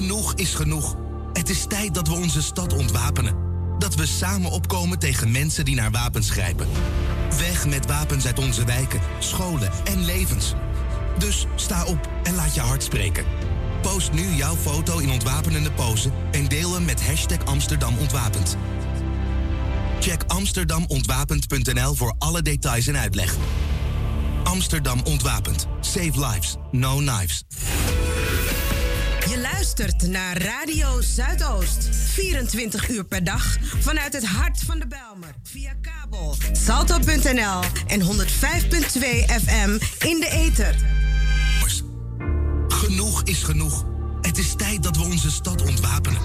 Genoeg 0.00 0.34
is 0.34 0.54
genoeg. 0.54 0.96
Het 1.32 1.48
is 1.48 1.64
tijd 1.68 1.94
dat 1.94 2.08
we 2.08 2.14
onze 2.14 2.42
stad 2.42 2.72
ontwapenen. 2.72 3.34
Dat 3.78 3.94
we 3.94 4.06
samen 4.06 4.50
opkomen 4.50 4.98
tegen 4.98 5.30
mensen 5.30 5.64
die 5.64 5.74
naar 5.74 5.90
wapens 5.90 6.30
grijpen. 6.30 6.66
Weg 7.38 7.66
met 7.66 7.86
wapens 7.86 8.26
uit 8.26 8.38
onze 8.38 8.64
wijken, 8.64 9.00
scholen 9.18 9.70
en 9.84 10.04
levens. 10.04 10.54
Dus 11.18 11.46
sta 11.54 11.84
op 11.84 12.08
en 12.22 12.34
laat 12.34 12.54
je 12.54 12.60
hart 12.60 12.82
spreken. 12.82 13.24
Post 13.82 14.12
nu 14.12 14.34
jouw 14.34 14.56
foto 14.56 14.98
in 14.98 15.10
ontwapenende 15.10 15.72
pose 15.72 16.10
en 16.30 16.48
deel 16.48 16.72
hem 16.74 16.84
met 16.84 17.06
hashtag 17.06 17.44
Amsterdam 17.44 17.98
Ontwapend. 17.98 18.56
Check 19.98 20.22
amsterdamontwapend.nl 20.26 21.94
voor 21.94 22.14
alle 22.18 22.42
details 22.42 22.86
en 22.86 22.96
uitleg. 22.96 23.36
Amsterdam 24.44 25.00
Ontwapend. 25.04 25.66
Save 25.80 26.26
lives, 26.26 26.56
no 26.70 26.96
knives. 26.96 27.44
Naar 30.08 30.42
Radio 30.42 31.00
Zuidoost. 31.00 31.88
24 31.92 32.88
uur 32.88 33.04
per 33.04 33.24
dag 33.24 33.56
vanuit 33.78 34.12
het 34.12 34.26
hart 34.26 34.62
van 34.62 34.78
de 34.78 34.86
Belmer. 34.86 35.34
Via 35.42 35.72
kabel, 35.80 36.36
salto.nl 36.52 37.60
en 37.86 38.00
105.2 38.00 38.08
FM 39.44 39.78
in 40.06 40.20
de 40.20 40.28
ether. 40.30 40.74
Genoeg 42.68 43.22
is 43.22 43.42
genoeg. 43.42 43.84
Het 44.20 44.38
is 44.38 44.54
tijd 44.56 44.82
dat 44.82 44.96
we 44.96 45.02
onze 45.02 45.30
stad 45.30 45.62
ontwapenen. 45.62 46.20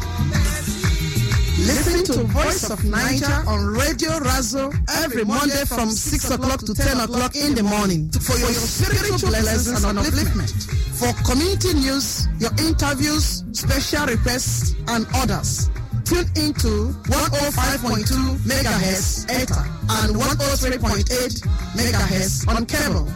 Listen 1.57 2.03
to 2.03 2.23
Voice 2.25 2.69
of 2.69 2.79
Naija 2.79 3.47
on 3.47 3.65
Radio 3.65 4.11
Razo 4.19 4.73
every 5.03 5.23
Monday 5.23 5.63
from 5.65 5.89
6 5.89 6.31
o'clock 6.31 6.59
to 6.59 6.73
10 6.73 6.99
o'clock 6.99 7.35
in 7.35 7.55
the 7.55 7.63
morning 7.63 8.09
for 8.11 8.37
your 8.37 8.51
spiritual 8.51 9.31
lessons 9.31 9.83
and 9.83 9.97
upliftment. 9.97 10.51
For 10.99 11.13
community 11.23 11.73
news, 11.73 12.27
your 12.39 12.51
interviews, 12.59 13.43
special 13.53 14.05
requests, 14.07 14.75
and 14.89 15.07
others. 15.15 15.69
Tune 16.03 16.27
into 16.35 16.91
105.2 17.07 18.37
megahertz 18.45 19.25
ETA 19.31 19.63
and 20.03 20.15
103.8 20.15 21.47
megahertz 21.73 22.47
on 22.47 22.65
cable. 22.65 23.07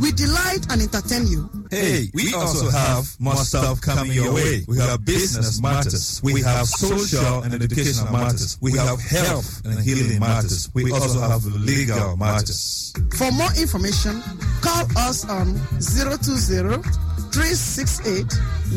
We 0.00 0.12
delight 0.12 0.64
and 0.70 0.80
entertain 0.80 1.26
you. 1.26 1.59
Hey, 1.70 2.10
we 2.14 2.34
also 2.34 2.68
have 2.70 3.06
more 3.20 3.36
stuff 3.36 3.80
coming 3.80 4.12
your 4.12 4.34
way. 4.34 4.64
We 4.66 4.78
have 4.78 5.04
business 5.04 5.62
matters. 5.62 6.20
We 6.22 6.42
have 6.42 6.66
social 6.66 7.42
and 7.42 7.54
educational 7.54 8.12
matters. 8.12 8.58
We 8.60 8.72
have 8.72 9.00
health 9.00 9.62
and 9.64 9.78
healing 9.78 10.18
matters. 10.18 10.68
We 10.74 10.90
also 10.90 11.20
have 11.20 11.44
legal 11.44 12.16
matters. 12.16 12.92
For 13.16 13.30
more 13.32 13.52
information, 13.56 14.20
call 14.60 14.86
us 14.96 15.24
on 15.28 15.54
020 15.78 16.82
368 17.30 18.26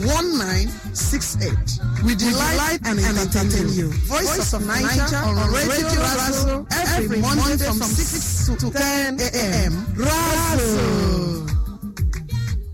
1968. 0.05 1.49
We 2.05 2.13
delight 2.15 2.79
and 2.85 2.99
entertain 2.99 3.73
you. 3.73 3.89
Voice 4.05 4.53
of 4.53 4.61
Naija 4.61 5.25
on 5.25 5.51
Radio 5.51 5.89
Razo 5.89 6.67
every 6.93 7.19
Monday 7.21 7.57
from 7.65 7.81
6 7.81 8.61
to 8.61 8.69
10 8.71 9.19
a.m. 9.19 9.71
Razo. 9.97 11.32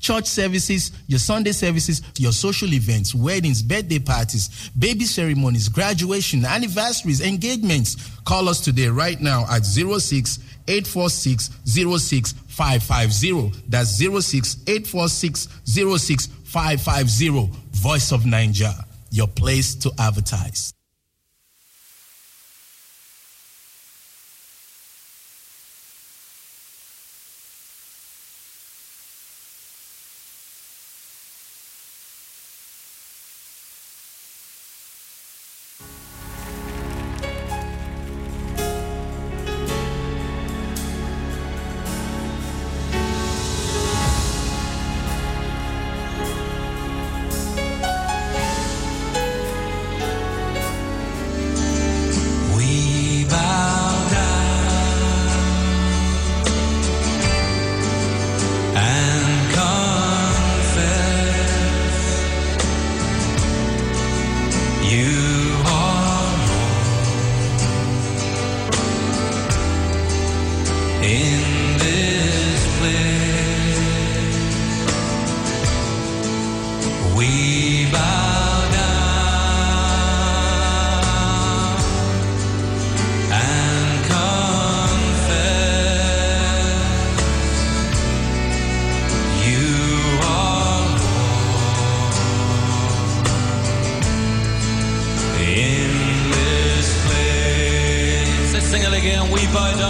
church 0.00 0.26
services, 0.26 0.92
your 1.06 1.18
Sunday 1.18 1.52
services, 1.52 2.02
your 2.18 2.32
social 2.32 2.72
events, 2.72 3.14
weddings, 3.14 3.62
birthday 3.62 3.98
parties, 3.98 4.70
baby 4.78 5.04
ceremonies, 5.04 5.68
graduation, 5.68 6.44
anniversaries, 6.44 7.20
engagements. 7.20 7.96
Call 8.24 8.48
us 8.48 8.60
today 8.60 8.88
right 8.88 9.20
now 9.20 9.44
at 9.50 9.64
06 9.64 10.38
846 10.68 11.50
06550. 11.64 13.52
That's 13.68 13.90
06 13.98 14.56
846 14.66 15.48
06550. 15.64 17.50
Voice 17.72 18.12
of 18.12 18.22
Naija, 18.22 18.84
your 19.10 19.28
place 19.28 19.74
to 19.76 19.92
advertise. 19.98 20.75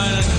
This 0.05 0.36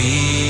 we 0.00 0.49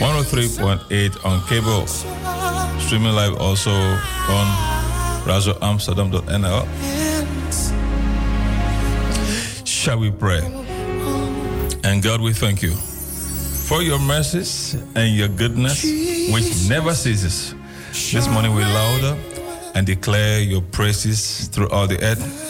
103.8 0.00 1.24
on 1.24 1.40
cable, 1.48 1.86
streaming 2.78 3.14
live 3.14 3.40
also 3.40 3.70
on 3.70 4.46
razoamsterdam.nl. 5.24 6.66
Shall 9.66 9.98
we 9.98 10.10
pray? 10.10 10.42
And 11.84 12.02
God, 12.02 12.20
we 12.20 12.34
thank 12.34 12.60
you 12.60 12.76
for 13.70 13.82
your 13.82 14.00
mercies 14.00 14.74
and 14.96 15.16
your 15.16 15.28
goodness, 15.28 15.84
which 16.32 16.68
never 16.68 16.94
ceases. 16.94 17.54
This 18.12 18.28
morning 18.28 18.54
we 18.54 18.62
louder 18.62 19.16
and 19.74 19.86
declare 19.86 20.40
your 20.40 20.62
praises 20.62 21.48
throughout 21.48 21.88
the 21.88 22.02
earth. 22.02 22.48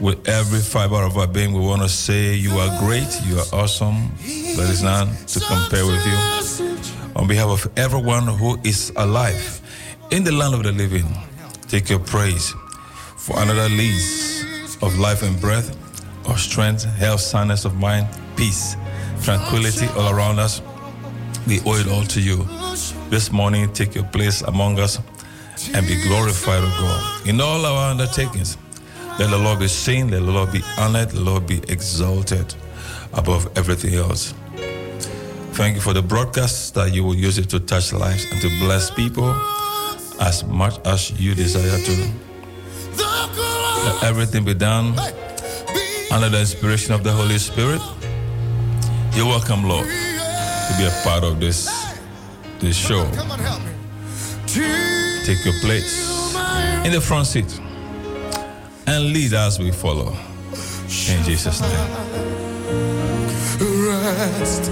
With 0.00 0.28
every 0.28 0.58
fiber 0.60 1.02
of 1.02 1.16
our 1.16 1.28
being, 1.28 1.52
we 1.52 1.60
want 1.60 1.82
to 1.82 1.88
say 1.88 2.34
you 2.34 2.50
are 2.58 2.78
great, 2.80 3.20
you 3.24 3.38
are 3.38 3.46
awesome. 3.52 4.10
There 4.18 4.70
is 4.70 4.82
none 4.82 5.14
to 5.26 5.40
compare 5.40 5.86
with 5.86 6.04
you. 6.04 7.12
On 7.14 7.28
behalf 7.28 7.50
of 7.50 7.72
everyone 7.78 8.26
who 8.26 8.58
is 8.64 8.92
alive 8.96 9.60
in 10.10 10.24
the 10.24 10.32
land 10.32 10.54
of 10.54 10.64
the 10.64 10.72
living, 10.72 11.06
take 11.68 11.88
your 11.88 12.00
praise 12.00 12.52
for 13.16 13.40
another 13.40 13.68
lease 13.68 14.76
of 14.82 14.98
life 14.98 15.22
and 15.22 15.40
breath, 15.40 15.70
of 16.28 16.40
strength, 16.40 16.84
health, 16.84 17.20
soundness 17.20 17.64
of 17.64 17.76
mind, 17.76 18.08
peace, 18.34 18.76
tranquility 19.22 19.86
all 19.96 20.12
around 20.12 20.40
us. 20.40 20.60
We 21.46 21.60
owe 21.60 21.78
it 21.78 21.86
all 21.88 22.04
to 22.04 22.20
you. 22.20 22.61
This 23.12 23.30
morning, 23.30 23.70
take 23.74 23.94
your 23.94 24.04
place 24.04 24.40
among 24.40 24.78
us 24.78 24.98
and 25.74 25.86
be 25.86 26.02
glorified, 26.08 26.62
O 26.64 26.70
God. 26.80 27.28
In 27.28 27.42
all 27.42 27.66
our 27.66 27.90
undertakings, 27.90 28.56
let 29.18 29.28
the 29.28 29.36
Lord 29.36 29.58
be 29.58 29.68
seen, 29.68 30.10
let 30.10 30.22
the 30.22 30.30
Lord 30.30 30.50
be 30.50 30.62
honored, 30.78 30.94
let 30.94 31.10
the 31.10 31.20
Lord 31.20 31.46
be 31.46 31.58
exalted 31.68 32.54
above 33.12 33.52
everything 33.54 33.96
else. 33.96 34.32
Thank 35.52 35.74
you 35.74 35.82
for 35.82 35.92
the 35.92 36.00
broadcast 36.00 36.74
that 36.74 36.94
you 36.94 37.04
will 37.04 37.14
use 37.14 37.36
it 37.36 37.50
to 37.50 37.60
touch 37.60 37.92
lives 37.92 38.24
and 38.32 38.40
to 38.40 38.48
bless 38.60 38.90
people 38.90 39.30
as 40.18 40.42
much 40.44 40.80
as 40.86 41.10
you 41.20 41.34
desire 41.34 41.78
to. 41.84 42.10
Let 42.96 44.04
everything 44.04 44.46
be 44.46 44.54
done 44.54 44.98
under 46.10 46.30
the 46.30 46.40
inspiration 46.40 46.94
of 46.94 47.04
the 47.04 47.12
Holy 47.12 47.36
Spirit. 47.36 47.82
You're 49.12 49.26
welcome, 49.26 49.64
Lord, 49.68 49.84
to 49.84 50.74
be 50.78 50.86
a 50.86 51.00
part 51.04 51.24
of 51.24 51.40
this, 51.40 51.91
this 52.62 52.76
show. 52.76 53.04
Take 55.26 55.44
your 55.44 55.54
place 55.60 56.08
in 56.84 56.92
the 56.92 57.00
front 57.00 57.26
seat 57.26 57.60
and 58.86 59.12
lead 59.12 59.34
as 59.34 59.58
we 59.58 59.72
follow. 59.72 60.16
In 61.08 61.22
Jesus' 61.24 61.60
name. 61.60 62.22
rest 63.88 64.70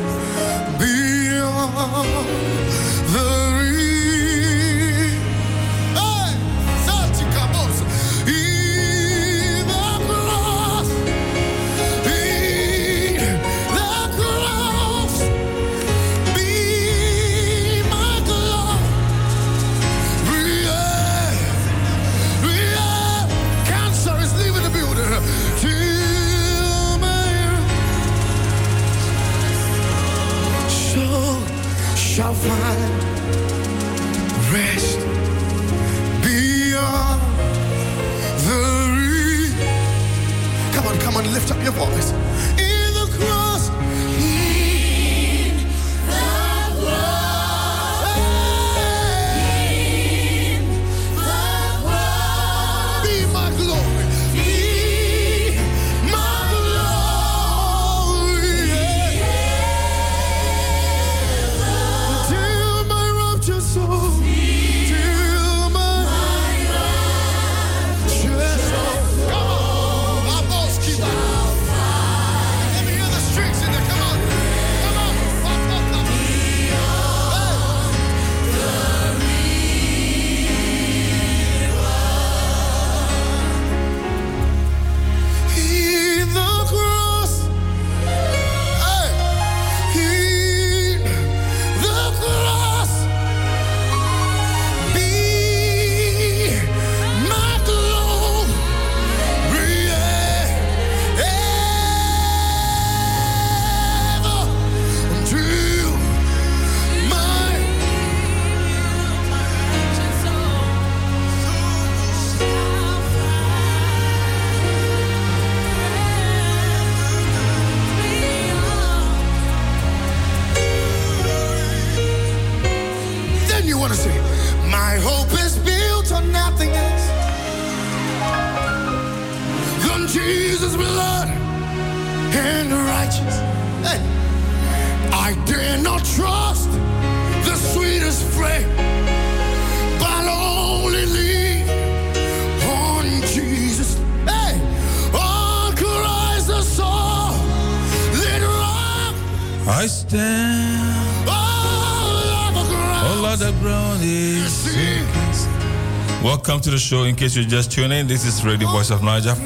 Welcome 156.50 156.64
to 156.64 156.70
the 156.70 156.78
show. 156.78 157.04
In 157.04 157.14
case 157.14 157.36
you're 157.36 157.44
just 157.44 157.70
tuning 157.70 157.96
in, 157.96 158.08
this 158.08 158.24
is 158.24 158.44
Radio 158.44 158.68
Voice 158.72 158.90
of 158.90 159.02
Naija. 159.02 159.36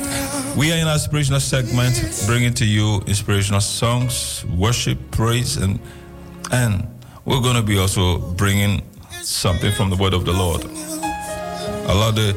We 0.56 0.73
are 0.73 0.76
in 0.76 0.87
our 0.87 0.94
inspirational 0.94 1.38
segment, 1.38 2.25
bringing 2.25 2.54
to 2.54 2.64
you 2.64 3.02
inspirational 3.06 3.61
songs, 3.61 4.42
worship, 4.46 4.99
praise, 5.11 5.58
and 5.58 5.78
and 6.50 6.88
we're 7.26 7.42
going 7.42 7.56
to 7.56 7.62
be 7.62 7.76
also 7.76 8.16
bringing 8.16 8.80
something 9.20 9.70
from 9.73 9.90
the 9.90 9.96
Word 9.96 10.14
of 10.14 10.25
the 10.25 10.32
Lord. 10.32 10.64
Allow 11.90 12.12
the 12.12 12.34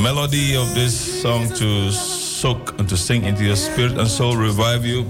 melody 0.00 0.56
of 0.56 0.74
this 0.74 1.20
song 1.20 1.50
to 1.56 1.92
soak 1.92 2.78
and 2.78 2.88
to 2.88 2.96
sing 2.96 3.24
into 3.24 3.44
your 3.44 3.56
spirit 3.56 3.98
and 3.98 4.08
soul, 4.08 4.34
revive 4.34 4.82
you, 4.82 5.04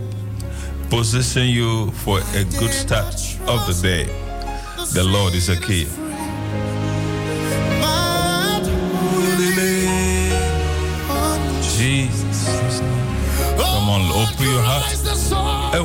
position 0.88 1.46
you 1.46 1.92
for 1.92 2.18
a 2.18 2.42
good 2.58 2.72
start 2.72 3.14
of 3.46 3.64
the 3.68 3.78
day. 3.80 4.06
The 4.94 5.04
Lord 5.04 5.36
is 5.36 5.48
a 5.48 5.60
key. 5.60 5.86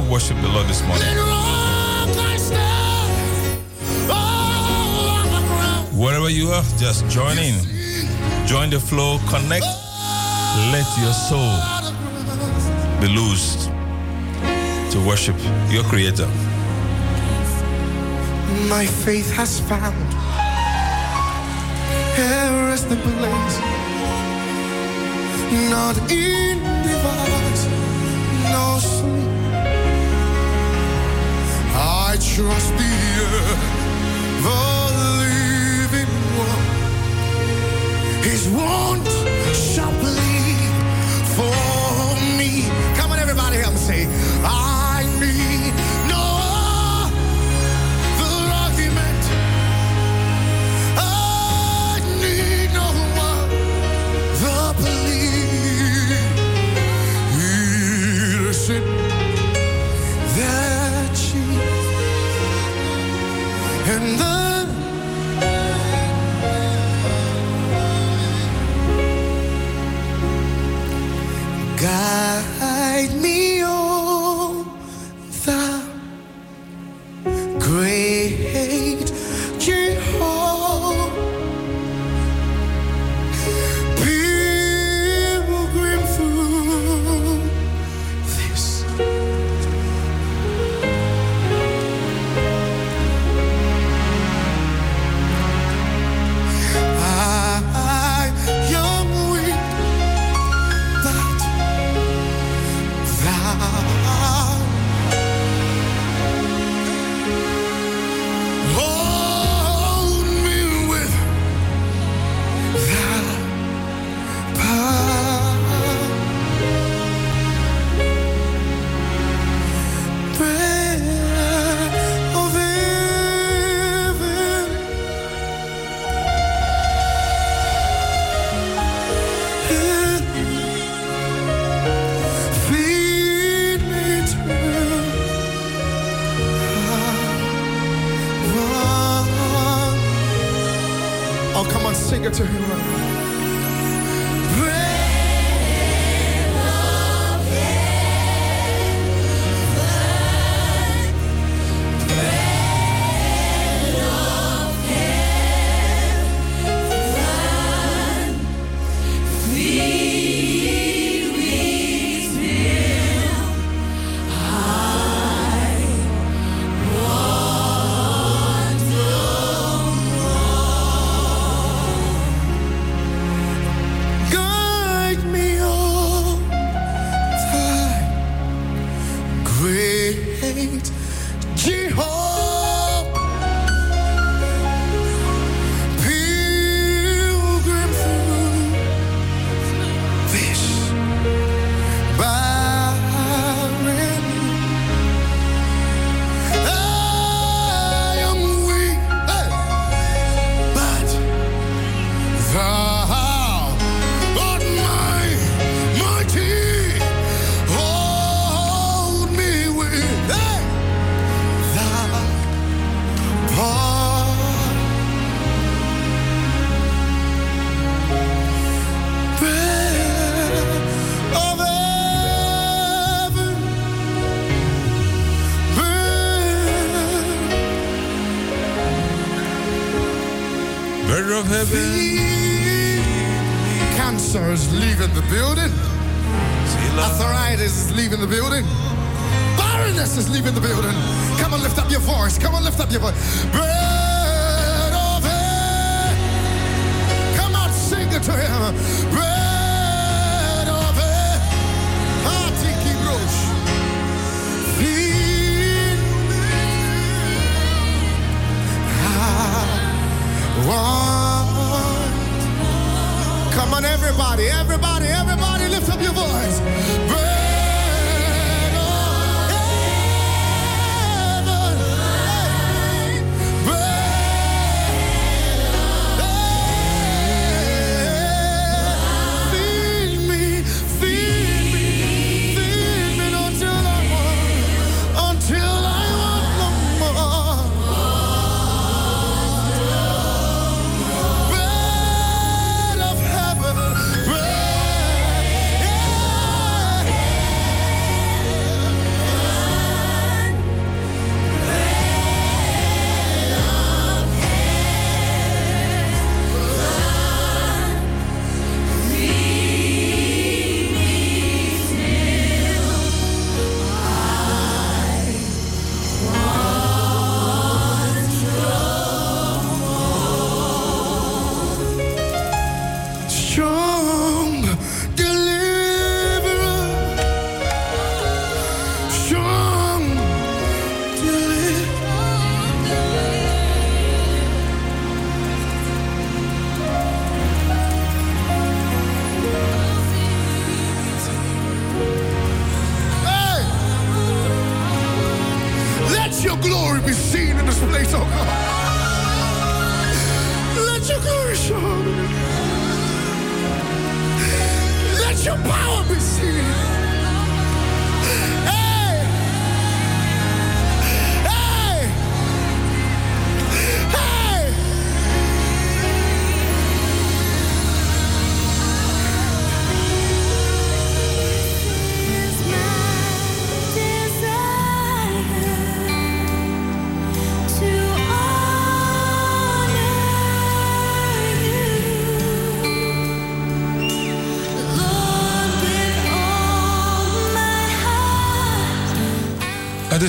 worship 0.10 0.40
the 0.42 0.48
Lord 0.48 0.68
this 0.68 0.82
morning. 0.84 1.06
Oh, 4.08 5.90
Wherever 5.94 6.30
you 6.30 6.50
are, 6.50 6.64
just 6.78 7.08
join 7.10 7.38
in. 7.38 7.56
Join 8.46 8.70
the 8.70 8.80
flow, 8.80 9.20
connect. 9.30 9.66
Let 10.72 10.86
your 10.98 11.14
soul 11.14 11.58
be 13.02 13.08
loosed 13.08 13.70
to 14.92 15.00
worship 15.08 15.36
your 15.70 15.84
Creator. 15.84 16.28
My 18.70 18.86
faith 18.86 19.32
has 19.34 19.60
found. 19.62 19.96
Here 22.16 22.74
is 22.74 22.86
the 22.86 22.96
place. 22.96 23.60
Not 25.70 25.98
in 26.12 26.55
trust 32.36 32.74
the 32.76 32.84
earth, 33.32 33.64
the 34.44 34.62
living 35.24 36.14
one. 36.38 36.64
His 38.24 38.50
shall 39.54 39.92
bleed 40.02 40.76
for 41.38 42.38
me. 42.38 42.68
Come 42.98 43.14
on, 43.14 43.20
everybody, 43.20 43.56
help 43.56 43.76
me 43.76 43.80
say, 43.80 44.08
I. 44.44 44.85
and 63.96 64.20
the 64.20 64.35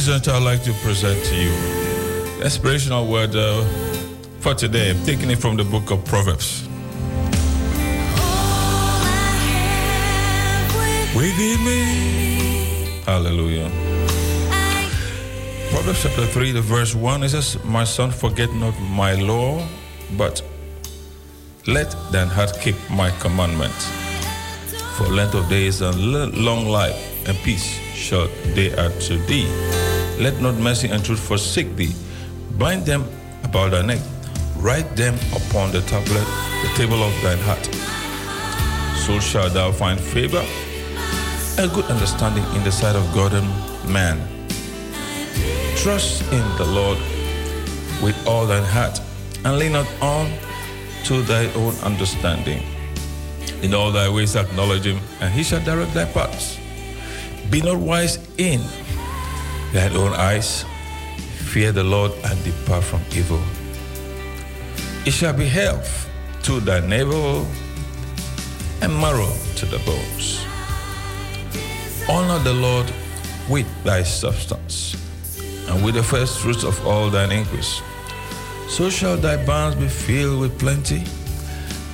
Juncture, 0.07 0.31
I'd 0.31 0.42
like 0.45 0.62
to 0.62 0.73
present 0.85 1.21
to 1.25 1.35
you 1.35 1.51
the 2.38 2.45
inspirational 2.45 3.09
word 3.09 3.35
uh, 3.35 3.64
for 4.38 4.55
today. 4.55 4.90
I'm 4.90 5.05
taking 5.05 5.29
it 5.33 5.40
from 5.40 5.57
the 5.57 5.64
book 5.64 5.90
of 5.90 6.05
Proverbs. 6.05 6.62
Within 11.16 11.64
me. 11.64 13.03
Hallelujah. 13.05 13.69
Proverbs 15.71 16.05
chapter 16.05 16.27
3, 16.27 16.53
the 16.53 16.61
verse 16.62 16.95
1, 16.95 17.25
it 17.25 17.31
says, 17.31 17.59
My 17.64 17.83
son, 17.83 18.12
forget 18.12 18.53
not 18.53 18.79
my 18.81 19.14
law, 19.14 19.66
but 20.16 20.40
let 21.66 21.97
thine 22.12 22.29
heart 22.29 22.57
keep 22.61 22.77
my 22.88 23.11
commandments. 23.19 23.90
For 24.97 25.09
length 25.09 25.35
of 25.35 25.49
days 25.49 25.81
and 25.81 26.12
long 26.45 26.66
life 26.66 27.29
and 27.29 27.37
peace 27.38 27.81
shall 27.92 28.29
they 28.55 28.71
add 28.77 29.01
to 29.01 29.19
thee. 29.27 29.75
Let 30.18 30.40
not 30.40 30.55
mercy 30.55 30.88
and 30.88 31.05
truth 31.05 31.20
forsake 31.20 31.76
thee. 31.76 31.94
Bind 32.59 32.87
them 32.87 33.05
about 33.44 33.72
thy 33.72 33.83
neck. 33.83 34.00
Write 34.57 34.96
them 34.96 35.14
upon 35.35 35.72
the 35.72 35.83
tablet, 35.83 36.26
the 36.62 36.70
table 36.74 37.02
of 37.02 37.12
thine 37.22 37.38
heart. 37.38 37.64
So 39.05 39.20
shalt 39.20 39.52
thou 39.52 39.72
find 39.72 40.00
favor 40.00 40.44
and 41.59 41.72
good 41.72 41.85
understanding 41.87 42.44
in 42.55 42.64
the 42.64 42.72
sight 42.72 42.96
of 42.96 43.05
God 43.14 43.33
and 43.33 43.46
man. 43.92 44.18
Trust 45.76 46.22
in 46.33 46.44
the 46.57 46.64
Lord 46.64 46.98
with 48.02 48.16
all 48.26 48.46
thine 48.46 48.64
heart, 48.64 49.00
and 49.44 49.59
lean 49.59 49.72
not 49.72 49.87
on 50.00 50.31
to 51.05 51.22
thy 51.22 51.52
own 51.55 51.74
understanding. 51.85 52.62
In 53.62 53.74
all 53.74 53.92
thy 53.92 54.09
ways 54.09 54.37
acknowledge 54.37 54.85
him, 54.85 54.98
and 55.20 55.33
he 55.33 55.42
shall 55.42 55.62
direct 55.64 55.94
thy 55.94 56.05
paths. 56.07 56.59
Be 57.50 57.61
not 57.61 57.76
wise 57.76 58.18
in 58.38 58.61
thine 59.72 59.96
own 59.96 60.12
eyes. 60.12 60.64
Fear 61.52 61.72
the 61.72 61.85
Lord 61.85 62.12
and 62.24 62.44
depart 62.44 62.85
from 62.85 63.00
evil. 63.12 63.40
It 65.07 65.12
shall 65.12 65.33
be 65.33 65.46
health 65.46 66.09
to 66.42 66.61
thy 66.61 66.81
navel 66.81 67.46
and 68.83 68.92
marrow 68.92 69.33
to 69.57 69.66
the 69.66 69.79
bones. 69.87 70.44
Honor 72.09 72.38
the 72.42 72.52
Lord 72.52 72.92
with 73.48 73.66
thy 73.85 74.02
substance 74.02 74.96
and 75.68 75.85
with 75.85 75.94
the 75.94 76.02
first 76.02 76.40
fruits 76.40 76.64
of 76.64 76.85
all 76.87 77.11
thine 77.11 77.33
increase. 77.33 77.83
So 78.68 78.90
shall 78.90 79.16
thy 79.16 79.44
barns 79.44 79.76
be 79.76 79.88
filled 79.88 80.40
with 80.40 80.59
plenty, 80.59 81.05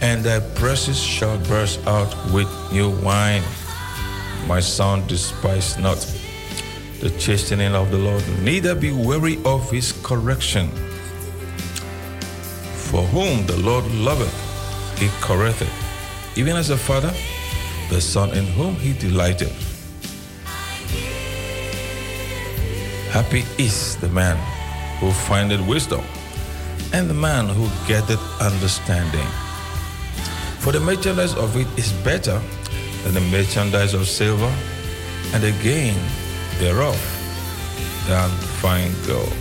and 0.01 0.25
thy 0.25 0.41
presses 0.55 1.01
shall 1.01 1.39
burst 1.47 1.87
out 1.87 2.15
with 2.33 2.49
new 2.73 2.91
wine. 3.03 3.43
My 4.47 4.61
son, 4.61 5.07
despise 5.07 5.79
not 5.79 5.99
the 7.03 7.11
chastening 7.19 7.75
of 7.75 7.91
the 7.91 7.99
Lord, 7.99 8.23
neither 8.43 8.77
be 8.77 8.93
weary 8.93 9.37
of 9.45 9.69
his 9.73 9.91
correction. 10.05 10.69
For 12.77 13.03
whom 13.03 13.45
the 13.45 13.57
Lord 13.57 13.85
loveth, 13.91 14.33
he 15.01 15.09
correcteth, 15.21 15.69
even 16.39 16.55
as 16.55 16.71
a 16.71 16.77
father, 16.77 17.13
the 17.91 18.01
son 18.01 18.31
in 18.39 18.47
whom 18.47 18.77
he 18.77 18.93
delighteth. 18.93 19.51
Happy 23.11 23.43
is 23.59 23.97
the 23.97 24.09
man 24.09 24.37
who 25.01 25.11
findeth 25.11 25.61
wisdom, 25.67 26.05
and 26.93 27.11
the 27.11 27.15
man 27.15 27.49
who 27.49 27.67
getteth 27.89 28.23
understanding. 28.41 29.27
For 30.61 30.71
the 30.71 30.79
merchandise 30.79 31.35
of 31.35 31.57
it 31.57 31.67
is 31.77 31.93
better 32.05 32.41
than 33.03 33.15
the 33.15 33.27
merchandise 33.37 33.93
of 33.93 34.07
silver, 34.07 34.55
and 35.35 35.43
the 35.43 35.51
gain 35.65 35.97
thereof 36.63 36.97
than 38.07 38.31
fine 38.63 38.93
gold. 39.05 39.35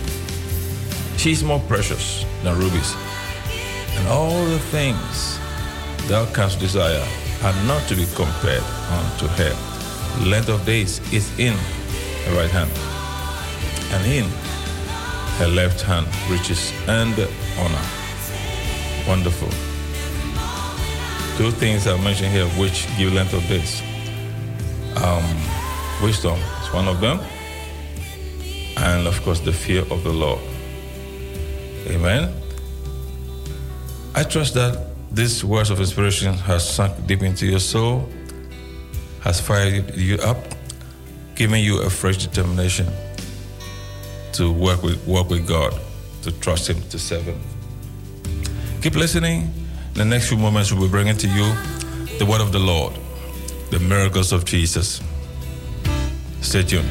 She 1.16 1.30
is 1.30 1.44
more 1.44 1.60
precious 1.68 2.24
than 2.42 2.58
rubies, 2.58 2.96
and 3.96 4.08
all 4.08 4.44
the 4.46 4.58
things 4.58 5.38
thou 6.08 6.26
canst 6.34 6.58
desire 6.58 7.06
are 7.44 7.54
not 7.64 7.86
to 7.86 7.94
be 7.94 8.06
compared 8.16 8.64
unto 8.98 9.28
her. 9.38 9.54
Length 10.28 10.48
of 10.48 10.66
days 10.66 11.00
is 11.12 11.30
in 11.38 11.54
her 12.24 12.34
right 12.36 12.50
hand, 12.50 12.72
and 13.94 14.02
in 14.10 14.26
her 15.38 15.46
left 15.46 15.80
hand 15.80 16.08
riches 16.28 16.72
and 16.88 17.14
honor. 17.62 17.86
Wonderful. 19.06 19.50
Two 21.38 21.52
things 21.52 21.86
are 21.86 21.98
mentioned 21.98 22.32
here 22.32 22.48
which 22.58 22.88
give 22.98 23.12
length 23.12 23.32
of 23.32 23.46
days. 23.46 23.80
Um, 24.96 25.51
wisdom 26.02 26.38
is 26.62 26.72
one 26.72 26.88
of 26.88 27.00
them, 27.00 27.20
and 28.76 29.06
of 29.06 29.22
course, 29.22 29.40
the 29.40 29.52
fear 29.52 29.82
of 29.82 30.02
the 30.02 30.12
Lord. 30.12 30.40
Amen. 31.86 32.34
I 34.14 34.24
trust 34.24 34.54
that 34.54 34.88
this 35.10 35.44
words 35.44 35.70
of 35.70 35.78
inspiration 35.78 36.34
has 36.34 36.68
sunk 36.68 37.06
deep 37.06 37.22
into 37.22 37.46
your 37.46 37.60
soul, 37.60 38.08
has 39.20 39.40
fired 39.40 39.94
you 39.94 40.16
up, 40.16 40.38
giving 41.36 41.62
you 41.62 41.82
a 41.82 41.90
fresh 41.90 42.16
determination 42.16 42.88
to 44.32 44.52
work 44.52 44.82
with 44.82 45.06
work 45.06 45.28
with 45.30 45.46
God, 45.46 45.72
to 46.22 46.32
trust 46.40 46.68
Him, 46.68 46.82
to 46.90 46.98
serve 46.98 47.24
Him. 47.24 47.40
Keep 48.82 48.96
listening. 48.96 49.52
In 49.92 49.98
the 49.98 50.04
next 50.04 50.28
few 50.28 50.38
moments, 50.38 50.72
we'll 50.72 50.82
be 50.82 50.90
bringing 50.90 51.16
to 51.18 51.28
you 51.28 51.54
the 52.18 52.26
word 52.26 52.40
of 52.40 52.50
the 52.50 52.58
Lord, 52.58 52.94
the 53.70 53.78
miracles 53.78 54.32
of 54.32 54.44
Jesus. 54.44 55.02
с 56.42 56.54
этим 56.54 56.82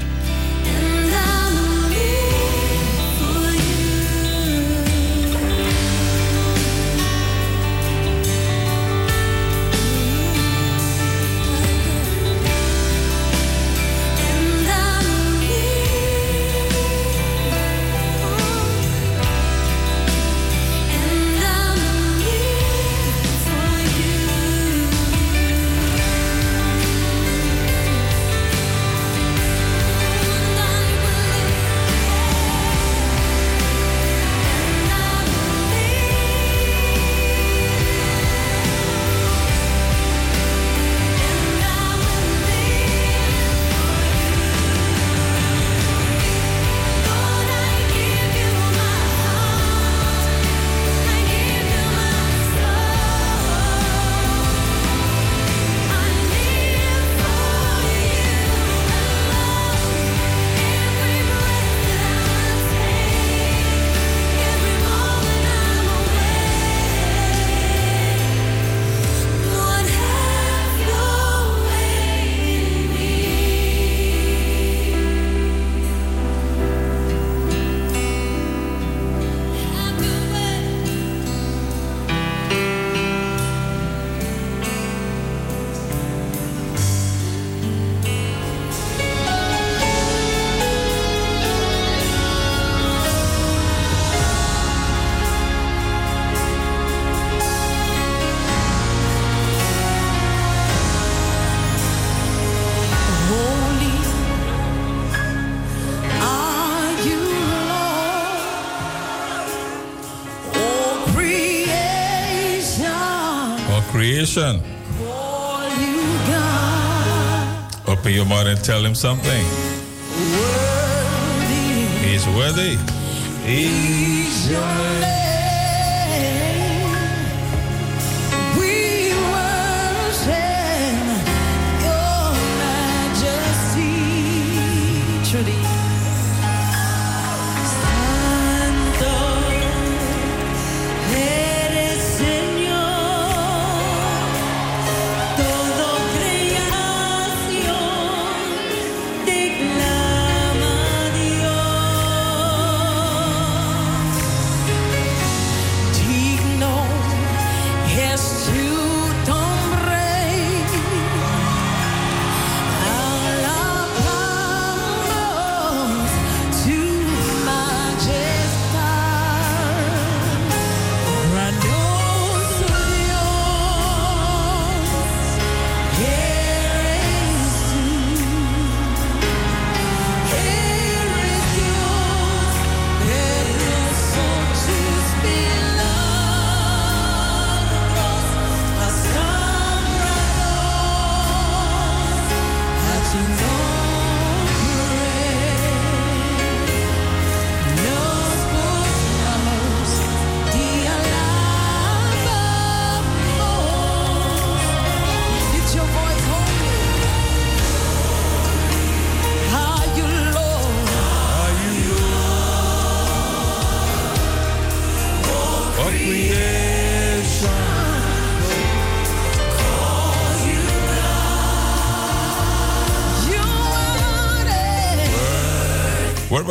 him 118.91 118.95
something. 118.95 119.50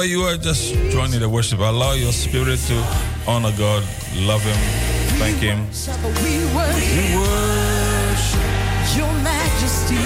wherever 0.00 0.04
you 0.04 0.22
are, 0.22 0.36
just 0.36 0.72
join 0.90 1.12
in 1.12 1.20
the 1.20 1.28
worship. 1.28 1.58
Allow 1.58 1.92
your 1.92 2.12
spirit 2.12 2.58
to 2.68 2.74
honor 3.26 3.52
God, 3.58 3.82
love 4.16 4.42
Him, 4.42 4.56
thank 5.18 5.36
Him. 5.38 5.66
We 6.22 6.44
worship, 6.54 6.96
we 6.96 7.16
worship 7.16 8.40
Your 8.96 9.12
Majesty. 9.22 9.96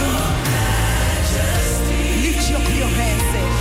Lift 2.23 2.51
up 2.53 2.77
your 2.77 2.89
hands. 2.89 3.54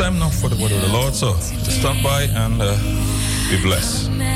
time 0.00 0.18
now 0.18 0.30
for 0.30 0.48
the 0.48 0.56
word 0.56 0.72
of 0.72 0.80
the 0.80 0.88
Lord. 0.88 1.14
So 1.14 1.34
stand 1.36 2.02
by 2.02 2.22
and 2.22 2.62
uh, 2.62 2.74
be 3.50 3.60
blessed. 3.62 4.29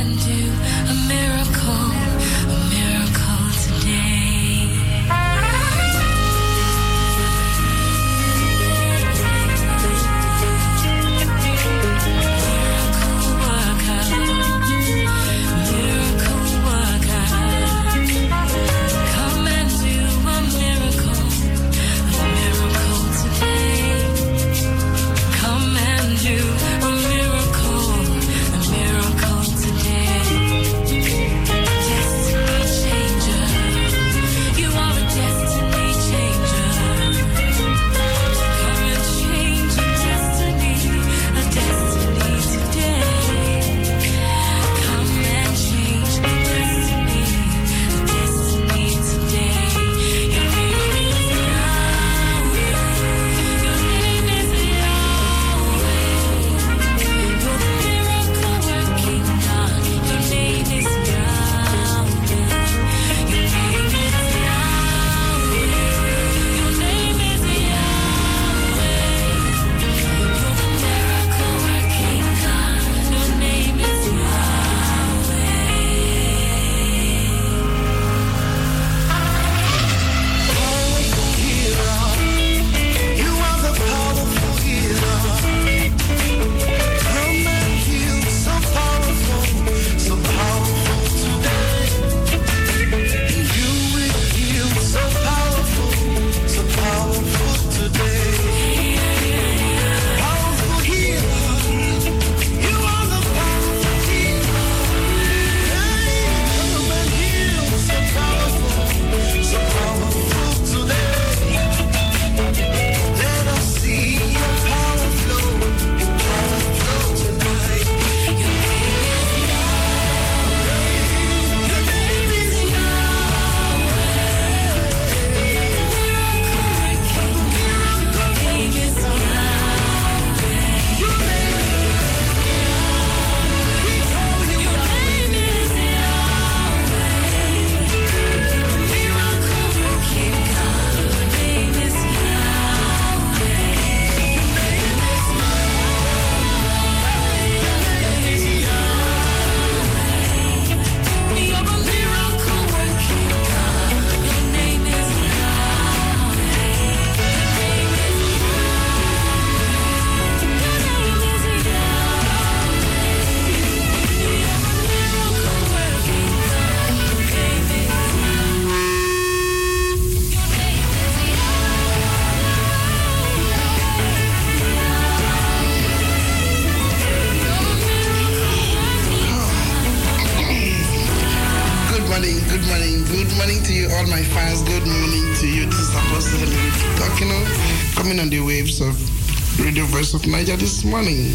Morning. 190.85 191.33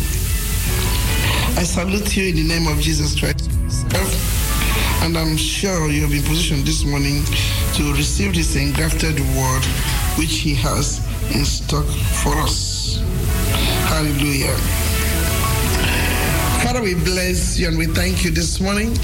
I 1.58 1.64
salute 1.64 2.16
you 2.16 2.30
in 2.30 2.36
the 2.36 2.44
name 2.44 2.68
of 2.68 2.80
Jesus 2.80 3.20
Christ. 3.20 3.50
And 5.02 5.18
I'm 5.18 5.38
sure 5.38 5.90
you 5.90 6.02
have 6.02 6.12
been 6.12 6.24
positioned 6.24 6.66
this 6.68 6.86
morning 6.86 7.24
to 7.76 7.94
receive 7.94 8.36
this 8.36 8.56
engrafted 8.56 9.20
word 9.36 9.66
which 10.18 10.40
He 10.40 10.54
has 10.56 11.00
in 11.34 11.46
stock 11.46 11.86
for 12.22 12.36
us. 12.38 13.00
Hallelujah. 13.90 14.56
Father, 16.64 16.82
we 16.82 16.94
bless 16.94 17.58
you 17.58 17.68
and 17.68 17.78
we 17.78 17.88
thank 17.88 18.24
you 18.24 18.32
this 18.32 18.60
morning 18.60 18.96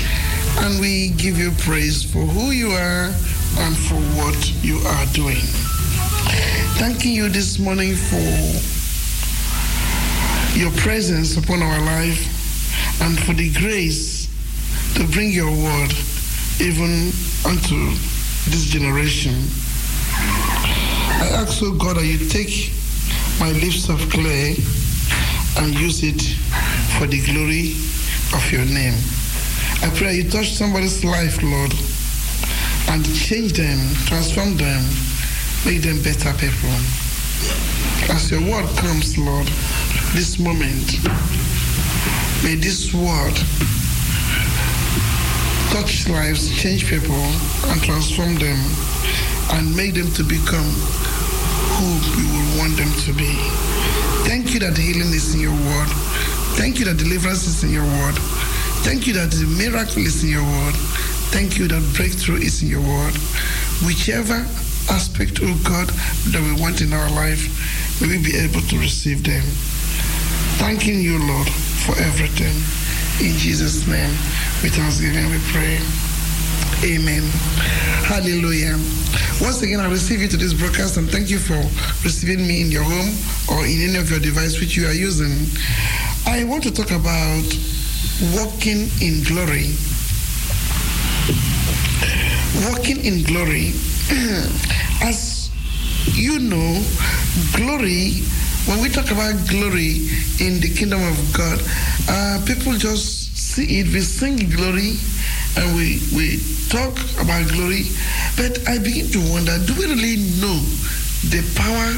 and 0.60 0.80
we 0.80 1.10
give 1.18 1.40
you 1.40 1.52
praise 1.60 2.04
for 2.04 2.20
who 2.20 2.52
you 2.52 2.70
are 2.70 3.06
and 3.60 3.78
for 3.78 4.00
what 4.20 4.64
you 4.64 4.78
are 4.78 5.06
doing. 5.14 5.42
Thanking 6.78 7.14
you 7.14 7.30
this 7.30 7.58
morning 7.58 7.96
for 7.96 8.75
your 10.56 10.72
presence 10.72 11.36
upon 11.36 11.62
our 11.62 11.82
life 11.82 13.02
and 13.02 13.20
for 13.20 13.34
the 13.34 13.52
grace 13.54 14.32
to 14.96 15.06
bring 15.12 15.30
your 15.32 15.52
word 15.52 15.92
even 16.62 17.12
unto 17.44 17.92
this 18.48 18.66
generation. 18.72 19.36
I 20.16 21.44
ask, 21.44 21.62
oh 21.62 21.76
God, 21.78 21.98
that 21.98 22.06
you 22.06 22.30
take 22.30 22.72
my 23.40 23.52
lips 23.60 23.90
of 23.90 24.00
clay 24.10 24.56
and 25.60 25.74
use 25.76 26.04
it 26.04 26.22
for 26.98 27.06
the 27.06 27.20
glory 27.28 27.76
of 28.32 28.44
your 28.52 28.64
name. 28.64 28.96
I 29.84 29.92
pray 29.96 30.16
you 30.16 30.30
touch 30.30 30.54
somebody's 30.54 31.04
life, 31.04 31.44
Lord, 31.44 31.74
and 32.96 33.04
change 33.16 33.54
them, 33.54 33.80
transform 34.08 34.56
them, 34.56 34.84
make 35.66 35.82
them 35.82 36.02
better 36.02 36.32
people. 36.40 36.72
As 38.08 38.32
your 38.32 38.42
word 38.42 38.70
comes, 38.78 39.18
Lord, 39.18 39.50
this 40.16 40.40
moment, 40.40 41.04
may 42.42 42.56
this 42.56 42.94
word 42.94 43.36
touch 45.76 46.08
lives, 46.08 46.48
change 46.56 46.88
people, 46.88 47.20
and 47.68 47.84
transform 47.84 48.36
them, 48.36 48.56
and 49.52 49.76
make 49.76 49.94
them 49.94 50.08
to 50.14 50.24
become 50.24 50.72
who 51.76 52.00
we 52.16 52.24
will 52.32 52.60
want 52.64 52.78
them 52.80 52.88
to 53.04 53.12
be. 53.12 53.36
Thank 54.24 54.54
you 54.54 54.60
that 54.62 54.78
healing 54.78 55.12
is 55.12 55.36
in 55.36 55.42
your 55.42 55.52
word. 55.52 55.90
Thank 56.56 56.80
you 56.80 56.86
that 56.86 56.96
deliverance 56.96 57.46
is 57.46 57.66
in 57.66 57.72
your 57.72 57.84
word. 57.84 58.16
Thank 58.88 59.08
you 59.08 59.14
that 59.16 59.32
the 59.32 59.46
miracle 59.60 60.00
is 60.02 60.24
in 60.24 60.30
your 60.30 60.44
word. 60.44 60.76
Thank 61.36 61.60
you 61.60 61.68
that 61.68 61.84
breakthrough 61.94 62.38
is 62.38 62.64
in 62.64 62.70
your 62.70 62.80
word. 62.80 63.14
Whichever 63.84 64.48
aspect, 64.88 65.40
of 65.44 65.62
God, 65.66 65.90
that 66.32 66.40
we 66.40 66.62
want 66.62 66.80
in 66.80 66.94
our 66.94 67.10
life, 67.12 68.00
may 68.00 68.16
we 68.16 68.24
be 68.24 68.38
able 68.38 68.62
to 68.62 68.80
receive 68.80 69.22
them. 69.26 69.44
Thanking 70.58 71.02
you, 71.02 71.20
Lord, 71.20 71.50
for 71.86 71.98
everything. 72.00 72.56
In 73.26 73.36
Jesus' 73.38 73.88
name, 73.88 74.10
with 74.64 74.76
thanksgiving 74.76 75.30
we 75.30 75.40
pray. 75.52 75.80
Amen. 76.84 77.24
Hallelujah. 78.06 78.78
Once 79.42 79.62
again, 79.62 79.80
I 79.80 79.90
receive 79.90 80.22
you 80.22 80.28
to 80.28 80.38
this 80.38 80.54
broadcast 80.54 80.98
and 80.98 81.10
thank 81.10 81.30
you 81.30 81.40
for 81.40 81.58
receiving 82.04 82.48
me 82.48 82.62
in 82.62 82.72
your 82.72 82.84
home 82.84 83.12
or 83.50 83.66
in 83.66 83.82
any 83.82 83.98
of 83.98 84.10
your 84.10 84.20
device 84.20 84.60
which 84.60 84.76
you 84.76 84.88
are 84.88 84.94
using. 84.94 85.48
I 86.26 86.44
want 86.44 86.64
to 86.64 86.72
talk 86.72 86.92
about 86.92 87.46
walking 88.34 88.90
in 89.02 89.24
glory. 89.24 89.76
Walking 92.70 93.04
in 93.04 93.24
glory. 93.24 93.74
As 95.04 95.50
you 96.14 96.40
know, 96.40 96.84
glory, 97.56 98.24
when 98.68 98.82
we 98.82 98.90
talk 98.90 99.12
about 99.12 99.36
glory 99.48 100.10
in 100.42 100.60
the 100.60 100.74
kingdom 100.74 101.02
of 101.04 101.18
God, 101.38 101.62
uh, 102.10 102.42
people 102.46 102.74
just 102.74 103.38
see 103.38 103.80
it, 103.80 103.88
we 103.94 104.02
sing 104.02 104.38
glory, 104.50 104.98
and 105.58 105.76
we, 105.78 106.02
we 106.16 106.42
talk 106.70 106.98
about 107.22 107.46
glory, 107.54 107.86
but 108.36 108.58
I 108.68 108.80
begin 108.80 109.08
to 109.12 109.22
wonder 109.32 109.54
do 109.66 109.74
we 109.78 109.86
really 109.86 110.18
know 110.42 110.58
the 111.30 111.46
power 111.54 111.94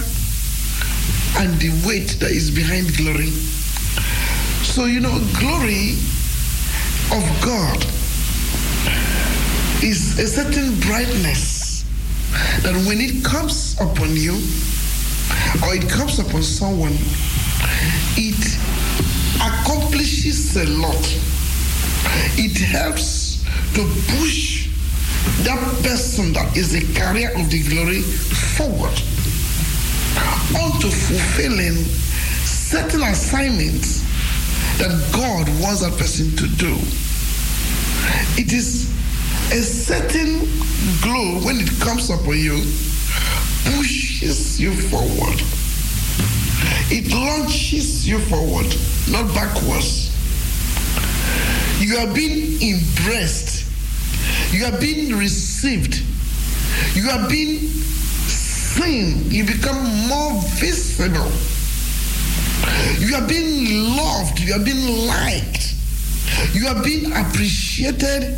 and 1.40 1.56
the 1.60 1.72
weight 1.88 2.20
that 2.20 2.32
is 2.32 2.52
behind 2.52 2.96
glory? 2.98 3.32
So, 4.68 4.86
you 4.86 5.00
know, 5.00 5.18
glory 5.40 5.96
of 7.16 7.24
God 7.42 7.80
is 9.84 10.20
a 10.20 10.28
certain 10.28 10.78
brightness 10.82 11.86
that 12.62 12.76
when 12.88 13.00
it 13.00 13.24
comes 13.24 13.80
upon 13.80 14.16
you 14.18 14.36
or 15.64 15.76
it 15.76 15.90
comes 15.90 16.20
upon 16.20 16.44
someone, 16.44 16.94
it 18.18 18.42
accomplishes 19.42 20.56
a 20.58 20.66
lot. 20.66 21.04
It 22.38 22.58
helps 22.58 23.44
to 23.74 23.84
push 24.18 24.68
that 25.44 25.60
person 25.84 26.34
that 26.34 26.56
is 26.56 26.72
the 26.72 26.94
carrier 26.94 27.30
of 27.36 27.50
the 27.50 27.64
glory 27.70 28.02
forward 28.02 28.96
onto 30.56 30.90
fulfilling 30.90 31.76
certain 32.46 33.04
assignments 33.04 34.02
that 34.78 34.92
God 35.12 35.48
wants 35.62 35.82
that 35.82 35.98
person 35.98 36.36
to 36.38 36.48
do. 36.56 36.74
It 38.40 38.54
is 38.54 38.90
a 39.52 39.62
certain 39.62 40.46
glow 41.02 41.40
when 41.46 41.58
it 41.60 41.70
comes 41.80 42.10
upon 42.10 42.38
you, 42.38 42.62
pushes 43.76 44.60
you 44.60 44.74
forward. 44.74 45.42
It 46.90 47.14
launches 47.14 48.08
you 48.08 48.20
forward, 48.20 48.68
not 49.10 49.34
backwards. 49.34 50.08
You 51.80 51.98
are 51.98 52.14
being 52.14 52.62
embraced. 52.62 53.66
You 54.52 54.66
are 54.66 54.80
being 54.80 55.16
received. 55.18 56.02
You 56.96 57.10
are 57.10 57.30
being 57.30 57.60
seen. 57.60 59.30
You 59.30 59.46
become 59.46 59.84
more 60.08 60.42
visible. 60.56 61.32
You 63.00 63.16
are 63.16 63.28
being 63.28 63.96
loved. 63.96 64.40
You 64.40 64.54
are 64.56 64.64
being 64.64 65.08
liked. 65.08 65.76
You 66.54 66.68
are 66.68 66.84
being 66.84 67.12
appreciated. 67.12 68.38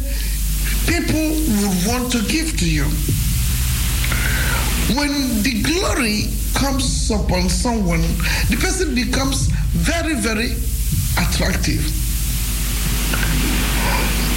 People 0.86 1.22
would 1.22 1.88
want 1.88 2.12
to 2.12 2.22
give 2.28 2.58
to 2.58 2.70
you. 2.70 2.86
When 4.96 5.44
the 5.44 5.62
glory 5.62 6.25
comes 6.56 7.12
upon 7.12 7.48
someone, 7.48 8.02
the 8.50 8.58
person 8.60 8.96
becomes 8.96 9.48
very, 9.77 10.15
very 10.15 10.54
attractive. 11.13 11.85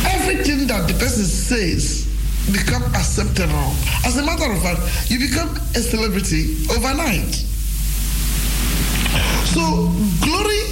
Everything 0.04 0.66
that 0.66 0.88
the 0.88 0.94
person 0.98 1.24
says 1.24 2.06
become 2.52 2.82
acceptable. 2.94 3.72
As 4.04 4.18
a 4.18 4.22
matter 4.22 4.52
of 4.52 4.60
fact, 4.60 5.10
you 5.10 5.18
become 5.18 5.48
a 5.74 5.80
celebrity 5.80 6.66
overnight. 6.70 7.32
So 9.54 9.88
glory 10.20 10.64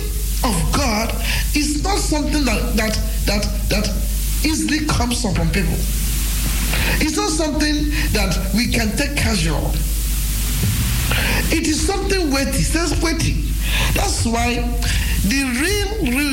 of 0.44 0.72
God 0.76 1.14
is 1.56 1.82
not 1.82 1.98
something 1.98 2.44
that 2.44 2.76
that 2.76 2.94
that 3.24 3.44
that 3.70 3.88
easily 4.44 4.84
comes 4.86 5.24
upon 5.24 5.48
people. 5.50 5.76
It's 7.00 7.16
not 7.16 7.30
something 7.30 7.90
that 8.12 8.36
we 8.54 8.68
can 8.68 8.96
take 8.96 9.16
casual. 9.16 9.72
It 11.52 11.66
is 11.66 11.84
something 11.84 12.30
weighty, 12.32 12.62
says 12.62 13.00
weighty. 13.02 13.42
That's 13.94 14.24
why 14.24 14.54
the 15.26 15.42
real, 15.58 16.12
real 16.12 16.30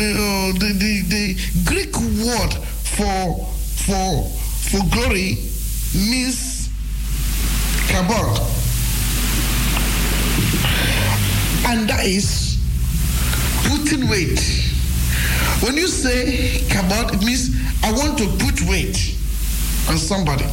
uh, 0.00 0.52
the, 0.58 0.72
the, 0.78 1.02
the 1.08 1.36
Greek 1.64 1.94
word 2.24 2.52
for 2.54 3.46
for 3.84 4.24
for 4.70 4.80
glory 4.90 5.38
means 5.94 6.68
kabod. 7.88 8.38
And 11.66 11.88
that 11.88 12.04
is 12.06 12.58
putting 13.68 14.08
weight. 14.08 14.40
When 15.62 15.76
you 15.76 15.86
say 15.88 16.60
kabod, 16.68 17.14
it 17.14 17.24
means 17.24 17.50
I 17.82 17.92
want 17.92 18.18
to 18.18 18.26
put 18.44 18.62
weight 18.68 19.19
on 19.88 19.96
somebody. 19.98 20.46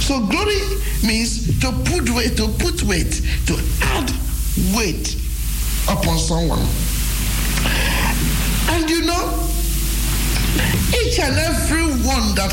So 0.00 0.20
glory 0.26 0.60
means 1.04 1.58
to 1.60 1.70
put 1.84 2.10
weight, 2.10 2.36
to 2.36 2.48
put 2.58 2.82
weight, 2.82 3.22
to 3.46 3.54
add 3.82 4.10
weight 4.74 5.16
upon 5.88 6.18
someone. 6.18 6.66
And 8.70 8.88
you 8.90 9.06
know, 9.06 9.48
each 11.02 11.18
and 11.20 11.36
every 11.36 11.84
one 12.06 12.34
that 12.34 12.52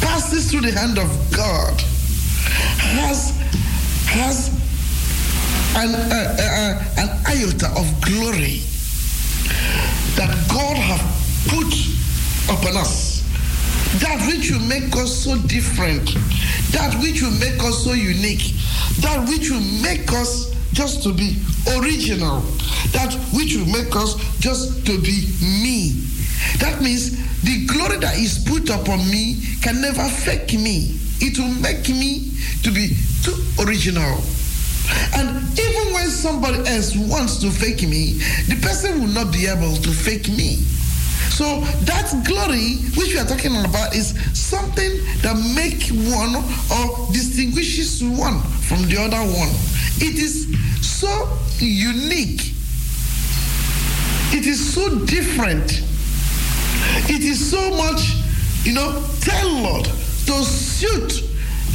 passes 0.00 0.50
through 0.50 0.62
the 0.62 0.72
hand 0.72 0.98
of 0.98 1.10
God 1.34 1.80
has 2.78 3.32
has 4.06 4.48
an, 5.74 5.94
uh, 5.94 6.36
uh, 6.38 6.84
an 6.98 7.08
iota 7.26 7.66
of 7.78 8.00
glory 8.02 8.60
that 10.16 10.30
God 10.48 10.76
have 10.76 11.00
put 11.48 11.72
upon 12.48 12.76
us 12.76 13.11
that 14.00 14.24
which 14.26 14.50
will 14.50 14.66
make 14.66 14.94
us 14.96 15.12
so 15.24 15.36
different, 15.46 16.14
that 16.72 16.94
which 17.02 17.22
will 17.22 17.36
make 17.38 17.60
us 17.62 17.84
so 17.84 17.92
unique, 17.92 18.54
that 19.00 19.28
which 19.28 19.50
will 19.50 19.60
make 19.82 20.10
us 20.12 20.54
just 20.72 21.02
to 21.02 21.12
be 21.12 21.36
original, 21.76 22.40
that 22.92 23.12
which 23.34 23.56
will 23.56 23.66
make 23.66 23.94
us 23.94 24.16
just 24.38 24.86
to 24.86 24.98
be 25.00 25.28
me. 25.40 25.92
That 26.58 26.80
means 26.80 27.12
the 27.42 27.66
glory 27.66 27.98
that 27.98 28.16
is 28.16 28.38
put 28.48 28.70
upon 28.70 28.98
me 29.10 29.36
can 29.60 29.80
never 29.80 30.08
fake 30.08 30.54
me. 30.54 30.98
It 31.20 31.38
will 31.38 31.54
make 31.60 31.88
me 31.88 32.32
to 32.62 32.70
be 32.70 32.96
too 33.22 33.36
original. 33.60 34.20
And 35.14 35.28
even 35.58 35.94
when 35.94 36.08
somebody 36.08 36.58
else 36.66 36.96
wants 36.96 37.38
to 37.42 37.50
fake 37.50 37.82
me, 37.82 38.14
the 38.48 38.58
person 38.60 39.00
will 39.00 39.12
not 39.12 39.32
be 39.32 39.46
able 39.46 39.76
to 39.76 39.90
fake 39.90 40.28
me. 40.28 40.64
So 41.32 41.60
that 41.86 42.12
glory 42.26 42.76
which 42.94 43.14
we 43.14 43.18
are 43.18 43.24
talking 43.24 43.56
about 43.64 43.94
is 43.94 44.12
something 44.38 44.90
that 45.22 45.34
make 45.56 45.88
one 46.12 46.36
or 46.68 47.10
distinguishes 47.10 48.04
one 48.04 48.38
from 48.68 48.82
the 48.82 48.98
other 49.00 49.16
one. 49.16 49.48
It 49.96 50.18
is 50.18 50.46
so 50.82 51.08
unique. 51.58 52.52
It 54.34 54.44
is 54.46 54.74
so 54.74 54.98
different. 55.06 55.82
It 57.08 57.22
is 57.22 57.50
so 57.50 57.70
much, 57.76 58.12
you 58.64 58.74
know, 58.74 59.02
tailored 59.20 59.86
to 59.86 60.44
suit 60.44 61.22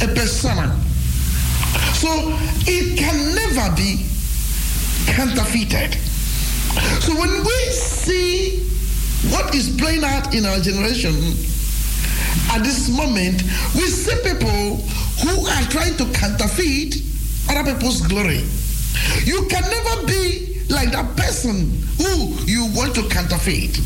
a 0.02 0.06
persona. 0.14 0.78
So 1.94 2.08
it 2.64 2.96
can 2.96 3.34
never 3.34 3.74
be 3.74 4.06
counterfeited. 5.06 5.94
So 7.02 7.18
when 7.18 7.42
we 7.42 7.72
see 7.72 8.67
what 9.30 9.54
is 9.54 9.74
playing 9.76 10.04
out 10.04 10.34
in 10.34 10.44
our 10.44 10.58
generation 10.60 11.12
hmm, 11.12 12.56
at 12.56 12.64
this 12.64 12.88
moment, 12.88 13.42
we 13.74 13.86
see 13.88 14.14
people 14.22 14.76
who 15.22 15.46
are 15.46 15.62
trying 15.68 15.96
to 15.96 16.04
counterfeit 16.12 16.96
other 17.50 17.72
people's 17.72 18.00
glory. 18.06 18.44
You 19.24 19.46
can 19.48 19.62
never 19.62 20.06
be 20.06 20.62
like 20.68 20.92
that 20.92 21.16
person 21.16 21.70
who 21.98 22.34
you 22.44 22.68
want 22.74 22.94
to 22.94 23.08
counterfeit. 23.08 23.76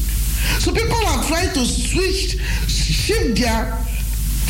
So 0.60 0.72
people 0.72 0.96
are 1.06 1.24
trying 1.24 1.52
to 1.54 1.64
switch, 1.64 2.38
shift 2.68 3.40
their 3.40 3.66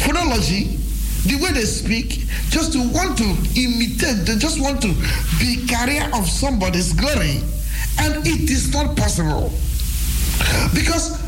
phonology, 0.04 0.78
the 1.24 1.36
way 1.42 1.52
they 1.52 1.64
speak, 1.64 2.26
just 2.48 2.72
to 2.72 2.78
want 2.92 3.16
to 3.18 3.24
imitate, 3.56 4.26
they 4.26 4.36
just 4.36 4.60
want 4.60 4.82
to 4.82 4.88
be 5.38 5.64
carrier 5.66 6.10
of 6.14 6.28
somebody's 6.28 6.92
glory. 6.92 7.40
And 7.98 8.26
it 8.26 8.50
is 8.50 8.72
not 8.72 8.96
possible. 8.96 9.52
Because 10.74 11.18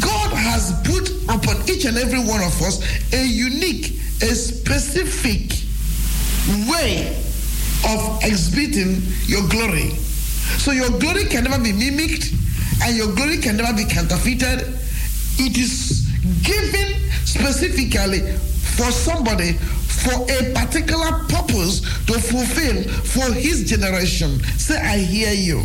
God 0.00 0.32
has 0.32 0.72
put 0.84 1.08
upon 1.24 1.68
each 1.68 1.84
and 1.84 1.96
every 1.96 2.20
one 2.20 2.42
of 2.42 2.60
us 2.62 2.82
a 3.12 3.24
unique, 3.24 3.98
a 4.22 4.34
specific 4.34 5.52
way 6.68 7.16
of 7.88 8.22
exhibiting 8.22 9.02
your 9.26 9.46
glory. 9.48 9.90
So 10.60 10.72
your 10.72 10.90
glory 10.98 11.24
can 11.24 11.44
never 11.44 11.62
be 11.62 11.72
mimicked 11.72 12.32
and 12.82 12.96
your 12.96 13.14
glory 13.14 13.38
can 13.38 13.56
never 13.56 13.76
be 13.76 13.84
counterfeited. 13.84 14.66
It 15.38 15.56
is 15.56 16.06
given 16.42 17.00
specifically 17.24 18.20
for 18.76 18.90
somebody 18.90 19.52
for 20.00 20.22
a 20.30 20.52
particular 20.54 21.12
purpose 21.28 21.80
to 22.06 22.14
fulfill 22.18 22.82
for 23.04 23.32
his 23.34 23.68
generation. 23.68 24.40
Say, 24.58 24.80
I 24.80 24.98
hear 24.98 25.32
you. 25.32 25.60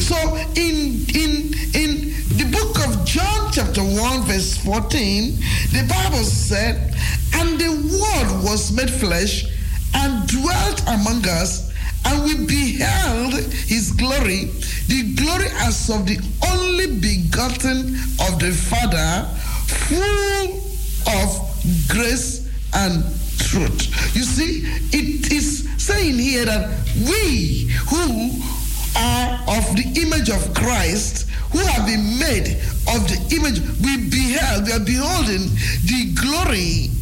So 0.00 0.16
in 0.56 1.06
in 1.14 1.54
in 1.72 2.12
the 2.36 2.48
book 2.52 2.76
of 2.86 3.04
John 3.06 3.50
chapter 3.52 3.82
1 3.82 4.22
verse 4.22 4.56
14, 4.58 5.36
the 5.72 5.86
Bible 5.88 6.24
said, 6.24 6.94
and 7.34 7.58
the 7.58 7.70
word 7.70 8.44
was 8.44 8.72
made 8.72 8.90
flesh 8.90 9.46
and 9.94 10.28
dwelt 10.28 10.82
among 10.86 11.26
us, 11.26 11.72
and 12.04 12.24
we 12.24 12.46
beheld 12.46 13.34
his 13.66 13.92
glory, 13.92 14.50
the 14.88 15.14
glory 15.14 15.48
as 15.60 15.88
of 15.90 16.06
the 16.06 16.18
only 16.52 16.98
begotten 16.98 17.94
of 18.28 18.38
the 18.38 18.52
Father, 18.52 19.26
full 19.88 20.60
of 21.08 21.88
grace 21.88 22.48
and 22.74 23.02
truth. 23.50 24.14
You 24.14 24.22
see, 24.22 24.62
it 24.94 25.32
is 25.32 25.66
saying 25.76 26.18
here 26.18 26.44
that 26.44 26.70
we 27.02 27.66
who 27.90 28.38
are 28.94 29.58
of 29.58 29.66
the 29.74 29.90
image 29.98 30.30
of 30.30 30.54
Christ, 30.54 31.28
who 31.50 31.58
have 31.58 31.84
been 31.84 32.06
made 32.22 32.62
of 32.94 33.02
the 33.10 33.18
image, 33.34 33.58
we 33.82 34.06
beheld, 34.06 34.66
we 34.66 34.72
are 34.72 34.86
beholding 34.86 35.50
the 35.82 36.14
glory 36.14 36.94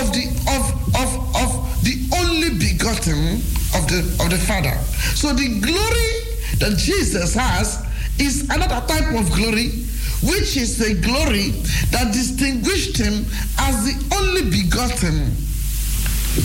of 0.00 0.12
the 0.16 0.24
of 0.48 0.64
of 0.96 1.08
of 1.36 1.50
the 1.84 1.96
only 2.16 2.56
begotten 2.56 3.36
of 3.76 3.84
the 3.92 4.00
of 4.24 4.32
the 4.32 4.40
Father. 4.48 4.72
So 5.12 5.34
the 5.34 5.60
glory 5.60 6.12
that 6.56 6.78
Jesus 6.78 7.34
has 7.34 7.84
is 8.18 8.48
another 8.48 8.80
type 8.88 9.12
of 9.12 9.28
glory, 9.36 9.84
which 10.24 10.56
is 10.56 10.78
the 10.80 10.96
glory 11.04 11.50
that 11.92 12.14
distinguished 12.14 12.96
him 12.96 13.26
as 13.60 13.84
the 13.84 14.16
only 14.16 14.48
begotten 14.48 15.36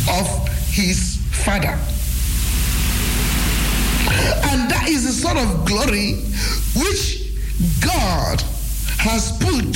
of 0.10 0.48
his 0.70 1.18
Father. 1.32 1.78
And 4.52 4.70
that 4.70 4.86
is 4.88 5.06
the 5.06 5.12
sort 5.12 5.38
of 5.38 5.66
glory 5.66 6.14
which 6.76 7.22
God 7.84 8.42
has 8.98 9.32
put 9.38 9.76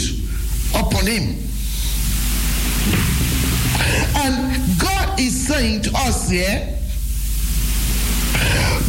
upon 0.80 1.06
him. 1.06 1.38
And 4.18 4.80
God 4.80 5.20
is 5.20 5.48
saying 5.48 5.82
to 5.84 5.92
us 5.96 6.30
here, 6.30 6.76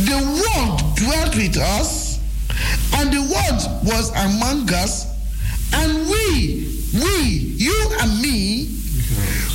the 0.05 0.19
word 0.19 0.95
dwelt 0.97 1.35
with 1.37 1.57
us, 1.57 2.21
and 2.95 3.13
the 3.13 3.21
word 3.23 3.85
was 3.85 4.11
among 4.11 4.73
us, 4.73 5.07
and 5.73 6.09
we, 6.09 6.83
we, 6.95 7.29
you 7.57 7.91
and 8.01 8.21
me, 8.21 8.69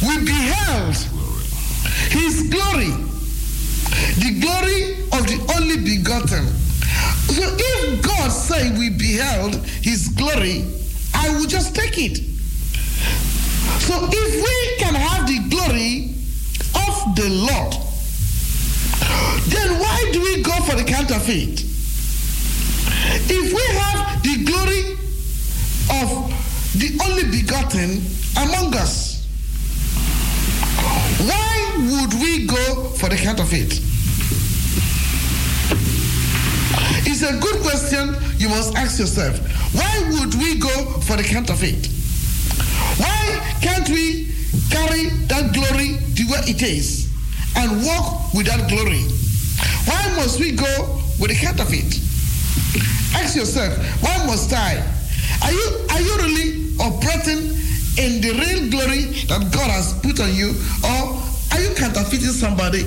we 0.01 0.25
beheld 0.25 0.95
his 2.09 2.49
glory, 2.49 2.91
the 4.17 4.39
glory 4.41 4.93
of 5.13 5.27
the 5.27 5.39
only 5.57 5.77
begotten. 5.77 6.47
So 7.31 7.43
if 7.43 8.01
God 8.01 8.29
say 8.29 8.71
we 8.77 8.89
beheld 8.89 9.55
his 9.81 10.09
glory, 10.09 10.65
I 11.13 11.29
will 11.29 11.47
just 11.47 11.75
take 11.75 11.97
it. 11.97 12.17
So 13.79 14.07
if 14.11 14.43
we 14.43 14.77
can 14.83 14.95
have 14.95 15.27
the 15.27 15.39
glory 15.49 16.15
of 16.75 17.15
the 17.15 17.29
Lord, 17.29 17.73
then 19.47 19.79
why 19.79 20.09
do 20.11 20.21
we 20.21 20.41
go 20.43 20.53
for 20.63 20.75
the 20.75 20.83
counterfeit? 20.83 21.63
If 23.29 23.53
we 23.53 23.77
have 23.77 24.21
the 24.23 24.43
glory 24.45 24.97
of 26.01 26.29
the 26.77 26.99
only 27.05 27.23
begotten 27.31 28.01
among 28.37 28.75
us, 28.75 29.25
why 31.27 31.50
would 31.81 32.13
we 32.13 32.45
go 32.45 32.85
for 32.97 33.09
the 33.09 33.15
counterfeit? 33.15 33.79
It's 37.07 37.23
a 37.23 37.39
good 37.39 37.61
question 37.61 38.15
you 38.37 38.49
must 38.49 38.75
ask 38.75 38.99
yourself. 38.99 39.37
Why 39.73 40.09
would 40.13 40.35
we 40.35 40.59
go 40.59 40.69
for 41.01 41.17
the 41.17 41.23
counterfeit? 41.23 41.87
Why 42.97 43.57
can't 43.61 43.89
we 43.89 44.29
carry 44.69 45.09
that 45.27 45.53
glory 45.53 45.97
to 46.15 46.23
where 46.29 46.43
it 46.47 46.61
is 46.61 47.09
and 47.55 47.83
walk 47.83 48.33
with 48.33 48.45
that 48.45 48.69
glory? 48.69 49.03
Why 49.85 50.15
must 50.15 50.39
we 50.39 50.51
go 50.51 51.01
with 51.19 51.31
the 51.31 51.37
counterfeit? 51.41 51.97
Ask 53.17 53.35
yourself, 53.35 53.73
why 54.01 54.25
must 54.25 54.53
I? 54.53 54.77
Are 55.43 55.51
you 55.51 55.87
are 55.89 56.01
you 56.01 56.15
really 56.17 56.77
operating 56.79 57.57
in 57.97 58.21
the 58.21 58.31
real 58.31 58.69
glory 58.71 59.03
that 59.27 59.51
God 59.51 59.69
has 59.69 59.93
put 59.99 60.19
on 60.21 60.33
you, 60.33 60.55
or 60.79 61.10
counterfeiting 61.81 62.29
somebody? 62.29 62.85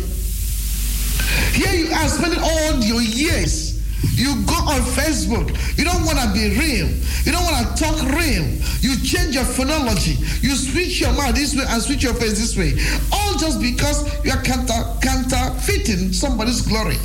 Here 1.51 1.75
you 1.75 1.93
are 1.93 2.07
spending 2.07 2.39
all 2.39 2.79
your 2.79 3.03
years. 3.03 3.75
You 4.15 4.47
go 4.47 4.55
on 4.55 4.81
Facebook. 4.95 5.51
You 5.77 5.85
don't 5.85 6.05
want 6.05 6.19
to 6.23 6.31
be 6.33 6.55
real. 6.55 6.87
You 7.27 7.33
don't 7.33 7.43
want 7.43 7.67
to 7.67 7.83
talk 7.83 7.99
real. 8.15 8.47
You 8.87 8.95
change 9.03 9.35
your 9.35 9.43
phonology. 9.43 10.15
You 10.43 10.55
switch 10.55 11.01
your 11.01 11.13
mouth 11.13 11.35
this 11.35 11.57
way 11.57 11.65
and 11.67 11.83
switch 11.83 12.05
your 12.05 12.15
face 12.15 12.39
this 12.39 12.57
way. 12.57 12.79
All 13.11 13.35
just 13.37 13.61
because 13.61 14.07
you 14.25 14.31
are 14.31 14.43
counter, 14.43 14.79
counterfeiting 15.03 16.13
somebody's 16.13 16.63
glory. 16.63 16.97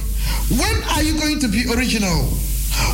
When 0.61 0.83
are 0.93 1.01
you 1.01 1.17
going 1.17 1.39
to 1.39 1.47
be 1.47 1.65
original? 1.73 2.29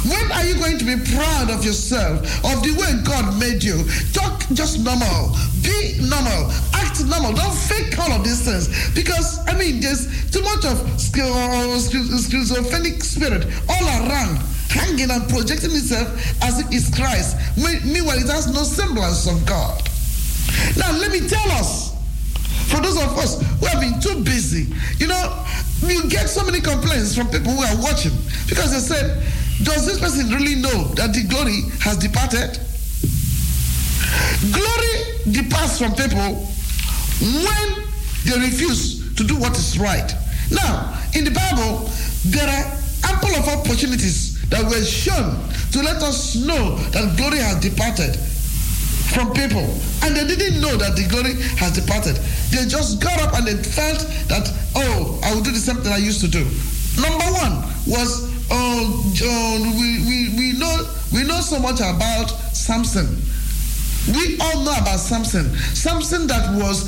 When 0.05 0.32
are 0.32 0.45
you 0.45 0.55
going 0.55 0.78
to 0.78 0.86
be 0.86 0.97
proud 1.15 1.49
of 1.49 1.65
yourself, 1.65 2.21
of 2.45 2.61
the 2.61 2.73
way 2.78 3.01
God 3.03 3.39
made 3.39 3.63
you? 3.63 3.84
Talk 4.13 4.45
just 4.53 4.80
normal. 4.84 5.36
Be 5.61 5.97
normal. 6.01 6.51
Act 6.73 7.03
normal. 7.05 7.34
Don't 7.34 7.55
fake 7.55 7.97
all 7.99 8.11
of 8.11 8.23
these 8.23 8.45
things. 8.45 8.69
Because, 8.93 9.39
I 9.47 9.57
mean, 9.57 9.82
there's 9.82 10.05
too 10.32 10.41
much 10.41 10.65
of 10.65 10.78
uh, 10.78 11.23
uh, 11.23 11.76
uh, 11.76 11.80
schizophrenic 11.80 13.03
spirit 13.03 13.47
all 13.69 13.86
around, 14.05 14.38
hanging 14.69 15.09
and 15.09 15.28
projecting 15.30 15.71
itself 15.71 16.07
as 16.43 16.59
if 16.59 16.67
it's 16.71 16.93
Christ. 16.95 17.38
Meanwhile, 17.57 18.19
it 18.19 18.30
has 18.30 18.47
no 18.53 18.63
semblance 18.63 19.28
of 19.28 19.45
God. 19.45 19.82
Now, 20.78 20.91
let 20.91 21.11
me 21.11 21.28
tell 21.28 21.49
us, 21.57 21.93
for 22.69 22.82
those 22.82 22.97
of 22.97 23.17
us 23.17 23.41
who 23.59 23.65
have 23.67 23.80
been 23.80 23.99
too 23.99 24.23
busy, 24.23 24.73
you 24.97 25.07
know, 25.07 25.45
you 25.82 26.09
get 26.09 26.28
so 26.28 26.43
many 26.45 26.61
complaints 26.61 27.15
from 27.15 27.28
people 27.28 27.51
who 27.51 27.61
are 27.63 27.82
watching 27.82 28.11
because 28.47 28.71
they 28.71 28.80
said, 28.80 29.21
Does 29.66 29.86
this 29.88 29.99
person 29.99 30.30
really 30.30 30.55
know 30.55 30.93
that 30.93 31.13
the 31.13 31.24
glory 31.24 31.61
has 31.82 31.97
departed? 31.97 32.59
Glory 34.53 35.34
departs 35.34 35.80
from 35.80 35.91
people 35.97 36.45
when 37.26 37.68
they 38.26 38.38
refuse 38.45 39.16
to 39.16 39.24
do 39.24 39.36
what 39.36 39.57
is 39.57 39.80
right. 39.80 40.13
Now, 40.51 40.93
in 41.16 41.26
the 41.26 41.32
Bible, 41.32 41.89
there 42.26 42.45
are 42.45 42.66
ample 43.09 43.34
of 43.36 43.47
opportunities 43.49 44.38
that 44.49 44.63
were 44.63 44.84
shown 44.84 45.34
to 45.72 45.82
let 45.82 45.97
us 46.03 46.36
know 46.36 46.76
that 46.93 47.18
glory 47.18 47.39
has 47.39 47.59
departed 47.59 48.16
from 49.09 49.34
people. 49.34 49.66
And 50.03 50.16
they 50.16 50.28
didn't 50.28 50.61
know 50.61 50.78
that 50.78 50.95
the 50.95 51.07
glory 51.09 51.41
has 51.57 51.74
departed. 51.74 52.18
They 52.51 52.70
just 52.70 53.01
got 53.01 53.20
up 53.22 53.34
and 53.34 53.47
they 53.47 53.57
felt 53.57 53.99
that, 54.30 54.45
oh, 54.76 55.20
I 55.24 55.34
will 55.34 55.41
do 55.41 55.51
the 55.51 55.57
same 55.57 55.78
thing 55.78 55.91
I 55.91 55.97
used 55.97 56.22
to 56.22 56.28
do. 56.28 56.45
Number 57.01 57.26
one 57.34 57.66
was, 57.88 58.34
oh, 58.51 59.11
John, 59.13 59.77
we, 59.79 59.99
we, 60.07 60.37
we, 60.37 60.59
know, 60.59 60.87
we 61.13 61.23
know 61.23 61.41
so 61.41 61.59
much 61.59 61.79
about 61.79 62.29
Samson. 62.53 63.21
We 64.13 64.37
all 64.39 64.63
know 64.63 64.71
about 64.71 64.99
Samson. 64.99 65.55
Samson 65.73 66.27
that 66.27 66.55
was 66.61 66.85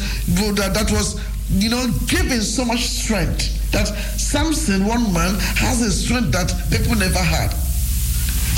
that, 0.55 0.73
that 0.75 0.91
was 0.91 1.19
you 1.49 1.69
know 1.69 1.87
given 2.05 2.41
so 2.41 2.63
much 2.63 2.81
strength 2.81 3.71
that 3.71 3.87
Samson, 4.17 4.85
one 4.85 5.11
man, 5.13 5.35
has 5.57 5.81
a 5.81 5.91
strength 5.91 6.31
that 6.31 6.53
people 6.69 6.95
never 6.95 7.19
had. 7.19 7.53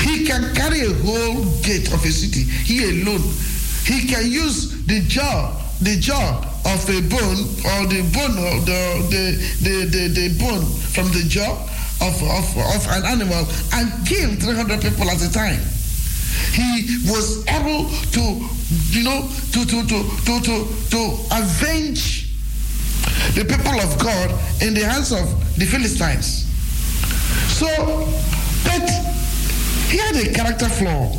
He 0.02 0.26
can 0.26 0.54
carry 0.54 0.80
a 0.80 0.92
whole 1.04 1.44
gate 1.62 1.92
of 1.92 2.04
a 2.04 2.10
city. 2.10 2.42
He 2.42 2.84
alone. 2.84 3.22
He 3.84 4.06
can 4.06 4.30
use 4.30 4.84
the 4.86 5.00
jaw, 5.08 5.56
the 5.80 5.96
jaw 5.98 6.44
of 6.66 6.88
a 6.90 7.00
bone 7.08 7.40
or 7.64 7.88
the 7.88 8.04
bone 8.12 8.36
the 8.64 8.80
the, 9.08 9.24
the, 9.62 9.84
the, 9.88 10.08
the 10.08 10.38
bone 10.38 10.66
from 10.92 11.08
the 11.08 11.24
jaw 11.26 11.56
of, 12.00 12.14
of, 12.22 12.46
of 12.56 12.82
an 12.90 13.04
animal 13.04 13.46
and 13.74 14.06
kill 14.06 14.30
300 14.36 14.80
people 14.80 15.10
at 15.10 15.20
a 15.22 15.32
time 15.32 15.60
he 16.52 16.98
was 17.10 17.46
able 17.48 17.88
to, 18.12 18.48
you 18.90 19.04
know, 19.04 19.28
to 19.52 19.64
to 19.64 19.86
to 19.86 19.98
to 20.24 20.40
to, 20.40 20.54
to 20.90 21.00
avenge 21.32 22.28
the 23.34 23.44
people 23.44 23.80
of 23.80 23.98
God 23.98 24.30
in 24.62 24.74
the 24.74 24.84
hands 24.84 25.12
of 25.12 25.26
the 25.58 25.66
Philistines. 25.66 26.46
So, 27.58 27.66
but 28.64 28.88
he 29.90 29.98
had 29.98 30.16
a 30.16 30.32
character 30.32 30.68
flaw, 30.68 31.12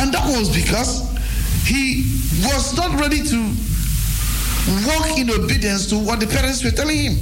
and 0.00 0.12
that 0.12 0.24
was 0.36 0.54
because 0.54 1.08
he 1.64 2.04
was 2.44 2.76
not 2.76 2.98
ready 3.00 3.22
to 3.22 3.54
walk 4.86 5.18
in 5.18 5.30
obedience 5.30 5.86
to 5.88 5.98
what 5.98 6.20
the 6.20 6.26
parents 6.26 6.64
were 6.64 6.70
telling 6.70 6.98
him. 6.98 7.14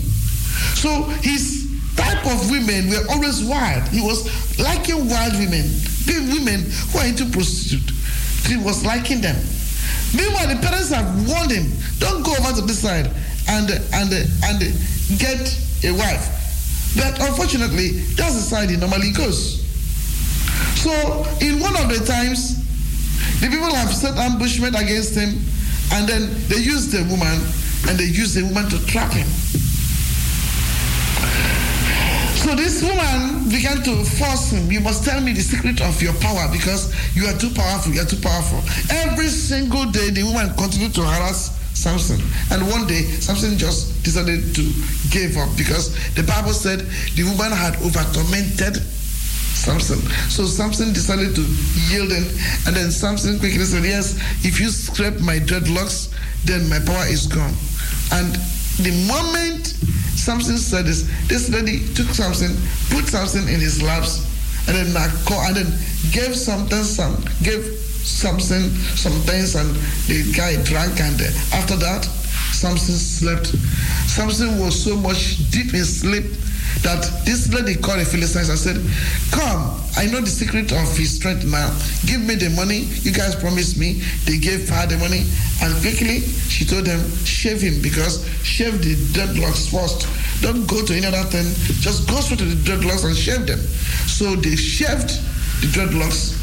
So 0.75 1.05
his 1.23 1.60
type 2.01 2.25
of 2.33 2.51
women 2.51 2.89
were 2.89 3.05
always 3.13 3.45
wild. 3.45 3.85
He 3.89 4.01
was 4.01 4.25
liking 4.59 5.09
wild 5.09 5.35
women, 5.37 5.69
the 6.09 6.17
women 6.33 6.65
who 6.91 6.99
are 6.99 7.07
into 7.07 7.29
prostitute. 7.29 7.93
He 8.49 8.57
was 8.57 8.85
liking 8.85 9.21
them. 9.21 9.37
Meanwhile, 10.17 10.49
the 10.49 10.59
parents 10.65 10.91
have 10.91 11.07
warned 11.29 11.53
him, 11.53 11.71
don't 11.99 12.25
go 12.25 12.33
over 12.41 12.61
to 12.61 12.63
this 12.67 12.81
side 12.81 13.07
and 13.49 13.71
and 13.93 14.11
and 14.13 14.59
get 15.19 15.41
a 15.85 15.93
wife. 15.93 16.41
But 16.97 17.21
unfortunately, 17.21 18.01
that's 18.17 18.35
the 18.35 18.43
side 18.43 18.71
he 18.71 18.77
normally 18.77 19.13
goes. 19.13 19.63
So 20.83 20.91
in 21.41 21.61
one 21.61 21.77
of 21.77 21.89
the 21.93 22.03
times, 22.05 22.57
the 23.41 23.49
people 23.49 23.73
have 23.75 23.93
set 23.95 24.17
ambushment 24.17 24.75
against 24.75 25.15
him, 25.15 25.39
and 25.93 26.09
then 26.09 26.31
they 26.49 26.57
use 26.57 26.91
the 26.91 27.05
woman, 27.05 27.39
and 27.89 27.99
they 27.99 28.05
use 28.09 28.35
the 28.35 28.43
woman 28.43 28.69
to 28.71 28.85
trap 28.87 29.13
him. 29.13 29.29
So 32.51 32.57
this 32.57 32.83
woman 32.83 33.49
began 33.49 33.81
to 33.85 34.03
force 34.03 34.51
him. 34.51 34.73
You 34.73 34.81
must 34.81 35.05
tell 35.05 35.21
me 35.21 35.33
the 35.33 35.41
secret 35.41 35.81
of 35.81 36.03
your 36.03 36.13
power 36.15 36.51
because 36.51 36.91
you 37.15 37.27
are 37.27 37.39
too 37.39 37.55
powerful. 37.55 37.95
You 37.95 38.03
are 38.03 38.11
too 38.11 38.19
powerful. 38.19 38.59
Every 38.91 39.29
single 39.29 39.87
day, 39.87 40.11
the 40.11 40.25
woman 40.25 40.51
continued 40.59 40.93
to 40.99 41.03
harass 41.03 41.55
Samson. 41.79 42.19
And 42.51 42.67
one 42.67 42.89
day, 42.89 43.07
Samson 43.23 43.57
just 43.57 44.03
decided 44.03 44.53
to 44.57 44.63
give 45.15 45.37
up 45.39 45.47
because 45.57 45.95
the 46.19 46.25
Bible 46.25 46.51
said 46.51 46.81
the 47.15 47.23
woman 47.23 47.55
had 47.55 47.79
over 47.87 48.03
tormented 48.11 48.83
Samson. 49.55 50.03
So 50.27 50.43
Samson 50.43 50.93
decided 50.93 51.37
to 51.39 51.47
yield 51.87 52.11
in, 52.11 52.27
and 52.67 52.75
then 52.75 52.91
Samson 52.91 53.39
quickly 53.39 53.63
said, 53.63 53.85
Yes, 53.85 54.19
if 54.43 54.59
you 54.59 54.71
scrape 54.71 55.21
my 55.21 55.39
dreadlocks, 55.39 56.11
then 56.47 56.69
my 56.69 56.81
power 56.83 57.07
is 57.07 57.29
gone. 57.29 57.55
And 58.11 58.35
the 58.83 59.07
moment 59.07 59.67
Samson 60.21 60.59
said 60.59 60.85
this, 60.85 61.09
this 61.29 61.49
lady 61.49 61.81
took 61.95 62.07
Samson, 62.09 62.55
put 62.91 63.09
Samson 63.09 63.49
in 63.49 63.59
his 63.59 63.83
laps, 63.83 64.27
and 64.69 64.77
then 64.77 64.95
and 64.95 65.57
then 65.57 65.67
gave 66.13 66.37
something, 66.37 66.85
some 66.85 67.17
gave 67.43 67.65
Samson 67.65 68.71
some 68.97 69.13
things, 69.23 69.55
and 69.55 69.69
the 70.07 70.31
guy 70.37 70.63
drank, 70.65 71.01
and 71.01 71.21
uh, 71.21 71.57
after 71.57 71.77
that, 71.77 72.05
Samson 72.53 72.95
slept. 72.95 73.47
Samson 74.07 74.59
was 74.59 74.85
so 74.85 74.95
much 74.97 75.51
deep 75.51 75.73
in 75.73 75.85
sleep 75.85 76.27
that 76.83 77.05
this 77.25 77.53
lady 77.53 77.75
called 77.77 78.01
a 78.01 78.05
Philistines 78.05 78.49
and 78.49 78.59
said, 78.59 78.77
Come, 79.31 79.77
I 79.97 80.07
know 80.07 80.21
the 80.21 80.31
secret 80.31 80.73
of 80.73 80.97
his 80.97 81.17
strength 81.17 81.45
now. 81.45 81.69
Give 82.07 82.21
me 82.21 82.37
the 82.37 82.51
money. 82.51 82.89
You 83.05 83.13
guys 83.13 83.35
promised 83.37 83.77
me. 83.77 84.01
They 84.25 84.39
gave 84.39 84.69
her 84.69 84.87
the 84.87 84.97
money. 84.97 85.29
And 85.63 85.77
quickly, 85.83 86.21
she 86.49 86.65
told 86.65 86.87
them, 86.87 87.01
Shave 87.25 87.61
him 87.61 87.83
because 87.83 88.25
shave 88.43 88.81
the 88.83 88.95
dreadlocks 89.13 89.69
first. 89.71 90.09
Don't 90.43 90.67
go 90.67 90.85
to 90.85 90.95
any 90.95 91.07
other 91.07 91.25
thing. 91.29 91.45
Just 91.81 92.09
go 92.09 92.17
straight 92.21 92.39
to 92.41 92.47
the 92.47 92.57
dreadlocks 92.65 93.05
and 93.05 93.17
shave 93.17 93.47
them. 93.47 93.61
So 94.09 94.37
they 94.37 94.57
shaved 94.57 95.11
the 95.61 95.69
dreadlocks. 95.69 96.39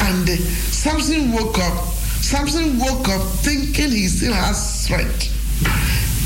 And 0.00 0.28
uh, 0.28 0.36
Samson 0.72 1.32
woke 1.32 1.58
up. 1.58 1.84
Samson 2.24 2.78
woke 2.78 3.08
up 3.08 3.22
thinking 3.44 3.90
he 3.90 4.08
still 4.08 4.32
has 4.32 4.56
strength. 4.84 5.28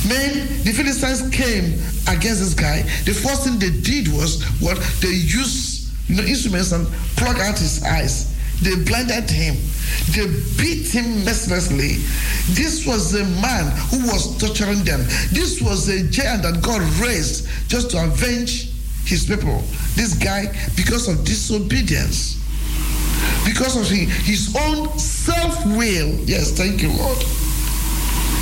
Men, 0.09 0.47
the 0.63 0.73
Philistines 0.73 1.29
came 1.35 1.75
against 2.07 2.41
this 2.41 2.55
guy. 2.55 2.83
The 3.05 3.15
first 3.15 3.45
thing 3.45 3.59
they 3.59 3.71
did 3.71 4.09
was 4.09 4.45
what 4.61 4.79
they 5.01 5.11
used 5.11 5.91
you 6.09 6.17
know, 6.17 6.23
instruments 6.23 6.73
and 6.73 6.87
plug 7.17 7.39
out 7.39 7.59
his 7.59 7.83
eyes. 7.83 8.33
They 8.63 8.75
blinded 8.85 9.31
him. 9.31 9.57
They 10.15 10.27
beat 10.57 10.89
him 10.89 11.25
mercilessly. 11.25 11.97
This 12.55 12.87
was 12.87 13.15
a 13.15 13.25
man 13.43 13.71
who 13.91 14.07
was 14.07 14.39
torturing 14.39 14.85
them. 14.85 15.01
This 15.33 15.61
was 15.61 15.89
a 15.89 16.09
giant 16.09 16.43
that 16.43 16.63
God 16.63 16.81
raised 17.01 17.49
just 17.69 17.91
to 17.91 18.05
avenge 18.05 18.71
his 19.05 19.27
people. 19.27 19.63
This 19.95 20.15
guy, 20.15 20.47
because 20.75 21.09
of 21.09 21.25
disobedience, 21.25 22.37
because 23.45 23.77
of 23.77 23.89
his 23.89 24.57
own 24.57 24.99
self 24.99 25.65
will, 25.67 26.15
yes, 26.25 26.53
thank 26.53 26.83
you, 26.83 26.93
Lord, 26.93 27.19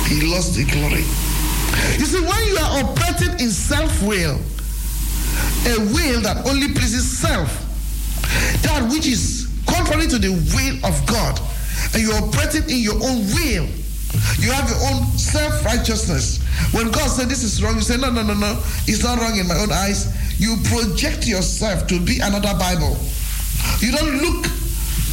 he 0.07 0.21
lost 0.31 0.55
the 0.55 0.65
glory. 0.65 1.24
You 1.97 2.05
see, 2.05 2.21
when 2.21 2.41
you 2.47 2.57
are 2.57 2.83
operating 2.83 3.39
in 3.39 3.51
self 3.51 4.01
will, 4.03 4.39
a 5.67 5.79
will 5.93 6.21
that 6.21 6.45
only 6.47 6.69
pleases 6.69 7.05
self, 7.05 7.49
that 8.63 8.89
which 8.91 9.07
is 9.07 9.49
contrary 9.65 10.07
to 10.07 10.17
the 10.17 10.31
will 10.31 10.75
of 10.85 10.95
God, 11.07 11.39
and 11.93 12.01
you're 12.01 12.15
operating 12.15 12.69
in 12.69 12.79
your 12.79 12.95
own 12.95 13.25
will, 13.33 13.67
you 14.39 14.51
have 14.51 14.69
your 14.69 14.81
own 14.91 15.03
self 15.17 15.65
righteousness. 15.65 16.39
When 16.73 16.91
God 16.91 17.07
said 17.09 17.27
this 17.27 17.43
is 17.43 17.61
wrong, 17.61 17.75
you 17.75 17.81
say, 17.81 17.97
No, 17.97 18.11
no, 18.11 18.23
no, 18.23 18.33
no, 18.33 18.59
it's 18.87 19.03
not 19.03 19.19
wrong 19.19 19.37
in 19.37 19.47
my 19.47 19.57
own 19.57 19.71
eyes. 19.71 20.13
You 20.39 20.57
project 20.65 21.27
yourself 21.27 21.87
to 21.87 21.99
be 21.99 22.19
another 22.19 22.53
Bible. 22.59 22.97
You 23.79 23.91
don't 23.91 24.17
look 24.21 24.45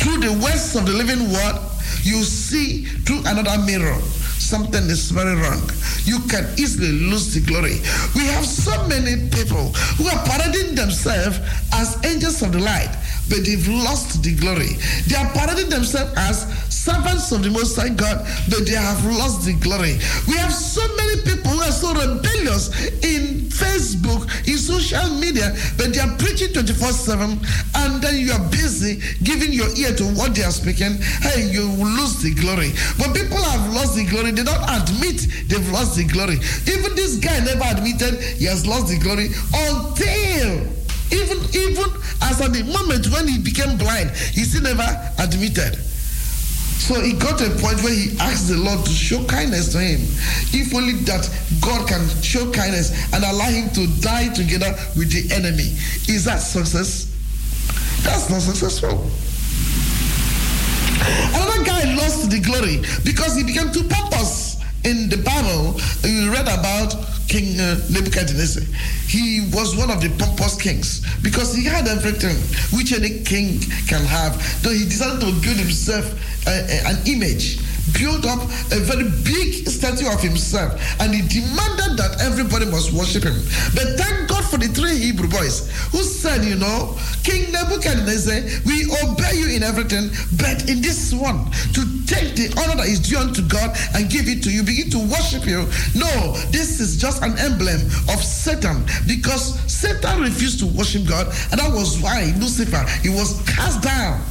through 0.03 0.19
the 0.19 0.33
words 0.43 0.75
of 0.75 0.87
the 0.87 0.93
living 0.93 1.31
word, 1.31 1.59
you 2.03 2.23
see 2.23 2.85
through 2.85 3.21
another 3.27 3.63
mirror 3.65 3.99
something 4.43 4.85
is 4.91 5.11
very 5.11 5.35
wrong. 5.37 5.63
You 6.05 6.19
can 6.27 6.45
easily 6.59 6.93
lose 6.93 7.33
the 7.35 7.41
glory. 7.41 7.79
We 8.15 8.27
have 8.35 8.45
so 8.45 8.75
many 8.89 9.31
people 9.31 9.71
who 9.97 10.09
are 10.09 10.23
parading 10.27 10.75
themselves 10.75 11.39
as 11.73 11.97
angels 12.05 12.43
of 12.43 12.53
the 12.53 12.61
light, 12.61 12.91
but 13.33 13.47
they've 13.47 13.69
lost 13.69 14.23
the 14.23 14.37
glory. 14.37 14.77
They 15.09 15.17
are 15.17 15.33
parading 15.33 15.71
themselves 15.71 16.13
as 16.21 16.45
servants 16.69 17.33
of 17.33 17.43
the 17.43 17.49
Most 17.49 17.81
High 17.81 17.89
God, 17.89 18.21
but 18.53 18.69
they 18.69 18.77
have 18.77 19.01
lost 19.09 19.49
the 19.49 19.57
glory. 19.57 19.97
We 20.29 20.37
have 20.37 20.53
so 20.53 20.85
many 21.01 21.25
people 21.25 21.49
who 21.57 21.65
are 21.65 21.73
so 21.73 21.97
rebellious 21.97 22.69
in 23.01 23.49
Facebook, 23.49 24.29
in 24.45 24.61
social 24.61 25.09
media, 25.17 25.57
but 25.81 25.97
they 25.97 26.01
are 26.05 26.13
preaching 26.21 26.53
24 26.53 26.93
7, 26.93 27.41
and 27.81 28.03
then 28.05 28.21
you 28.21 28.37
are 28.37 28.45
busy 28.53 29.01
giving 29.25 29.53
your 29.53 29.73
ear 29.81 29.97
to 29.97 30.05
what 30.13 30.37
they 30.37 30.45
are 30.45 30.53
speaking. 30.53 31.01
Hey, 31.25 31.49
you 31.49 31.73
will 31.81 31.89
lose 31.89 32.21
the 32.21 32.37
glory. 32.37 32.77
But 33.01 33.17
people 33.17 33.41
have 33.41 33.73
lost 33.73 33.97
the 33.97 34.05
glory, 34.05 34.37
they 34.37 34.45
don't 34.45 34.61
admit 34.69 35.25
they've 35.49 35.73
lost 35.73 35.97
the 35.97 36.05
glory. 36.05 36.37
Even 36.69 36.93
this 37.01 37.17
guy 37.17 37.41
never 37.41 37.65
admitted 37.65 38.21
he 38.37 38.45
has 38.45 38.67
lost 38.67 38.93
the 38.93 39.01
glory 39.01 39.33
until 39.57 40.82
even 41.13 41.39
even 41.55 41.89
as 42.23 42.41
at 42.41 42.53
the 42.53 42.65
moment 42.65 43.07
when 43.13 43.29
he 43.29 43.39
became 43.39 43.77
blind, 43.77 44.11
he 44.33 44.45
still 44.45 44.63
never 44.63 44.87
admitted. 45.19 45.77
So 46.83 47.01
he 47.01 47.13
got 47.13 47.39
to 47.39 47.47
a 47.47 47.55
point 47.63 47.81
where 47.85 47.95
he 47.95 48.19
asked 48.19 48.49
the 48.49 48.59
Lord 48.59 48.85
to 48.85 48.91
show 48.91 49.23
kindness 49.27 49.71
to 49.73 49.79
him. 49.79 50.01
If 50.51 50.75
only 50.75 50.95
that 51.07 51.31
God 51.61 51.87
can 51.87 52.03
show 52.23 52.51
kindness 52.51 52.91
and 53.15 53.23
allow 53.23 53.47
him 53.47 53.71
to 53.79 53.87
die 54.01 54.35
together 54.35 54.75
with 54.97 55.13
the 55.13 55.33
enemy. 55.33 55.79
Is 56.11 56.25
that 56.25 56.39
success? 56.39 57.07
That's 58.03 58.29
not 58.29 58.43
successful. 58.43 58.99
Another 61.35 61.65
guy 61.65 61.95
lost 61.95 62.31
the 62.31 62.41
glory 62.41 62.83
because 63.05 63.37
he 63.37 63.45
became 63.45 63.71
too 63.71 63.85
pompous. 63.89 64.42
In 64.85 65.09
the 65.09 65.17
Bible, 65.19 65.79
you 66.03 66.33
read 66.33 66.49
about 66.49 66.91
King 67.29 67.59
uh, 67.61 67.79
Nebuchadnezzar. 67.89 68.65
He 69.07 69.47
was 69.55 69.77
one 69.77 69.91
of 69.91 70.03
the 70.03 70.11
pompous 70.19 70.61
kings 70.61 71.07
because 71.23 71.55
he 71.55 71.65
had 71.65 71.87
everything 71.87 72.35
which 72.77 72.93
any 72.93 73.23
king 73.23 73.61
can 73.87 74.05
have. 74.05 74.35
Though 74.63 74.75
he 74.75 74.85
decided 74.85 75.21
to 75.21 75.31
build 75.41 75.57
himself 75.57 76.11
uh, 76.47 76.51
uh, 76.51 76.91
an 76.91 76.99
image, 77.07 77.61
build 77.99 78.27
up 78.27 78.43
a 78.71 78.79
very 78.79 79.11
big 79.25 79.67
statue 79.69 80.07
of 80.07 80.21
himself, 80.23 80.79
and 81.01 81.15
he 81.15 81.23
demanded 81.27 81.99
that 81.99 82.23
everybody 82.23 82.67
must 82.67 82.93
worship 82.93 83.25
him. 83.25 83.35
But 83.75 83.99
thank 83.99 84.29
God 84.29 84.45
for 84.45 84.57
the 84.57 84.69
three 84.69 84.97
Hebrew 84.97 85.29
boys 85.29 85.71
who 85.91 86.03
said, 86.03 86.45
you 86.45 86.57
know, 86.57 86.97
King 87.25 87.51
Nebuchadnezzar, 87.53 88.43
we 88.67 88.87
obey 89.03 89.35
you 89.35 89.49
in 89.57 89.63
everything, 89.63 90.11
but 90.39 90.69
in 90.69 90.81
this 90.81 91.13
one, 91.13 91.51
to 91.75 91.83
take 92.07 92.37
the 92.37 92.53
honor 92.61 92.77
that 92.77 92.89
is 92.89 93.01
due 93.01 93.19
unto 93.19 93.43
God 93.49 93.77
and 93.95 94.11
give 94.11 94.29
it 94.29 94.43
to 94.45 94.51
you, 94.51 94.63
begin 94.63 94.91
to 94.91 94.99
worship 94.99 95.47
you. 95.47 95.67
No, 95.95 96.37
this 96.51 96.81
is 96.81 97.01
just 97.01 97.23
an 97.23 97.39
emblem 97.39 97.81
of 98.11 98.23
Satan 98.23 98.85
because 99.07 99.59
Satan 99.71 100.21
refused 100.21 100.61
to 100.61 100.67
worship 100.67 101.07
God, 101.07 101.27
and 101.51 101.61
that 101.61 101.73
was 101.73 102.01
why 102.01 102.33
Lucifer 102.39 102.85
he 103.03 103.09
was 103.09 103.43
cast 103.49 103.83
down. 103.83 104.23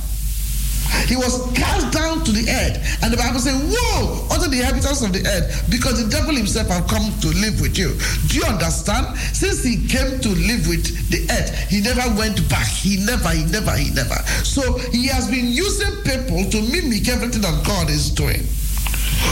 He 1.07 1.15
was 1.15 1.51
cast 1.53 1.91
down 1.91 2.23
to 2.23 2.31
the 2.31 2.49
earth. 2.49 3.03
And 3.03 3.11
the 3.13 3.17
Bible 3.17 3.39
says, 3.39 3.55
Woe 3.55 4.27
unto 4.31 4.49
the 4.49 4.59
inhabitants 4.59 5.01
of 5.01 5.13
the 5.13 5.25
earth, 5.27 5.67
because 5.69 6.03
the 6.03 6.09
devil 6.09 6.35
himself 6.35 6.67
have 6.69 6.87
come 6.87 7.11
to 7.21 7.29
live 7.39 7.59
with 7.61 7.77
you. 7.77 7.97
Do 8.27 8.37
you 8.37 8.45
understand? 8.45 9.17
Since 9.33 9.63
he 9.63 9.87
came 9.87 10.19
to 10.19 10.29
live 10.29 10.67
with 10.67 10.85
the 11.09 11.27
earth, 11.31 11.51
he 11.69 11.81
never 11.81 12.07
went 12.17 12.47
back. 12.49 12.67
He 12.67 13.03
never, 13.05 13.29
he 13.29 13.45
never, 13.45 13.75
he 13.75 13.91
never. 13.91 14.17
So 14.43 14.77
he 14.91 15.07
has 15.07 15.29
been 15.29 15.47
using 15.47 15.91
people 16.03 16.43
to 16.49 16.57
mimic 16.71 17.07
everything 17.09 17.41
that 17.41 17.63
God 17.65 17.89
is 17.89 18.09
doing. 18.09 18.41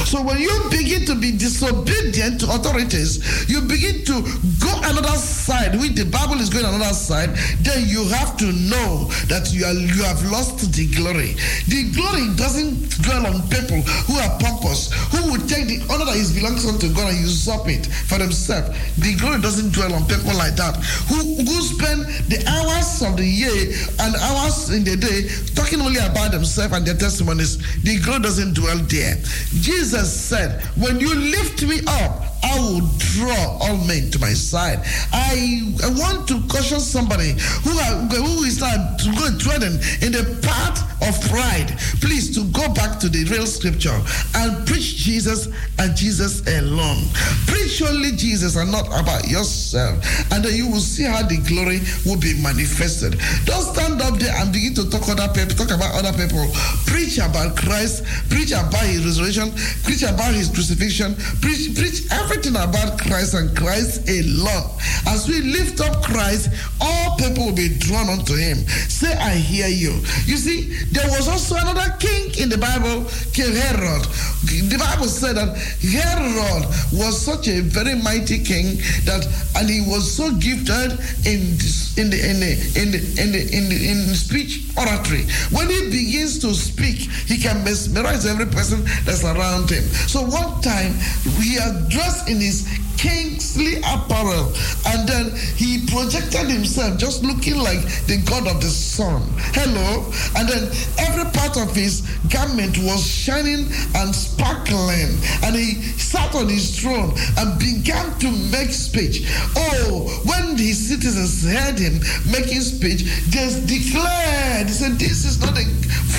So 0.06 0.22
when 0.22 0.40
you 0.40 0.52
begin 0.70 1.06
to 1.06 1.16
be 1.16 1.32
disobedient 1.38 2.42
to 2.42 2.46
authorities, 2.50 3.22
you 3.50 3.62
begin 3.62 4.04
to 4.06 4.22
go 4.58 4.74
another 4.90 5.18
side, 5.18 5.78
When 5.80 5.94
the 5.94 6.06
Bible 6.06 6.42
is 6.42 6.50
going 6.50 6.66
another 6.66 6.94
side, 6.94 7.30
then 7.62 7.88
you 7.88 8.06
have 8.10 8.38
to 8.38 8.46
know 8.70 9.06
that 9.30 9.54
you 9.54 9.66
are 9.66 9.74
you 9.74 10.04
have 10.04 10.22
lost 10.32 10.66
the 10.74 10.86
glory. 10.98 11.38
The 11.70 11.94
glory 11.94 12.26
doesn't 12.36 13.02
dwell 13.06 13.26
on 13.30 13.46
people 13.50 13.82
who 14.10 14.18
are 14.18 14.34
pompous, 14.40 14.90
who 15.14 15.32
will 15.32 15.46
take 15.48 15.70
the 15.70 15.82
honor 15.94 16.06
that 16.06 16.18
is 16.18 16.34
belongs 16.34 16.66
unto 16.66 16.92
God 16.94 17.14
and 17.14 17.20
usurp 17.22 17.68
it 17.70 17.86
for 17.86 18.18
themselves. 18.18 18.74
The 18.98 19.16
glory 19.16 19.42
doesn't 19.42 19.74
dwell 19.74 19.94
on 19.94 20.06
people 20.06 20.34
like 20.36 20.56
that, 20.58 20.76
who, 21.08 21.18
who 21.18 21.58
spend 21.62 22.06
the 22.30 22.42
hours 22.50 23.02
of 23.02 23.18
the 23.18 23.26
year 23.26 23.74
and 24.02 24.16
hours 24.16 24.70
in 24.70 24.84
the 24.84 24.98
day 24.98 25.30
talking 25.56 25.82
only 25.82 26.02
about 26.02 26.32
themselves 26.32 26.74
and 26.74 26.86
their 26.86 26.98
testimonies. 26.98 27.58
The 27.84 28.00
glory 28.02 28.22
doesn't 28.22 28.54
dwell 28.54 28.78
there. 28.90 29.16
Jesus 29.62 29.79
said, 29.86 30.62
When 30.78 31.00
you 31.00 31.14
lift 31.14 31.64
me 31.64 31.80
up, 31.88 32.29
I 32.44 32.60
will 32.60 32.88
draw 32.98 33.58
all 33.62 33.78
men 33.86 34.12
to 34.12 34.20
my 34.20 34.34
side. 34.34 34.80
I, 35.12 35.74
I 35.84 35.90
want 36.00 36.28
to 36.30 36.42
caution 36.48 36.80
somebody 36.80 37.36
who, 37.64 37.72
are, 37.78 37.96
who 38.08 38.44
is 38.44 38.60
not 38.62 39.00
going 39.18 39.38
treading 39.38 39.76
in 40.02 40.12
the 40.14 40.40
path 40.42 40.80
of 41.02 41.20
pride, 41.30 41.76
please 42.02 42.34
to 42.36 42.44
go 42.52 42.74
back 42.74 43.00
to 43.00 43.10
the 43.10 43.24
real 43.26 43.46
scripture 43.46 43.96
and 44.36 44.68
preach 44.68 44.96
Jesus 44.96 45.48
and 45.80 45.96
Jesus 45.96 46.46
alone. 46.48 47.08
Preach 47.48 47.82
only 47.82 48.12
Jesus 48.12 48.56
and 48.56 48.72
not 48.72 48.88
about 48.88 49.28
yourself, 49.28 50.00
and 50.32 50.44
then 50.44 50.56
you 50.56 50.68
will 50.68 50.84
see 50.84 51.04
how 51.04 51.24
the 51.24 51.38
glory 51.48 51.80
will 52.06 52.20
be 52.20 52.40
manifested. 52.42 53.20
Don't 53.46 53.64
stand 53.64 54.02
up 54.02 54.20
there 54.20 54.36
and 54.38 54.52
begin 54.52 54.74
to 54.76 54.90
talk 54.90 55.08
other 55.10 55.28
people, 55.34 55.56
talk 55.56 55.76
about 55.76 55.96
other 55.96 56.16
people. 56.16 56.46
Preach 56.86 57.18
about 57.18 57.56
Christ, 57.56 58.04
preach 58.30 58.52
about 58.52 58.84
his 58.84 59.06
resurrection, 59.06 59.52
preach 59.84 60.04
about 60.04 60.34
his 60.34 60.50
crucifixion, 60.50 61.16
preach, 61.42 61.76
preach 61.76 62.08
everything 62.12 62.29
about 62.30 63.00
Christ 63.00 63.34
and 63.34 63.56
Christ 63.58 64.08
alone. 64.08 64.70
As 65.08 65.28
we 65.28 65.42
lift 65.42 65.82
up 65.82 66.04
Christ, 66.04 66.50
all 66.80 67.18
people 67.18 67.48
will 67.48 67.56
be 67.56 67.70
drawn 67.80 68.08
unto 68.08 68.36
him. 68.36 68.58
Say, 68.88 69.12
I 69.14 69.32
hear 69.32 69.68
you. 69.68 69.92
You 70.26 70.38
see, 70.38 70.74
there 70.92 71.08
was 71.10 71.28
also 71.28 71.56
another 71.56 71.96
king 72.00 72.32
in 72.40 72.50
the 72.50 72.58
Bible, 72.58 73.10
King 73.34 73.56
Herod. 73.56 74.04
The 74.46 74.78
Bible 74.78 75.08
said 75.08 75.38
that 75.38 75.58
Herod 75.82 76.66
was 76.94 77.20
such 77.20 77.48
a 77.48 77.62
very 77.62 77.96
mighty 77.96 78.44
king 78.44 78.78
that, 79.06 79.26
and 79.56 79.70
he 79.70 79.82
was 79.82 80.10
so 80.12 80.32
gifted 80.36 81.00
in 81.26 81.58
in 81.98 82.10
the 82.10 82.20
in 82.30 82.40
the 82.40 82.52
in 82.80 82.92
the 82.92 83.00
in 83.22 83.32
the 83.32 83.42
in, 83.52 83.70
the, 83.70 83.90
in 83.90 84.16
speech 84.16 84.70
oratory. 84.78 85.26
When 85.52 85.68
he 85.70 85.90
begins 85.90 86.40
to 86.40 86.54
speak, 86.54 87.10
he 87.28 87.38
can 87.38 87.64
mesmerize 87.64 88.26
every 88.26 88.46
person 88.46 88.84
that's 89.04 89.24
around 89.24 89.70
him. 89.70 89.84
So 90.08 90.22
one 90.22 90.62
time 90.62 90.94
he 91.42 91.56
had 91.56 91.90
dressed 92.20 92.30
in 92.30 92.40
his 92.40 92.68
kingly 92.98 93.78
apparel. 93.78 94.52
And 94.88 95.08
then 95.08 95.32
he 95.56 95.86
projected 95.88 96.50
himself 96.50 96.98
just 96.98 97.24
looking 97.24 97.58
like 97.58 97.82
the 98.08 98.22
god 98.26 98.48
of 98.48 98.62
the 98.62 98.68
sun. 98.68 99.22
Hello? 99.56 100.06
And 100.36 100.50
then 100.50 100.68
every 101.00 101.30
part 101.32 101.58
of 101.58 101.74
his 101.76 102.02
garment 102.30 102.78
was 102.80 103.06
shining 103.06 103.68
and 103.96 104.14
sparkling. 104.14 105.16
And 105.44 105.56
he 105.56 105.82
sat 105.98 106.36
on 106.36 106.50
his 106.50 106.80
throne 106.80 107.14
and 107.38 107.60
began 107.60 108.12
to 108.20 108.32
make 108.52 108.72
speech. 108.72 109.26
Oh 109.56 110.22
when 110.26 110.58
the 110.58 110.72
citizens 110.74 111.48
heard 111.48 111.80
him 111.80 112.02
making 112.32 112.62
speech 112.62 113.04
they 113.32 113.48
declared 113.66 114.68
they 114.68 114.74
said 114.74 114.94
this 115.00 115.26
is 115.26 115.40
not 115.40 115.58
a 115.58 115.66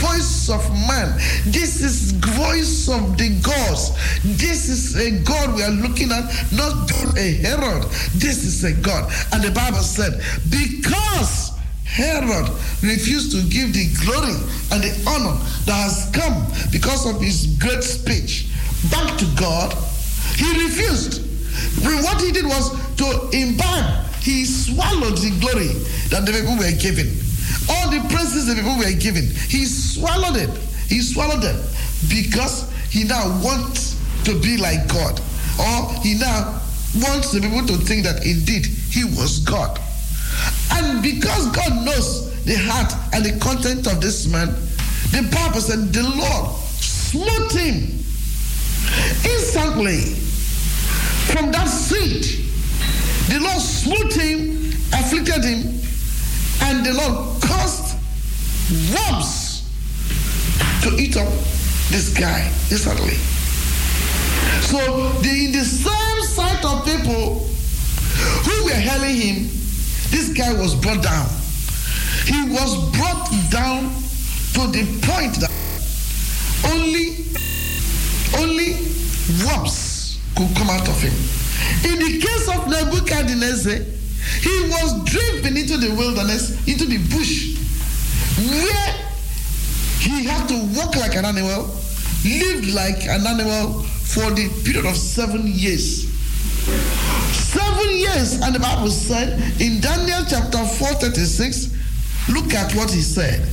voice 0.01 0.49
of 0.49 0.65
man. 0.89 1.13
This 1.45 1.83
is 1.83 2.13
voice 2.13 2.89
of 2.89 3.19
the 3.19 3.29
gods. 3.43 3.93
This 4.25 4.69
is 4.69 4.97
a 4.97 5.11
god 5.23 5.55
we 5.55 5.63
are 5.63 5.71
looking 5.71 5.90
at 5.91 6.53
not 6.53 6.91
a 7.17 7.33
Herod. 7.33 7.83
This 8.15 8.45
is 8.45 8.65
a 8.65 8.73
God. 8.73 9.13
And 9.33 9.43
the 9.43 9.51
Bible 9.51 9.79
said, 9.79 10.21
because 10.49 11.53
Herod 11.85 12.49
refused 12.83 13.33
to 13.33 13.43
give 13.49 13.73
the 13.75 13.91
glory 14.05 14.39
and 14.71 14.83
the 14.83 14.95
honor 15.11 15.37
that 15.67 15.91
has 15.91 16.11
come 16.13 16.47
because 16.71 17.07
of 17.07 17.21
his 17.21 17.57
great 17.59 17.83
speech 17.83 18.49
back 18.91 19.19
to 19.19 19.27
God, 19.37 19.75
he 20.37 20.65
refused. 20.65 21.27
What 21.83 22.21
he 22.21 22.33
did 22.33 22.45
was 22.47 22.71
to 22.97 23.29
imbibe, 23.33 24.07
he 24.23 24.45
swallowed 24.45 25.19
the 25.19 25.31
glory 25.41 25.75
that 26.11 26.25
the 26.25 26.33
people 26.33 26.57
were 26.57 26.73
given. 26.79 27.11
All 27.69 27.91
the 27.91 28.01
praises 28.09 28.47
the 28.47 28.55
people 28.55 28.79
were 28.79 28.99
given, 28.99 29.27
he 29.27 29.65
swallowed 29.67 30.37
it. 30.37 30.51
He 30.89 31.03
swallowed 31.03 31.43
them 31.43 31.57
because 32.09 32.71
he 32.91 33.05
now 33.05 33.41
wants 33.43 33.97
to 34.25 34.39
be 34.41 34.57
like 34.57 34.89
God. 34.89 35.21
Or 35.61 35.93
he 36.01 36.15
now 36.15 36.61
wants 36.97 37.33
the 37.33 37.41
people 37.41 37.67
to 37.67 37.77
think 37.85 38.05
that 38.05 38.25
indeed 38.25 38.67
he 38.67 39.05
was 39.05 39.41
God. 39.41 39.79
And 40.73 41.03
because 41.03 41.47
God 41.53 41.85
knows 41.85 42.31
the 42.45 42.55
heart 42.57 42.93
and 43.13 43.25
the 43.25 43.39
content 43.39 43.87
of 43.87 44.01
this 44.01 44.27
man, 44.27 44.49
the 45.13 45.29
purpose 45.31 45.67
said 45.67 45.93
the 45.93 46.03
Lord 46.03 46.57
smote 46.81 47.53
him 47.53 47.99
instantly 49.25 50.01
from 51.31 51.53
that 51.53 51.69
seat. 51.69 52.47
The 53.29 53.41
Lord 53.41 53.61
smote 53.61 54.13
him, 54.15 54.73
afflicted 54.93 55.45
him, 55.45 55.81
and 56.63 56.87
the 56.87 56.95
Lord 56.95 57.43
caused 57.43 57.97
worms 58.95 59.69
to 60.83 60.97
eat 60.97 61.17
up 61.17 61.29
this 61.91 62.15
guy 62.17 62.47
instantly. 62.71 63.17
So 64.71 64.79
the, 65.19 65.47
in 65.47 65.51
the 65.51 65.65
same 65.65 66.23
sight 66.23 66.65
of 66.65 66.87
people 66.87 67.43
who 68.47 68.65
were 68.67 68.71
hailing 68.71 69.17
him, 69.17 69.49
this 70.15 70.29
guy 70.33 70.53
was 70.53 70.77
brought 70.77 71.03
down. 71.03 71.27
He 72.23 72.39
was 72.55 72.79
brought 72.95 73.27
down 73.51 73.91
to 74.55 74.71
the 74.71 74.87
point 75.03 75.43
that 75.43 75.51
only 76.71 77.27
only 78.39 78.79
worms 79.43 80.21
could 80.37 80.55
come 80.55 80.71
out 80.71 80.87
of 80.87 81.03
him. 81.03 81.19
In 81.91 81.99
the 81.99 82.21
case 82.23 82.47
of 82.55 82.71
Nebuchadnezzar, 82.71 83.75
he 83.75 84.57
was 84.71 85.03
driven 85.03 85.57
into 85.57 85.79
the 85.79 85.93
wilderness, 85.99 86.55
into 86.69 86.87
the 86.87 86.99
bush, 87.11 87.59
where 88.39 88.95
he 89.99 90.27
had 90.27 90.47
to 90.47 90.55
walk 90.79 90.95
like 90.95 91.17
an 91.17 91.25
animal, 91.25 91.75
live 92.23 92.73
like 92.73 93.03
an 93.09 93.27
animal 93.27 93.85
for 94.15 94.29
the 94.31 94.49
period 94.65 94.87
of 94.87 94.97
seven 94.97 95.43
years. 95.47 96.09
Seven 97.31 97.91
years, 97.97 98.41
and 98.41 98.55
the 98.55 98.59
Bible 98.59 98.91
said 98.91 99.39
in 99.61 99.81
Daniel 99.81 100.25
chapter 100.29 100.59
4 100.59 100.89
36, 100.99 102.29
look 102.31 102.53
at 102.55 102.75
what 102.75 102.91
he 102.91 103.01
said. 103.01 103.47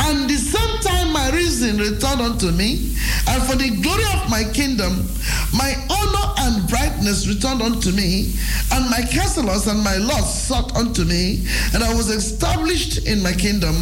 And 0.00 0.28
the 0.28 0.36
same 0.36 0.78
time 0.80 1.12
my 1.12 1.30
reason 1.30 1.78
returned 1.78 2.20
unto 2.20 2.50
me, 2.50 2.96
and 3.28 3.42
for 3.44 3.54
the 3.54 3.70
glory 3.80 4.04
of 4.14 4.28
my 4.28 4.42
kingdom, 4.52 5.06
my 5.54 5.74
honor 5.88 6.34
and 6.38 6.68
brightness 6.68 7.28
returned 7.28 7.62
unto 7.62 7.92
me, 7.92 8.34
and 8.72 8.90
my 8.90 9.02
counselors 9.10 9.68
and 9.68 9.82
my 9.84 9.96
lords 9.98 10.32
sought 10.32 10.74
unto 10.74 11.04
me, 11.04 11.46
and 11.74 11.84
I 11.84 11.94
was 11.94 12.10
established 12.10 13.06
in 13.06 13.22
my 13.22 13.32
kingdom, 13.32 13.76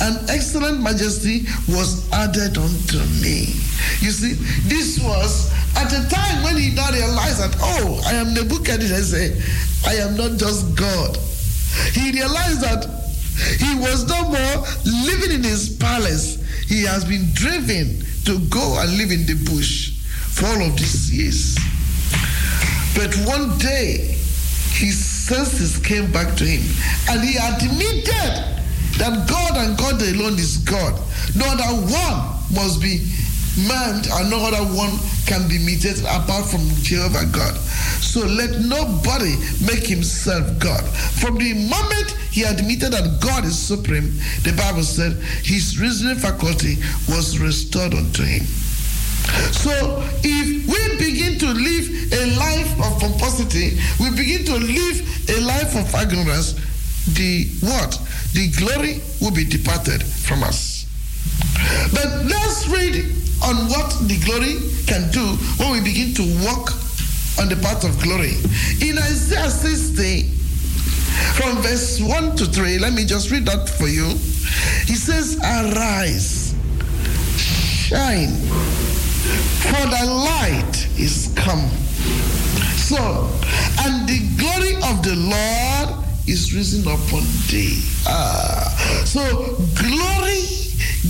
and 0.00 0.18
excellent 0.30 0.82
majesty 0.82 1.46
was 1.68 2.10
added 2.12 2.58
unto 2.58 2.98
me. 3.22 3.54
You 4.00 4.10
see, 4.10 4.34
this 4.68 4.98
was 5.02 5.52
at 5.76 5.88
the 5.90 6.06
time 6.08 6.42
when 6.42 6.56
he 6.56 6.74
now 6.74 6.90
realized 6.90 7.40
that, 7.40 7.56
oh, 7.60 8.02
I 8.06 8.14
am 8.14 8.34
Nebuchadnezzar, 8.34 8.96
I 8.96 9.00
say, 9.00 9.42
I 9.86 9.94
am 10.06 10.16
not 10.16 10.38
just 10.38 10.74
God. 10.76 11.16
He 11.92 12.12
realized 12.12 12.60
that 12.60 12.84
he 13.58 13.78
was 13.78 14.06
no 14.08 14.28
more 14.28 14.66
living 14.84 15.32
in 15.36 15.42
his 15.42 15.76
palace. 15.76 16.36
He 16.68 16.82
has 16.84 17.04
been 17.04 17.30
driven 17.32 18.04
to 18.26 18.38
go 18.50 18.78
and 18.80 18.96
live 18.98 19.10
in 19.10 19.26
the 19.26 19.34
bush 19.50 19.96
for 20.34 20.46
all 20.46 20.62
of 20.62 20.76
these 20.76 21.12
years. 21.12 21.56
But 22.94 23.14
one 23.26 23.56
day, 23.58 24.16
his 24.74 24.98
senses 24.98 25.78
came 25.78 26.10
back 26.12 26.36
to 26.36 26.44
him 26.44 26.62
and 27.08 27.22
he 27.22 27.36
admitted 27.36 28.60
that 28.98 29.28
God 29.28 29.56
and 29.56 29.78
God 29.78 30.02
alone 30.02 30.34
is 30.34 30.58
God. 30.58 30.94
No 31.34 31.46
other 31.46 31.80
one 31.86 32.40
must 32.54 32.80
be 32.82 33.06
man 33.68 34.02
and 34.12 34.30
no 34.30 34.38
other 34.46 34.64
one 34.74 34.90
can 35.26 35.48
be 35.48 35.56
imitated 35.56 36.04
apart 36.04 36.46
from 36.46 36.60
Jehovah 36.82 37.26
God. 37.32 37.54
So 38.00 38.26
let 38.26 38.60
nobody 38.60 39.36
make 39.64 39.86
himself 39.86 40.58
God. 40.58 40.82
From 41.20 41.38
the 41.38 41.54
moment 41.54 42.10
he 42.30 42.42
admitted 42.42 42.92
that 42.92 43.20
God 43.20 43.44
is 43.44 43.58
supreme, 43.58 44.12
the 44.42 44.54
Bible 44.56 44.82
said 44.82 45.12
his 45.44 45.78
reasoning 45.80 46.16
faculty 46.16 46.76
was 47.08 47.38
restored 47.38 47.94
unto 47.94 48.22
him. 48.22 48.44
So 49.52 50.02
if 50.24 50.66
we 50.66 50.96
begin 50.98 51.38
to 51.38 51.46
live 51.46 52.12
a 52.12 52.36
life 52.36 52.72
of 52.80 53.00
pomposity, 53.00 53.78
we 54.00 54.10
begin 54.10 54.44
to 54.46 54.56
live 54.56 55.28
a 55.30 55.40
life 55.42 55.76
of 55.76 55.94
ignorance, 55.94 56.54
the 57.14 57.46
what? 57.60 57.98
The 58.32 58.50
glory 58.58 59.00
will 59.20 59.32
be 59.34 59.44
departed 59.44 60.02
from 60.02 60.42
us. 60.42 60.86
But 61.92 62.24
let's 62.24 62.68
read 62.68 63.19
on 63.42 63.68
what 63.68 63.90
the 64.08 64.18
glory 64.24 64.56
can 64.86 65.10
do 65.10 65.36
when 65.58 65.72
we 65.72 65.80
begin 65.80 66.14
to 66.14 66.22
walk 66.44 66.72
on 67.38 67.48
the 67.48 67.56
path 67.62 67.84
of 67.84 68.00
glory. 68.02 68.36
In 68.80 68.98
Isaiah 68.98 69.50
60, 69.50 70.22
from 71.34 71.56
verse 71.62 72.00
1 72.00 72.36
to 72.36 72.46
3, 72.46 72.78
let 72.78 72.92
me 72.92 73.04
just 73.04 73.30
read 73.30 73.46
that 73.46 73.68
for 73.68 73.88
you. 73.88 74.08
He 74.86 74.94
says, 74.94 75.38
Arise, 75.38 76.54
shine, 77.36 78.34
for 79.70 79.86
the 79.88 80.04
light 80.06 80.88
is 80.98 81.32
come. 81.36 81.68
So, 82.76 83.30
and 83.84 84.08
the 84.08 84.20
glory 84.36 84.74
of 84.90 85.02
the 85.02 85.14
Lord 85.16 86.04
is 86.26 86.54
risen 86.54 86.82
upon 86.82 87.22
thee. 87.48 87.82
Ah, 88.06 89.02
so 89.04 89.56
glory 89.74 90.42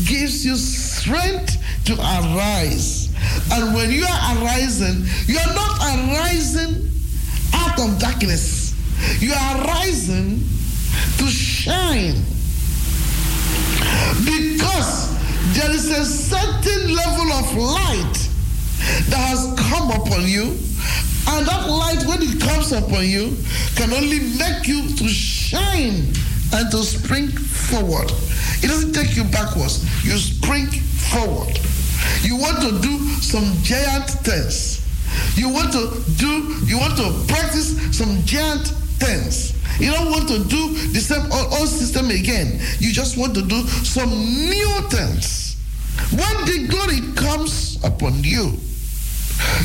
gives 0.04 0.44
you 0.44 0.56
strength 0.56 1.59
to 1.84 1.94
arise. 1.94 3.12
And 3.52 3.74
when 3.74 3.90
you 3.90 4.04
are 4.04 4.36
arising, 4.36 5.04
you 5.26 5.38
are 5.38 5.54
not 5.54 5.78
arising 5.80 6.90
out 7.54 7.78
of 7.80 7.98
darkness. 7.98 8.74
You 9.20 9.32
are 9.32 9.64
rising 9.64 10.42
to 11.18 11.26
shine. 11.26 12.14
Because 14.24 15.10
there 15.54 15.70
is 15.70 15.90
a 15.90 16.04
certain 16.04 16.94
level 16.94 17.32
of 17.32 17.56
light 17.56 18.28
that 19.08 19.20
has 19.28 19.54
come 19.58 19.90
upon 19.90 20.26
you. 20.26 20.56
And 21.28 21.46
that 21.46 21.68
light, 21.68 22.04
when 22.06 22.22
it 22.22 22.40
comes 22.40 22.72
upon 22.72 23.06
you, 23.06 23.36
can 23.76 23.92
only 23.92 24.20
make 24.38 24.66
you 24.66 24.88
to 24.96 25.08
shine 25.08 26.12
and 26.52 26.70
to 26.70 26.82
spring 26.82 27.28
forward. 27.28 28.10
It 28.62 28.68
doesn't 28.68 28.92
take 28.92 29.16
you 29.16 29.24
backwards. 29.24 29.84
You 30.04 30.16
spring 30.18 30.66
forward. 30.66 31.58
You 32.22 32.36
want 32.36 32.60
to 32.62 32.80
do 32.80 32.98
some 33.20 33.44
giant 33.62 34.10
things. 34.10 34.80
You 35.36 35.48
want 35.48 35.72
to 35.72 35.90
do, 36.16 36.56
you 36.66 36.78
want 36.78 36.96
to 36.96 37.24
practice 37.32 37.76
some 37.96 38.22
giant 38.24 38.68
things. 38.98 39.56
You 39.80 39.92
don't 39.92 40.10
want 40.10 40.28
to 40.28 40.44
do 40.44 40.74
the 40.92 41.00
same 41.00 41.30
old, 41.32 41.68
system 41.68 42.10
again. 42.10 42.60
You 42.78 42.92
just 42.92 43.16
want 43.16 43.34
to 43.34 43.42
do 43.42 43.62
some 43.66 44.10
new 44.10 44.80
things. 44.90 45.56
When 46.10 46.44
the 46.44 46.66
glory 46.68 47.00
comes 47.14 47.82
upon 47.84 48.22
you, 48.24 48.58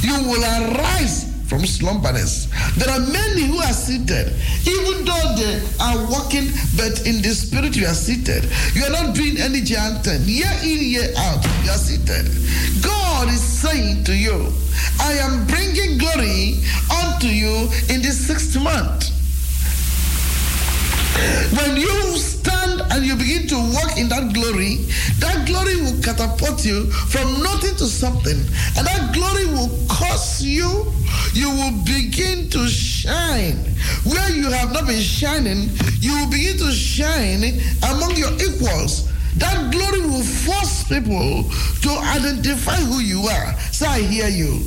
you 0.02 0.16
will 0.24 0.44
arise 0.44 1.35
from 1.48 1.62
slumberness. 1.62 2.50
There 2.76 2.90
are 2.90 3.00
many 3.00 3.44
who 3.44 3.58
are 3.58 3.74
seated, 3.74 4.34
even 4.66 5.06
though 5.06 5.36
they 5.38 5.62
are 5.80 5.98
walking, 6.10 6.50
but 6.76 7.06
in 7.06 7.22
the 7.22 7.34
spirit 7.36 7.76
you 7.76 7.86
are 7.86 7.94
seated. 7.94 8.50
You 8.74 8.86
are 8.86 8.92
not 8.92 9.16
doing 9.16 9.38
any 9.38 9.62
thing. 9.62 10.22
Year 10.26 10.52
in, 10.64 10.80
year 10.82 11.14
out, 11.18 11.44
you 11.64 11.72
are 11.72 11.78
seated. 11.78 12.26
God 12.84 13.28
is 13.30 13.42
saying 13.42 14.04
to 14.06 14.16
you, 14.16 14.52
I 15.00 15.14
am 15.14 15.46
bringing 15.48 15.98
glory 15.98 16.62
unto 16.90 17.28
you 17.28 17.70
in 17.94 18.02
the 18.02 18.12
sixth 18.12 18.60
month. 18.62 19.12
When 21.56 21.78
you 21.78 22.18
stand 22.18 22.55
and 22.96 23.06
you 23.06 23.16
begin 23.18 23.46
to 23.46 23.56
walk 23.76 23.98
in 23.98 24.08
that 24.08 24.34
glory, 24.34 24.88
that 25.20 25.46
glory 25.46 25.76
will 25.82 26.00
catapult 26.02 26.64
you 26.64 26.86
from 27.12 27.28
nothing 27.44 27.76
to 27.76 27.84
something. 27.84 28.40
And 28.80 28.88
that 28.88 29.12
glory 29.14 29.48
will 29.52 29.68
cause 29.90 30.42
you, 30.42 30.94
you 31.34 31.52
will 31.52 31.76
begin 31.84 32.50
to 32.52 32.68
shine. 32.70 33.60
Where 34.08 34.32
you 34.32 34.50
have 34.50 34.72
not 34.72 34.88
been 34.88 35.02
shining, 35.02 35.76
you 36.00 36.16
will 36.16 36.32
begin 36.32 36.58
to 36.60 36.72
shine 36.72 37.60
among 37.92 38.16
your 38.16 38.32
equals. 38.40 39.12
That 39.44 39.74
glory 39.74 40.00
will 40.00 40.24
force 40.24 40.88
people 40.88 41.44
to 41.84 41.90
identify 42.16 42.78
who 42.78 43.00
you 43.00 43.28
are. 43.28 43.60
So 43.74 43.88
I 43.88 44.00
hear 44.00 44.30
you. 44.30 44.64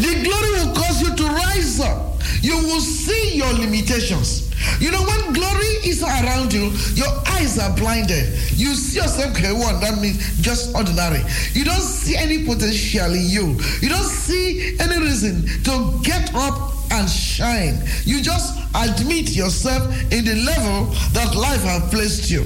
The 0.00 0.24
glory 0.24 0.50
will 0.56 0.74
cause 0.74 1.02
you 1.02 1.14
to 1.14 1.24
rise 1.24 1.80
up. 1.80 2.17
You 2.42 2.56
will 2.56 2.80
see 2.80 3.36
your 3.36 3.52
limitations. 3.52 4.48
You 4.80 4.90
know, 4.90 5.02
when 5.02 5.32
glory 5.32 5.66
is 5.86 6.02
around 6.02 6.52
you, 6.52 6.70
your 6.94 7.08
eyes 7.26 7.58
are 7.58 7.74
blinded. 7.76 8.26
You 8.54 8.74
see 8.74 9.00
yourself, 9.00 9.36
okay, 9.36 9.52
one, 9.52 9.80
that 9.80 9.98
means 10.00 10.40
just 10.40 10.74
ordinary. 10.74 11.22
You 11.52 11.64
don't 11.64 11.80
see 11.80 12.16
any 12.16 12.44
potential 12.44 13.12
in 13.14 13.26
you. 13.26 13.58
You 13.80 13.88
don't 13.88 14.04
see 14.04 14.76
any 14.80 14.98
reason 14.98 15.46
to 15.64 16.00
get 16.02 16.34
up 16.34 16.77
and 16.98 17.08
shine. 17.08 17.78
You 18.04 18.20
just 18.20 18.58
admit 18.74 19.30
yourself 19.30 19.86
in 20.10 20.24
the 20.24 20.34
level 20.42 20.90
that 21.14 21.34
life 21.36 21.62
has 21.62 21.88
placed 21.90 22.30
you. 22.30 22.42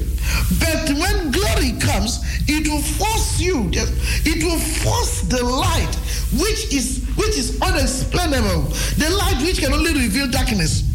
But 0.61 0.93
when 0.93 1.33
glory 1.33 1.73
comes, 1.81 2.21
it 2.47 2.69
will 2.69 2.83
force 2.83 3.41
you, 3.41 3.71
it 3.73 4.45
will 4.45 4.61
force 4.85 5.23
the 5.23 5.43
light 5.43 5.95
which 6.37 6.73
is 6.73 7.01
which 7.17 7.37
is 7.37 7.61
unexplainable, 7.61 8.63
the 8.97 9.11
light 9.17 9.41
which 9.43 9.61
can 9.61 9.73
only 9.73 9.93
reveal 9.93 10.29
darkness. 10.29 10.89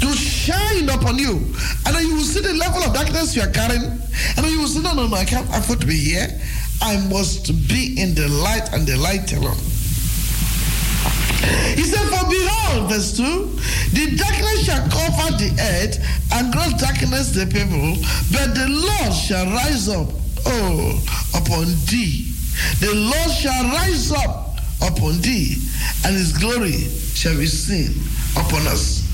To 0.00 0.12
shine 0.14 0.88
upon 0.88 1.18
you, 1.18 1.38
and 1.84 1.94
then 1.94 2.06
you 2.06 2.14
will 2.14 2.22
see 2.22 2.40
the 2.40 2.54
level 2.54 2.82
of 2.82 2.94
darkness 2.94 3.34
you 3.34 3.42
are 3.42 3.50
carrying, 3.50 3.82
and 3.82 4.38
then 4.38 4.50
you 4.50 4.60
will 4.60 4.68
say, 4.68 4.80
No, 4.80 4.94
no, 4.94 5.08
no, 5.08 5.16
I 5.16 5.24
can't 5.24 5.48
afford 5.50 5.80
to 5.80 5.86
be 5.86 5.98
here. 5.98 6.28
I 6.80 6.96
must 7.08 7.50
be 7.68 8.00
in 8.00 8.14
the 8.14 8.28
light 8.28 8.72
and 8.72 8.86
the 8.86 8.96
light 8.96 9.32
alone. 9.32 9.58
He 11.76 11.84
said, 11.84 12.06
For 12.08 12.28
behold, 12.28 12.90
verse 12.90 13.16
2, 13.16 13.22
the 13.94 14.16
darkness 14.16 14.64
shall 14.64 14.82
cover 14.88 15.36
the 15.38 15.54
earth, 15.60 15.98
and 16.32 16.52
gross 16.52 16.74
darkness 16.74 17.30
the 17.30 17.46
people, 17.46 17.94
but 18.32 18.54
the 18.54 18.68
Lord 18.68 19.12
shall 19.12 19.46
rise 19.46 19.88
up, 19.88 20.08
oh, 20.46 20.98
upon 21.34 21.66
thee. 21.86 22.32
The 22.80 22.92
Lord 22.94 23.30
shall 23.30 23.64
rise 23.70 24.10
up 24.12 24.58
upon 24.82 25.20
thee, 25.20 25.56
and 26.04 26.14
his 26.16 26.36
glory 26.36 26.90
shall 27.14 27.36
be 27.36 27.46
seen 27.46 27.94
upon 28.36 28.66
us. 28.66 29.06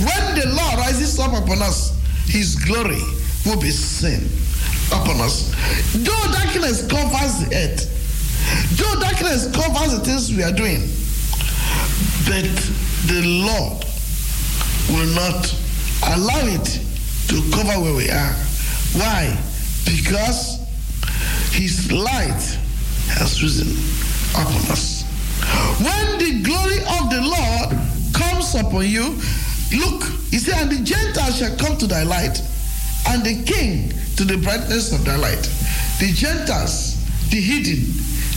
When 0.00 0.34
the 0.38 0.52
Lord 0.54 0.78
rises 0.78 1.18
up 1.18 1.32
upon 1.32 1.62
us, 1.62 1.96
his 2.26 2.56
glory 2.56 3.00
will 3.46 3.60
be 3.60 3.70
seen 3.70 4.28
upon 4.92 5.20
us. 5.20 5.50
Though 5.94 6.32
darkness 6.32 6.86
covers 6.86 7.40
the 7.40 7.56
earth, 7.56 8.76
though 8.76 9.00
darkness 9.00 9.50
covers 9.54 9.98
the 9.98 10.04
things 10.04 10.30
we 10.30 10.42
are 10.42 10.52
doing, 10.52 10.82
but 12.26 12.44
the 13.06 13.22
Lord 13.24 13.84
will 14.90 15.14
not 15.14 15.54
allow 16.14 16.46
it 16.46 16.80
to 17.28 17.42
cover 17.50 17.80
where 17.80 17.94
we 17.94 18.10
are. 18.10 18.34
Why? 18.94 19.36
Because 19.84 20.58
his 21.52 21.90
light 21.92 22.58
has 23.08 23.42
risen 23.42 23.68
upon 24.34 24.70
us. 24.70 25.04
When 25.78 26.18
the 26.18 26.42
glory 26.42 26.78
of 26.78 27.10
the 27.10 27.22
Lord 27.22 27.70
comes 28.12 28.54
upon 28.54 28.86
you, 28.86 29.16
look, 29.78 30.04
he 30.30 30.38
said, 30.38 30.62
and 30.62 30.70
the 30.70 30.82
Gentiles 30.84 31.38
shall 31.38 31.56
come 31.56 31.76
to 31.78 31.86
thy 31.86 32.02
light, 32.02 32.40
and 33.08 33.24
the 33.24 33.42
king 33.44 33.92
to 34.16 34.24
the 34.24 34.36
brightness 34.36 34.92
of 34.92 35.04
thy 35.04 35.16
light. 35.16 35.42
The 35.98 36.12
Gentiles, 36.12 36.96
the 37.30 37.40
hidden, 37.40 37.94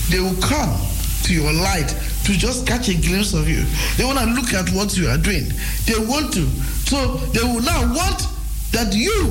they 0.09 0.19
will 0.19 0.39
come 0.41 0.79
to 1.23 1.34
your 1.34 1.51
light 1.53 1.93
to 2.26 2.32
just 2.34 2.65
catch 2.65 2.89
a 2.89 2.95
glimpse 2.95 3.34
of 3.34 3.47
you. 3.47 3.63
They 3.97 4.05
want 4.05 4.19
to 4.19 4.26
look 4.26 4.53
at 4.53 4.69
what 4.74 4.95
you 4.97 5.07
are 5.07 5.17
doing. 5.17 5.51
They 5.86 5.99
want 5.99 6.34
to. 6.34 6.47
So 6.88 7.17
they 7.36 7.43
will 7.43 7.61
now 7.61 7.93
want 7.93 8.28
that 8.71 8.93
you, 8.93 9.28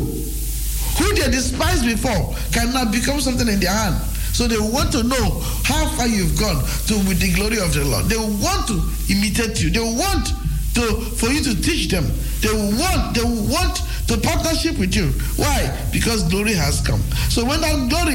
who 0.98 1.14
they 1.14 1.30
despised 1.30 1.84
before, 1.84 2.34
can 2.52 2.72
now 2.72 2.90
become 2.90 3.20
something 3.20 3.48
in 3.48 3.60
their 3.60 3.72
hand. 3.72 3.96
So 4.32 4.46
they 4.46 4.58
want 4.58 4.92
to 4.92 5.02
know 5.02 5.40
how 5.64 5.86
far 5.96 6.06
you've 6.06 6.38
gone 6.38 6.64
to 6.88 6.94
with 7.08 7.20
the 7.20 7.32
glory 7.34 7.58
of 7.58 7.72
the 7.74 7.84
Lord. 7.84 8.06
They 8.06 8.16
want 8.16 8.66
to 8.68 8.80
imitate 9.12 9.62
you. 9.62 9.70
They 9.70 9.80
want 9.80 10.32
to 10.74 11.00
for 11.16 11.28
you 11.28 11.42
to 11.42 11.60
teach 11.60 11.88
them. 11.88 12.04
They 12.40 12.52
want 12.52 13.14
they 13.14 13.24
want 13.24 13.82
to 14.08 14.16
partnership 14.18 14.78
with 14.78 14.96
you. 14.96 15.08
Why? 15.36 15.68
Because 15.92 16.22
glory 16.24 16.54
has 16.54 16.80
come. 16.80 17.00
So 17.28 17.44
when 17.44 17.60
that 17.60 17.88
glory 17.90 18.14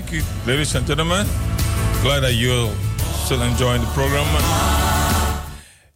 thank 0.00 0.12
you, 0.12 0.22
ladies 0.46 0.74
and 0.74 0.86
gentlemen. 0.86 1.26
Glad 2.02 2.20
that 2.20 2.34
you're 2.34 2.70
still 3.24 3.40
enjoying 3.40 3.80
the 3.80 3.86
program. 3.94 4.26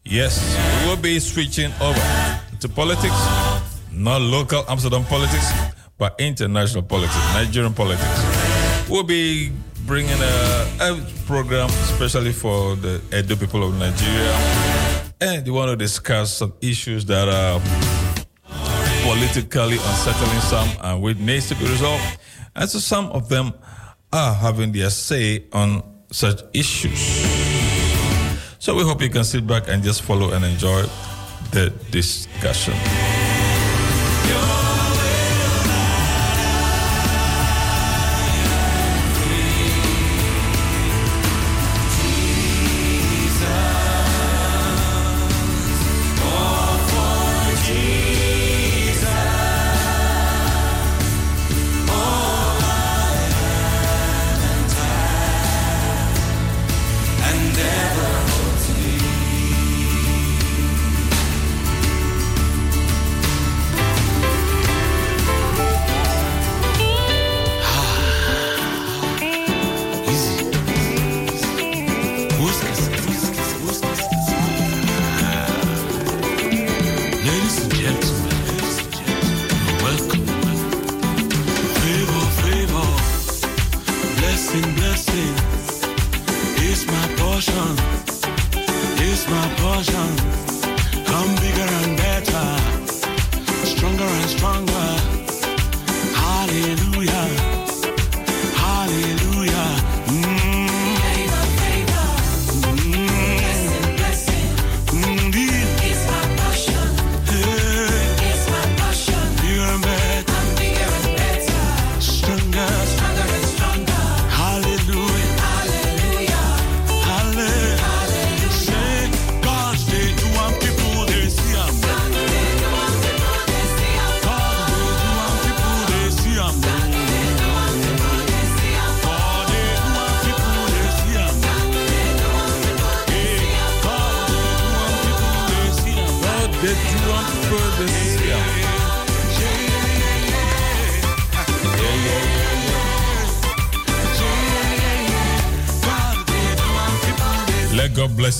Yes, 0.06 0.40
we 0.82 0.88
will 0.88 0.96
be 0.96 1.20
switching 1.20 1.70
over 1.82 2.00
to 2.60 2.68
politics, 2.70 3.20
not 3.92 4.22
local 4.22 4.64
Amsterdam 4.70 5.04
politics, 5.04 5.52
but 5.98 6.14
international 6.18 6.82
politics, 6.82 7.14
Nigerian 7.34 7.74
politics. 7.74 8.88
We'll 8.88 9.02
be 9.02 9.52
bringing 9.84 10.18
a, 10.18 10.66
a 10.80 11.06
program 11.26 11.68
especially 11.68 12.32
for 12.32 12.76
the 12.76 13.02
Edo 13.12 13.36
people 13.36 13.68
of 13.68 13.78
Nigeria, 13.78 14.32
and 15.20 15.44
we 15.44 15.50
want 15.50 15.68
to 15.72 15.76
discuss 15.76 16.32
some 16.38 16.54
issues 16.62 17.04
that 17.04 17.28
are 17.28 17.60
politically 19.02 19.76
unsettling 19.76 20.40
some 20.40 20.68
and 20.84 21.02
which 21.02 21.18
needs 21.18 21.48
to 21.50 21.54
be 21.56 21.66
resolved. 21.66 22.18
And 22.56 22.68
so 22.68 22.78
some 22.78 23.06
of 23.12 23.28
them 23.28 23.52
are 24.12 24.34
having 24.34 24.72
their 24.72 24.90
say 24.90 25.44
on 25.52 25.82
such 26.10 26.42
issues. 26.52 27.00
So 28.58 28.74
we 28.74 28.82
hope 28.82 29.00
you 29.02 29.10
can 29.10 29.24
sit 29.24 29.46
back 29.46 29.68
and 29.68 29.82
just 29.82 30.02
follow 30.02 30.32
and 30.32 30.44
enjoy 30.44 30.82
the 31.52 31.72
discussion. 31.90 32.74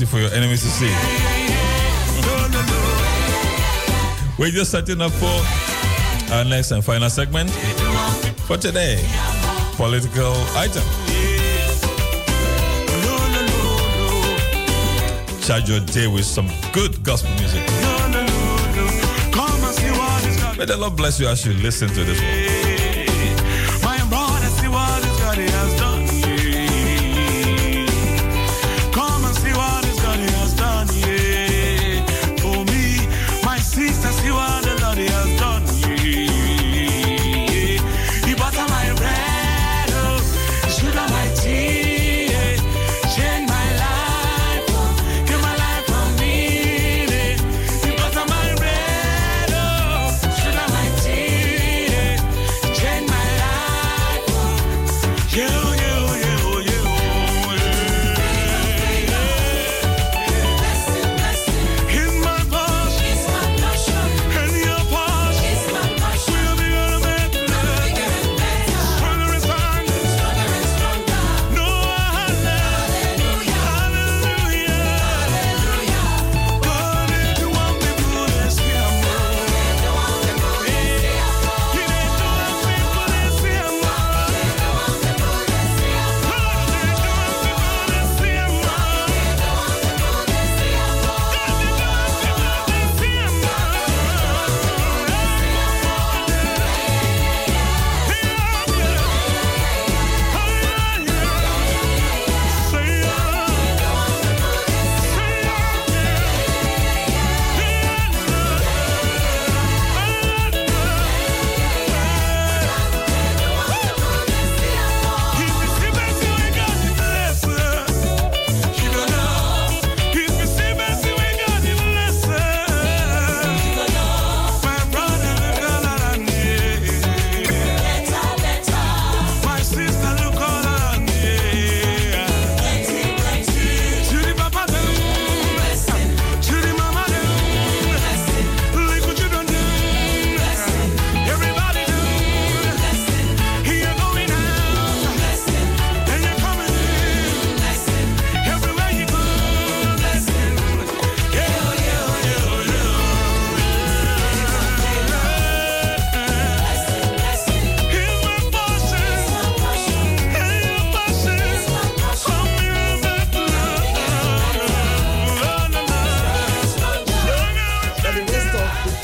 You 0.01 0.07
for 0.07 0.19
your 0.19 0.33
enemies 0.33 0.63
to 0.63 0.69
see. 0.69 0.91
We're 4.39 4.51
just 4.51 4.71
setting 4.71 5.03
up 5.03 5.13
for 5.13 6.33
our 6.33 6.43
next 6.45 6.71
and 6.71 6.83
final 6.83 7.11
segment 7.11 7.51
for 8.47 8.57
today. 8.57 9.05
Political 9.77 10.33
item. 10.57 10.83
Charge 15.43 15.69
your 15.69 15.81
day 15.81 16.07
with 16.07 16.25
some 16.25 16.49
good 16.73 17.03
gospel 17.03 17.31
music. 17.33 17.61
May 20.57 20.65
the 20.65 20.77
Lord 20.79 20.97
bless 20.97 21.21
you 21.21 21.29
as 21.29 21.45
you 21.45 21.53
listen 21.53 21.89
to 21.89 22.05
this 22.05 22.21
one. 22.23 22.50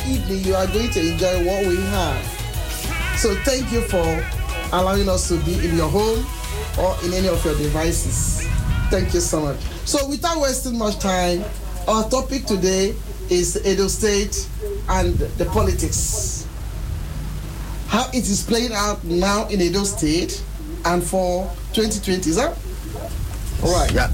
Evening, 0.08 0.44
you 0.44 0.54
are 0.54 0.66
going 0.66 0.90
to 0.90 1.00
enjoy 1.12 1.44
what 1.44 1.66
we 1.66 1.76
have. 1.76 2.24
So 3.18 3.34
thank 3.44 3.72
you 3.72 3.80
for 3.82 4.24
allowing 4.72 5.08
us 5.08 5.28
to 5.28 5.38
be 5.44 5.54
in 5.66 5.76
your 5.76 5.88
home 5.88 6.24
or 6.78 6.96
in 7.04 7.12
any 7.14 7.28
of 7.28 7.44
your 7.44 7.56
devices. 7.56 8.46
Thank 8.90 9.14
you 9.14 9.20
so 9.20 9.40
much. 9.40 9.58
So 9.84 10.08
without 10.08 10.40
wasting 10.40 10.78
much 10.78 10.98
time, 10.98 11.44
our 11.88 12.08
topic 12.08 12.44
today 12.46 12.94
is 13.30 13.64
Edo 13.66 13.88
State 13.88 14.48
and 14.88 15.14
the 15.14 15.44
politics. 15.46 16.46
How 17.88 18.08
it 18.10 18.28
is 18.28 18.42
playing 18.42 18.72
out 18.72 19.02
now 19.04 19.48
in 19.48 19.60
Edo 19.60 19.84
State 19.84 20.42
and 20.84 21.02
for 21.02 21.50
2020, 21.72 22.30
is 22.30 22.36
that? 22.36 22.56
All 23.64 23.72
right. 23.74 23.90
Yeah. 23.92 24.10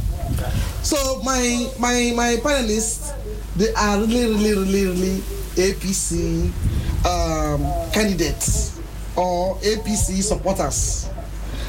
So 0.83 1.23
my 1.23 1.71
my 1.79 2.13
my 2.15 2.37
panelists, 2.43 3.15
they 3.57 3.73
are 3.75 3.99
really 3.99 4.35
really 4.35 4.65
really 4.65 4.87
really 4.87 5.23
APC 5.57 6.51
um, 7.05 7.61
candidates 7.93 8.79
or 9.17 9.57
APC 9.57 10.23
supporters. 10.23 11.09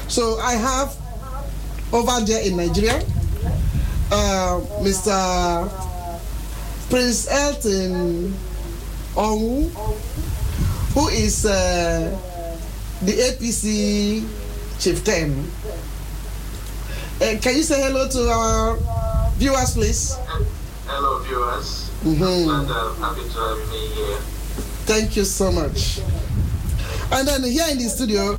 So 0.08 0.38
I 0.38 0.54
have 0.54 0.96
over 1.92 2.24
there 2.24 2.42
in 2.46 2.56
Nigeria, 2.56 2.96
uh, 4.10 4.60
Mr. 4.82 5.68
Prince 6.90 7.28
Elton 7.30 8.34
Onwu, 9.14 9.70
who 10.94 11.08
is 11.08 11.46
uh, 11.46 12.10
the 13.02 13.12
APC 13.12 14.26
chieftain. 14.78 15.50
Uh, 17.20 17.38
can 17.40 17.54
you 17.56 17.62
say 17.62 17.80
hello 17.80 18.08
to 18.08 18.28
our 18.28 18.76
viewers, 19.36 19.72
please? 19.74 20.16
Hello, 20.86 21.18
viewers. 21.20 21.83
And 22.04 22.68
happy 22.98 23.22
to 23.22 23.38
have 23.38 23.70
me 23.70 23.86
here. 23.94 24.18
Thank 24.84 25.16
you 25.16 25.24
so 25.24 25.50
much. 25.50 26.00
And 27.12 27.26
then 27.26 27.42
here 27.44 27.64
in 27.70 27.78
the 27.78 27.84
studio, 27.88 28.36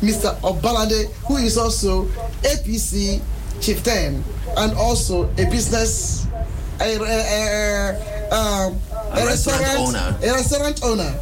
Mr. 0.00 0.38
Obalade, 0.42 1.10
who 1.26 1.36
is 1.38 1.58
also 1.58 2.04
APC 2.42 3.20
chieftain 3.60 4.22
and 4.56 4.72
also 4.78 5.24
a 5.32 5.50
business, 5.50 6.26
a, 6.80 6.96
a, 6.96 8.28
a, 8.30 8.34
um, 8.34 8.78
A 9.12 9.26
restaurant 9.26 9.66
owner. 9.78 10.16
a 10.22 10.30
restaurant 10.32 10.80
owner. 10.84 11.14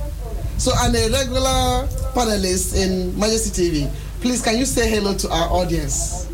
So 0.59 0.73
and 0.77 0.95
a 0.95 1.09
regular 1.11 1.87
panelist 2.12 2.77
in 2.77 3.19
Majesty 3.19 3.71
TV. 3.71 3.91
Please, 4.21 4.43
can 4.43 4.59
you 4.59 4.67
say 4.67 4.91
hello 4.91 5.14
to 5.14 5.31
our 5.31 5.49
audience? 5.49 6.29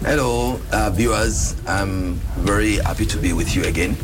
Hello, 0.00 0.58
uh, 0.72 0.90
viewers. 0.90 1.56
I'm 1.66 2.14
very 2.44 2.76
happy 2.76 3.04
to 3.06 3.18
be 3.18 3.32
with 3.34 3.54
you 3.54 3.64
again. 3.64 3.96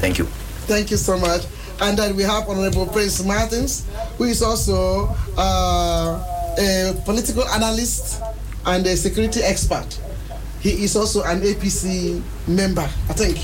Thank 0.00 0.18
you. 0.18 0.24
Thank 0.66 0.90
you 0.90 0.96
so 0.96 1.18
much. 1.18 1.42
And 1.80 1.96
then 1.98 2.16
we 2.16 2.22
have 2.24 2.48
Honorable 2.48 2.86
Prince 2.86 3.22
Martins, 3.24 3.86
who 4.16 4.24
is 4.24 4.42
also 4.42 5.14
uh, 5.36 6.54
a 6.58 6.94
political 7.04 7.44
analyst 7.48 8.20
and 8.66 8.86
a 8.86 8.96
security 8.96 9.40
expert. 9.42 9.86
He 10.60 10.84
is 10.84 10.96
also 10.96 11.22
an 11.22 11.40
APC 11.40 12.20
member, 12.48 12.82
I 12.82 13.12
think. 13.14 13.38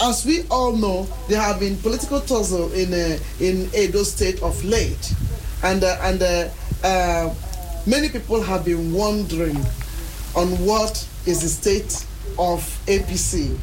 as 0.01 0.25
we 0.25 0.43
all 0.51 0.73
know, 0.75 1.07
there 1.27 1.39
have 1.41 1.59
been 1.59 1.77
political 1.77 2.19
tussle 2.21 2.71
in 2.73 2.93
uh, 2.93 3.17
in 3.39 3.69
Edo 3.75 4.03
State 4.03 4.41
of 4.41 4.63
late, 4.63 5.13
and 5.63 5.83
uh, 5.83 5.97
and 6.01 6.21
uh, 6.21 6.47
uh, 6.83 7.33
many 7.85 8.09
people 8.09 8.41
have 8.41 8.65
been 8.65 8.93
wondering 8.93 9.57
on 10.35 10.47
what 10.65 11.05
is 11.25 11.41
the 11.41 11.49
state 11.49 12.05
of 12.37 12.61
APC 12.87 13.57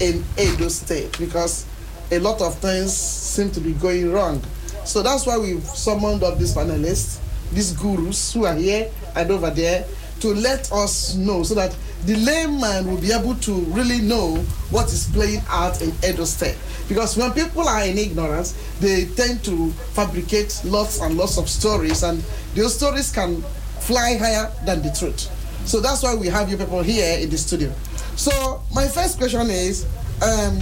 in 0.00 0.24
Edo 0.38 0.68
State 0.68 1.16
because 1.18 1.66
a 2.10 2.18
lot 2.18 2.40
of 2.40 2.56
things 2.58 2.92
seem 2.92 3.50
to 3.50 3.60
be 3.60 3.72
going 3.74 4.12
wrong. 4.12 4.42
So 4.84 5.02
that's 5.02 5.26
why 5.26 5.36
we've 5.38 5.62
summoned 5.62 6.22
up 6.22 6.38
these 6.38 6.54
panelists, 6.54 7.20
these 7.52 7.72
gurus 7.72 8.32
who 8.32 8.46
are 8.46 8.54
here 8.54 8.90
and 9.14 9.30
over 9.30 9.50
there 9.50 9.84
to 10.20 10.34
let 10.34 10.70
us 10.72 11.14
know 11.16 11.42
so 11.42 11.54
that 11.54 11.76
the 12.04 12.16
layman 12.16 12.90
will 12.90 13.00
be 13.00 13.12
able 13.12 13.34
to 13.34 13.52
really 13.66 14.00
know 14.00 14.36
what 14.70 14.86
is 14.86 15.08
playing 15.10 15.42
out 15.48 15.80
in 15.82 15.92
Edo 16.04 16.24
State. 16.24 16.56
Because 16.88 17.16
when 17.16 17.32
people 17.32 17.68
are 17.68 17.82
in 17.82 17.98
ignorance, 17.98 18.54
they 18.80 19.06
tend 19.06 19.44
to 19.44 19.70
fabricate 19.94 20.60
lots 20.64 21.00
and 21.00 21.16
lots 21.16 21.38
of 21.38 21.48
stories, 21.48 22.02
and 22.02 22.22
those 22.54 22.74
stories 22.74 23.12
can 23.12 23.42
fly 23.80 24.16
higher 24.16 24.50
than 24.64 24.82
the 24.82 24.90
truth. 24.90 25.30
So 25.66 25.80
that's 25.80 26.02
why 26.02 26.14
we 26.14 26.28
have 26.28 26.50
you 26.50 26.56
people 26.56 26.82
here 26.82 27.18
in 27.18 27.30
the 27.30 27.38
studio. 27.38 27.72
So 28.18 28.60
my 28.74 28.88
first 28.88 29.16
question 29.16 29.48
is, 29.48 29.84
um, 30.20 30.58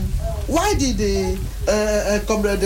why 0.47 0.75
did 0.75 0.99
the 0.99 1.41
uh, 1.67 1.73
uh, 1.73 2.27
comrade 2.27 2.63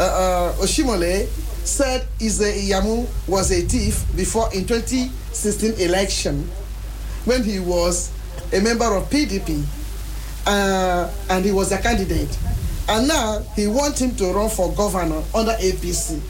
uh, 0.00 0.02
uh, 0.02 0.52
Oshiomhole 0.60 1.26
said 1.64 2.04
Ize 2.20 2.40
Iyamu 2.68 3.06
was 3.28 3.52
a 3.52 3.60
thief 3.60 4.04
before 4.16 4.52
in 4.52 4.66
2016 4.66 5.74
election 5.74 6.42
when 7.24 7.44
he 7.44 7.60
was 7.60 8.10
a 8.52 8.60
member 8.60 8.96
of 8.96 9.08
PDP 9.10 9.62
uh, 10.44 11.08
and 11.30 11.44
he 11.44 11.52
was 11.52 11.70
a 11.70 11.78
candidate. 11.78 12.36
And 12.88 13.06
now 13.06 13.42
he 13.54 13.68
wants 13.68 14.00
him 14.00 14.16
to 14.16 14.32
run 14.32 14.50
for 14.50 14.72
governor 14.74 15.22
under 15.36 15.52
APC. 15.52 16.20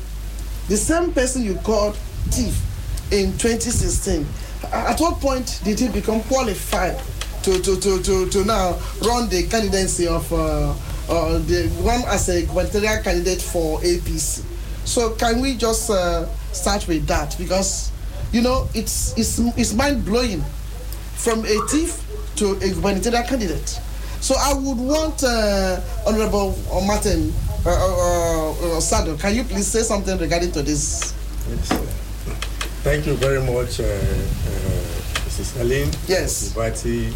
The 0.69 0.77
same 0.77 1.15
person 1.15 1.45
you 1.45 1.55
called 1.65 1.97
thief 2.29 2.61
in 3.11 3.33
2016. 3.39 4.27
At 4.71 5.01
what 5.01 5.19
point 5.19 5.61
did 5.65 5.81
he 5.81 5.89
become 5.89 6.21
qualified 6.25 7.01
to, 7.47 7.63
to, 7.63 7.79
to, 7.81 8.03
to, 8.03 8.29
to 8.29 8.45
now 8.45 8.77
run 9.07 9.29
the 9.29 9.47
candidacy 9.49 10.09
of 10.09 10.31
uh, 10.33 10.75
uh, 11.09 11.39
the 11.47 11.69
one 11.81 12.03
as 12.09 12.29
a 12.29 12.45
gubernatorial 12.45 13.01
candidate 13.05 13.41
for 13.41 13.79
APC? 13.81 14.43
So 14.85 15.11
can 15.15 15.41
we 15.41 15.55
just 15.57 15.89
uh, 15.91 16.27
start 16.53 16.89
with 16.89 17.07
that 17.07 17.37
because 17.39 17.93
you 18.33 18.43
know 18.43 18.69
it's 18.75 19.17
it's 19.17 19.39
it's 19.57 19.75
mind 19.75 20.05
blowing 20.05 20.43
from 21.15 21.45
a 21.45 21.59
thief 21.69 22.03
to 22.37 22.53
a 22.57 22.69
gubernatorial 22.75 23.23
candidate. 23.23 23.81
So 24.21 24.35
I 24.37 24.55
would 24.55 24.79
want 24.79 25.23
uh, 25.23 25.81
Honorable 26.05 26.59
Martin 26.85 27.33
uh, 27.65 27.71
uh, 27.71 28.77
uh, 28.77 28.81
Sado. 28.81 29.17
Can 29.17 29.37
you 29.37 29.45
please 29.45 29.67
say 29.69 29.83
something 29.83 30.19
regarding 30.19 30.51
to 30.53 30.63
this? 30.63 31.15
Yes, 31.49 31.71
uh, 31.71 31.77
Thank 32.83 33.07
you 33.07 33.15
very 33.15 33.41
much, 33.41 33.79
uh, 33.81 33.85
uh, 33.85 35.27
Mrs. 35.27 35.61
Ellen. 35.61 35.91
Yes. 36.09 36.53
For 36.53 36.65
inviting 36.67 37.15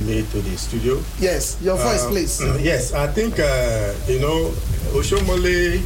me 0.00 0.22
to 0.30 0.40
the 0.40 0.56
studio. 0.56 1.00
Yes, 1.18 1.58
your 1.62 1.76
voice, 1.76 2.04
Uh, 2.04 2.08
please. 2.10 2.40
Yes, 2.60 2.92
I 2.92 3.06
think, 3.08 3.38
uh, 3.38 3.92
you 4.06 4.20
know, 4.20 4.50
Oshiomhole 4.94 5.80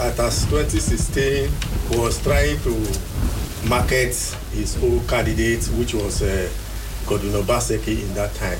at 0.00 0.18
as 0.20 0.44
2016 0.46 1.50
was 1.98 2.22
trying 2.22 2.58
to 2.60 2.74
market 3.68 4.14
his 4.52 4.76
own 4.82 5.00
candidate, 5.06 5.64
which 5.78 5.94
was 5.94 6.22
uh, 6.22 6.48
Godwin 7.06 7.32
Obaseki 7.32 8.02
in 8.02 8.14
that 8.14 8.34
time. 8.34 8.58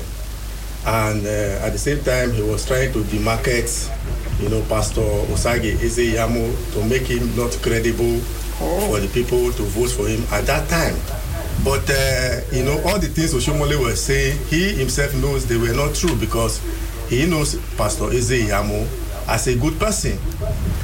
And 0.85 1.25
uh, 1.25 1.65
at 1.65 1.71
the 1.73 1.77
same 1.77 2.03
time, 2.03 2.31
he 2.33 2.41
was 2.41 2.65
trying 2.65 2.91
to 2.93 2.99
demarket, 3.03 3.69
you 4.41 4.49
know, 4.49 4.61
Pastor 4.69 5.01
Osagie 5.01 5.75
Ize 5.83 6.13
Iyamu 6.13 6.73
to 6.73 6.83
make 6.85 7.03
him 7.07 7.35
not 7.35 7.51
credible 7.61 8.19
for 8.57 8.99
the 8.99 9.07
people 9.13 9.51
to 9.53 9.63
vote 9.63 9.91
for 9.91 10.07
him 10.07 10.23
at 10.31 10.45
that 10.47 10.67
time. 10.69 10.95
But, 11.67 11.89
uh, 11.89 12.39
you 12.53 12.63
know, 12.63 12.81
all 12.85 12.97
the 12.97 13.07
things 13.07 13.33
Oshomole 13.33 13.77
was 13.77 14.01
saying, 14.01 14.39
he 14.47 14.73
himself 14.75 15.13
knows 15.15 15.45
they 15.45 15.57
were 15.57 15.73
not 15.73 15.93
true 15.93 16.15
because 16.15 16.61
he 17.09 17.25
knows 17.25 17.55
Pastor 17.75 18.05
Ezeyamo 18.05 18.87
as 19.27 19.47
a 19.47 19.55
good 19.57 19.77
person. 19.77 20.17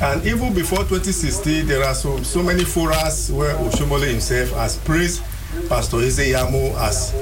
And 0.01 0.25
even 0.25 0.53
before 0.53 0.79
2016, 0.79 1.67
there 1.67 1.85
are 1.85 1.95
so, 1.95 2.21
so 2.23 2.43
many 2.43 2.65
forums 2.65 3.31
where 3.31 3.55
Oshomole 3.55 4.11
himself 4.11 4.49
has 4.59 4.75
praised 4.75 5.23
Pastor 5.69 5.99
Ezeyamo 5.99 6.75
as 6.81 7.15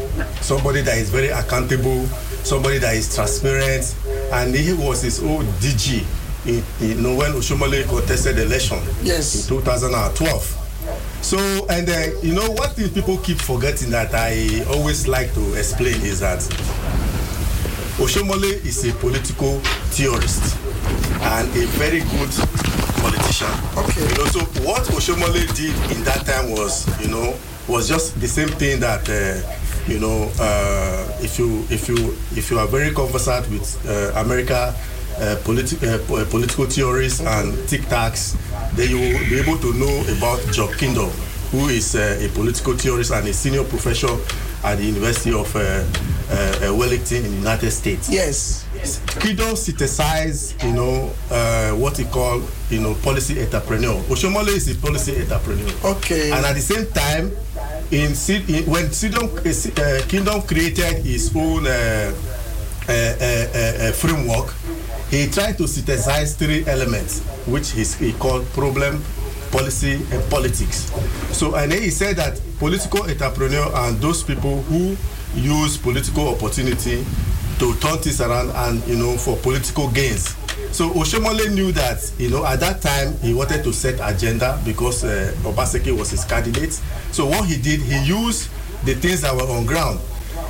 somebody 0.44 0.82
that 0.82 0.98
is 0.98 1.12
very 1.12 1.28
accountable, 1.28 2.08
somebody 2.44 2.80
that 2.80 2.96
is 2.96 3.14
transparent, 3.14 3.96
and 4.34 4.56
he 4.56 4.74
was 4.74 5.04
his 5.04 5.22
own 5.22 5.46
DG. 5.62 6.04
In, 6.48 6.64
you 6.80 6.96
know, 6.96 7.16
when 7.16 7.34
Oshomole 7.34 7.88
contested 7.88 8.38
the 8.38 8.44
election 8.44 8.80
yes. 9.04 9.48
in 9.48 9.56
2012. 9.56 10.61
So, 11.22 11.38
and 11.70 11.90
uh, 11.90 12.20
you 12.22 12.34
know, 12.34 12.50
what 12.52 12.76
people 12.76 13.18
keep 13.20 13.38
forgetting 13.38 13.90
that 13.92 14.14
I 14.14 14.64
always 14.76 15.08
like 15.08 15.34
to 15.36 15.54
explain 15.54 16.02
is 16.02 16.20
that 16.20 16.40
Oshiomhole 18.00 18.66
is 18.66 18.86
a 18.88 18.94
political 18.96 19.60
theorist 19.94 20.58
and 21.22 21.48
a 21.50 21.66
very 21.78 22.00
good 22.00 22.32
politician. 23.02 23.52
Okay. 23.78 24.02
You 24.02 24.18
know, 24.18 24.26
so 24.26 24.40
what 24.66 24.84
Oshiomhole 24.96 25.46
did 25.56 25.76
in 25.96 26.04
that 26.04 26.26
time 26.26 26.52
was, 26.52 26.88
you 27.02 27.10
know, 27.10 27.36
was 27.68 27.88
just 27.88 28.20
the 28.20 28.28
same 28.28 28.50
thing 28.50 28.80
that, 28.80 29.08
uh, 29.08 29.92
you 29.92 30.00
know, 30.00 30.32
uh, 30.40 31.18
if 31.22 31.38
you 31.38 31.66
if 31.70 31.88
you 31.88 32.16
if 32.36 32.50
you 32.50 32.58
are 32.60 32.68
very 32.68 32.92
conversant 32.94 33.48
with 33.50 33.78
uh, 33.88 34.20
America. 34.20 34.76
Uh, 35.20 35.36
politi- 35.44 35.78
uh, 35.84 36.00
uh, 36.16 36.26
political 36.32 36.66
theories 36.66 37.20
and 37.22 37.54
tic 37.70 37.82
tacs, 37.82 38.36
then 38.76 38.90
you 38.90 38.98
will 38.98 39.30
be 39.30 39.38
able 39.40 39.58
to 39.58 39.72
know 39.74 40.04
about 40.18 40.42
John 40.52 40.74
Kingdon, 40.74 41.12
who 41.52 41.68
is 41.70 41.94
uh, 41.96 42.18
a 42.20 42.28
political 42.30 42.74
theorist 42.74 43.12
and 43.12 43.28
a 43.28 43.34
senior 43.34 43.64
professor 43.64 44.10
at 44.64 44.78
the 44.80 44.86
University 44.86 45.32
of 45.32 45.54
uh, 45.56 45.84
Wellington 46.74 47.18
in 47.26 47.32
the 47.32 47.38
United 47.38 47.70
States. 47.70 48.10
Yes. 48.10 48.66
Yes. 48.74 49.00
Kingdon 49.20 49.56
synthesize, 49.56 50.56
you 50.64 50.72
know, 50.72 51.14
what 51.78 51.98
he 51.98 52.06
called, 52.06 52.50
you 52.72 52.80
know, 52.80 52.96
policy 53.04 53.40
entrepreneur. 53.42 54.02
Oshiomhole 54.10 54.48
is 54.48 54.70
a 54.70 54.76
policy 54.82 55.22
entrepreneur. 55.22 55.72
Okay. 55.84 56.32
And 56.32 56.46
at 56.46 56.56
the 56.56 56.62
same 56.62 56.88
time, 56.94 57.32
in, 57.92 58.16
in 58.56 58.66
when 58.66 58.90
Kingdon 60.08 60.42
created 60.48 61.04
his 61.06 61.32
own 61.36 61.66
framework, 63.94 64.56
he 65.12 65.28
tried 65.28 65.58
to 65.58 65.68
synthesize 65.68 66.36
three 66.36 66.66
elements, 66.66 67.20
which 67.46 67.72
he's, 67.72 67.94
he 67.96 68.14
called 68.14 68.46
problem, 68.54 69.04
policy, 69.52 69.96
and 70.12 70.30
politics. 70.32 70.90
So, 71.36 71.56
and 71.56 71.72
then 71.72 71.82
he 71.82 71.90
said 71.90 72.16
that 72.16 72.42
political 72.60 73.04
entrepreneurs 73.04 73.74
are 73.74 73.92
those 73.92 74.24
people 74.24 74.62
who 74.64 74.96
use 75.36 75.78
political 75.78 76.30
opportunity 76.30 77.06
to 77.60 77.76
turn 77.76 77.98
things 78.00 78.20
around 78.22 78.50
and 78.50 78.88
you 78.88 78.96
know 78.96 79.16
for 79.18 79.38
political 79.38 79.88
gains. 79.92 80.36
So 80.72 80.90
Oshiomhole 80.92 81.54
knew 81.54 81.72
that 81.74 82.12
you 82.18 82.30
know 82.30 82.44
at 82.46 82.60
that 82.62 82.82
time 82.82 83.14
he 83.20 83.34
wanted 83.34 83.64
to 83.66 83.72
set 83.72 84.00
agenda 84.02 84.60
because 84.66 85.04
uh, 85.04 85.32
Obaseki 85.44 85.96
was 85.96 86.10
his 86.10 86.26
candidate. 86.26 86.74
So 87.12 87.28
what 87.28 87.46
he 87.46 87.62
did, 87.62 87.82
he 87.82 88.04
used 88.04 88.50
the 88.84 88.96
things 88.96 89.22
that 89.22 89.36
were 89.36 89.44
on 89.44 89.66
ground. 89.68 90.00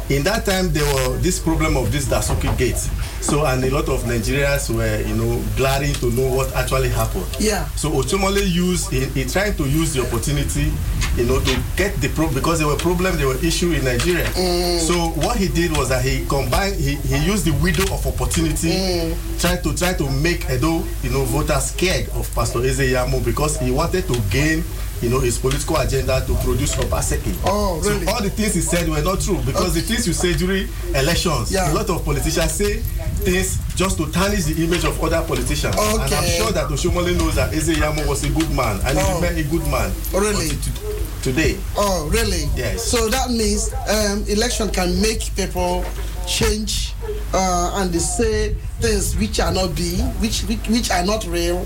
In 0.09 0.23
that 0.23 0.45
time, 0.45 0.71
there 0.73 0.83
were 0.93 1.17
this 1.17 1.39
problem 1.39 1.77
of 1.77 1.91
this 1.91 2.07
Dasuki 2.07 2.55
gate. 2.57 2.77
So 3.21 3.45
and 3.45 3.63
a 3.63 3.69
lot 3.69 3.87
of 3.87 4.03
Nigerians 4.03 4.73
were 4.75 5.01
you 5.07 5.15
know 5.15 5.41
glaring 5.55 5.93
to 5.95 6.11
know 6.11 6.27
what 6.35 6.53
actually 6.55 6.89
happened. 6.89 7.25
Yeah. 7.39 7.65
So 7.75 7.91
Oshiomhole 7.91 8.41
used 8.51 8.89
he, 8.91 9.05
he 9.05 9.25
tried 9.25 9.57
to 9.57 9.65
use 9.69 9.93
the 9.93 10.01
opportunity, 10.01 10.71
you 11.15 11.25
know, 11.25 11.39
to 11.39 11.59
get 11.77 11.95
the 12.01 12.09
pro 12.09 12.29
because 12.33 12.59
there 12.59 12.67
were 12.67 12.75
problems, 12.77 13.17
there 13.19 13.27
were 13.27 13.37
issues 13.45 13.77
in 13.79 13.85
Nigeria. 13.85 14.25
Mm. 14.25 14.79
So 14.79 15.09
what 15.21 15.37
he 15.37 15.47
did 15.47 15.71
was 15.77 15.89
that 15.89 16.03
he 16.03 16.25
combined, 16.25 16.75
he, 16.75 16.95
he 16.95 17.17
used 17.25 17.45
the 17.45 17.53
window 17.63 17.83
of 17.93 18.05
opportunity, 18.05 18.69
mm. 18.71 19.39
trying 19.41 19.61
to 19.63 19.75
try 19.77 19.93
to 19.93 20.09
make 20.09 20.49
Edo, 20.49 20.83
you 21.03 21.09
know, 21.11 21.23
voters 21.25 21.65
scared 21.71 22.09
of 22.09 22.29
Pastor 22.35 22.59
Ize 22.59 22.79
Iyamu 22.79 23.23
because 23.23 23.57
he 23.59 23.71
wanted 23.71 24.07
to 24.07 24.19
gain. 24.29 24.63
You 25.01 25.09
know 25.09 25.19
his 25.19 25.39
political 25.39 25.77
agenda 25.77 26.23
to 26.27 26.33
produce 26.43 26.75
Obaseki. 26.75 27.33
Oh, 27.45 27.79
really? 27.83 28.05
So 28.05 28.11
all 28.13 28.21
the 28.21 28.29
things 28.29 28.53
he 28.53 28.61
said 28.61 28.87
were 28.87 29.01
not 29.01 29.19
true 29.19 29.39
because 29.43 29.73
the 29.73 29.81
things 29.81 30.05
you 30.05 30.13
say 30.13 30.33
during 30.35 30.67
elections, 30.93 31.51
Yeah. 31.51 31.71
a 31.71 31.73
lot 31.73 31.89
of 31.89 32.05
politicians 32.05 32.51
say 32.51 32.77
things 33.25 33.57
just 33.75 33.97
to 33.97 34.05
tarnish 34.11 34.45
the 34.45 34.63
image 34.63 34.83
of 34.85 35.01
other 35.03 35.21
politicians. 35.27 35.75
Okay. 35.75 36.03
And 36.03 36.13
I'm 36.13 36.29
sure 36.37 36.51
that 36.51 36.67
Oshiomhole 36.69 37.17
knows 37.17 37.35
that 37.35 37.51
Ize 37.51 37.69
Iyamu 37.69 38.05
was 38.07 38.23
a 38.23 38.29
good 38.29 38.51
man 38.51 38.79
and 38.85 38.97
Oh. 38.97 39.01
he 39.01 39.13
remained 39.15 39.37
a 39.39 39.49
good 39.49 39.65
man. 39.67 39.91
Really? 40.13 40.49
Today. 41.23 41.57
Oh, 41.77 42.07
really? 42.11 42.49
Yes. 42.55 42.83
So 42.85 43.09
that 43.09 43.31
means 43.31 43.73
um, 43.89 44.23
election 44.27 44.69
can 44.69 45.01
make 45.01 45.35
people 45.35 45.83
change 46.27 46.93
uh, 47.33 47.71
and 47.81 47.91
they 47.91 47.99
say 47.99 48.53
things 48.79 49.15
which 49.17 49.39
are 49.39 49.51
not 49.51 49.73
being, 49.75 50.05
which 50.21 50.41
which, 50.43 50.59
which 50.69 50.91
are 50.91 51.03
not 51.05 51.25
real. 51.25 51.65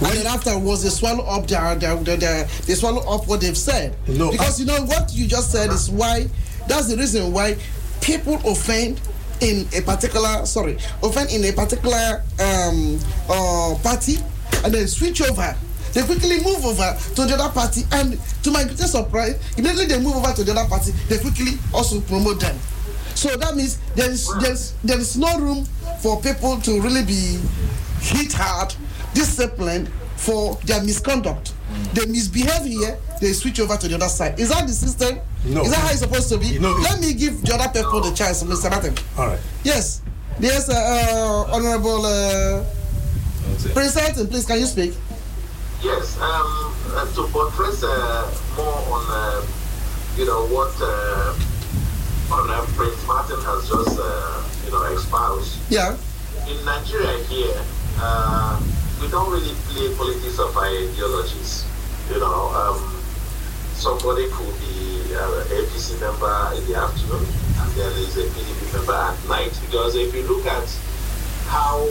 And 0.00 0.12
then 0.18 0.26
afterwards, 0.26 0.82
they 0.82 0.88
swallow 0.90 1.24
up 1.24 1.46
their, 1.46 1.74
their, 1.76 1.96
their, 1.96 2.16
their 2.16 2.44
they 2.66 2.74
swallow 2.74 3.00
up 3.08 3.28
what 3.28 3.40
they've 3.40 3.56
said. 3.56 3.96
No, 4.08 4.30
because 4.30 4.58
you 4.58 4.66
know 4.66 4.82
what 4.84 5.12
you 5.14 5.26
just 5.26 5.52
said 5.52 5.70
is 5.70 5.90
why. 5.90 6.28
That's 6.68 6.88
the 6.88 6.96
reason 6.96 7.32
why 7.32 7.56
people 8.00 8.34
offend 8.46 9.00
in 9.40 9.66
a 9.76 9.82
particular 9.82 10.46
sorry 10.46 10.78
offend 11.02 11.30
in 11.32 11.44
a 11.44 11.52
particular 11.52 12.22
um, 12.40 12.98
uh, 13.28 13.74
party 13.82 14.16
and 14.64 14.72
then 14.72 14.86
switch 14.86 15.20
over. 15.22 15.56
They 15.92 16.02
quickly 16.04 16.36
move 16.42 16.64
over 16.64 16.96
to 17.16 17.24
the 17.26 17.34
other 17.34 17.52
party, 17.52 17.82
and 17.92 18.18
to 18.44 18.50
my 18.50 18.64
greatest 18.64 18.92
surprise, 18.92 19.38
immediately 19.58 19.86
they 19.86 20.00
move 20.00 20.16
over 20.16 20.32
to 20.32 20.42
the 20.42 20.52
other 20.52 20.66
party, 20.66 20.92
they 21.08 21.18
quickly 21.18 21.58
also 21.74 22.00
promote 22.00 22.40
them. 22.40 22.56
So 23.14 23.36
that 23.36 23.54
means 23.56 23.78
there 23.94 24.10
is 24.10 24.26
there 24.40 24.52
is 24.52 24.72
there 24.82 24.98
is 24.98 25.16
no 25.18 25.38
room 25.38 25.66
for 26.00 26.20
people 26.22 26.58
to 26.62 26.80
really 26.80 27.04
be 27.04 27.38
hit 28.00 28.32
hard, 28.32 28.74
disciplined 29.14 29.88
for 30.16 30.54
their 30.64 30.82
misconduct. 30.82 31.52
They 31.94 32.06
misbehave 32.06 32.64
here, 32.64 32.98
they 33.20 33.32
switch 33.32 33.58
over 33.60 33.76
to 33.76 33.88
the 33.88 33.94
other 33.96 34.08
side. 34.08 34.38
Is 34.38 34.50
that 34.50 34.66
the 34.66 34.72
system? 34.72 35.18
No. 35.44 35.62
Is 35.62 35.70
that 35.70 35.80
how 35.80 35.88
it's 35.90 36.00
supposed 36.00 36.28
to 36.28 36.38
be? 36.38 36.58
No. 36.58 36.72
Let 36.74 37.00
me 37.00 37.14
give 37.14 37.42
the 37.42 37.54
other 37.54 37.68
people 37.72 38.00
the 38.00 38.14
chance, 38.14 38.42
Mr. 38.42 38.70
Martin. 38.70 38.94
All 39.18 39.26
right. 39.28 39.40
Yes. 39.64 40.02
Yes, 40.40 40.68
uh, 40.68 40.72
uh, 40.74 41.54
Honorable 41.54 42.06
uh, 42.06 42.64
Prince 43.74 43.96
Elton, 43.96 44.26
please, 44.28 44.46
can 44.46 44.58
you 44.58 44.66
speak? 44.66 44.94
Yes, 45.82 46.16
um, 46.20 46.74
uh, 46.94 47.06
to 47.14 47.26
buttress 47.32 47.82
uh, 47.82 48.30
more 48.56 48.66
on, 48.66 49.04
uh, 49.10 49.46
you 50.16 50.24
know, 50.26 50.46
what 50.46 50.72
uh, 50.80 51.34
on, 52.34 52.48
uh, 52.50 52.64
Prince 52.76 53.06
Martin 53.06 53.40
has 53.42 53.68
just, 53.68 53.98
uh, 54.00 54.42
you 54.64 54.70
know, 54.70 54.82
espoused. 54.94 55.58
Yeah. 55.70 55.96
In 56.48 56.64
Nigeria 56.64 57.18
here, 57.24 57.60
we 59.02 59.10
don't 59.10 59.30
really 59.30 59.52
play 59.66 59.90
politics 59.98 60.38
of 60.38 60.56
ideologies. 60.56 61.66
You 62.08 62.20
know, 62.20 62.54
um, 62.54 62.78
somebody 63.74 64.30
could 64.30 64.54
be 64.62 65.10
uh, 65.18 65.42
APC 65.58 65.98
member 65.98 66.30
in 66.54 66.62
the 66.70 66.78
afternoon, 66.78 67.26
and 67.26 67.68
then 67.74 67.90
there's 67.98 68.16
a 68.16 68.30
PDP 68.30 68.72
member 68.78 68.94
at 68.94 69.18
night. 69.28 69.50
Because 69.66 69.96
if 69.96 70.14
you 70.14 70.22
look 70.22 70.46
at 70.46 70.68
how 71.50 71.82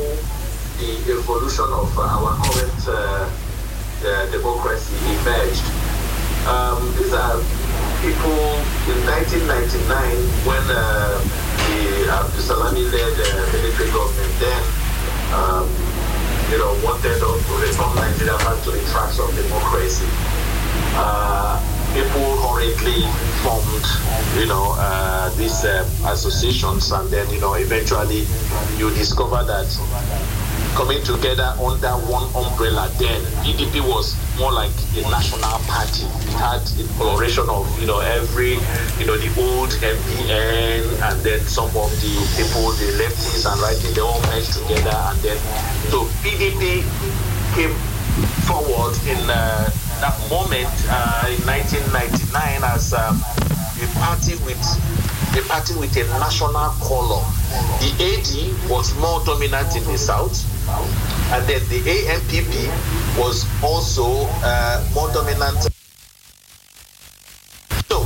the 0.79 0.97
evolution 1.11 1.67
of 1.67 1.91
our 1.99 2.31
current 2.47 2.81
uh, 2.88 3.29
democracy 4.31 4.95
emerged. 5.19 5.67
Um, 6.47 6.79
these 6.97 7.13
are 7.13 7.38
people 8.01 8.57
in 8.89 8.97
1999 9.05 9.85
when 10.47 10.63
uh, 10.73 11.21
the 12.35 12.41
Salami 12.41 12.81
led 12.81 13.13
uh, 13.13 13.53
military 13.53 13.91
government 13.91 14.33
then, 14.39 14.63
um, 15.38 15.90
you 16.52 16.57
know, 16.57 16.73
wanted 16.84 17.18
to 17.18 17.32
reform 17.64 17.95
Nigeria 17.95 18.38
back 18.40 18.61
to 18.64 18.72
the 18.72 18.84
tracks 18.91 19.19
of 19.19 19.34
democracy. 19.34 20.06
Uh, 20.99 21.56
people 21.94 22.36
hurriedly 22.44 23.07
formed, 23.41 23.86
you 24.38 24.48
know, 24.48 24.76
uh, 24.78 25.30
these 25.38 25.64
uh, 25.64 25.88
associations, 26.07 26.91
and 26.91 27.10
then, 27.10 27.30
you 27.30 27.40
know, 27.40 27.53
eventually 27.53 28.28
you 28.78 28.90
discover 28.91 29.44
that 29.45 29.68
coming 30.76 31.02
together 31.03 31.53
under 31.60 31.93
one 32.07 32.23
umbrella 32.35 32.89
then 32.98 33.22
PDP 33.43 33.81
was 33.81 34.15
more 34.39 34.52
like 34.52 34.72
a 34.95 35.02
national 35.10 35.60
party. 35.68 36.06
It 36.23 36.34
had 36.39 36.61
the 36.80 36.88
coloration 36.98 37.49
of 37.49 37.68
you 37.80 37.88
know 37.88 37.99
every 37.99 38.56
you 38.98 39.06
know 39.06 39.18
the 39.18 39.31
old 39.39 39.72
NPN 39.84 40.85
and 41.02 41.18
then 41.22 41.39
some 41.41 41.69
of 41.76 41.91
the 42.02 42.14
people 42.38 42.72
the 42.80 42.88
leftists 43.02 43.45
and 43.45 43.60
righties 43.60 43.93
they 43.95 44.02
all 44.02 44.22
merged 44.31 44.53
together 44.53 44.95
and 44.95 45.19
then 45.19 45.38
so 45.91 46.06
PDP 46.23 46.84
came 47.56 47.76
forward 48.48 48.95
in 49.07 49.19
uh, 49.30 49.69
that 49.99 50.15
moment 50.30 50.72
uh, 50.89 51.27
in 51.30 51.39
1999 51.45 52.64
as 52.64 52.93
um, 52.93 53.19
a 53.81 53.88
party 53.99 54.35
with 54.45 54.61
a 55.38 55.41
party 55.48 55.73
with 55.76 55.95
a 55.95 56.03
national 56.19 56.69
color. 56.84 57.23
The 57.80 57.91
AD 57.99 58.69
was 58.69 58.93
more 58.98 59.23
dominant 59.26 59.76
in 59.76 59.84
the 59.85 59.98
south, 59.98 60.43
and 61.34 61.48
then 61.48 61.61
the 61.69 61.80
ANPP 61.88 62.68
was 63.18 63.45
also 63.64 64.27
uh, 64.43 64.84
more 64.93 65.11
dominant. 65.14 65.68
So 67.88 68.06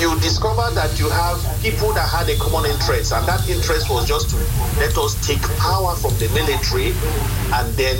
you 0.00 0.14
discover 0.20 0.72
that 0.74 0.98
you 0.98 1.08
have 1.10 1.38
people 1.62 1.92
that 1.92 2.08
had 2.08 2.28
a 2.28 2.36
common 2.38 2.70
interest, 2.70 3.12
and 3.12 3.26
that 3.26 3.48
interest 3.48 3.90
was 3.90 4.06
just 4.06 4.30
to 4.30 4.36
let 4.78 4.96
us 4.96 5.14
take 5.26 5.42
power 5.58 5.94
from 5.96 6.14
the 6.18 6.28
military, 6.34 6.94
and 7.52 7.66
then 7.74 7.98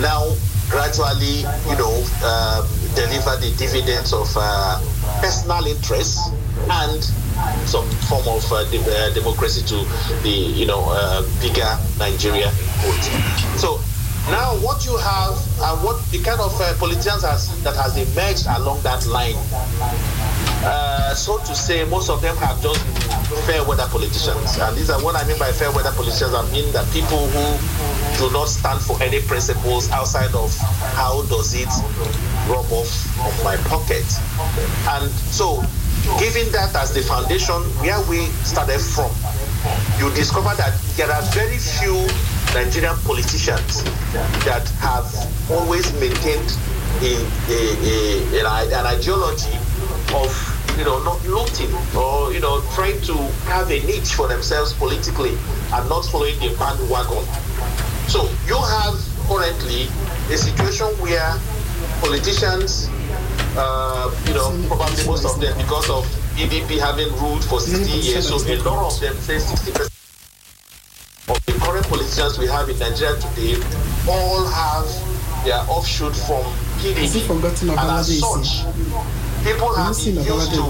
now 0.00 0.34
gradually, 0.68 1.44
you 1.68 1.76
know, 1.76 2.04
um, 2.24 2.64
deliver 2.98 3.36
the 3.38 3.54
dividends 3.56 4.12
of 4.12 4.26
uh, 4.36 4.80
personal 5.22 5.64
interests 5.66 6.18
and 6.82 6.98
some 7.68 7.86
form 8.10 8.26
of 8.26 8.42
uh, 8.50 8.64
de- 8.70 8.82
uh, 8.82 9.14
democracy 9.14 9.62
to 9.62 9.86
the 10.26 10.28
you 10.58 10.66
know 10.66 10.82
uh, 10.90 11.22
bigger 11.40 11.78
Nigeria. 11.98 12.50
So 13.56 13.78
now 14.30 14.56
what 14.60 14.84
you 14.84 14.96
have 14.96 15.36
and 15.60 15.82
what 15.84 15.96
the 16.10 16.18
kind 16.22 16.40
of 16.40 16.52
uh, 16.60 16.74
politicians 16.78 17.22
has, 17.24 17.48
that 17.62 17.76
has 17.76 17.96
emerged 17.96 18.46
along 18.60 18.80
that 18.82 19.06
line, 19.06 19.36
uh, 20.64 21.14
so 21.14 21.38
to 21.38 21.54
say, 21.54 21.84
most 21.84 22.10
of 22.10 22.20
them 22.20 22.36
have 22.36 22.60
just 22.62 22.84
been 22.84 23.42
fair 23.46 23.64
weather 23.64 23.86
politicians. 23.88 24.58
And 24.58 24.76
these 24.76 24.90
are 24.90 25.00
what 25.02 25.16
I 25.16 25.26
mean 25.26 25.38
by 25.38 25.52
fair 25.52 25.70
weather 25.72 25.92
politicians. 25.92 26.34
I 26.34 26.42
mean 26.52 26.70
that 26.72 26.84
people 26.92 27.26
who 27.28 27.46
do 28.18 28.32
not 28.32 28.48
stand 28.48 28.80
for 28.80 29.00
any 29.02 29.20
principles 29.22 29.90
outside 29.90 30.34
of 30.34 30.54
how 30.94 31.22
does 31.26 31.54
it 31.54 31.70
rub 32.48 32.66
off 32.72 32.90
of 33.24 33.34
my 33.44 33.56
pocket. 33.68 34.04
And 34.88 35.10
so 35.10 35.62
Given 36.18 36.50
that 36.52 36.74
as 36.74 36.92
the 36.94 37.02
foundation 37.02 37.54
where 37.82 38.00
we 38.08 38.26
started 38.44 38.80
from, 38.80 39.10
you 39.98 40.12
discover 40.14 40.54
that 40.56 40.74
there 40.96 41.10
are 41.10 41.22
very 41.34 41.58
few 41.58 42.06
Nigerian 42.54 42.96
politicians 43.04 43.84
that 44.46 44.66
have 44.80 45.06
always 45.50 45.92
maintained 46.00 46.48
a, 47.02 47.12
a, 47.50 48.40
a, 48.40 48.40
an 48.40 48.86
ideology 48.86 49.54
of 50.14 50.30
you 50.78 50.84
know 50.84 51.02
not 51.02 51.22
looting 51.26 51.70
or 51.96 52.32
you 52.32 52.40
know 52.40 52.62
trying 52.74 53.00
to 53.02 53.14
have 53.50 53.70
a 53.70 53.80
niche 53.84 54.14
for 54.14 54.28
themselves 54.28 54.72
politically 54.74 55.36
and 55.74 55.88
not 55.88 56.04
following 56.06 56.38
the 56.38 56.54
bandwagon. 56.58 57.24
So 58.08 58.30
you 58.46 58.56
have 58.56 58.94
currently 59.28 59.88
a 60.32 60.36
situation 60.38 60.86
where 61.02 61.34
politicians 62.00 62.88
uh, 63.56 64.10
you 64.26 64.34
know, 64.34 64.50
probably 64.68 65.04
most 65.06 65.24
of 65.24 65.40
them 65.40 65.56
because 65.58 65.90
of 65.90 66.04
PDP 66.36 66.78
having 66.78 67.10
ruled 67.18 67.44
for 67.44 67.60
60 67.60 67.90
years. 67.98 68.28
So 68.28 68.36
a 68.36 68.56
lot 68.62 68.92
of 68.94 69.00
them 69.00 69.14
say 69.16 69.36
60% 69.36 69.88
of 71.28 71.44
the 71.46 71.52
current 71.60 71.86
politicians 71.88 72.38
we 72.38 72.46
have 72.46 72.68
in 72.68 72.78
Nigeria 72.78 73.16
today 73.20 73.56
all 74.08 74.46
have 74.46 74.86
their 75.44 75.58
offshoot 75.68 76.14
from 76.14 76.42
PDP. 76.80 77.28
And 77.28 77.78
as 77.78 78.18
such, 78.18 78.64
people 79.44 79.74
have 79.74 79.96
been 79.96 80.16
used 80.24 80.54
to 80.54 80.62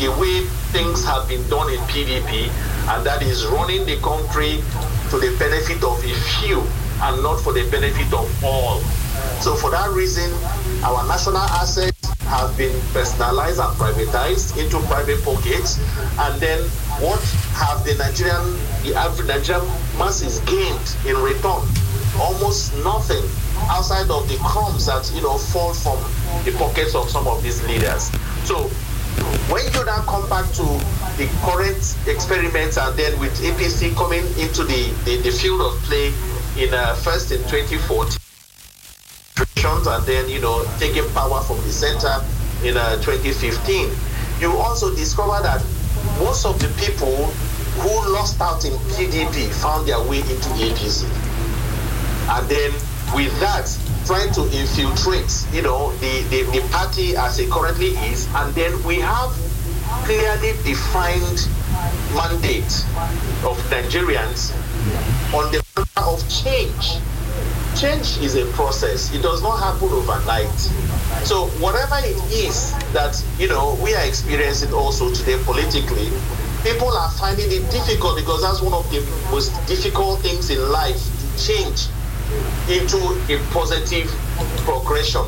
the 0.00 0.08
way 0.18 0.46
things 0.72 1.04
have 1.04 1.28
been 1.28 1.46
done 1.48 1.70
in 1.72 1.78
PDP, 1.92 2.48
and 2.88 3.04
that 3.04 3.22
is 3.22 3.46
running 3.46 3.84
the 3.84 3.96
country 3.98 4.62
to 5.10 5.18
the 5.20 5.36
benefit 5.38 5.82
of 5.84 6.02
a 6.02 6.14
few 6.40 6.62
and 7.02 7.22
not 7.22 7.40
for 7.40 7.52
the 7.52 7.68
benefit 7.70 8.12
of 8.12 8.28
all. 8.44 8.80
So 9.40 9.54
for 9.54 9.70
that 9.70 9.90
reason, 9.90 10.30
our 10.84 11.06
national 11.06 11.36
assets 11.38 11.89
have 12.30 12.56
been 12.56 12.70
personalized 12.94 13.58
and 13.58 13.74
privatized 13.74 14.54
into 14.56 14.78
private 14.86 15.18
pockets. 15.24 15.82
And 16.18 16.40
then 16.40 16.62
what 17.02 17.18
have 17.58 17.82
the 17.84 17.94
Nigerian, 17.98 18.54
the 18.86 18.94
average 18.94 19.26
Nigerian 19.26 19.66
masses 19.98 20.38
gained 20.46 20.88
in 21.04 21.18
return? 21.18 21.66
Almost 22.22 22.74
nothing 22.84 23.24
outside 23.66 24.10
of 24.10 24.28
the 24.28 24.38
crumbs 24.46 24.86
that 24.86 25.10
you 25.14 25.22
know 25.22 25.38
fall 25.38 25.74
from 25.74 25.98
the 26.44 26.52
pockets 26.56 26.94
of 26.94 27.10
some 27.10 27.26
of 27.26 27.42
these 27.42 27.62
leaders. 27.66 28.10
So 28.46 28.70
when 29.50 29.66
you 29.74 29.84
now 29.84 30.02
come 30.06 30.28
back 30.30 30.46
to 30.54 30.66
the 31.18 31.26
current 31.42 31.82
experiments 32.06 32.78
and 32.78 32.96
then 32.96 33.18
with 33.18 33.34
APC 33.42 33.94
coming 33.96 34.24
into 34.38 34.62
the, 34.64 34.94
the, 35.04 35.16
the 35.22 35.30
field 35.30 35.60
of 35.60 35.74
play 35.82 36.12
in 36.56 36.72
uh, 36.72 36.94
first 36.94 37.32
in 37.32 37.38
2014 37.50 38.29
and 39.40 40.06
then 40.06 40.28
you 40.28 40.40
know 40.40 40.64
taking 40.78 41.08
power 41.12 41.40
from 41.42 41.56
the 41.58 41.72
center 41.72 42.12
in 42.64 42.76
uh, 42.76 42.96
2015 43.02 43.88
you 44.40 44.52
also 44.58 44.94
discover 44.94 45.42
that 45.42 45.64
most 46.18 46.44
of 46.44 46.58
the 46.60 46.68
people 46.80 47.26
who 47.80 48.12
lost 48.12 48.40
out 48.40 48.64
in 48.64 48.72
pdp 48.94 49.48
found 49.60 49.86
their 49.88 50.00
way 50.08 50.18
into 50.18 50.48
apc 50.60 51.04
and 52.36 52.48
then 52.48 52.72
with 53.14 53.32
that 53.40 53.66
trying 54.06 54.32
to 54.32 54.42
infiltrate 54.56 55.46
you 55.52 55.62
know 55.62 55.92
the, 55.98 56.22
the, 56.30 56.42
the 56.50 56.60
party 56.72 57.16
as 57.16 57.38
it 57.38 57.50
currently 57.50 57.88
is. 58.10 58.26
And 58.34 58.54
then 58.54 58.82
we 58.84 58.98
have 59.00 59.30
clearly 60.04 60.52
defined 60.64 61.48
mandate 62.14 62.72
of 63.46 63.58
Nigerians 63.70 64.52
on 65.34 65.52
the 65.52 65.62
matter 65.76 66.10
of 66.10 66.28
change. 66.28 66.98
Change 67.76 68.18
is 68.18 68.34
a 68.34 68.44
process. 68.52 69.14
It 69.14 69.22
does 69.22 69.42
not 69.42 69.58
happen 69.58 69.88
overnight. 69.88 70.58
So 71.24 71.46
whatever 71.60 71.96
it 71.98 72.16
is 72.32 72.72
that 72.92 73.22
you 73.38 73.48
know 73.48 73.78
we 73.82 73.94
are 73.94 74.04
experiencing 74.04 74.72
also 74.72 75.12
today 75.12 75.38
politically, 75.44 76.10
people 76.62 76.88
are 76.88 77.10
finding 77.12 77.50
it 77.50 77.70
difficult 77.70 78.16
because 78.16 78.42
that's 78.42 78.60
one 78.60 78.74
of 78.74 78.88
the 78.90 79.00
most 79.30 79.54
difficult 79.66 80.20
things 80.20 80.50
in 80.50 80.60
life 80.70 80.98
to 80.98 81.44
change 81.44 81.88
into 82.68 82.98
a 83.28 83.38
positive 83.50 84.06
progression. 84.64 85.24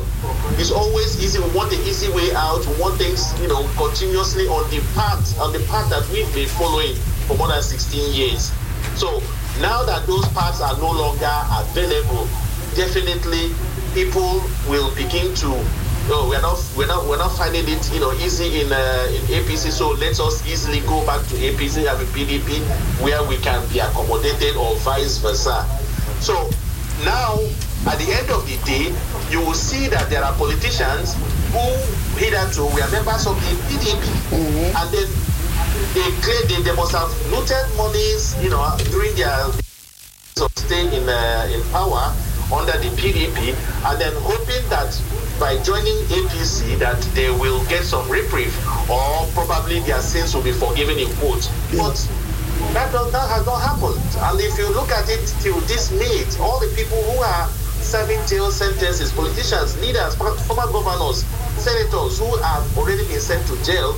It's 0.55 0.71
always 0.71 1.21
easy. 1.23 1.39
We 1.39 1.49
want 1.51 1.71
the 1.71 1.79
easy 1.83 2.09
way 2.11 2.33
out. 2.35 2.65
We 2.65 2.79
want 2.79 2.97
things, 2.97 3.33
you 3.41 3.47
know, 3.47 3.67
continuously 3.75 4.47
on 4.47 4.69
the 4.69 4.79
path, 4.95 5.37
on 5.39 5.51
the 5.51 5.59
path 5.67 5.89
that 5.89 6.07
we've 6.09 6.31
been 6.33 6.47
following 6.47 6.95
for 7.27 7.37
more 7.37 7.47
than 7.47 7.61
16 7.61 8.13
years. 8.13 8.51
So 8.95 9.21
now 9.61 9.83
that 9.83 10.07
those 10.07 10.27
parts 10.29 10.61
are 10.61 10.77
no 10.77 10.91
longer 10.91 11.33
available, 11.51 12.25
definitely 12.75 13.53
people 13.93 14.41
will 14.67 14.93
begin 14.95 15.33
to 15.35 15.53
no, 16.09 16.27
we're 16.27 16.41
not 16.41 16.59
we're 16.75 16.87
not 16.87 17.07
we're 17.07 17.17
not 17.17 17.31
finding 17.37 17.63
it 17.63 17.79
you 17.93 17.99
know 18.01 18.11
easy 18.19 18.59
in 18.59 18.71
uh, 18.73 19.07
in 19.07 19.21
APC. 19.39 19.71
So 19.71 19.91
let 19.91 20.19
us 20.19 20.45
easily 20.45 20.81
go 20.81 21.05
back 21.05 21.25
to 21.27 21.35
APC 21.35 21.87
and 21.87 22.07
PDP 22.11 22.59
where 22.99 23.23
we 23.23 23.37
can 23.37 23.65
be 23.71 23.79
accommodated 23.79 24.57
or 24.57 24.75
vice 24.83 25.17
versa. 25.19 25.63
So 26.19 26.49
now 27.05 27.39
at 27.87 27.99
the 27.99 28.11
end 28.11 28.29
of 28.31 28.43
the 28.47 28.57
day, 28.67 28.91
you 29.31 29.39
will 29.39 29.53
see 29.53 29.87
that 29.87 30.09
there 30.09 30.23
are 30.23 30.33
politicians 30.35 31.15
who 31.55 31.63
hitherto 32.19 32.63
were 32.63 32.87
members 32.91 33.27
of 33.27 33.35
the 33.39 33.55
PDP, 33.67 34.03
and 34.75 34.87
then 34.91 35.07
they 35.93 36.09
claim 36.23 36.43
they, 36.47 36.61
they 36.63 36.75
must 36.75 36.91
have 36.91 37.11
looted 37.31 37.65
monies, 37.75 38.35
you 38.41 38.49
know, 38.49 38.63
during 38.91 39.13
their 39.15 39.51
of 40.41 40.49
stay 40.57 40.87
in 40.89 41.07
uh, 41.07 41.47
in 41.53 41.61
power 41.69 42.09
under 42.51 42.73
the 42.79 42.89
PDP, 42.97 43.53
and 43.85 44.01
then 44.01 44.13
hoping 44.25 44.63
that 44.69 44.89
by 45.39 45.57
joining 45.63 45.97
APC 46.09 46.77
that 46.79 47.01
they 47.13 47.29
will 47.29 47.63
get 47.65 47.83
some 47.83 48.07
reprieve 48.09 48.53
or 48.89 49.25
probably 49.33 49.79
their 49.81 50.01
sins 50.01 50.33
will 50.33 50.43
be 50.43 50.51
forgiven 50.51 50.97
in 50.97 51.07
quotes. 51.17 51.47
But 51.71 51.97
that, 52.73 52.91
that 52.93 53.27
has 53.29 53.45
not 53.45 53.59
happened. 53.61 54.01
And 54.17 54.39
if 54.39 54.57
you 54.57 54.69
look 54.73 54.89
at 54.89 55.09
it 55.09 55.25
till 55.41 55.59
this 55.69 55.91
minute, 55.91 56.39
all 56.39 56.59
the 56.59 56.71
people 56.75 57.01
who 57.11 57.19
are 57.21 57.47
serving 57.83 58.25
jail 58.25 58.49
sentences, 58.51 59.11
politicians, 59.11 59.79
leaders, 59.81 60.15
former 60.15 60.71
governors, 60.71 61.25
senators 61.59 62.19
who 62.19 62.37
have 62.41 62.65
already 62.77 63.05
been 63.07 63.19
sent 63.19 63.45
to 63.47 63.55
jail, 63.63 63.97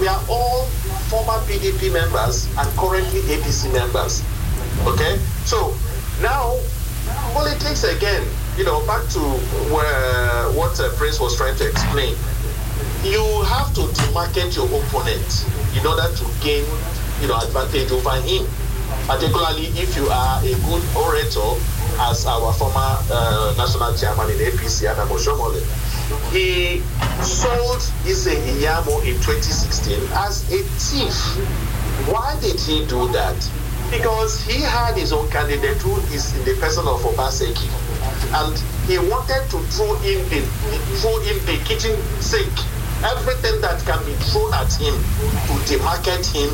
we 0.00 0.08
are 0.08 0.20
all 0.28 0.66
former 1.08 1.38
PDP 1.46 1.92
members 1.92 2.46
and 2.58 2.68
currently 2.76 3.20
APC 3.30 3.72
members. 3.72 4.22
Okay? 4.86 5.18
So 5.44 5.74
now 6.20 6.58
politics 7.32 7.84
again, 7.84 8.26
you 8.56 8.64
know, 8.64 8.84
back 8.86 9.06
to 9.10 9.20
where 9.70 10.50
what 10.52 10.78
uh, 10.80 10.90
Prince 10.96 11.20
was 11.20 11.36
trying 11.36 11.56
to 11.56 11.68
explain. 11.68 12.14
You 13.04 13.22
have 13.44 13.74
to 13.74 13.82
demarcate 14.00 14.56
your 14.56 14.66
opponent 14.66 15.46
in 15.76 15.86
order 15.86 16.08
to 16.08 16.24
gain, 16.42 16.64
you 17.20 17.28
know, 17.28 17.38
advantage 17.38 17.92
over 17.92 18.16
him. 18.22 18.46
Particularly 19.06 19.66
if 19.76 19.96
you 19.96 20.08
are 20.08 20.40
a 20.40 20.54
good 20.64 20.82
orator, 20.96 21.60
as 22.00 22.26
our 22.26 22.52
former 22.54 22.98
uh, 23.10 23.54
national 23.56 23.94
chairman 23.94 24.30
in 24.30 24.38
APC, 24.38 24.84
Adam 24.86 25.08
Oshiomhole. 25.08 25.60
He 26.30 26.80
sold 27.22 27.82
Ize 28.04 28.34
Iyamu 28.34 29.00
in 29.06 29.14
2016 29.22 30.00
as 30.12 30.44
a 30.52 30.62
thief. 30.62 31.16
Why 32.08 32.38
did 32.40 32.60
he 32.60 32.84
do 32.86 33.08
that? 33.12 33.36
because 33.90 34.42
he 34.42 34.60
had 34.60 34.96
his 34.96 35.12
own 35.12 35.28
candidate 35.30 35.76
who 35.78 35.96
is 36.12 36.34
in 36.36 36.44
the 36.44 36.58
person 36.60 36.86
of 36.86 37.00
Obaseki. 37.02 37.68
And 38.34 38.56
he 38.88 38.98
wanted 38.98 39.48
to 39.50 39.58
throw 39.70 39.94
in 40.02 40.18
the 40.28 40.40
throw 41.00 41.16
in 41.22 41.38
the 41.46 41.62
kitchen 41.64 41.94
sink 42.20 42.52
everything 43.04 43.60
that 43.60 43.80
can 43.84 44.00
be 44.04 44.12
thrown 44.30 44.52
at 44.54 44.72
him 44.74 44.94
to 45.46 45.54
demarket 45.68 46.24
him. 46.32 46.50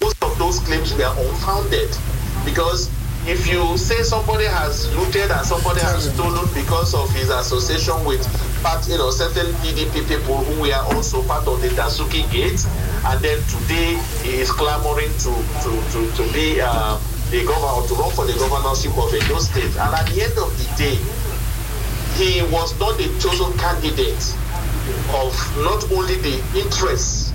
Most 0.00 0.22
of 0.22 0.38
those 0.38 0.58
claims 0.60 0.92
were 0.94 1.12
unfounded 1.16 1.96
because 2.44 2.90
if 3.26 3.46
you 3.46 3.76
say 3.76 4.02
somebody 4.02 4.44
has 4.44 4.86
looted 4.94 5.30
and 5.30 5.44
somebody 5.46 5.80
has 5.80 6.12
stolen 6.12 6.46
because 6.54 6.94
of 6.94 7.10
his 7.14 7.30
association 7.30 7.96
with 8.04 8.22
part, 8.62 8.86
you 8.88 8.98
know, 8.98 9.10
certain 9.10 9.52
PDP 9.60 10.06
people 10.08 10.38
who 10.44 10.62
were 10.62 10.82
also 10.94 11.22
part 11.24 11.46
of 11.46 11.60
the 11.60 11.68
Dasuki 11.68 12.24
Gate, 12.30 12.60
and 13.06 13.18
then 13.24 13.38
today 13.48 13.98
he 14.22 14.40
is 14.40 14.50
clamoring 14.50 15.10
to 15.24 15.32
to 15.64 15.70
to, 15.92 16.00
to 16.16 16.32
be 16.32 16.60
uh, 16.60 16.98
the 17.30 17.44
governor 17.44 17.86
to 17.88 17.94
run 17.94 18.10
for 18.12 18.24
the 18.24 18.32
governorship 18.38 18.96
of 18.96 19.12
Edo 19.14 19.38
State, 19.38 19.74
and 19.76 19.92
at 19.94 20.06
the 20.08 20.22
end 20.22 20.36
of 20.38 20.48
the 20.56 20.66
day, 20.78 20.96
he 22.16 22.42
was 22.52 22.78
not 22.80 22.96
the 22.96 23.08
chosen 23.20 23.52
candidate 23.58 24.24
of 25.12 25.32
not 25.60 25.84
only 25.92 26.16
the 26.16 26.40
interests 26.56 27.27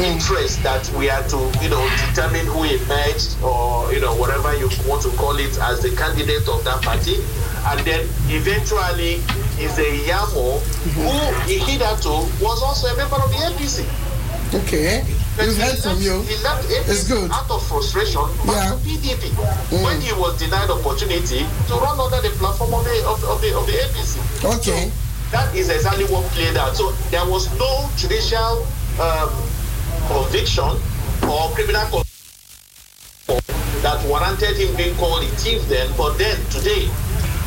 interest 0.00 0.62
that 0.62 0.88
we 0.96 1.10
are 1.10 1.22
to, 1.28 1.38
you 1.62 1.68
know, 1.70 1.82
determine 2.08 2.46
who 2.46 2.64
emerged 2.64 3.36
or, 3.42 3.92
you 3.92 4.00
know, 4.00 4.14
whatever 4.16 4.54
you 4.56 4.68
want 4.86 5.02
to 5.02 5.10
call 5.16 5.36
it 5.36 5.58
as 5.60 5.82
the 5.82 5.90
candidate 5.96 6.46
of 6.48 6.62
that 6.64 6.80
party. 6.82 7.16
And 7.66 7.80
then 7.84 8.06
eventually 8.30 9.18
is 9.58 9.76
a 9.78 9.90
Yamo 10.06 10.60
who 10.94 11.10
he 11.50 11.58
hitherto 11.58 12.22
was 12.42 12.62
also 12.62 12.86
a 12.88 12.96
member 12.96 13.16
of 13.16 13.30
the 13.30 13.38
APC. 13.50 13.84
Okay. 14.54 15.04
We've 15.38 15.54
he 15.54 15.60
heard 15.62 15.78
from 15.78 15.92
left- 15.92 16.02
you. 16.02 16.22
He 16.22 16.36
left 16.42 16.64
APC 16.70 16.88
It's 16.90 17.08
good. 17.08 17.30
out 17.30 17.50
of 17.50 17.62
frustration 17.66 18.22
Yeah. 18.46 18.70
to 18.70 18.76
PDP 18.86 19.30
when 19.84 20.00
he 20.00 20.12
was 20.14 20.38
denied 20.38 20.70
opportunity 20.70 21.44
to 21.68 21.74
run 21.74 21.98
under 22.00 22.20
the 22.22 22.30
platform 22.38 22.72
of 22.74 22.84
the 22.84 22.96
of, 23.06 23.22
of 23.24 23.40
the 23.40 23.56
of 23.56 23.66
the 23.66 23.72
APC. 23.74 24.18
Okay. 24.58 24.90
That 25.30 25.54
is 25.54 25.68
exactly 25.68 26.04
what 26.06 26.24
played 26.32 26.56
out. 26.56 26.74
So 26.76 26.92
there 27.10 27.26
was 27.26 27.50
no 27.58 27.90
judicial 27.96 28.66
um, 28.98 29.30
conviction 30.06 30.70
or 31.26 31.50
criminal 31.52 32.04
that 33.82 34.04
warranted 34.08 34.56
him 34.56 34.74
being 34.76 34.94
called 34.96 35.22
a 35.22 35.28
thief 35.36 35.62
then. 35.68 35.90
But 35.96 36.18
then 36.18 36.36
today, 36.50 36.90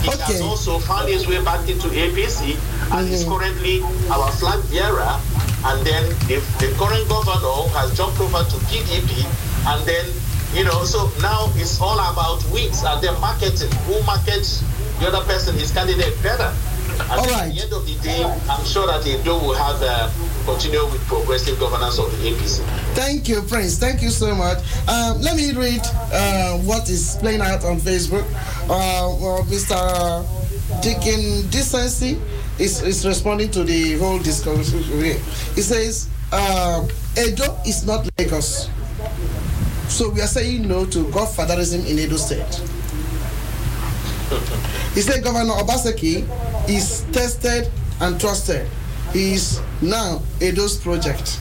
he 0.02 0.10
has 0.10 0.41
also 0.41 0.80
found 0.80 1.10
his 1.10 1.28
way 1.28 1.44
back 1.44 1.68
into 1.69 1.88
APC 1.90 2.57
and 2.91 3.07
is 3.07 3.23
mm-hmm. 3.23 3.32
currently 3.32 3.82
our 4.10 4.32
flag 4.32 4.60
bearer. 4.72 5.19
And 5.64 5.86
then 5.86 6.10
the, 6.26 6.41
the 6.57 6.73
current 6.80 7.07
governor 7.07 7.69
has 7.78 7.95
jumped 7.95 8.19
over 8.19 8.41
to 8.41 8.57
PDP. 8.65 9.28
And 9.68 9.86
then, 9.86 10.06
you 10.57 10.64
know, 10.64 10.84
so 10.84 11.11
now 11.22 11.52
it's 11.56 11.80
all 11.80 11.99
about 11.99 12.41
wins 12.52 12.84
and 12.84 13.02
then 13.03 13.19
marketing. 13.22 13.69
Who 13.86 14.02
markets 14.03 14.64
the 14.99 15.07
other 15.07 15.23
person, 15.26 15.53
his 15.56 15.72
candidate, 15.72 16.15
better? 16.23 16.49
All 17.10 17.26
at 17.34 17.53
the 17.53 17.61
end 17.61 17.73
of 17.73 17.86
the 17.86 17.95
day, 18.03 18.23
I'm 18.49 18.65
sure 18.65 18.86
that 18.88 19.06
Edo 19.06 19.40
will 19.40 19.56
have 19.56 19.82
uh, 19.82 20.10
continue 20.45 20.84
with 20.86 21.02
progressive 21.07 21.60
governance 21.60 21.98
of 21.99 22.11
the 22.11 22.30
APC. 22.32 22.61
Thank 22.95 23.28
you, 23.30 23.41
Prince. 23.41 23.78
Thank 23.78 24.02
you 24.02 24.10
so 24.10 24.36
much. 24.36 24.60
Um, 24.88 25.22
let 25.22 25.36
me 25.36 25.52
read 25.53 25.82
uh, 26.11 26.57
what 26.60 26.90
is 26.90 27.18
playing 27.19 27.41
out 27.41 27.64
on 27.65 27.78
Facebook. 27.80 28.26
Uh, 28.65 29.15
well, 29.19 29.44
Mr. 29.45 30.23
Deacon 30.82 31.49
Decency 31.49 32.19
is, 32.60 32.82
is 32.84 33.06
responding 33.06 33.49
to 33.52 33.64
the 33.64 33.98
whole 33.98 34.19
discussion. 34.19 34.82
here. 34.84 35.19
He 35.56 35.61
says, 35.61 36.10
uh, 36.32 36.88
Edo 37.18 37.57
is 37.65 37.86
not 37.86 38.07
Lagos. 38.18 38.69
So 39.88 40.10
we 40.10 40.22
are 40.22 40.28
saying 40.28 40.68
no 40.68 40.86
to 40.86 41.03
godfatherism 41.06 41.90
in 41.90 41.99
Edo 41.99 42.15
State. 42.15 42.81
He 44.94 45.02
said 45.02 45.24
Governor 45.24 45.53
Obaseki 45.53 46.24
is 46.70 47.06
tested 47.12 47.70
and 47.99 48.20
trusted. 48.20 48.68
He 49.14 49.34
is 49.34 49.60
now 49.82 50.22
Edo's 50.40 50.78
project. 50.78 51.40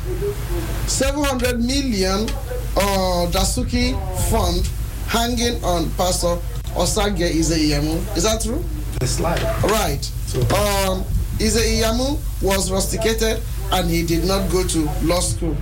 700 0.89 1.61
million 1.61 2.29
uh, 2.77 3.27
Dasuki 3.31 3.95
fund 4.31 4.69
hanging 5.07 5.63
on 5.65 5.91
Pastor 5.93 6.37
Osagie 6.75 7.31
Ize 7.31 7.57
Iyamu. 7.59 8.17
Is 8.17 8.25
that 8.25 8.43
true? 8.43 8.65
It's 9.01 9.21
like 9.21 9.41
Right. 9.63 10.03
Um, 10.53 11.05
Ize 11.41 11.57
Iyamu 11.63 12.19
was 12.43 12.71
rusticated 12.73 13.41
and 13.73 13.89
he 13.89 14.05
did 14.05 14.25
not 14.25 14.51
go 14.51 14.67
to 14.67 14.91
law 15.03 15.21
school. 15.21 15.57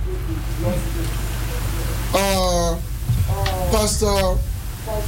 Uh, 2.13 2.79
Pastor 3.71 4.35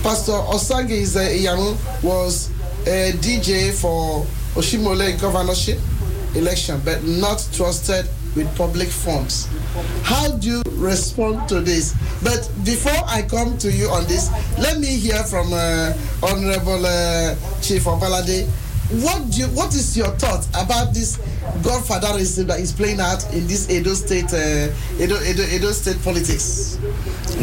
Pastor 0.03 0.33
Osagie 0.33 1.03
Iyamu 1.03 1.75
was 2.03 2.49
a 2.87 3.11
DJ 3.13 3.71
for 3.73 4.25
Oshiomhole 4.55 5.19
governorship 5.21 5.79
election, 6.35 6.81
but 6.83 7.03
not 7.03 7.47
trusted 7.53 8.07
with 8.35 8.47
public 8.57 8.87
funds. 8.87 9.47
How 10.03 10.29
do 10.37 10.47
you 10.49 10.61
respond 10.71 11.47
to 11.49 11.61
this? 11.61 11.93
But 12.23 12.49
before 12.63 13.01
I 13.07 13.21
come 13.23 13.57
to 13.59 13.71
you 13.71 13.87
on 13.89 14.03
this, 14.07 14.31
let 14.57 14.79
me 14.79 14.87
hear 14.87 15.21
from 15.23 15.51
uh, 15.53 15.93
Honorable 16.23 16.85
uh, 16.85 17.35
Chief 17.61 17.83
Obalade. 17.83 18.47
what 18.99 19.29
do 19.31 19.39
you, 19.41 19.47
what 19.47 19.73
is 19.73 19.95
your 19.95 20.09
thought 20.17 20.45
about 20.49 20.93
this 20.93 21.17
godfatherism 21.63 22.45
that 22.47 22.59
is 22.59 22.71
playing 22.71 22.99
out 22.99 23.23
in 23.33 23.47
this 23.47 23.69
Edo 23.69 23.93
State 23.93 24.33
uh, 24.33 24.67
Edo, 24.99 25.15
Edo, 25.23 25.43
Edo 25.43 25.71
State 25.71 26.01
politics? 26.03 26.77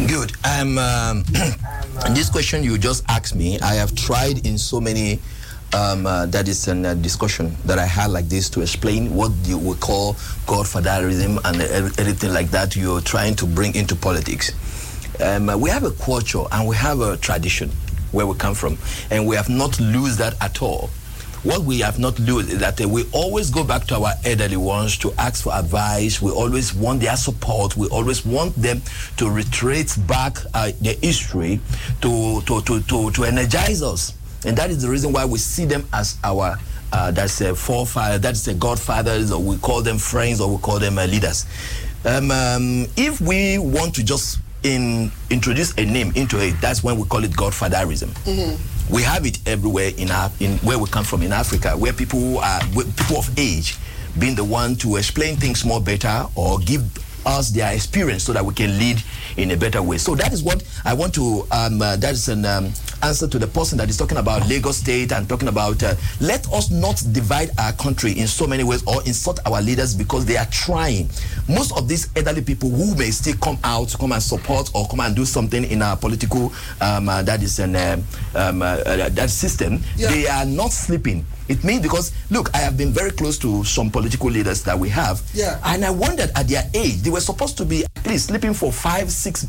Good. 0.06 0.32
I'm. 0.44 0.78
Um, 0.78 1.24
this 2.10 2.30
question 2.30 2.62
you 2.62 2.78
just 2.78 3.04
asked 3.08 3.34
me, 3.34 3.58
I 3.60 3.74
have 3.74 3.94
tried 3.94 4.46
in 4.46 4.58
so 4.58 4.80
many. 4.80 5.20
Um, 5.74 6.06
uh, 6.06 6.24
that 6.26 6.48
is 6.48 6.66
a 6.66 6.72
uh, 6.72 6.94
discussion 6.94 7.54
that 7.66 7.78
I 7.78 7.84
had 7.84 8.10
like 8.10 8.26
this 8.30 8.48
to 8.50 8.62
explain 8.62 9.14
what 9.14 9.32
you 9.44 9.58
would 9.58 9.80
call 9.80 10.14
godfatherism 10.46 11.38
and 11.44 11.60
everything 11.60 12.32
like 12.32 12.48
that 12.52 12.74
you're 12.74 13.02
trying 13.02 13.34
to 13.36 13.44
bring 13.44 13.74
into 13.74 13.94
politics. 13.94 14.50
Um, 15.20 15.50
uh, 15.50 15.58
we 15.58 15.68
have 15.68 15.84
a 15.84 15.90
culture 15.90 16.44
and 16.52 16.66
we 16.66 16.74
have 16.74 17.00
a 17.00 17.18
tradition 17.18 17.70
where 18.12 18.26
we 18.26 18.34
come 18.36 18.54
from, 18.54 18.78
and 19.10 19.26
we 19.26 19.36
have 19.36 19.50
not 19.50 19.78
lose 19.78 20.16
that 20.16 20.40
at 20.42 20.62
all. 20.62 20.88
What 21.48 21.62
we 21.62 21.78
have 21.80 21.98
not 21.98 22.18
lose 22.18 22.52
is 22.52 22.58
that 22.58 22.78
uh, 22.78 22.86
we 22.86 23.06
always 23.10 23.48
go 23.48 23.64
back 23.64 23.86
to 23.86 23.94
our 23.94 24.12
elderly 24.22 24.58
ones 24.58 24.98
to 24.98 25.14
ask 25.16 25.44
for 25.44 25.54
advice. 25.54 26.20
We 26.20 26.30
always 26.30 26.74
want 26.74 27.00
their 27.00 27.16
support. 27.16 27.74
We 27.74 27.88
always 27.88 28.26
want 28.26 28.54
them 28.54 28.82
to 29.16 29.30
retrace 29.30 29.96
back 29.96 30.36
uh, 30.52 30.72
their 30.82 30.96
history 30.96 31.58
to, 32.02 32.42
to, 32.42 32.60
to, 32.60 32.82
to, 32.82 33.10
to 33.12 33.24
energize 33.24 33.82
us. 33.82 34.12
And 34.44 34.58
that 34.58 34.68
is 34.68 34.82
the 34.82 34.90
reason 34.90 35.10
why 35.10 35.24
we 35.24 35.38
see 35.38 35.64
them 35.64 35.88
as 35.94 36.18
our 36.22 36.58
uh, 36.92 37.12
that's 37.12 37.40
a 37.40 37.54
forefather, 37.54 38.18
that's 38.18 38.46
a 38.46 38.52
godfathers, 38.52 39.32
or 39.32 39.40
we 39.40 39.56
call 39.56 39.80
them 39.80 39.96
friends, 39.96 40.42
or 40.42 40.54
we 40.54 40.60
call 40.60 40.78
them 40.78 40.98
uh, 40.98 41.06
leaders. 41.06 41.46
Um, 42.04 42.30
um, 42.30 42.86
if 42.94 43.22
we 43.22 43.56
want 43.56 43.94
to 43.94 44.04
just 44.04 44.38
in, 44.62 45.10
introduce 45.30 45.76
a 45.78 45.84
name 45.84 46.12
into 46.14 46.38
it, 46.42 46.60
that's 46.60 46.82
when 46.82 46.98
we 46.98 47.04
call 47.04 47.24
it 47.24 47.32
godfatherism. 47.32 48.08
Mm-hmm. 48.24 48.94
We 48.94 49.02
have 49.02 49.26
it 49.26 49.38
everywhere 49.46 49.90
in 49.96 50.10
our, 50.10 50.30
in 50.40 50.58
where 50.58 50.78
we 50.78 50.86
come 50.86 51.04
from 51.04 51.22
in 51.22 51.32
Africa, 51.32 51.76
where 51.76 51.92
people 51.92 52.38
are 52.38 52.60
people 52.60 53.18
of 53.18 53.38
age 53.38 53.76
being 54.18 54.34
the 54.34 54.44
one 54.44 54.74
to 54.76 54.96
explain 54.96 55.36
things 55.36 55.64
more 55.64 55.80
better 55.80 56.26
or 56.34 56.58
give 56.58 56.82
us 57.28 57.50
their 57.50 57.72
experience 57.72 58.24
so 58.24 58.32
that 58.32 58.44
we 58.44 58.54
can 58.54 58.78
lead 58.78 59.02
in 59.36 59.50
a 59.50 59.56
better 59.56 59.82
way. 59.82 59.98
So 59.98 60.14
that 60.16 60.32
is 60.32 60.42
what 60.42 60.64
I 60.84 60.94
want 60.94 61.14
to. 61.14 61.46
Um, 61.52 61.80
uh, 61.80 61.96
that 61.96 62.12
is 62.12 62.28
an 62.28 62.44
um, 62.44 62.72
answer 63.02 63.28
to 63.28 63.38
the 63.38 63.46
person 63.46 63.78
that 63.78 63.88
is 63.88 63.96
talking 63.96 64.18
about 64.18 64.48
Lagos 64.48 64.78
State 64.78 65.12
and 65.12 65.28
talking 65.28 65.48
about. 65.48 65.82
Uh, 65.82 65.94
let 66.20 66.50
us 66.52 66.70
not 66.70 67.02
divide 67.12 67.50
our 67.58 67.72
country 67.72 68.12
in 68.12 68.26
so 68.26 68.46
many 68.46 68.64
ways 68.64 68.82
or 68.86 69.02
insult 69.04 69.38
our 69.46 69.60
leaders 69.60 69.94
because 69.94 70.24
they 70.24 70.36
are 70.36 70.46
trying. 70.46 71.08
Most 71.48 71.76
of 71.76 71.86
these 71.88 72.08
elderly 72.16 72.42
people 72.42 72.70
who 72.70 72.94
may 72.96 73.10
still 73.10 73.36
come 73.36 73.58
out, 73.62 73.94
come 73.98 74.12
and 74.12 74.22
support 74.22 74.70
or 74.74 74.88
come 74.88 75.00
and 75.00 75.14
do 75.14 75.24
something 75.24 75.64
in 75.64 75.82
our 75.82 75.96
political 75.96 76.52
um, 76.80 77.08
uh, 77.08 77.22
that 77.22 77.42
is 77.42 77.58
an 77.58 77.76
um, 77.76 78.04
um, 78.34 78.62
uh, 78.62 78.66
uh, 78.86 79.08
that 79.10 79.30
system, 79.30 79.80
they 79.96 80.26
are 80.26 80.46
not 80.46 80.72
sleeping. 80.72 81.24
It 81.48 81.64
means 81.64 81.80
because 81.82 82.12
look, 82.30 82.50
I 82.54 82.58
have 82.58 82.76
been 82.76 82.92
very 82.92 83.10
close 83.10 83.38
to 83.38 83.64
some 83.64 83.90
political 83.90 84.30
leaders 84.30 84.62
that 84.64 84.78
we 84.78 84.88
have, 84.90 85.22
Yeah. 85.34 85.58
and 85.64 85.84
I 85.84 85.90
wondered 85.90 86.30
at 86.36 86.46
their 86.48 86.64
age 86.74 87.02
they 87.02 87.10
were 87.10 87.20
supposed 87.20 87.56
to 87.58 87.64
be 87.64 87.84
at 87.96 88.06
least 88.06 88.26
sleeping 88.26 88.54
for 88.54 88.70
five, 88.72 89.10
six 89.10 89.46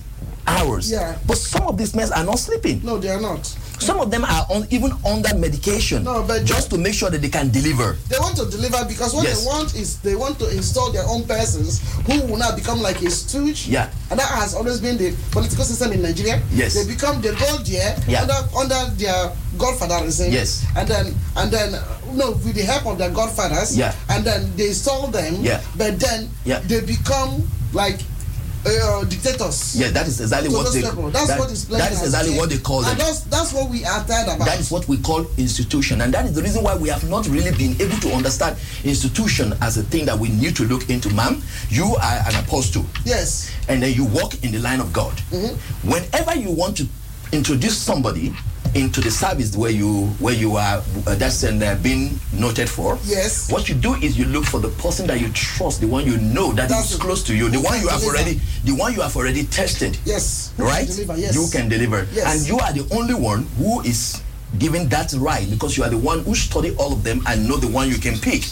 hours. 0.48 0.90
Yeah. 0.92 1.18
But 1.28 1.38
some 1.38 1.68
of 1.68 1.78
these 1.78 1.94
men 1.94 2.12
are 2.14 2.24
not 2.24 2.40
sleeping. 2.40 2.82
No, 2.84 2.98
they 2.98 3.10
are 3.10 3.22
not. 3.22 3.46
Some 3.80 4.00
of 4.00 4.12
them 4.12 4.26
are 4.26 4.46
even 4.50 4.64
on, 4.64 4.68
even 4.72 4.92
under 5.06 5.34
medication, 5.36 6.04
No, 6.04 6.24
but 6.24 6.44
just 6.46 6.70
to 6.72 6.78
make 6.78 6.94
sure 6.94 7.10
that 7.10 7.22
they 7.22 7.30
can 7.30 7.50
deliver. 7.50 7.98
They 8.10 8.20
want 8.20 8.36
to 8.38 8.46
deliver 8.46 8.84
because 8.86 9.14
what 9.14 9.24
Yes. 9.26 9.40
they 9.42 9.46
want 9.48 9.76
is 9.76 9.98
they 10.00 10.16
want 10.16 10.38
to 10.40 10.50
install 10.50 10.92
their 10.92 11.06
own 11.08 11.24
persons 11.26 11.82
who 12.06 12.22
will 12.28 12.38
now 12.38 12.56
become 12.56 12.82
like 12.82 13.02
a 13.02 13.10
stooge. 13.10 13.68
Yeah. 13.68 13.90
And 14.12 14.20
that 14.20 14.28
has 14.28 14.54
always 14.54 14.80
been 14.80 14.98
the 14.98 15.14
political 15.32 15.64
system 15.64 15.92
in 15.94 16.02
Nigeria. 16.02 16.42
Yes. 16.52 16.74
They 16.74 16.86
become 16.86 17.22
the 17.22 17.34
gold 17.36 17.66
there 17.66 17.96
Yeah. 18.08 18.22
under 18.24 18.40
under 18.58 18.92
their 18.98 19.32
godfatherism. 19.58 20.32
Yes. 20.32 20.64
And 20.76 20.88
then 20.88 21.16
and 21.38 21.52
then 21.52 21.72
no 22.14 22.32
with 22.32 22.56
the 22.56 22.64
help 22.64 22.86
of 22.86 22.98
their 22.98 23.10
godfathers. 23.12 23.78
Yeah. 23.78 23.94
And 24.10 24.24
then 24.26 24.52
they 24.58 24.68
install 24.70 25.08
them. 25.08 25.38
Yeah. 25.42 25.62
But 25.78 26.00
then 26.00 26.30
Yeah. 26.46 26.60
they 26.68 26.82
become 26.82 27.44
like 27.74 28.00
uh, 28.66 29.04
dictators. 29.06 29.76
Yeah, 29.80 29.90
that 29.92 30.08
is 30.08 30.20
exactly 30.20 30.50
what 30.50 30.72
they. 30.74 30.82
people. 30.82 31.10
That's 31.10 31.28
that, 31.28 31.40
what 31.40 31.52
is 31.52 31.68
that 31.70 31.92
is 31.92 32.02
exactly 32.04 32.38
what 32.38 32.50
they 32.50 32.58
call 32.58 32.82
them. 32.82 32.92
And 32.92 33.00
that's 33.00 33.22
that's 33.22 33.54
what 33.54 33.70
we 33.70 33.86
are 33.86 34.04
tired 34.06 34.28
about. 34.36 34.46
That 34.46 34.60
is 34.60 34.72
what 34.72 34.88
we 34.88 34.98
call 34.98 35.26
institution, 35.38 36.02
and 36.02 36.14
that 36.14 36.26
is 36.26 36.34
the 36.34 36.42
reason 36.42 36.64
why 36.64 36.76
we 36.76 36.90
have 36.90 37.08
not 37.10 37.28
really 37.28 37.52
been 37.58 37.80
able 37.82 37.98
to 38.02 38.10
understand 38.14 38.58
institution 38.84 39.54
as 39.62 39.78
a 39.78 39.84
thing 39.84 40.06
that 40.06 40.18
we 40.18 40.30
need 40.30 40.56
to 40.58 40.64
look 40.66 40.90
into. 40.90 41.10
Ma'am, 41.14 41.42
you 41.70 41.96
are 42.02 42.20
an 42.28 42.36
apostle, 42.44 42.86
yes. 43.06 43.52
and 43.68 43.82
then 43.82 43.94
you 43.94 44.06
walk 44.06 44.44
in 44.44 44.52
the 44.52 44.60
line 44.60 44.80
of 44.80 44.92
God. 44.94 45.18
Whenever 45.84 46.36
you 46.36 46.52
want 46.52 46.78
to 46.78 46.88
introduce 47.32 47.78
somebody 47.78 48.34
into 48.76 49.02
the 49.02 49.10
service 49.10 49.56
where 49.58 49.72
you 49.72 50.06
where 50.20 50.34
you 50.36 50.56
are 50.56 50.78
uh, 51.08 51.16
that's 51.16 51.42
and 51.44 51.62
uh, 51.64 51.76
being 51.82 52.20
noted 52.34 52.70
for. 52.70 53.00
Yes. 53.04 53.52
What 53.52 53.68
you 53.68 53.74
do 53.74 53.96
is 53.96 54.18
you 54.18 54.26
look 54.26 54.46
for 54.46 54.60
the 54.60 54.70
person 54.70 55.08
that 55.08 55.20
you 55.20 55.30
trust, 55.30 55.82
the 55.82 55.88
one 55.88 56.06
you 56.06 56.18
know 56.18 56.52
that 56.54 56.70
That's 56.70 56.92
is 56.94 57.00
close 57.00 57.24
to 57.24 57.36
you, 57.36 57.50
the 57.50 57.60
one 57.60 57.80
you 57.82 57.88
have 57.88 58.00
deliver. 58.02 58.18
already, 58.18 58.42
the 58.66 58.74
one 58.74 58.94
you 58.94 59.02
have 59.02 59.16
already 59.18 59.44
tested 59.46 59.98
Yes. 60.06 60.54
Who 60.58 60.66
right? 60.66 60.86
deliver, 60.88 61.18
yes. 61.18 61.34
You 61.34 61.48
can 61.52 61.68
deliver. 61.68 62.08
Yes. 62.14 62.26
And 62.40 62.48
you 62.48 62.60
are 62.60 62.72
the 62.72 62.88
only 62.96 63.16
one 63.16 63.44
who 63.58 63.82
is 63.82 64.22
given 64.60 64.88
that 64.90 65.14
right 65.14 65.50
because 65.50 65.76
you 65.78 65.84
are 65.84 65.90
the 65.90 65.98
one 65.98 66.20
who 66.24 66.36
study 66.36 66.76
all 66.78 66.94
of 66.94 67.04
them 67.04 67.22
and 67.28 67.48
know 67.48 67.58
the 67.58 67.68
one 67.68 67.90
you 67.90 67.98
can 67.98 68.18
pick. 68.20 68.44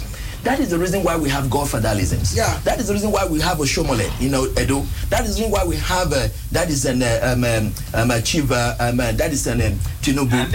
That 0.44 0.60
is 0.60 0.70
the 0.70 0.78
reason 0.78 1.04
why 1.04 1.18
we 1.18 1.30
have 1.30 1.46
godfatherisms. 1.46 2.36
Yeah. 2.36 2.58
That 2.64 2.80
is 2.80 2.88
the 2.88 2.94
reason 2.94 3.12
why 3.12 3.26
we 3.26 3.40
have 3.42 3.58
Oshiomhole, 3.58 4.10
you 4.22 4.30
know, 4.30 4.46
Edo. 4.60 4.82
That 5.10 5.26
is 5.26 5.36
the 5.36 5.44
reason 5.44 5.52
why 5.52 5.66
we 5.66 5.76
have 5.78 6.14
uh, 6.14 6.28
that 6.52 6.70
is 6.70 6.86
an 6.86 7.04
uh, 7.04 7.20
um, 7.24 7.44
um, 7.44 7.74
um, 7.94 8.12
uh, 8.12 8.16
uh, 8.16 8.76
um, 8.80 9.00
uh, 9.00 9.12
that 9.14 9.32
is 9.34 9.48
an 9.48 9.62
um, 9.62 9.80
Tinubu. 10.02 10.54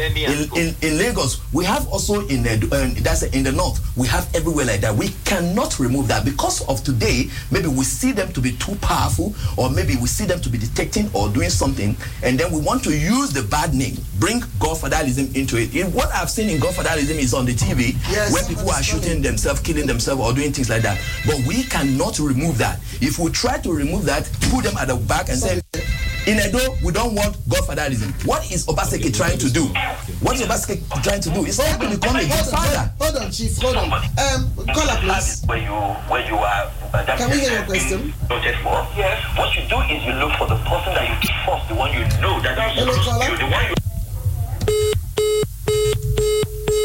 In, 0.56 0.58
in, 0.58 0.74
in 0.80 0.98
Lagos, 0.98 1.40
we 1.52 1.64
have 1.64 1.86
also 1.88 2.26
in 2.28 2.46
uh, 2.46 2.52
um, 2.76 2.94
that's 3.02 3.22
in 3.22 3.42
the 3.44 3.52
north, 3.52 3.80
we 3.96 4.06
have 4.06 4.34
everywhere 4.34 4.64
like 4.64 4.80
that. 4.80 4.94
We 4.94 5.10
cannot 5.24 5.78
remove 5.78 6.08
that 6.08 6.24
because 6.24 6.66
of 6.68 6.82
today. 6.82 7.28
Maybe 7.50 7.68
we 7.68 7.84
see 7.84 8.12
them 8.12 8.32
to 8.32 8.40
be 8.40 8.52
too 8.52 8.74
powerful, 8.76 9.34
or 9.58 9.68
maybe 9.70 9.96
we 9.96 10.06
see 10.06 10.24
them 10.24 10.40
to 10.40 10.48
be 10.48 10.58
detecting 10.58 11.10
or 11.12 11.28
doing 11.28 11.50
something, 11.50 11.96
and 12.22 12.38
then 12.38 12.50
we 12.52 12.60
want 12.60 12.82
to 12.84 12.96
use 12.96 13.32
the 13.32 13.42
bad 13.42 13.74
name, 13.74 13.96
bring 14.18 14.40
godfatherism 14.58 15.34
into 15.36 15.58
it. 15.58 15.74
In 15.74 15.92
what 15.92 16.08
I've 16.12 16.30
seen 16.30 16.48
in 16.48 16.58
godfatherism 16.60 17.18
is 17.18 17.34
on 17.34 17.44
the 17.44 17.52
TV, 17.52 17.94
Yes, 18.10 18.32
where 18.32 18.44
people 18.44 18.70
are 18.70 18.82
shooting 18.82 19.20
themselves, 19.22 19.60
killing 19.72 19.86
themselves, 19.86 20.20
or 20.20 20.32
doing 20.32 20.52
things 20.52 20.68
like 20.68 20.82
that. 20.82 21.00
But 21.26 21.40
we 21.46 21.64
cannot 21.64 22.18
remove 22.18 22.58
that. 22.58 22.78
If 23.00 23.18
we 23.18 23.30
try 23.30 23.58
to 23.58 23.72
remove 23.72 24.04
that, 24.04 24.24
put 24.50 24.64
them 24.64 24.76
at 24.76 24.88
the 24.88 24.96
back 24.96 25.28
and 25.28 25.38
say, 25.38 25.60
in 26.26 26.38
Edo, 26.38 26.76
we 26.84 26.92
don't 26.92 27.14
want 27.14 27.34
godfatherism. 27.48 28.12
What 28.26 28.44
is 28.52 28.66
Obaseki 28.66 29.16
trying 29.16 29.38
to 29.38 29.50
do? 29.50 29.64
What 30.20 30.36
is 30.36 30.42
Obaseki 30.42 31.02
trying 31.02 31.20
to 31.22 31.30
do? 31.30 31.44
It's 31.46 31.58
not 31.58 31.80
to 31.80 31.88
become 31.90 32.14
a 32.16 32.24
Hold 32.26 32.52
godfather. 32.52 32.92
hold 33.00 33.16
on, 33.16 33.30
Chief. 33.32 33.56
Hold 33.58 33.76
on. 33.76 33.90
Um, 33.92 34.52
caller, 34.74 34.98
please. 35.00 35.42
Where 35.46 35.58
you 35.58 35.72
where 36.06 36.24
you 36.28 36.36
are. 36.36 36.70
Uh, 36.94 37.02
that 37.04 37.18
Can 37.18 37.30
we 37.30 37.40
hear 37.40 37.52
your 37.52 37.64
question? 37.64 38.12
Yes. 38.30 39.36
What 39.36 39.56
you 39.56 39.62
do 39.68 39.80
is 39.90 40.04
you 40.04 40.12
look 40.20 40.32
for 40.38 40.46
the 40.46 40.56
person 40.68 40.94
that 40.94 41.08
you 41.10 41.28
trust, 41.44 41.68
the 41.68 41.74
one 41.74 41.90
you 41.92 42.00
know 42.20 42.38
that 42.42 42.54
is 42.70 42.78
Hello, 42.78 42.94
caller. 43.02 43.30
you, 43.30 43.36
the 43.38 43.46
one 43.50 43.64
you 43.66 43.74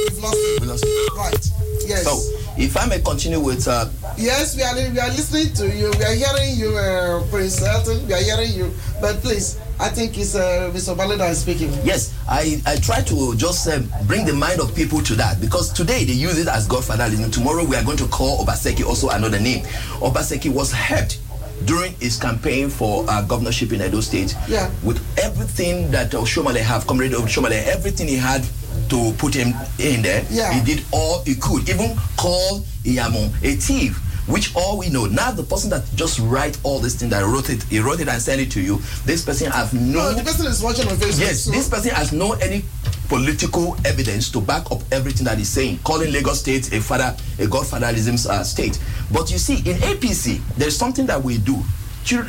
We've 0.10 0.24
lost 0.24 0.38
it. 0.40 0.62
We 0.62 0.68
lost 0.68 0.84
it. 0.88 1.14
Right. 1.14 1.46
Yes. 1.86 2.04
So, 2.04 2.47
if 2.58 2.76
I 2.78 2.86
may 2.88 3.00
continue 3.00 3.40
with 3.40 3.68
uh, 3.68 3.90
Yes, 4.18 4.56
we 4.56 4.64
are 4.64 4.76
we 4.76 5.00
are 5.00 5.10
listening 5.10 5.54
to 5.56 5.68
you. 5.76 5.92
We 5.98 6.04
are 6.04 6.14
hearing 6.14 6.58
you, 6.58 6.76
uh, 6.78 7.24
Prince 7.30 7.62
Elton. 7.64 8.06
We 8.08 8.14
are 8.14 8.22
hearing 8.22 8.52
you. 8.54 8.74
But 9.00 9.18
please, 9.18 9.60
I 9.80 9.90
think 9.90 10.18
it's 10.18 10.34
uh, 10.36 10.72
Mr. 10.74 10.96
Baleda 10.96 11.30
is 11.30 11.40
speaking. 11.42 11.72
Yes, 11.84 12.18
I, 12.28 12.62
I 12.66 12.78
try 12.78 13.02
to 13.02 13.36
just 13.36 13.68
uh, 13.68 13.80
bring 14.06 14.26
the 14.26 14.34
mind 14.34 14.60
of 14.60 14.74
people 14.76 15.02
to 15.04 15.14
that 15.16 15.40
because 15.40 15.72
today 15.72 16.04
they 16.04 16.14
use 16.14 16.40
it 16.40 16.48
as 16.48 16.68
godfatherism. 16.68 17.32
Tomorrow 17.32 17.64
we 17.64 17.76
are 17.76 17.84
going 17.84 17.98
to 17.98 18.08
call 18.08 18.44
Obaseki 18.44 18.84
also 18.86 19.10
another 19.10 19.40
name. 19.40 19.64
Obaseki 20.02 20.52
was 20.52 20.72
helped 20.72 21.20
during 21.66 21.92
his 21.94 22.18
campaign 22.18 22.70
for 22.70 23.04
uh, 23.10 23.22
governorship 23.24 23.72
in 23.72 23.82
Edo 23.82 24.00
State 24.02 24.36
Yeah. 24.48 24.70
with 24.84 24.98
everything 25.20 25.90
that 25.92 26.12
Oshiomhole 26.12 26.56
have, 26.62 26.86
Comrade 26.88 27.12
Oshiomhole, 27.14 27.52
everything 27.66 28.08
he 28.08 28.16
had 28.16 28.44
to 28.90 29.14
put 29.18 29.34
him 29.34 29.54
in 29.80 30.02
there. 30.02 30.26
Yeah. 30.30 30.54
He 30.54 30.64
did 30.76 30.86
all 30.92 31.24
he 31.24 31.36
could, 31.36 31.68
even 31.70 31.96
call 32.18 32.62
Iyamu 32.84 33.28
a 33.44 33.56
thief. 33.56 34.04
Which 34.28 34.54
all 34.58 34.78
we 34.78 34.90
know 34.90 35.06
now, 35.06 35.32
the 35.32 35.44
person 35.44 35.70
that 35.70 35.86
just 35.96 36.20
write 36.20 36.58
all 36.64 36.80
this 36.80 36.96
thing 36.96 37.08
that 37.12 37.24
wrote 37.24 37.50
it, 37.50 37.64
he 37.64 37.80
wrote 37.80 38.02
it 38.02 38.10
and 38.10 38.22
sent 38.22 38.42
it 38.42 38.52
to 38.52 38.62
you. 38.62 38.80
This 39.06 39.24
person 39.24 39.50
has 39.52 39.72
No, 39.74 40.12
the 40.14 40.22
person 40.22 40.46
is 40.48 40.62
watching 40.62 40.86
on 40.90 40.98
Facebook. 40.98 41.20
Yes, 41.22 41.44
so- 41.46 41.52
this 41.52 41.70
person 41.70 41.92
has 41.92 42.12
no 42.12 42.34
any 42.34 42.66
political 43.08 43.78
evidence 43.86 44.30
to 44.32 44.42
back 44.42 44.70
up 44.70 44.82
everything 44.92 45.24
that 45.24 45.38
he's 45.38 45.48
saying, 45.48 45.80
calling 45.86 46.12
Lagos 46.12 46.42
State 46.42 46.74
a 46.74 46.82
father, 46.82 47.16
a 47.40 47.44
godfatherism 47.48 48.28
uh, 48.30 48.44
state. 48.44 48.78
But 49.14 49.32
you 49.32 49.38
see, 49.38 49.60
in 49.60 49.78
APC, 49.78 50.42
there's 50.58 50.76
something 50.78 51.06
that 51.06 51.24
we 51.24 51.38
do. 51.38 51.64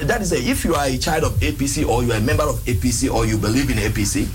That 0.04 0.22
is, 0.22 0.32
a, 0.32 0.36
if 0.38 0.64
you 0.64 0.74
are 0.76 0.86
a 0.86 0.98
child 0.98 1.24
of 1.24 1.32
APC 1.40 1.84
or 1.88 2.04
you 2.04 2.12
are 2.12 2.16
a 2.18 2.20
member 2.20 2.44
of 2.44 2.56
APC 2.64 3.12
or 3.12 3.26
you 3.26 3.36
believe 3.38 3.70
in 3.70 3.76
APC, 3.76 4.28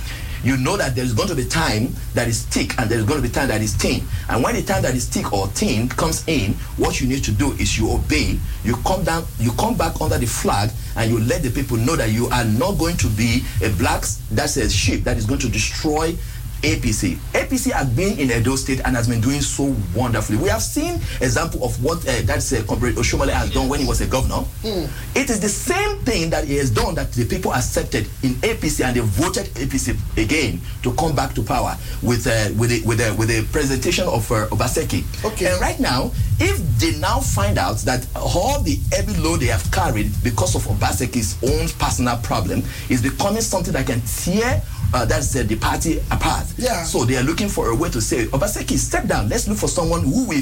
you 0.44 0.58
know 0.58 0.78
that 0.78 0.96
there's 0.96 1.14
going 1.14 1.30
to 1.30 1.36
be 1.36 1.46
time 1.46 1.90
that 2.14 2.28
is 2.28 2.44
thick 2.46 2.78
and 2.80 2.90
there's 2.90 3.06
going 3.06 3.22
to 3.22 3.28
be 3.28 3.34
time 3.34 3.48
that 3.48 3.62
is 3.62 3.74
thin. 3.76 4.06
And 4.30 4.44
when 4.44 4.56
the 4.56 4.62
time 4.64 4.84
that 4.84 4.94
is 4.94 5.08
thick 5.08 5.32
or 5.32 5.48
thin 5.48 5.90
comes 5.90 6.24
in, 6.28 6.54
what 6.78 7.00
you 7.02 7.08
need 7.08 7.24
to 7.24 7.32
do 7.32 7.54
is 7.54 7.78
you 7.78 7.92
obey. 7.92 8.38
You 8.64 8.76
come 8.86 9.04
down, 9.04 9.26
you 9.40 9.52
come 9.54 9.76
back 9.76 10.00
under 10.02 10.18
the 10.18 10.26
flag, 10.26 10.70
and 10.96 11.10
you 11.10 11.20
let 11.20 11.42
the 11.44 11.50
people 11.50 11.78
know 11.78 11.96
that 11.96 12.12
you 12.12 12.28
are 12.28 12.46
not 12.46 12.78
going 12.78 12.98
to 12.98 13.08
be 13.08 13.44
a 13.64 13.70
black 13.70 14.04
that's 14.32 14.58
a 14.58 14.70
sheep 14.70 15.04
that 15.04 15.18
is 15.18 15.26
going 15.26 15.40
to 15.40 15.50
destroy 15.50 16.16
APC. 16.64 17.16
APC 17.34 17.72
has 17.72 17.90
been 17.90 18.18
in 18.18 18.32
Edo 18.32 18.56
State 18.56 18.80
and 18.86 18.96
has 18.96 19.08
been 19.08 19.20
doing 19.22 19.42
so 19.42 19.76
wonderfully. 19.94 20.38
We 20.38 20.48
have 20.50 20.62
seen 20.62 20.96
example 21.22 21.64
of 21.64 21.82
what 21.84 22.00
uh, 22.08 22.22
that's 22.24 22.54
uh, 22.54 22.64
Comrade 22.68 22.96
Oshiomhole 22.96 23.30
has 23.30 23.52
done 23.52 23.68
when 23.68 23.82
he 23.82 23.86
was 23.86 24.00
a 24.02 24.08
governor. 24.08 24.44
It 24.64 25.30
is 25.30 25.40
the 25.42 25.50
same 25.50 26.00
thing 26.00 26.30
that 26.30 26.46
he 26.48 26.56
has 26.56 26.72
done 26.72 26.96
that 26.96 27.12
the 27.12 27.26
people 27.26 27.54
accepted 27.54 28.08
in 28.24 28.32
APC 28.42 28.84
and 28.86 28.96
they 28.96 29.02
voted 29.02 29.46
APC 29.56 29.98
again 30.18 30.62
to 30.84 30.94
come 30.94 31.14
back 31.16 31.34
to 31.36 31.44
power 31.44 31.76
with 32.02 32.26
uh, 32.28 32.50
with 32.58 32.72
a, 32.72 32.82
with 32.88 33.02
a, 33.02 33.14
with 33.16 33.30
a 33.30 33.46
presentation 33.52 34.08
of 34.08 34.32
uh, 34.32 34.48
Obaseki. 34.48 35.04
Okay. 35.26 35.52
And 35.52 35.60
right 35.60 35.80
now, 35.80 36.12
if 36.40 36.58
they 36.80 36.98
now 37.00 37.20
find 37.20 37.58
out 37.58 37.78
that 37.80 38.08
all 38.16 38.62
the 38.62 38.80
heavy 38.94 39.14
load 39.22 39.42
they 39.42 39.48
have 39.48 39.70
carried 39.72 40.12
because 40.24 40.56
of 40.56 40.64
Obaseki's 40.64 41.36
own 41.44 41.68
personal 41.78 42.18
problem 42.18 42.64
is 42.90 43.02
becoming 43.02 43.42
something 43.42 43.74
that 43.74 43.86
can 43.86 44.02
tear 44.02 44.62
uh, 44.94 45.06
that's 45.06 45.36
uh, 45.36 45.44
the 45.44 45.56
party 45.56 46.00
apart. 46.12 46.46
Yeah. 46.58 46.84
So 46.84 47.06
they 47.06 47.18
are 47.18 47.24
looking 47.24 47.50
for 47.50 47.70
a 47.72 47.76
way 47.76 47.90
to 47.90 48.02
say, 48.02 48.26
Obaseki, 48.28 48.78
step 48.78 49.08
down. 49.08 49.30
Let's 49.30 49.48
look 49.48 49.58
for 49.58 49.68
someone 49.68 50.04
who 50.04 50.26
will 50.28 50.42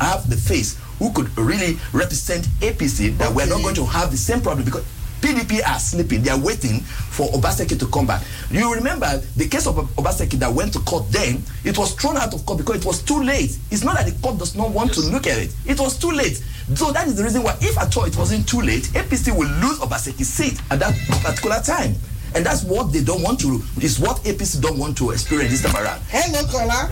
have 0.00 0.28
the 0.28 0.36
face, 0.36 0.78
who 0.98 1.12
could 1.12 1.36
really 1.36 1.76
represent 1.92 2.46
APC, 2.60 3.16
that 3.18 3.34
we're 3.34 3.46
not 3.46 3.62
going 3.62 3.74
to 3.74 3.84
have 3.84 4.10
the 4.10 4.16
same 4.16 4.40
problem 4.40 4.64
because 4.64 4.84
PDP 5.20 5.60
are 5.66 5.78
sleeping. 5.78 6.22
They 6.22 6.30
are 6.30 6.40
waiting 6.40 6.80
for 6.80 7.28
Obaseki 7.28 7.78
to 7.78 7.86
come 7.88 8.06
back. 8.06 8.22
You 8.50 8.74
remember 8.74 9.18
the 9.36 9.48
case 9.48 9.66
of 9.66 9.76
Obaseki 9.76 10.38
that 10.38 10.52
went 10.52 10.72
to 10.72 10.78
court 10.80 11.10
then, 11.10 11.42
it 11.64 11.76
was 11.76 11.94
thrown 11.94 12.16
out 12.16 12.32
of 12.32 12.46
court 12.46 12.58
because 12.58 12.76
it 12.76 12.86
was 12.86 13.02
too 13.02 13.22
late. 13.22 13.58
It's 13.70 13.84
not 13.84 13.96
that 13.96 14.06
the 14.06 14.18
court 14.22 14.38
does 14.38 14.56
not 14.56 14.70
want 14.70 14.94
to 14.94 15.00
look 15.02 15.26
at 15.26 15.36
it. 15.38 15.54
It 15.66 15.78
was 15.78 15.98
too 15.98 16.10
late. 16.10 16.42
So 16.74 16.92
that 16.92 17.06
is 17.06 17.16
the 17.16 17.24
reason 17.24 17.42
why, 17.42 17.56
if 17.60 17.76
at 17.78 17.94
all 17.96 18.04
it 18.04 18.16
wasn't 18.16 18.48
too 18.48 18.60
late, 18.62 18.84
APC 18.94 19.36
will 19.36 19.48
lose 19.60 19.78
Obaseki's 19.80 20.28
seat 20.28 20.58
at 20.70 20.78
that 20.78 20.94
particular 21.22 21.60
time. 21.60 21.94
And 22.34 22.46
that's 22.46 22.62
what 22.64 22.92
they 22.92 23.02
don't 23.02 23.22
want 23.22 23.40
to, 23.40 23.60
is 23.80 23.98
what 23.98 24.18
APC 24.18 24.60
don't 24.60 24.78
want 24.78 24.96
to 24.98 25.10
experience 25.10 25.50
this 25.50 25.62
time 25.62 25.82
around. 25.82 26.00
Hello, 26.08 26.44
caller. 26.46 26.88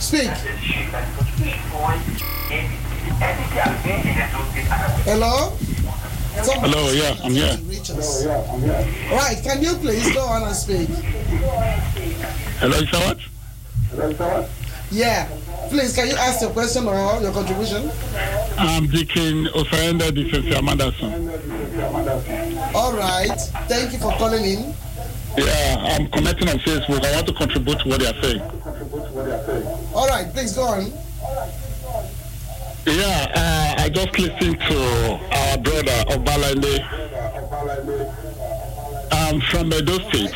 Speak. 0.00 0.28
Hello? 5.04 5.52
Hello, 6.40 6.90
yeah, 6.92 7.16
I'm 7.22 7.32
here. 7.32 7.58
Reach 7.64 7.90
us. 7.90 8.26
Right, 8.26 9.40
can 9.42 9.62
you 9.62 9.74
please 9.74 10.12
go 10.14 10.24
on 10.24 10.42
and 10.44 10.54
speak? 10.54 10.88
Hello, 12.58 12.76
is 12.78 12.90
that 12.90 13.18
what? 14.24 14.48
Yeah. 14.90 15.28
Please, 15.70 15.94
can 15.94 16.08
you 16.08 16.14
ask 16.16 16.40
your 16.40 16.50
question 16.50 16.86
or 16.88 17.20
your 17.20 17.32
contribution? 17.32 17.90
I'm 18.58 18.86
Deacon 18.86 19.46
Osaenda 19.54 20.14
Defense 20.14 20.46
Amandason. 20.46 21.28
All 22.74 22.92
right. 22.94 23.38
Thank 23.68 23.92
you 23.92 23.98
for 23.98 24.10
calling 24.12 24.44
in. 24.44 24.74
Yeah, 25.36 25.76
I'm 25.98 26.08
connecting 26.08 26.48
on 26.48 26.56
Facebook. 26.58 27.04
I 27.04 27.14
want 27.14 27.26
to 27.28 27.34
contribute 27.34 27.78
to 27.80 27.88
what 27.88 28.00
they 28.00 28.06
are 28.06 28.22
saying. 28.22 28.40
All 29.94 30.08
right, 30.08 30.32
please 30.32 30.54
go 30.54 30.62
on. 30.62 30.90
Yeah, 32.86 33.26
uh, 33.34 33.82
I 33.82 33.88
just 33.90 34.18
listened 34.18 34.58
to 34.60 35.20
our 35.36 35.58
brother 35.58 36.04
of 36.08 36.24
Obalade. 36.24 36.80
I'm 39.12 39.40
from 39.42 39.72
Edo 39.74 39.98
State. 40.08 40.34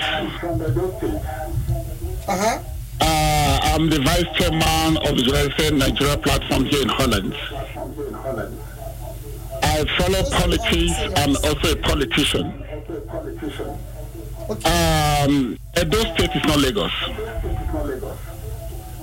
Uh-huh. 2.29 2.63
Uh, 3.01 3.59
I'm 3.63 3.89
the 3.91 4.01
vice 4.01 4.27
chairman 4.37 4.97
of 5.09 5.17
the 5.17 5.23
United 5.25 5.75
Nigeria 5.75 6.17
platform 6.19 6.65
here 6.67 6.83
in 6.83 6.89
Holland. 6.89 7.35
I 9.63 9.85
follow 9.99 10.23
politics. 10.31 10.93
I'm 11.17 11.37
also 11.37 11.73
a 11.73 11.77
politician. 11.77 12.63
Um, 14.65 15.59
Edo 15.81 15.99
State 16.15 16.31
is 16.37 16.45
not 16.45 16.59
Lagos. 16.59 16.93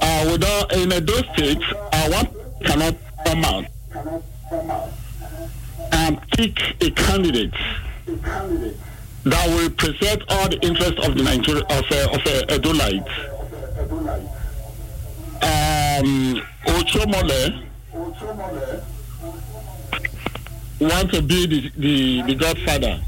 Uh, 0.01 0.29
without 0.31 0.73
in 0.75 0.91
Edo 0.93 1.13
State, 1.33 1.63
uh, 1.91 2.09
one 2.09 2.27
cannot 2.65 2.95
come 3.25 3.43
out 3.45 3.65
and 5.91 6.21
pick 6.31 6.59
a 6.81 6.91
candidate 6.91 7.53
that 9.25 9.47
will 9.49 9.63
represent 9.63 10.23
all 10.29 10.47
the 10.49 10.59
interests 10.61 11.05
of 11.07 11.15
the 11.15 11.23
Nigeria 11.23 11.63
of 11.63 11.83
uh, 11.91 12.07
of 12.13 12.21
uh. 12.65 13.38
Um, 13.91 14.29
Oshiomhole 16.65 17.63
want 20.79 21.11
to 21.11 21.21
be 21.21 21.45
the, 21.47 21.69
the, 21.77 22.21
the 22.23 22.35
godfather. 22.35 23.01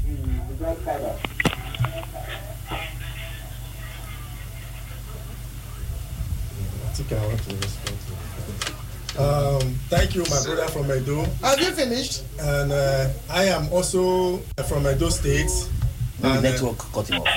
I 6.84 6.88
think 6.94 7.12
I 7.12 7.26
want 7.26 7.42
to 7.42 7.56
respond 7.56 7.98
to 8.06 8.12
it. 8.12 9.18
Um, 9.18 9.74
thank 9.88 10.14
you, 10.14 10.22
my 10.22 10.42
brother 10.44 10.68
from 10.68 10.90
Edo. 10.90 11.24
Have 11.42 11.60
you 11.60 11.70
finished? 11.72 12.22
And 12.40 12.72
uh, 12.72 13.08
I 13.30 13.44
am 13.44 13.70
also 13.72 14.38
from 14.68 14.86
Edo 14.86 15.08
State. 15.10 15.50
The 16.22 16.40
network 16.40 16.78
cut 16.94 17.08
him 17.08 17.20
off. 17.20 17.26
All 17.26 17.34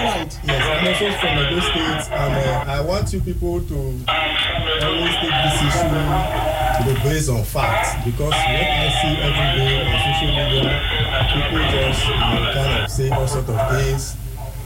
right. 0.00 0.32
Yes, 0.44 0.64
I'm 0.64 0.88
also 0.88 1.12
from 1.20 1.38
Edo 1.44 1.60
State, 1.60 2.08
and 2.08 2.34
uh, 2.40 2.72
I 2.72 2.80
want 2.80 3.12
you 3.12 3.20
people 3.20 3.60
to 3.60 3.74
always 3.76 5.14
take 5.20 5.36
this 5.44 5.58
issue 5.60 5.92
to 5.92 6.80
be 6.88 6.94
based 7.04 7.28
on 7.28 7.44
facts 7.44 7.92
because 8.04 8.32
what 8.32 8.40
I 8.40 8.88
see 8.96 9.12
every 9.20 9.48
day 9.60 9.84
on 9.84 9.92
social 10.08 10.32
media, 10.32 10.72
people 11.36 11.60
just 11.68 12.00
you 12.08 12.16
know, 12.16 12.50
kind 12.56 12.82
of 12.82 12.90
say 12.90 13.10
all 13.10 13.28
sort 13.28 13.48
of 13.48 13.60
things. 13.76 14.16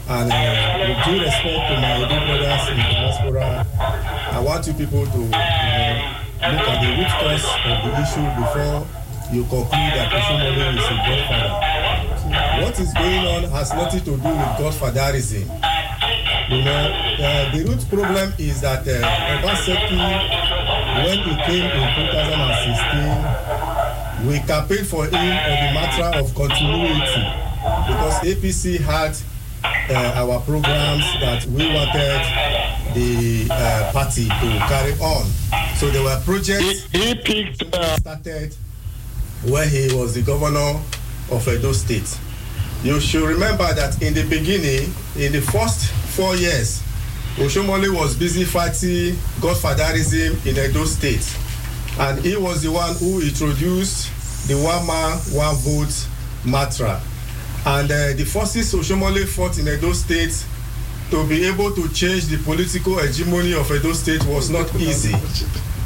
And 0.07 0.31
uh, 0.31 0.87
with 0.87 1.03
due 1.03 1.19
respect 1.19 1.67
to 1.67 1.75
my 1.83 1.99
Edo 1.99 2.15
brothers 2.15 2.63
in 2.71 2.77
the 2.79 2.87
diaspora, 2.95 3.67
I 4.31 4.39
want 4.39 4.65
you 4.67 4.73
people 4.73 5.03
to 5.05 5.19
you 5.19 5.27
know, 5.27 6.47
look 6.47 6.63
at 6.63 6.79
the 6.79 6.89
root 6.95 7.11
cause 7.11 7.43
of 7.43 7.77
the 7.83 7.91
issue 7.99 8.23
before 8.39 8.87
you 9.35 9.43
conclude 9.43 9.91
that 9.99 10.07
Oshiomhole 10.15 10.79
is 10.79 10.87
a 10.87 10.95
godfather. 11.03 11.86
What 12.27 12.79
is 12.79 12.93
going 12.93 13.25
on 13.25 13.43
has 13.51 13.71
nothing 13.73 13.99
to 14.01 14.05
do 14.05 14.11
with 14.11 14.21
godfatherism. 14.59 15.47
You 16.49 16.61
know, 16.63 16.91
uh, 17.19 17.51
the 17.55 17.63
root 17.63 17.87
problem 17.89 18.33
is 18.37 18.59
that 18.61 18.87
uh, 18.87 19.39
Obaseki, 19.39 19.97
when 21.03 21.17
he 21.19 21.35
came 21.43 21.71
in 21.71 21.95
2016, 21.95 24.27
we 24.27 24.39
campaigned 24.47 24.87
for 24.87 25.05
him 25.05 25.13
on 25.15 25.15
the 25.15 25.71
matter 25.73 26.09
of 26.19 26.33
continuity 26.35 27.23
because 27.87 28.19
APC 28.23 28.79
had 28.79 29.15
uh, 29.63 30.13
our 30.15 30.39
programs 30.41 31.03
that 31.21 31.45
we 31.47 31.65
wanted 31.73 32.21
the 32.93 33.47
uh, 33.51 33.89
party 33.93 34.25
to 34.25 34.59
carry 34.67 34.93
on. 34.99 35.25
So 35.77 35.89
there 35.89 36.03
were 36.03 36.19
projects 36.25 36.87
he, 36.91 36.99
he 37.07 37.15
picked, 37.15 37.63
started 37.99 38.53
when 39.45 39.69
he 39.69 39.93
was 39.93 40.13
the 40.15 40.21
governor 40.23 40.79
of 41.31 41.47
Edo 41.47 41.71
State. 41.71 42.19
You 42.83 42.99
should 42.99 43.23
remember 43.27 43.73
that 43.73 44.01
in 44.01 44.13
the 44.13 44.23
beginning, 44.23 44.93
in 45.15 45.31
the 45.31 45.41
first 45.41 45.91
four 46.15 46.35
years, 46.35 46.81
Oshomole 47.37 47.93
was 47.93 48.15
busy 48.15 48.45
fighting 48.45 49.15
godfatherism 49.41 50.45
in 50.45 50.57
Edo 50.57 50.85
State. 50.85 51.35
And 51.99 52.19
he 52.19 52.37
was 52.37 52.63
the 52.63 52.71
one 52.71 52.95
who 52.95 53.21
introduced 53.21 54.47
the 54.47 54.55
one 54.55 54.85
man, 54.85 55.17
one 55.33 55.55
vote 55.57 56.07
mantra. 56.45 57.01
And 57.65 57.91
uh, 57.91 58.13
the 58.13 58.23
forces 58.23 58.73
Oshomole 58.73 59.27
fought 59.27 59.57
in 59.57 59.67
Edo 59.67 59.91
State 59.93 60.45
to 61.09 61.27
be 61.27 61.45
able 61.45 61.71
to 61.73 61.89
change 61.93 62.25
the 62.25 62.37
political 62.43 62.97
hegemony 62.97 63.53
of 63.53 63.71
Edo 63.71 63.93
State 63.93 64.23
was 64.25 64.49
not 64.49 64.73
easy. 64.75 65.15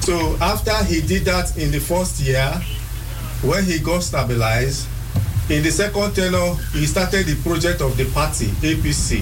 So 0.02 0.36
after 0.42 0.84
he 0.86 1.02
did 1.02 1.26
that 1.26 1.58
in 1.58 1.72
the 1.72 1.80
first 1.80 2.20
year, 2.20 2.50
when 3.44 3.64
he 3.64 3.80
got 3.80 4.04
stabilized, 4.04 4.88
in 5.52 5.64
the 5.64 5.72
second 5.72 6.16
tenure, 6.16 6.56
he 6.72 6.86
started 6.86 7.26
the 7.26 7.36
project 7.44 7.82
of 7.82 7.98
the 7.98 8.06
party, 8.12 8.48
APC. 8.64 9.22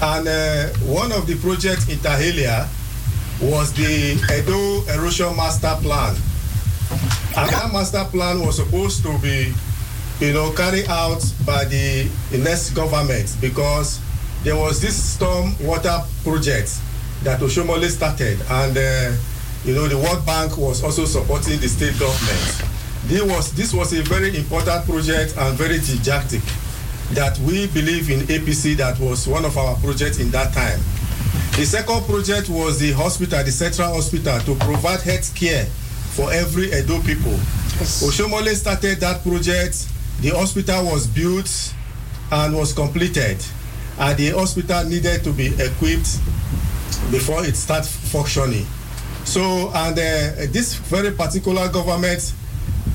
And 0.00 0.26
uh, 0.26 0.68
one 0.88 1.12
of 1.12 1.26
the 1.26 1.36
projects 1.36 1.86
in 1.88 1.98
Tahelia 1.98 2.66
was 3.42 3.72
the 3.74 4.14
Edo 4.32 4.82
Erosion 4.94 5.36
Master 5.36 5.76
Plan. 5.82 6.16
And 7.36 7.50
that 7.50 7.70
master 7.72 8.04
plan 8.10 8.40
was 8.40 8.56
supposed 8.56 9.02
to 9.02 9.18
be, 9.18 9.52
you 10.20 10.32
know, 10.32 10.50
carried 10.52 10.88
out 10.88 11.22
by 11.44 11.64
the, 11.64 12.08
the 12.30 12.38
next 12.38 12.70
government 12.70 13.36
because 13.40 14.00
there 14.44 14.56
was 14.56 14.80
this 14.80 14.96
storm 14.96 15.54
water 15.60 16.00
project 16.22 16.78
that 17.22 17.40
Oshomole 17.40 17.88
started. 17.90 18.40
And, 18.48 18.76
uh, 18.76 19.16
you 19.64 19.74
know, 19.74 19.88
the 19.88 19.98
World 19.98 20.24
Bank 20.24 20.56
was 20.56 20.82
also 20.82 21.04
supporting 21.04 21.60
the 21.60 21.68
state 21.68 21.98
government 21.98 22.73
this 23.06 23.22
was 23.22 23.52
this 23.54 23.72
was 23.74 23.92
a 23.92 24.02
very 24.02 24.36
important 24.36 24.84
project 24.86 25.34
and 25.36 25.56
very 25.56 25.78
didactic 25.80 26.42
that 27.12 27.38
we 27.40 27.66
believe 27.68 28.10
in 28.10 28.20
APC 28.20 28.76
that 28.76 28.98
was 28.98 29.28
one 29.28 29.44
of 29.44 29.56
our 29.58 29.76
projects 29.76 30.18
in 30.18 30.30
that 30.30 30.52
time. 30.54 30.80
The 31.56 31.64
second 31.64 32.04
project 32.06 32.48
was 32.48 32.78
the 32.80 32.92
hospital, 32.92 33.44
the 33.44 33.52
central 33.52 33.94
hospital, 33.94 34.40
to 34.40 34.54
provide 34.64 35.00
health 35.02 35.34
care 35.34 35.66
for 36.16 36.32
every 36.32 36.72
Edo 36.72 37.00
people. 37.02 37.32
Yes. 37.78 38.02
Oshiomhole 38.02 38.52
started 38.54 38.98
that 39.00 39.22
project. 39.22 39.86
The 40.20 40.30
hospital 40.30 40.86
was 40.86 41.06
built 41.06 41.74
and 42.32 42.56
was 42.56 42.72
completed. 42.72 43.38
and 43.98 44.18
the 44.18 44.30
hospital 44.30 44.84
needed 44.84 45.22
to 45.24 45.32
be 45.32 45.46
equipped 45.46 46.18
before 47.10 47.44
it 47.44 47.54
starts 47.56 47.88
functioning. 48.10 48.66
So, 49.24 49.70
and 49.74 49.96
uh, 49.98 50.46
this 50.52 50.74
very 50.74 51.12
particular 51.12 51.68
government 51.68 52.32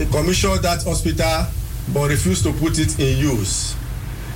commissioned 0.05 0.61
that 0.63 0.83
hospital 0.83 1.45
but 1.93 2.09
refused 2.09 2.43
to 2.43 2.53
put 2.53 2.79
it 2.79 2.99
in 2.99 3.17
use. 3.17 3.75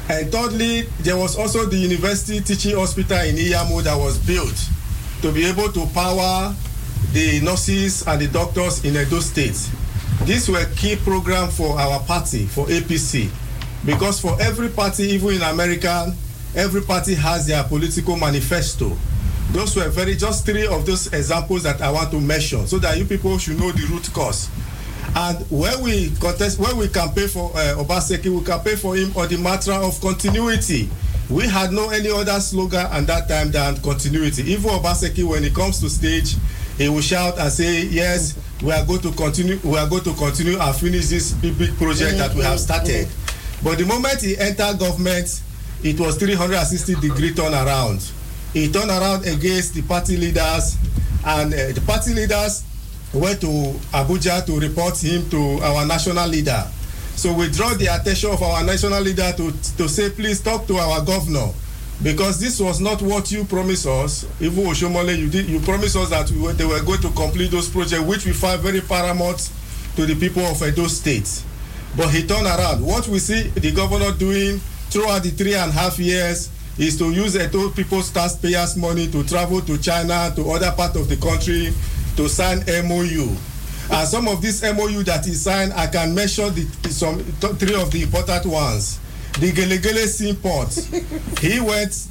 And 0.10 0.32
thirdly, 0.32 0.82
there 1.00 1.16
was 1.16 1.38
also 1.38 1.66
the 1.66 1.78
university 1.78 2.42
teaching 2.42 2.76
hospital 2.76 3.20
in 3.20 3.36
Iyamo 3.36 3.82
that 3.84 3.96
was 3.98 4.18
built 4.18 4.56
to 5.22 5.32
be 5.32 5.46
able 5.46 5.72
to 5.72 5.86
power 5.94 6.54
the 7.14 7.40
nurses 7.42 8.06
and 8.08 8.22
the 8.22 8.28
doctors 8.28 8.84
in 8.84 8.98
Edo 8.98 9.20
State. 9.20 9.70
These 10.26 10.50
were 10.50 10.66
key 10.76 10.96
program 10.98 11.50
for 11.50 11.80
our 11.80 12.00
party, 12.02 12.46
for 12.46 12.66
APC, 12.68 13.30
because 13.86 14.20
for 14.20 14.36
every 14.42 14.70
party, 14.70 15.04
even 15.04 15.36
in 15.36 15.42
America, 15.42 16.14
every 16.56 16.82
party 16.82 17.14
has 17.16 17.48
their 17.48 17.64
political 17.64 18.16
manifesto. 18.18 18.98
Those 19.52 19.76
were 19.76 19.90
very 19.90 20.16
just 20.16 20.46
three 20.46 20.66
of 20.66 20.86
those 20.86 21.08
examples 21.14 21.64
that 21.64 21.82
I 21.82 21.92
want 21.92 22.12
to 22.12 22.20
mention, 22.20 22.68
so 22.68 22.78
that 22.80 22.98
you 22.98 23.06
people 23.06 23.38
should 23.38 23.60
know 23.60 23.72
the 23.72 23.86
root 23.88 24.10
cause. 24.14 24.50
And 25.16 25.38
when 25.52 25.82
we 25.82 26.10
contest, 26.20 26.60
when 26.60 26.76
we 26.78 26.88
campaign 26.88 27.28
for 27.28 27.52
uh, 27.56 27.76
Obaseki, 27.78 28.36
we 28.36 28.44
campaign 28.44 28.78
for 28.78 28.96
him 28.96 29.16
on 29.16 29.28
the 29.28 29.38
matter 29.38 29.74
of 29.74 30.00
continuity. 30.02 30.90
We 31.30 31.48
had 31.48 31.72
no 31.72 31.90
any 31.90 32.10
other 32.10 32.40
slogan 32.40 32.88
at 32.88 33.06
that 33.08 33.28
time 33.30 33.52
than 33.52 33.78
continuity. 33.82 34.44
Even 34.52 34.72
Obaseki, 34.72 35.24
when 35.24 35.44
he 35.44 35.52
comes 35.52 35.80
to 35.82 35.90
stage, 35.90 36.36
he 36.78 36.90
will 36.90 37.02
shout 37.02 37.38
and 37.38 37.52
say, 37.52 37.84
"Yes, 37.86 38.36
we 38.64 38.72
are 38.72 38.84
going 38.86 39.02
to 39.02 39.12
continue. 39.12 39.60
We 39.64 39.78
are 39.78 39.88
going 39.88 40.04
to 40.04 40.14
continue 40.16 40.60
and 40.60 40.76
finish 40.76 41.08
this 41.08 41.32
big, 41.34 41.58
big 41.60 41.78
project 41.78 42.18
that 42.18 42.34
we 42.34 42.42
have 42.44 42.60
started." 42.60 43.08
But 43.64 43.78
the 43.78 43.86
moment 43.86 44.20
he 44.22 44.36
entered 44.38 44.80
government, 44.80 45.42
it 45.84 46.00
was 46.00 46.18
360 46.18 46.96
degree 46.96 47.34
turnaround. 47.34 48.12
He 48.54 48.72
turned 48.72 48.90
around 48.90 49.26
against 49.28 49.76
the 49.76 49.84
party 49.84 50.18
leaders, 50.18 50.76
and 51.24 51.54
uh, 51.54 51.72
the 51.72 51.82
party 51.86 52.14
leaders 52.16 52.64
went 53.14 53.42
to 53.42 53.48
Abuja 53.94 54.46
to 54.46 54.60
report 54.60 54.98
him 55.02 55.30
to 55.30 55.60
our 55.64 55.86
national 55.86 56.28
leader. 56.28 56.64
So 57.16 57.32
we 57.34 57.50
draw 57.50 57.74
the 57.76 57.88
attention 57.88 58.32
of 58.32 58.42
our 58.42 58.64
national 58.64 59.02
leader 59.02 59.32
to, 59.38 59.52
to 59.78 59.88
say, 59.88 60.10
please 60.10 60.42
talk 60.42 60.66
to 60.68 60.78
our 60.78 61.04
governor. 61.06 61.50
Because 62.02 62.40
this 62.40 62.60
was 62.60 62.82
not 62.82 63.02
what 63.02 63.32
you 63.32 63.46
promised 63.46 63.86
us. 63.86 64.26
Even 64.42 64.66
Oshomole, 64.66 65.16
you 65.18 65.30
did 65.30 65.48
you 65.48 65.60
promised 65.60 65.96
us 65.96 66.10
that 66.10 66.30
we 66.32 66.42
were, 66.42 66.54
they 66.54 66.66
were 66.66 66.82
going 66.82 67.00
to 67.02 67.10
complete 67.12 67.52
those 67.52 67.70
projects, 67.70 68.02
which 68.02 68.26
we 68.26 68.34
find 68.34 68.60
very 68.62 68.82
paramount 68.82 69.52
to 69.96 70.06
the 70.06 70.16
people 70.16 70.42
of 70.44 70.62
Edo 70.64 70.88
State. 70.88 71.44
But 71.96 72.10
he 72.10 72.26
turned 72.26 72.48
around. 72.48 72.84
What 72.84 73.08
we 73.08 73.20
see 73.20 73.44
the 73.50 73.72
governor 73.72 74.12
doing 74.18 74.58
throughout 74.90 75.22
the 75.24 75.30
three 75.30 75.54
and 75.54 75.70
a 75.70 75.74
half 75.74 76.00
years 76.00 76.50
is 76.80 76.98
to 76.98 77.12
use 77.12 77.36
Edo 77.36 77.70
people's 77.70 78.10
taxpayers' 78.10 78.76
money 78.76 79.08
to 79.12 79.24
travel 79.24 79.62
to 79.62 79.78
China, 79.78 80.34
to 80.36 80.50
other 80.50 80.72
part 80.72 80.96
of 80.96 81.08
the 81.08 81.16
country, 81.18 81.72
to 82.18 82.30
sign 82.30 82.60
MOU. 82.88 83.36
And 83.92 84.08
some 84.08 84.28
of 84.28 84.42
this 84.42 84.62
MOU 84.64 85.04
that 85.04 85.26
he 85.26 85.34
signed, 85.34 85.74
I 85.74 85.88
can 85.88 86.16
mention 86.16 86.54
the, 86.56 86.62
some 86.90 87.18
th- 87.42 87.54
three 87.56 87.76
of 87.80 87.92
the 87.92 88.04
important 88.04 88.46
ones. 88.46 89.00
The 89.40 89.52
Gelegele 89.52 90.06
Seaport, 90.08 90.74
he 91.40 91.60
went 91.60 92.08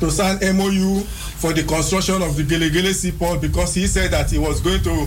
to 0.00 0.10
sign 0.10 0.38
MOU 0.56 1.00
for 1.38 1.52
the 1.52 1.62
construction 1.64 2.20
of 2.22 2.36
the 2.36 2.42
Gelegele 2.42 2.92
Seaport 2.92 3.40
because 3.40 3.74
he 3.74 3.86
said 3.86 4.10
that 4.10 4.32
it 4.32 4.38
was 4.38 4.60
going 4.60 4.82
to 4.82 5.06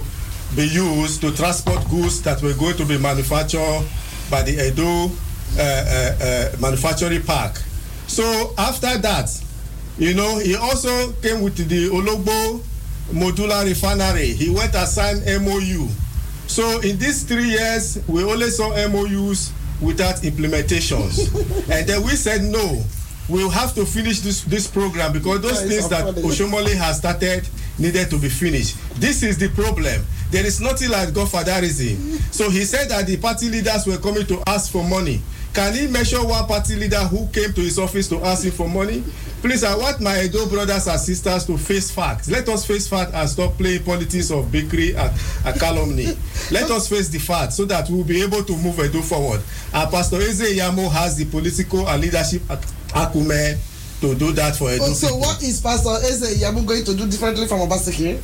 be 0.56 0.64
used 0.68 1.22
to 1.22 1.32
transport 1.36 1.88
goods 1.90 2.22
that 2.24 2.41
were 2.41 2.53
going 2.53 2.76
to 2.78 2.86
be 2.86 2.98
manufactured 2.98 3.86
by 4.32 4.41
the 4.41 4.68
Edo 4.68 5.11
uh, 5.57 5.61
uh, 5.61 6.16
uh, 6.24 6.57
manufacturing 6.60 7.22
park. 7.24 7.61
So 8.07 8.53
after 8.57 8.98
that, 8.98 9.30
you 9.99 10.14
know, 10.14 10.40
he 10.40 10.56
also 10.56 11.11
came 11.22 11.41
with 11.41 11.57
the 11.57 11.90
Ologbo 11.90 12.64
modular 13.11 13.65
refinery. 13.65 14.34
He 14.34 14.49
went 14.49 14.76
and 14.76 14.88
signed 14.88 15.23
MOU. 15.44 15.88
So 16.48 16.80
in 16.81 16.98
these 16.98 17.23
three 17.23 17.49
years, 17.49 17.99
we 18.07 18.23
only 18.23 18.49
saw 18.49 18.69
MOUs 18.90 19.52
without 19.81 20.15
implementations. 20.18 21.34
and 21.72 21.88
then 21.88 22.03
we 22.03 22.11
said 22.11 22.41
no. 22.44 22.84
We'll 23.30 23.49
have 23.52 23.76
to 23.76 23.86
finish 23.86 24.22
this, 24.22 24.41
this 24.44 24.65
program 24.68 25.14
because 25.14 25.41
those 25.41 25.61
things 25.61 25.88
that. 25.90 26.15
Oshiomhole 26.15 26.73
has 26.76 26.98
started 26.98 27.48
needed 27.77 28.10
to 28.10 28.18
be 28.18 28.27
finished. 28.30 28.76
This 28.99 29.22
is 29.23 29.38
the 29.38 29.49
problem. 29.49 30.03
There 30.31 30.45
is 30.45 30.60
nothing 30.60 30.90
like 30.90 31.10
godfatherism. 31.10 32.18
So 32.34 32.49
he 32.49 32.64
said 32.65 32.90
that 32.90 33.06
the 33.07 33.18
party 33.18 33.49
leaders 33.49 33.86
were 33.86 33.98
coming 33.98 34.26
to 34.27 34.41
ask 34.48 34.72
for 34.72 34.84
money. 34.84 35.22
Can 35.53 35.73
he 35.73 35.88
mention 35.88 36.27
one 36.27 36.45
party 36.45 36.76
leader 36.76 36.99
who 36.99 37.27
came 37.27 37.53
to 37.53 37.61
his 37.61 37.80
office 37.80 38.07
to 38.10 38.23
ask 38.23 38.44
him 38.45 38.52
for 38.52 38.68
money? 38.68 39.03
Please, 39.41 39.64
I 39.64 39.74
want 39.76 40.02
my 40.02 40.22
Edo 40.24 40.48
brothers 40.49 40.88
and 40.88 40.99
sisters 40.99 41.45
to 41.45 41.57
face 41.57 41.90
facts. 41.90 42.30
Let 42.30 42.49
us 42.49 42.66
face 42.66 42.90
facts 42.90 43.14
and 43.14 43.30
stop 43.30 43.53
playing 43.57 43.84
politics 43.84 44.32
of 44.32 44.52
bakery 44.52 44.95
and, 44.95 45.11
and 45.45 45.57
calumny. 45.60 46.07
Let 46.52 46.70
us 46.72 46.90
face 46.90 47.07
the 47.07 47.20
facts 47.20 47.56
so 47.56 47.64
that 47.66 47.90
we'll 47.90 48.03
be 48.03 48.22
able 48.22 48.44
to 48.44 48.57
move 48.57 48.78
Edo 48.80 49.02
forward. 49.02 49.41
And 49.74 49.90
Pastor 49.90 50.18
Eze 50.18 50.57
Yamo 50.57 50.91
has 50.91 51.16
the 51.16 51.24
political 51.26 51.88
and 51.88 52.02
leadership 52.02 52.41
ac- 52.52 52.74
acumen 52.94 53.57
to 54.02 54.14
do 54.16 54.34
that 54.34 54.57
for 54.57 54.72
Edo 54.74 54.84
Oh, 54.84 54.94
so 54.94 55.07
people. 55.07 55.22
what 55.22 55.41
is 55.41 55.61
Pastor 55.61 55.95
Eze 56.06 56.41
Yamu 56.44 56.66
going 56.66 56.84
to 56.84 56.94
do 56.94 57.07
differently 57.07 57.48
from 57.48 57.60
Obaseki? 57.60 58.20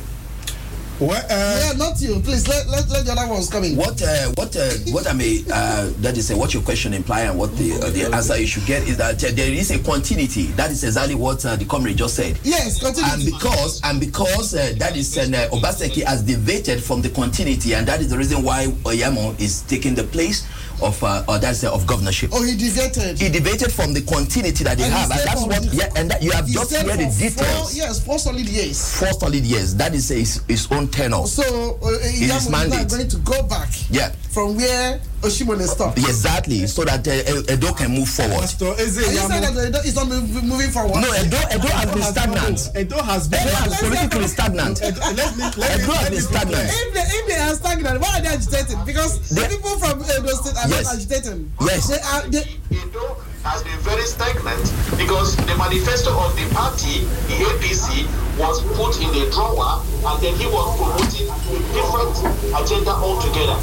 Well, 0.98 1.10
uh, 1.28 1.60
yeah, 1.62 1.72
not 1.76 2.00
you. 2.00 2.20
Please 2.20 2.48
let, 2.48 2.66
let, 2.68 2.88
let 2.88 3.04
the 3.04 3.12
other 3.12 3.30
ones 3.30 3.50
come 3.50 3.64
in. 3.64 3.76
What 3.76 4.00
uh, 4.00 4.32
what 4.34 4.56
uh, 4.56 4.70
what 4.92 5.06
I 5.06 5.12
may 5.12 5.44
uh, 5.52 5.90
that 5.98 6.16
is 6.16 6.30
uh, 6.30 6.36
what 6.38 6.54
your 6.54 6.62
question 6.62 6.94
imply 6.94 7.20
and 7.22 7.38
what 7.38 7.54
the 7.58 7.74
uh, 7.74 7.90
the 7.90 8.04
answer 8.14 8.38
you 8.38 8.46
should 8.46 8.64
get 8.64 8.82
is 8.88 8.96
that 8.96 9.22
uh, 9.22 9.28
there 9.34 9.52
is 9.52 9.70
a 9.70 9.78
continuity. 9.80 10.44
That 10.56 10.70
is 10.70 10.82
exactly 10.84 11.14
what 11.14 11.44
uh, 11.44 11.56
the 11.56 11.66
comrade 11.66 11.98
just 11.98 12.14
said. 12.16 12.38
Yes, 12.42 12.80
continuity. 12.80 13.24
And 13.24 13.24
because 13.38 13.80
and 13.84 14.00
because 14.00 14.54
uh, 14.54 14.72
that 14.78 14.96
is 14.96 15.14
an 15.18 15.34
uh, 15.34 15.48
Obaseki 15.52 16.02
has 16.04 16.22
deviated 16.22 16.82
from 16.82 17.02
the 17.02 17.10
continuity, 17.10 17.74
and 17.74 17.86
that 17.86 18.00
is 18.00 18.08
the 18.08 18.16
reason 18.16 18.42
why 18.42 18.66
Iyamu 18.66 19.38
is 19.38 19.62
taking 19.62 19.94
the 19.94 20.04
place 20.04 20.46
of 20.82 21.02
uh, 21.02 21.24
or 21.28 21.38
that's 21.38 21.64
uh, 21.64 21.72
of 21.72 21.86
governorship. 21.86 22.30
Oh, 22.32 22.42
he 22.42 22.56
deviated. 22.56 23.18
He 23.18 23.28
deviated 23.28 23.72
from 23.72 23.92
the 23.94 24.02
continuity 24.02 24.64
that 24.64 24.76
they 24.78 24.84
And 24.84 24.92
have, 24.92 25.10
and 25.10 25.20
that's 25.20 25.42
what 25.46 25.62
the- 25.62 25.76
yeah, 25.76 25.90
and 25.96 26.10
that 26.10 26.22
you 26.22 26.30
have 26.32 26.46
just 26.46 26.74
heard 26.74 26.86
the 26.98 27.06
details. 27.18 27.72
Four, 27.72 27.72
yes, 27.72 28.04
four 28.04 28.18
solid 28.18 28.48
years. 28.48 28.98
Four 28.98 29.12
solid 29.12 29.44
years. 29.44 29.74
That 29.74 29.94
is 29.94 30.08
his, 30.08 30.42
his 30.48 30.70
own 30.70 30.88
tenor. 30.88 31.26
So 31.26 31.78
uh, 31.82 31.88
his 32.02 32.22
is 32.34 32.50
now 32.50 32.58
mandate. 32.66 32.88
going 32.90 33.08
to 33.08 33.16
go 33.18 33.42
back 33.44 33.68
Yeah. 33.90 34.10
from 34.30 34.56
where 34.56 35.00
Oshiomhole 35.26 35.66
stopped. 35.66 35.98
Exactly, 35.98 36.66
so 36.66 36.84
that 36.84 37.06
uh, 37.06 37.52
Edo 37.52 37.72
can 37.74 37.90
move 37.92 38.08
forward. 38.08 38.40
Pastor 38.46 38.72
Ize 38.78 38.98
Are 38.98 39.12
you 39.12 39.18
saying 39.26 39.42
Iyamu. 39.42 39.54
that 39.54 39.68
Edo 39.68 39.78
is 39.82 39.94
not 39.96 40.06
moving 40.08 40.70
forward? 40.70 41.00
No, 41.02 41.10
Edo, 41.18 41.36
Edo 41.50 41.68
has 41.74 41.90
been 41.92 42.02
stagnant. 42.02 42.58
Edo 42.78 42.98
has 43.02 43.28
been. 43.28 43.40
Edo 43.42 43.50
has 43.58 43.80
politically 43.80 44.28
stagnant. 44.28 44.78
Edo, 44.82 45.00
let 45.18 45.36
me, 45.36 45.44
let 45.58 45.80
Edo 45.82 45.88
me, 45.88 45.94
has 45.98 46.10
been 46.10 46.20
stagnant. 46.22 46.68
If 46.70 46.94
they, 46.94 47.06
if 47.18 47.24
they 47.26 47.38
are 47.42 47.54
stagnant, 47.54 48.00
why 48.00 48.18
are 48.18 48.22
they 48.22 48.28
agitating? 48.38 48.78
Because 48.86 49.18
the 49.30 49.42
people 49.50 49.74
from 49.82 50.00
Edo 50.06 50.30
State 50.38 50.56
are 50.62 50.68
Yes. 50.70 50.84
not 50.86 50.94
agitating. 50.94 51.50
Yes. 51.60 51.82
They 51.90 52.00
are, 52.00 52.22
they, 52.30 52.44
Edo 52.70 53.16
has 53.42 53.62
been 53.62 53.78
very 53.86 54.02
stagnant 54.02 54.62
because 54.98 55.36
the 55.36 55.54
manifesto 55.54 56.10
of 56.18 56.34
the 56.34 56.46
party, 56.54 57.06
the 57.30 57.36
APC, 57.50 58.06
was 58.38 58.58
put 58.74 58.98
in 59.00 59.08
a 59.22 59.30
drawer 59.30 59.78
and 59.86 60.16
then 60.22 60.34
he 60.34 60.46
was 60.50 60.66
promoting 60.76 61.30
a 61.30 61.58
different 61.72 62.14
agenda 62.58 62.90
altogether. 62.90 63.54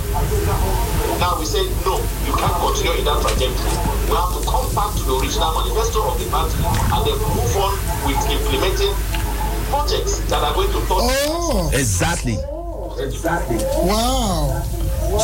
Now 1.23 1.39
we 1.39 1.45
say, 1.45 1.63
no, 1.87 2.03
you 2.27 2.35
can't 2.35 2.51
continue 2.59 2.99
in 2.99 3.05
that 3.05 3.15
trajectory. 3.23 3.71
We 4.11 4.15
have 4.19 4.35
to 4.35 4.43
come 4.43 4.67
back 4.75 4.91
to 4.91 5.03
the 5.07 5.15
original 5.23 5.55
manifesto 5.55 6.03
of 6.03 6.19
the 6.19 6.27
party 6.27 6.59
and 6.59 6.99
then 7.07 7.15
move 7.15 7.55
on 7.63 7.79
with 8.03 8.19
implementing 8.27 8.91
projects 9.71 10.19
that 10.27 10.43
are 10.43 10.53
going 10.53 10.67
to 10.67 10.79
touch. 10.83 11.07
Oh. 11.31 11.71
Exactly. 11.71 12.35
Exactly. 12.99 13.55
Wow. 13.87 14.67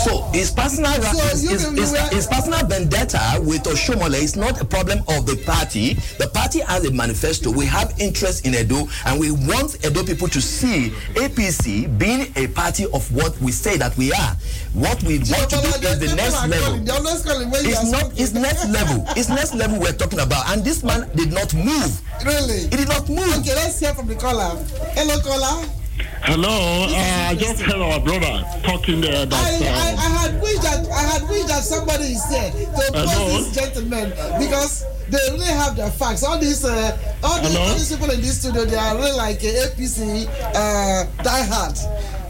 So 0.05 0.21
his 0.33 0.51
personal 0.51 0.91
So 0.93 1.17
his, 1.27 1.41
his, 1.71 2.09
his, 2.11 2.27
personal 2.27 2.65
vendetta 2.67 3.41
with 3.41 3.63
Oshiomhole 3.63 4.13
is 4.13 4.35
not 4.35 4.61
a 4.61 4.65
problem 4.65 4.99
of 5.07 5.25
the 5.25 5.41
party. 5.45 5.93
The 6.17 6.29
party 6.33 6.59
has 6.59 6.85
a 6.85 6.91
manifesto. 6.91 7.51
We 7.51 7.65
have 7.65 7.93
interest 7.99 8.45
in 8.45 8.53
Edo, 8.55 8.87
and 9.05 9.19
we 9.19 9.31
want 9.31 9.83
Edo 9.85 10.03
people 10.03 10.27
to 10.29 10.41
see 10.41 10.89
APC 11.15 11.97
being 11.97 12.31
a 12.35 12.47
party 12.47 12.85
of 12.93 13.11
what 13.13 13.39
we 13.41 13.51
say 13.51 13.77
that 13.77 13.95
we 13.97 14.11
are. 14.13 14.35
What 14.73 15.01
we 15.03 15.19
want 15.19 15.49
to 15.49 15.57
do 15.57 15.87
is 15.87 15.99
the 15.99 16.15
next 16.15 16.47
level. 16.47 16.77
They 16.79 16.91
always 16.91 17.23
call 17.23 17.39
him 17.39 17.49
when 17.51 17.63
you 17.65 17.71
It's 17.71 17.91
not. 17.91 18.11
It's 18.19 18.33
next 18.33 18.69
level. 18.69 19.03
It's 19.17 19.29
next 19.29 19.53
level 19.55 19.79
we're 19.79 19.93
talking 19.93 20.19
about, 20.19 20.49
and 20.49 20.63
this 20.63 20.83
man 20.83 21.09
did 21.15 21.31
not 21.31 21.53
move. 21.53 22.01
Really? 22.25 22.61
He 22.69 22.77
did 22.77 22.87
not 22.87 23.09
move. 23.09 23.37
Okay, 23.39 23.55
let's 23.55 23.79
hear 23.79 23.93
from 23.93 24.07
the 24.07 24.15
caller. 24.15 24.55
Hello, 24.93 25.19
caller. 25.21 25.78
Hello, 26.21 26.85
uh, 26.89 27.29
I 27.31 27.35
just 27.35 27.61
heard 27.61 27.79
our 27.81 27.99
brother 27.99 28.43
talking 28.61 29.01
there 29.01 29.25
I, 29.25 29.25
I. 29.25 29.25
Uh, 29.25 29.95
I 29.97 30.09
had 30.19 30.41
wished 30.41 30.61
that 30.61 30.85
I 30.91 31.01
had 31.15 31.23
wished 31.29 31.47
that 31.47 31.63
somebody 31.63 32.11
is 32.11 32.29
there 32.29 32.51
to 32.51 32.65
Hello? 32.91 33.03
oppose 33.03 33.45
these 33.45 33.55
gentlemen 33.55 34.09
because 34.37 34.85
they 35.09 35.17
really 35.31 35.45
have 35.45 35.75
their 35.75 35.89
facts. 35.89 36.23
All 36.23 36.37
these 36.37 36.65
uh, 36.65 36.97
all, 37.23 37.39
these, 37.41 37.55
all 37.55 37.73
these 37.73 37.91
people 37.95 38.11
in 38.11 38.19
this 38.21 38.39
studio 38.41 38.65
they 38.65 38.75
are 38.75 38.95
really 38.95 39.15
like 39.15 39.37
uh, 39.37 39.63
APC 39.71 40.27
uh, 40.53 41.07
diehard. 41.23 41.79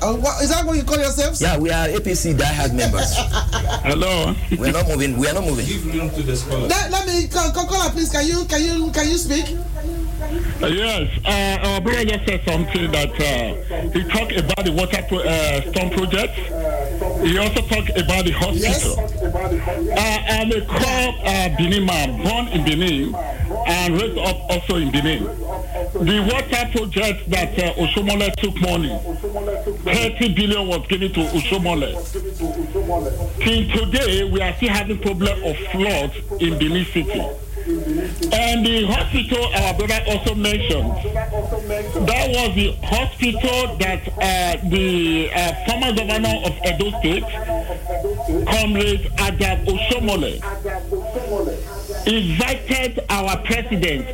Uh, 0.02 0.16
what, 0.16 0.42
is 0.42 0.50
that 0.50 0.66
what 0.66 0.78
you 0.78 0.84
call 0.84 0.98
yourselves? 0.98 1.42
Yeah, 1.42 1.58
we 1.58 1.72
are 1.72 1.88
APC 1.88 2.38
diehard 2.38 2.74
members. 2.74 3.12
Hello. 3.84 4.34
We 4.52 4.70
are 4.70 4.72
not 4.72 4.88
moving. 4.88 5.18
We 5.18 5.28
are 5.28 5.34
not 5.34 5.44
moving. 5.44 5.66
Give 5.66 5.86
room 5.94 6.10
to 6.12 6.24
the 6.24 6.36
scholar. 6.38 6.68
Let, 6.68 6.92
let 6.92 7.08
me 7.08 7.28
call, 7.28 7.52
call, 7.52 7.90
please. 7.90 8.12
Can 8.12 8.26
you 8.26 8.46
can 8.46 8.62
you 8.64 8.92
can 8.92 9.10
you 9.10 9.18
speak? 9.18 9.58
Uh, 10.30 10.68
yes, 10.68 11.10
uh, 11.26 11.68
our 11.70 11.82
brother 11.82 12.06
just 12.06 12.26
said 12.28 12.42
something 12.46 12.92
that 12.92 13.10
uh, 13.20 13.90
he 13.90 14.04
talked 14.04 14.32
about 14.38 14.64
the 14.64 14.72
water 14.72 15.02
pro- 15.08 15.20
uh, 15.26 15.62
storm 15.72 15.90
project. 15.90 16.36
He 17.26 17.38
also 17.40 17.62
talked 17.62 17.90
about 17.98 18.26
the 18.26 18.32
hospital. 18.32 19.00
Uh, 19.92 20.20
I'm 20.30 20.52
a 20.52 20.62
core 20.66 21.16
uh, 21.26 21.50
Benin 21.58 21.84
man, 21.86 22.22
born 22.24 22.48
in 22.50 22.64
Benin 22.64 23.16
and 23.68 23.94
raised 24.00 24.18
up 24.20 24.38
also 24.52 24.76
in 24.76 24.92
Benin. 24.92 25.24
The 25.24 26.20
water 26.32 26.78
project 26.78 27.30
that 27.32 27.58
uh, 27.58 27.74
Oshiomhole 27.82 28.32
took 28.36 28.56
money, 28.62 28.90
30 29.84 30.34
billion 30.36 30.68
was 30.68 30.86
given 30.88 31.12
to 31.14 31.22
Oshiomhole. 31.22 31.90
Till 33.40 33.86
today, 33.86 34.24
we 34.26 34.42
are 34.42 34.54
still 34.58 34.70
having 34.70 35.00
problem 35.00 35.44
of 35.44 35.58
floods 35.72 36.14
in 36.40 36.60
Benin 36.60 36.86
City. 36.86 37.26
And 38.32 38.66
the 38.66 38.86
hospital 38.86 39.46
our 39.56 39.74
brother 39.74 40.02
also 40.08 40.36
mentioned, 40.36 40.92
that 42.08 42.30
was 42.30 42.56
the 42.56 42.76
hospital 42.84 43.76
that 43.78 44.08
uh, 44.18 44.70
the 44.70 45.32
uh, 45.34 45.54
former 45.66 45.94
governor 45.96 46.36
of 46.46 46.54
Edo 46.66 46.90
State, 47.00 47.24
Comrade 48.46 49.10
Adab 49.18 49.66
Oshiomhole, 49.66 50.40
invited 52.08 53.04
our 53.10 53.38
president, 53.44 54.06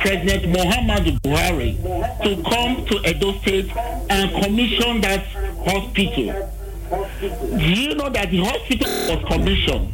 President 0.00 0.44
Muhammadu 0.54 1.18
Buhari, 1.20 1.76
to 2.22 2.42
come 2.48 2.84
to 2.86 3.08
Edo 3.08 3.32
State 3.40 3.70
and 4.10 4.30
commission 4.44 5.00
that 5.00 5.24
hospital. 5.66 6.52
Do 7.58 7.64
you 7.64 7.94
know 7.96 8.08
that 8.10 8.30
the 8.30 8.44
hospital 8.44 8.88
was 9.08 9.24
commissioned, 9.26 9.92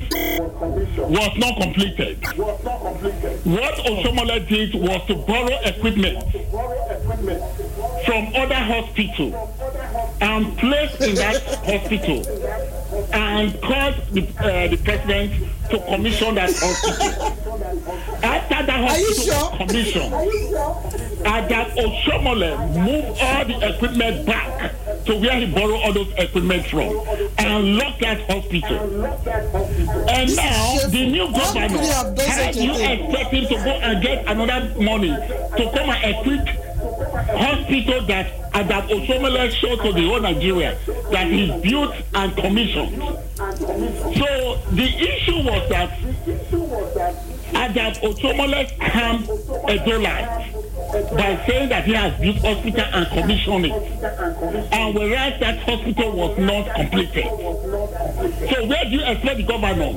was 0.97 1.39
not 1.39 1.61
completed? 1.61 2.23
What 3.45 3.75
Oshiomhole 3.75 4.49
did 4.49 4.75
was 4.75 5.07
to 5.07 5.15
borrow 5.15 5.59
equipment 5.65 6.19
from 8.05 8.33
other 8.35 8.55
hospitals 8.55 9.35
and 10.21 10.59
place 10.59 11.01
in 11.01 11.15
that 11.17 11.43
hospital 11.65 12.23
and 13.13 13.61
cause 13.63 13.95
the, 14.13 14.23
uh, 14.39 14.69
the 14.69 14.77
president 14.77 15.33
to 15.71 15.79
commission 15.81 16.35
that 16.35 16.51
hospital. 16.55 17.23
After 18.23 18.67
that 18.67 18.89
hospital 18.89 19.51
was 19.51 19.57
commissioned, 19.59 20.15
Adam 21.27 21.71
Oshiomhole 21.77 22.85
moved 22.85 23.21
all 23.21 23.45
the 23.45 23.75
equipment 23.75 24.27
back 24.27 24.75
to 25.07 25.17
where 25.19 25.37
he 25.39 25.47
borrowed 25.53 25.81
all 25.83 25.93
those 25.93 26.13
equipment 26.17 26.67
from 26.67 26.89
and 27.39 27.77
locked 27.77 28.01
that 28.01 28.21
hospital. 28.31 29.05
And 30.09 30.37
now 30.37 30.79
the 30.89 31.07
new 31.11 31.33
governor, 31.33 31.79
how 31.79 32.53
do 32.53 32.63
you 32.63 32.73
expect 32.73 33.33
him 33.33 33.45
to 33.49 33.55
go 33.65 33.71
and 33.71 34.03
get 34.03 34.27
another 34.29 34.81
money 34.81 35.09
to 35.11 35.71
come 35.75 35.91
and 35.91 36.17
equip 36.17 36.73
hospital 37.37 38.07
that 38.07 38.27
uh, 38.55 38.59
Adam 38.59 38.89
Oshiomhole 38.89 39.51
showed 39.51 39.81
to 39.83 39.93
the 39.93 40.07
whole 40.09 40.21
Nigeria 40.21 40.77
that 41.11 41.27
he 41.27 41.47
built 41.63 41.95
and 42.15 42.37
commissioned. 42.37 42.97
So 43.37 44.59
the 44.73 44.85
issue 44.85 45.43
was 45.43 45.69
that 45.71 45.91
uh, 46.93 47.59
Adam 47.59 47.93
Oshiomhole 48.03 48.67
scammed 48.77 49.27
Edola 49.69 50.72
by 50.93 51.43
saying 51.47 51.69
that 51.71 51.85
he 51.85 51.95
has 51.95 52.13
built 52.21 52.37
hospital 52.39 52.85
and 52.93 53.07
commissioned 53.09 53.67
it. 53.67 53.73
And 54.73 54.95
whereas 54.95 55.41
that 55.41 55.59
hospital 55.61 56.13
was 56.13 56.39
not 56.39 56.75
completed. 56.75 57.25
So 58.53 58.67
where 58.67 58.85
do 58.85 58.91
you 58.91 59.05
expect 59.05 59.37
the 59.39 59.45
governor 59.45 59.93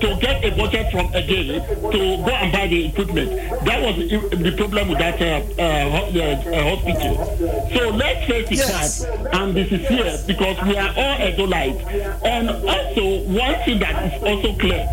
to 0.00 0.16
get 0.20 0.44
a 0.44 0.50
budget 0.56 0.90
from 0.90 1.12
again 1.14 1.60
to 1.92 1.98
go 1.98 2.30
and 2.30 2.52
buy 2.52 2.66
the 2.66 2.86
equipment? 2.86 3.30
That 3.64 3.82
was 3.82 3.96
the, 3.96 4.54
problem 4.56 4.88
with 4.88 4.98
that 4.98 5.20
uh, 5.20 5.44
uh, 5.58 5.62
uh, 5.62 6.76
hospital. 6.76 7.36
So 7.74 7.90
let's 7.90 8.26
face 8.26 8.50
it 8.50 8.58
Yes. 8.58 9.04
and 9.32 9.54
this 9.54 9.70
is 9.70 9.86
here 9.86 10.18
because 10.26 10.56
we 10.66 10.76
are 10.76 10.88
all 10.88 11.16
Edolites. 11.18 12.24
And 12.24 12.50
also 12.50 13.24
one 13.28 13.54
thing 13.64 13.78
that 13.80 14.12
is 14.12 14.22
also 14.22 14.54
clear 14.58 14.88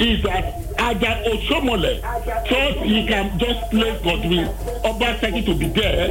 is 0.00 0.22
that 0.22 0.67
Ada 0.78 1.22
Oshiomhole 1.26 2.00
thought 2.48 2.76
he 2.86 3.06
can 3.06 3.38
just 3.38 3.70
place 3.70 4.00
Godwin 4.02 4.46
Obaseki 4.84 5.44
to 5.44 5.54
be 5.54 5.68
there 5.68 6.10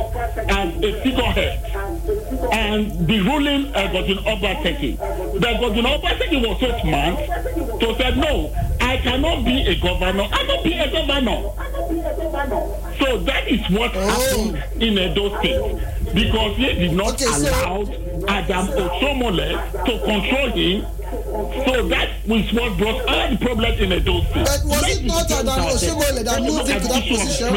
as 0.50 0.74
a 0.84 1.02
figurehead 1.04 1.64
and 2.52 3.08
the 3.08 3.20
ruling 3.22 3.74
uh, 3.74 3.92
Godwin 3.92 4.18
Obaseki. 4.20 4.98
But 5.40 5.60
Godwin 5.62 5.86
Obaseki 5.86 6.46
was 6.48 6.60
so 6.60 6.80
smart 6.82 7.18
to 7.80 7.96
say, 7.98 8.16
no, 8.16 8.54
I 8.82 8.98
cannot 8.98 9.46
be 9.46 9.62
a 9.68 9.76
governor. 9.80 10.24
I 10.24 10.28
cannot 10.38 10.64
be 10.64 10.74
a 10.74 10.92
governor. 10.92 11.42
So 13.00 13.18
that 13.20 13.48
is 13.48 13.62
what 13.70 13.92
happened 13.94 14.64
in 14.82 14.98
Edo 14.98 15.38
State 15.40 16.14
because 16.14 16.58
he 16.58 16.74
did 16.74 16.94
not 16.94 17.22
allow 17.22 17.82
Adam 18.28 18.68
Oshiomhole 18.68 19.86
to 19.86 20.00
control 20.06 20.50
him. 20.52 20.86
So 21.10 21.88
that 21.88 22.10
was 22.28 22.52
what 22.54 22.78
brought 22.78 23.08
all 23.08 23.30
the 23.32 23.38
problems 23.38 23.80
in 23.80 23.94
Edo 23.94 24.22
State. 24.24 24.34
But 24.46 24.62
was 24.66 24.84
it 24.90 25.06
not 25.06 25.32
Adam 25.32 25.48
at 25.50 25.60
Oshiomhole 25.74 26.24
that 26.26 26.42
moved 26.42 26.70
into 26.70 26.88
the 26.88 26.94
that 26.94 27.08
position? 27.08 27.48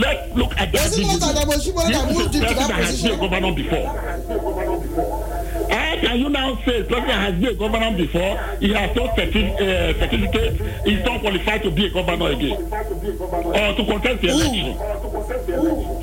Let's 0.00 0.34
look 0.36 0.52
at 0.58 0.72
that. 0.72 0.82
Was 0.82 0.98
it 0.98 1.06
not 1.06 1.22
Adam 1.36 1.48
Oshiomhole 1.48 1.90
that 1.92 2.08
This 2.08 2.18
moved 2.18 2.34
into 2.34 2.46
person 2.46 2.56
that 2.56 2.68
that 2.68 2.84
has 2.84 3.02
been 3.02 3.12
a 3.12 3.16
position? 3.16 3.30
governor 3.30 3.54
before. 3.54 3.88
Can 6.00 6.18
you 6.20 6.28
now 6.28 6.56
say 6.64 6.82
that 6.82 7.02
has 7.08 7.34
been 7.34 7.50
a 7.50 7.54
governor 7.54 7.96
before, 7.96 8.38
he 8.60 8.72
has 8.72 8.94
no 8.96 9.08
certi- 9.08 9.54
uh, 9.54 9.98
certificate, 9.98 10.60
he's 10.86 11.04
not 11.04 11.20
qualified 11.20 11.62
to 11.62 11.70
be 11.70 11.86
a 11.86 11.90
governor 11.90 12.30
again, 12.32 12.62
or 12.62 13.74
to 13.76 13.84
contest 13.86 14.22
the 14.22 14.28
election? 14.28 14.76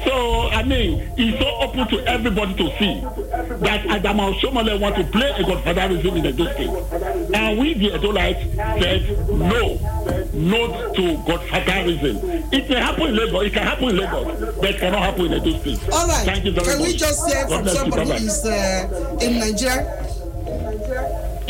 So, 0.03 0.49
I 0.49 0.63
mean, 0.63 1.11
it's 1.17 1.39
so 1.39 1.47
open 1.61 1.87
to 1.89 2.07
everybody 2.07 2.53
to 2.55 2.69
see 2.79 3.01
that 3.65 3.85
Adam 3.87 4.17
Oshiomhole 4.17 4.79
want 4.79 4.95
to 4.95 5.03
play 5.05 5.29
a 5.29 5.43
godfatherism 5.43 6.17
in 6.17 6.25
Edo 6.25 6.45
State. 6.53 7.33
And 7.35 7.59
we, 7.59 7.73
the 7.73 7.89
Edolites, 7.91 8.55
said 8.81 9.29
no, 9.29 9.77
no 10.33 10.93
to 10.93 11.01
godfatherism. 11.29 12.53
It 12.53 12.69
may 12.69 12.75
happen 12.75 13.07
in 13.07 13.15
Lagos, 13.15 13.45
it 13.45 13.53
can 13.53 13.63
happen 13.63 13.89
in 13.89 13.97
Lagos, 13.97 14.55
but 14.57 14.69
it 14.69 14.79
cannot 14.79 14.99
happen 15.01 15.25
in 15.31 15.33
Edo 15.45 15.59
State. 15.59 15.89
All 15.91 16.07
right. 16.07 16.25
Thank 16.25 16.45
you 16.45 16.51
very 16.51 16.67
Can 16.67 16.79
much. 16.79 16.87
we 16.87 16.97
just 16.97 17.21
God 17.29 17.47
from 17.47 17.67
somebody 17.67 18.09
who 18.09 18.15
is 18.15 18.45
uh, 18.45 19.17
in 19.21 19.39
Nigeria 19.39 19.82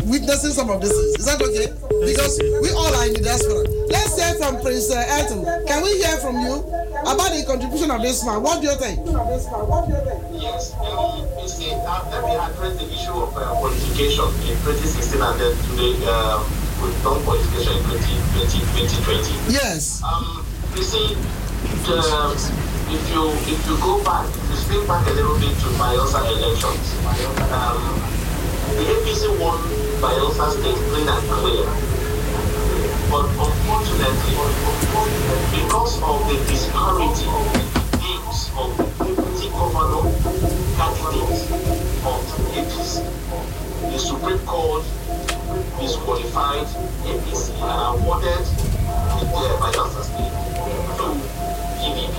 witnessing 0.06 0.52
some 0.52 0.70
of 0.70 0.82
this? 0.82 0.92
Is 0.92 1.26
that 1.26 1.42
okay? 1.42 1.74
Because 2.06 2.40
we 2.62 2.70
all 2.72 2.94
are 2.94 3.08
in 3.08 3.14
the 3.14 3.24
diaspora. 3.24 3.64
Let's 3.90 4.14
hear 4.20 4.36
from 4.36 4.62
Prince 4.62 4.92
uh, 4.92 5.04
Elton. 5.20 5.42
Can 5.68 5.84
we 5.84 5.98
hear 5.98 6.18
from 6.22 6.38
you 6.40 6.62
about 7.02 7.32
the 7.34 7.44
contribution 7.48 7.92
of 7.92 8.02
this 8.02 8.26
man? 8.26 8.42
What 8.44 8.62
do 8.62 8.68
you 8.70 8.78
think? 8.78 9.00
Yes, 10.38 10.76
um, 10.84 11.26
you 11.40 11.48
see, 11.48 11.72
let 11.74 12.22
me 12.24 12.36
address 12.36 12.78
the 12.78 12.88
issue 12.92 13.16
of 13.16 13.32
uh, 13.36 13.58
qualification 13.58 14.28
in 14.48 14.56
2016 14.62 15.22
and 15.22 15.36
then 15.40 15.54
today 15.72 15.94
um, 16.12 16.44
we've 16.84 17.00
done 17.02 17.20
qualification 17.24 17.74
in 17.74 17.84
2020. 18.38 18.60
2020. 18.92 19.56
Yes. 19.56 20.04
Um, 20.04 20.46
you 20.76 20.84
see, 20.84 21.16
the, 21.88 21.98
if 22.94 23.04
you 23.10 23.24
if 23.50 23.60
you 23.66 23.76
go 23.80 24.04
back, 24.04 24.28
if 24.30 24.50
you 24.50 24.58
spin 24.58 24.88
back 24.88 25.08
a 25.08 25.14
little 25.16 25.40
bit 25.40 25.56
to 25.64 25.68
Bayelsa 25.80 26.22
elections, 26.28 26.86
um, 27.50 28.13
the 28.74 28.84
APC 28.90 29.30
won 29.40 29.60
Bayelsa 30.02 30.50
State 30.52 30.82
clean 30.90 31.08
and 31.08 31.24
clear. 31.30 31.66
But 33.10 33.30
unfortunately, 33.30 34.34
because 35.54 36.02
of 36.02 36.18
the 36.26 36.38
disparity 36.50 37.30
in 37.30 37.46
the 37.54 37.62
names 38.02 38.50
of 38.58 38.74
the 38.78 38.86
deputy 39.06 39.50
governor 39.54 40.10
candidates 40.74 41.46
of 42.02 42.20
the 42.26 42.42
APC, 42.58 43.06
the 43.92 43.98
Supreme 44.00 44.40
Court 44.48 44.84
disqualified 45.80 46.66
APC 47.06 47.54
and 47.62 48.02
awarded 48.02 48.42
the 48.42 49.54
Bayelsa 49.62 50.02
State 50.02 50.34
to 50.98 51.08
PDP. 51.78 52.18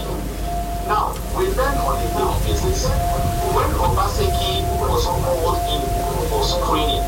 Now, 0.86 1.16
we 1.36 1.48
learn 1.48 1.74
on 1.82 1.98
a 1.98 2.06
daily 2.14 2.38
basis 2.46 2.86
when 3.56 3.70
Obaseki 3.80 4.62
was 4.78 5.04
called 5.06 5.58
in 5.66 6.03
for 6.34 6.42
screening. 6.42 7.02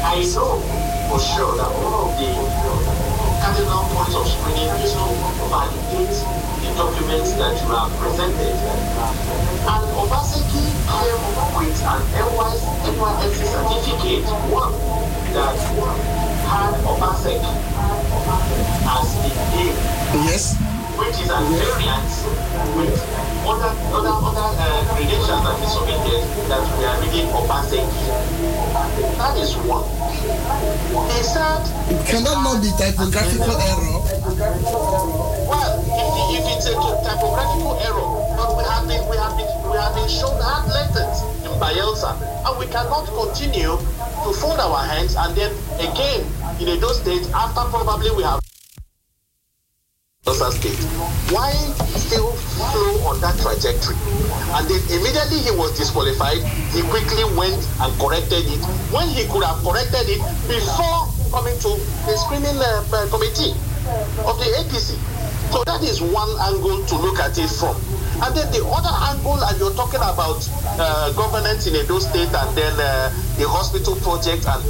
I 0.00 0.24
know 0.32 0.56
for 1.12 1.20
sure 1.20 1.52
that 1.60 1.68
one 1.84 1.92
of 1.92 2.16
the 2.16 2.32
cardinal 3.44 3.84
points 3.92 4.16
of 4.16 4.24
screening 4.24 4.72
is 4.80 4.96
to 4.96 5.04
validate 5.52 6.16
the 6.64 6.70
documents 6.80 7.32
that 7.36 7.52
you 7.60 7.68
have 7.76 7.92
presented. 8.00 8.56
And 9.68 9.84
Obaseki 10.00 10.64
came 10.88 11.20
with 11.60 11.76
an 11.84 12.00
NYSC 12.24 13.38
certificate, 13.52 14.24
one 14.48 14.72
that 15.36 15.60
had 16.48 16.72
Obaseki 16.88 17.52
as 18.96 19.08
the 19.20 19.30
name 19.52 19.76
Yes. 20.24 20.73
Which 20.98 21.18
is 21.18 21.30
at 21.30 21.42
variance 21.58 22.22
with 22.78 22.94
other 23.42 23.70
other 23.90 24.14
other 24.14 24.48
uh, 24.54 24.94
credentials 24.94 25.42
that 25.42 25.54
we 25.58 25.66
submitted 25.66 26.22
that 26.46 26.62
we 26.78 26.84
are 26.86 26.96
reading 27.02 27.26
Obaseki. 27.34 28.04
That 29.18 29.34
is 29.38 29.56
one. 29.66 29.84
He 31.10 31.20
said. 31.22 31.62
Can 32.06 32.22
that 32.24 32.38
not 32.46 32.62
be 32.62 32.70
typographical 32.78 33.58
error? 33.58 33.98
Well, 35.50 35.72
if, 35.82 36.38
if 36.38 36.44
it's 36.54 36.66
a 36.70 36.74
typographical 36.78 37.74
error, 37.82 38.08
but 38.38 38.54
we 38.56 38.62
have 38.64 38.86
been 38.86 39.02
we 39.10 39.16
have 39.18 39.34
been 39.34 39.50
we 39.66 39.76
have 39.76 39.94
been 39.98 40.08
shown 40.08 40.38
hard 40.38 40.70
letters 40.70 41.26
in 41.42 41.52
Bayelsa, 41.58 42.14
and 42.46 42.54
we 42.58 42.66
cannot 42.70 43.10
continue 43.10 43.74
to 44.24 44.30
fold 44.32 44.60
our 44.60 44.86
hands 44.86 45.16
and 45.18 45.34
then 45.34 45.50
again 45.82 46.22
in 46.60 46.68
Edo 46.68 46.88
State 46.92 47.26
after 47.34 47.66
probably 47.68 48.10
we 48.16 48.22
have 48.22 48.40
Why 50.24 51.52
still 52.00 52.32
flow 52.32 52.96
on 53.12 53.20
that 53.20 53.36
trajectory? 53.44 53.92
And 54.56 54.64
then 54.64 54.80
immediately 54.88 55.44
he 55.44 55.52
was 55.52 55.76
disqualified, 55.76 56.40
he 56.72 56.80
quickly 56.88 57.28
went 57.36 57.60
and 57.80 57.92
corrected 58.00 58.48
it 58.48 58.64
when 58.88 59.08
he 59.12 59.28
could 59.28 59.44
have 59.44 59.60
corrected 59.60 60.08
it 60.08 60.24
before 60.48 61.12
coming 61.28 61.52
to 61.60 61.76
the 62.08 62.16
screening 62.16 62.56
uh, 62.56 62.88
uh, 62.88 63.04
committee 63.12 63.52
of 64.24 64.40
the 64.40 64.48
APC. 64.64 64.96
So 65.52 65.60
that 65.68 65.84
is 65.84 66.00
one 66.00 66.32
angle 66.40 66.80
to 66.86 66.94
look 66.96 67.20
at 67.20 67.36
it 67.36 67.52
from. 67.52 67.76
And 68.24 68.32
then 68.32 68.48
the 68.48 68.64
other 68.64 68.96
angle, 69.12 69.36
and 69.44 69.58
you're 69.60 69.76
talking 69.76 70.00
about 70.00 70.40
uh, 70.80 71.12
governance 71.12 71.66
in 71.66 71.76
Edo 71.76 71.98
State 71.98 72.32
and 72.32 72.50
then 72.56 72.72
uh, 72.80 73.12
the 73.36 73.44
hospital 73.46 73.94
project 74.00 74.48
and 74.48 74.64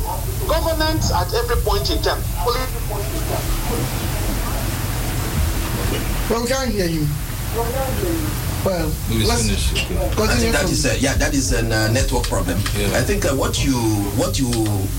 governance 0.51 1.13
at 1.15 1.33
every 1.33 1.63
point 1.63 1.89
in 1.95 2.03
time. 2.03 2.19
Well, 6.31 6.43
we 6.43 6.49
can't 6.49 6.71
hear 6.71 6.87
you. 6.87 7.07
Well, 8.65 8.91
let's 9.11 9.45
I 9.45 10.17
continue 10.17 10.53
think 10.53 10.55
that 10.55 10.97
a, 10.97 10.99
yeah 10.99 11.15
that 11.15 11.35
is 11.35 11.53
a 11.53 11.59
uh, 11.61 11.93
network 11.93 12.25
problem. 12.25 12.57
I 12.97 13.03
think 13.03 13.27
uh, 13.27 13.35
what 13.35 13.63
you 13.63 13.77
what 14.17 14.39
you 14.39 14.49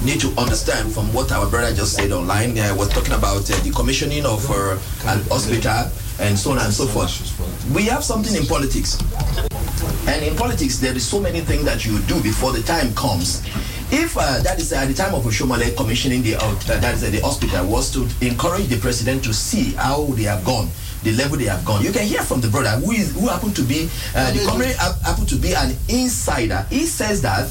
need 0.06 0.22
to 0.22 0.30
understand 0.40 0.94
from 0.94 1.12
what 1.14 1.32
our 1.32 1.50
brother 1.50 1.74
just 1.74 1.96
said 1.96 2.12
online 2.12 2.60
uh, 2.60 2.76
was 2.78 2.90
talking 2.90 3.14
about 3.14 3.50
uh, 3.50 3.58
the 3.64 3.72
commissioning 3.76 4.24
of 4.24 4.48
uh, 4.52 4.78
an 5.10 5.20
hospital 5.26 5.90
and 6.20 6.38
so 6.38 6.52
on 6.52 6.60
and 6.60 6.72
so 6.72 6.86
forth. 6.86 7.12
We 7.74 7.86
have 7.86 8.04
something 8.04 8.36
in 8.36 8.46
politics, 8.46 9.02
and 10.08 10.24
in 10.24 10.36
politics 10.36 10.78
there 10.78 10.96
is 10.96 11.04
so 11.06 11.20
many 11.20 11.42
things 11.42 11.66
that 11.66 11.88
you 11.88 11.98
do 12.02 12.22
before 12.22 12.52
the 12.52 12.62
time 12.62 12.94
comes. 12.94 13.42
If 13.92 14.16
uh, 14.16 14.42
that 14.44 14.60
is 14.60 14.72
at 14.74 14.88
the 14.88 14.94
time 14.94 15.16
of 15.16 15.24
Oshiomhole 15.24 15.76
commissioning 15.76 16.22
the 16.22 16.36
uh, 16.36 16.54
that 16.68 16.94
is 16.94 17.04
uh, 17.04 17.10
the 17.10 17.22
hospital 17.22 17.66
was 17.66 17.90
to 17.94 18.08
encourage 18.22 18.68
the 18.68 18.78
president 18.78 19.24
to 19.24 19.34
see 19.34 19.74
how 19.74 20.06
they 20.14 20.24
have 20.24 20.46
gone 20.46 20.70
the 21.06 21.12
level 21.12 21.38
they 21.38 21.46
have 21.46 21.64
gone. 21.64 21.84
You 21.84 21.92
can 21.92 22.04
hear 22.04 22.24
from 22.24 22.42
the 22.42 22.50
brother 22.50 22.72
who 22.84 22.92
is 22.92 23.14
who 23.14 23.28
happened 23.28 23.56
to 23.56 23.62
be 23.62 23.88
uh, 24.16 24.34
the 24.34 24.44
comrade 24.46 24.76
happened 24.76 25.30
to 25.30 25.36
be 25.36 25.54
an 25.54 25.78
insider. 25.88 26.66
He 26.70 26.86
says 26.88 27.22
that 27.22 27.50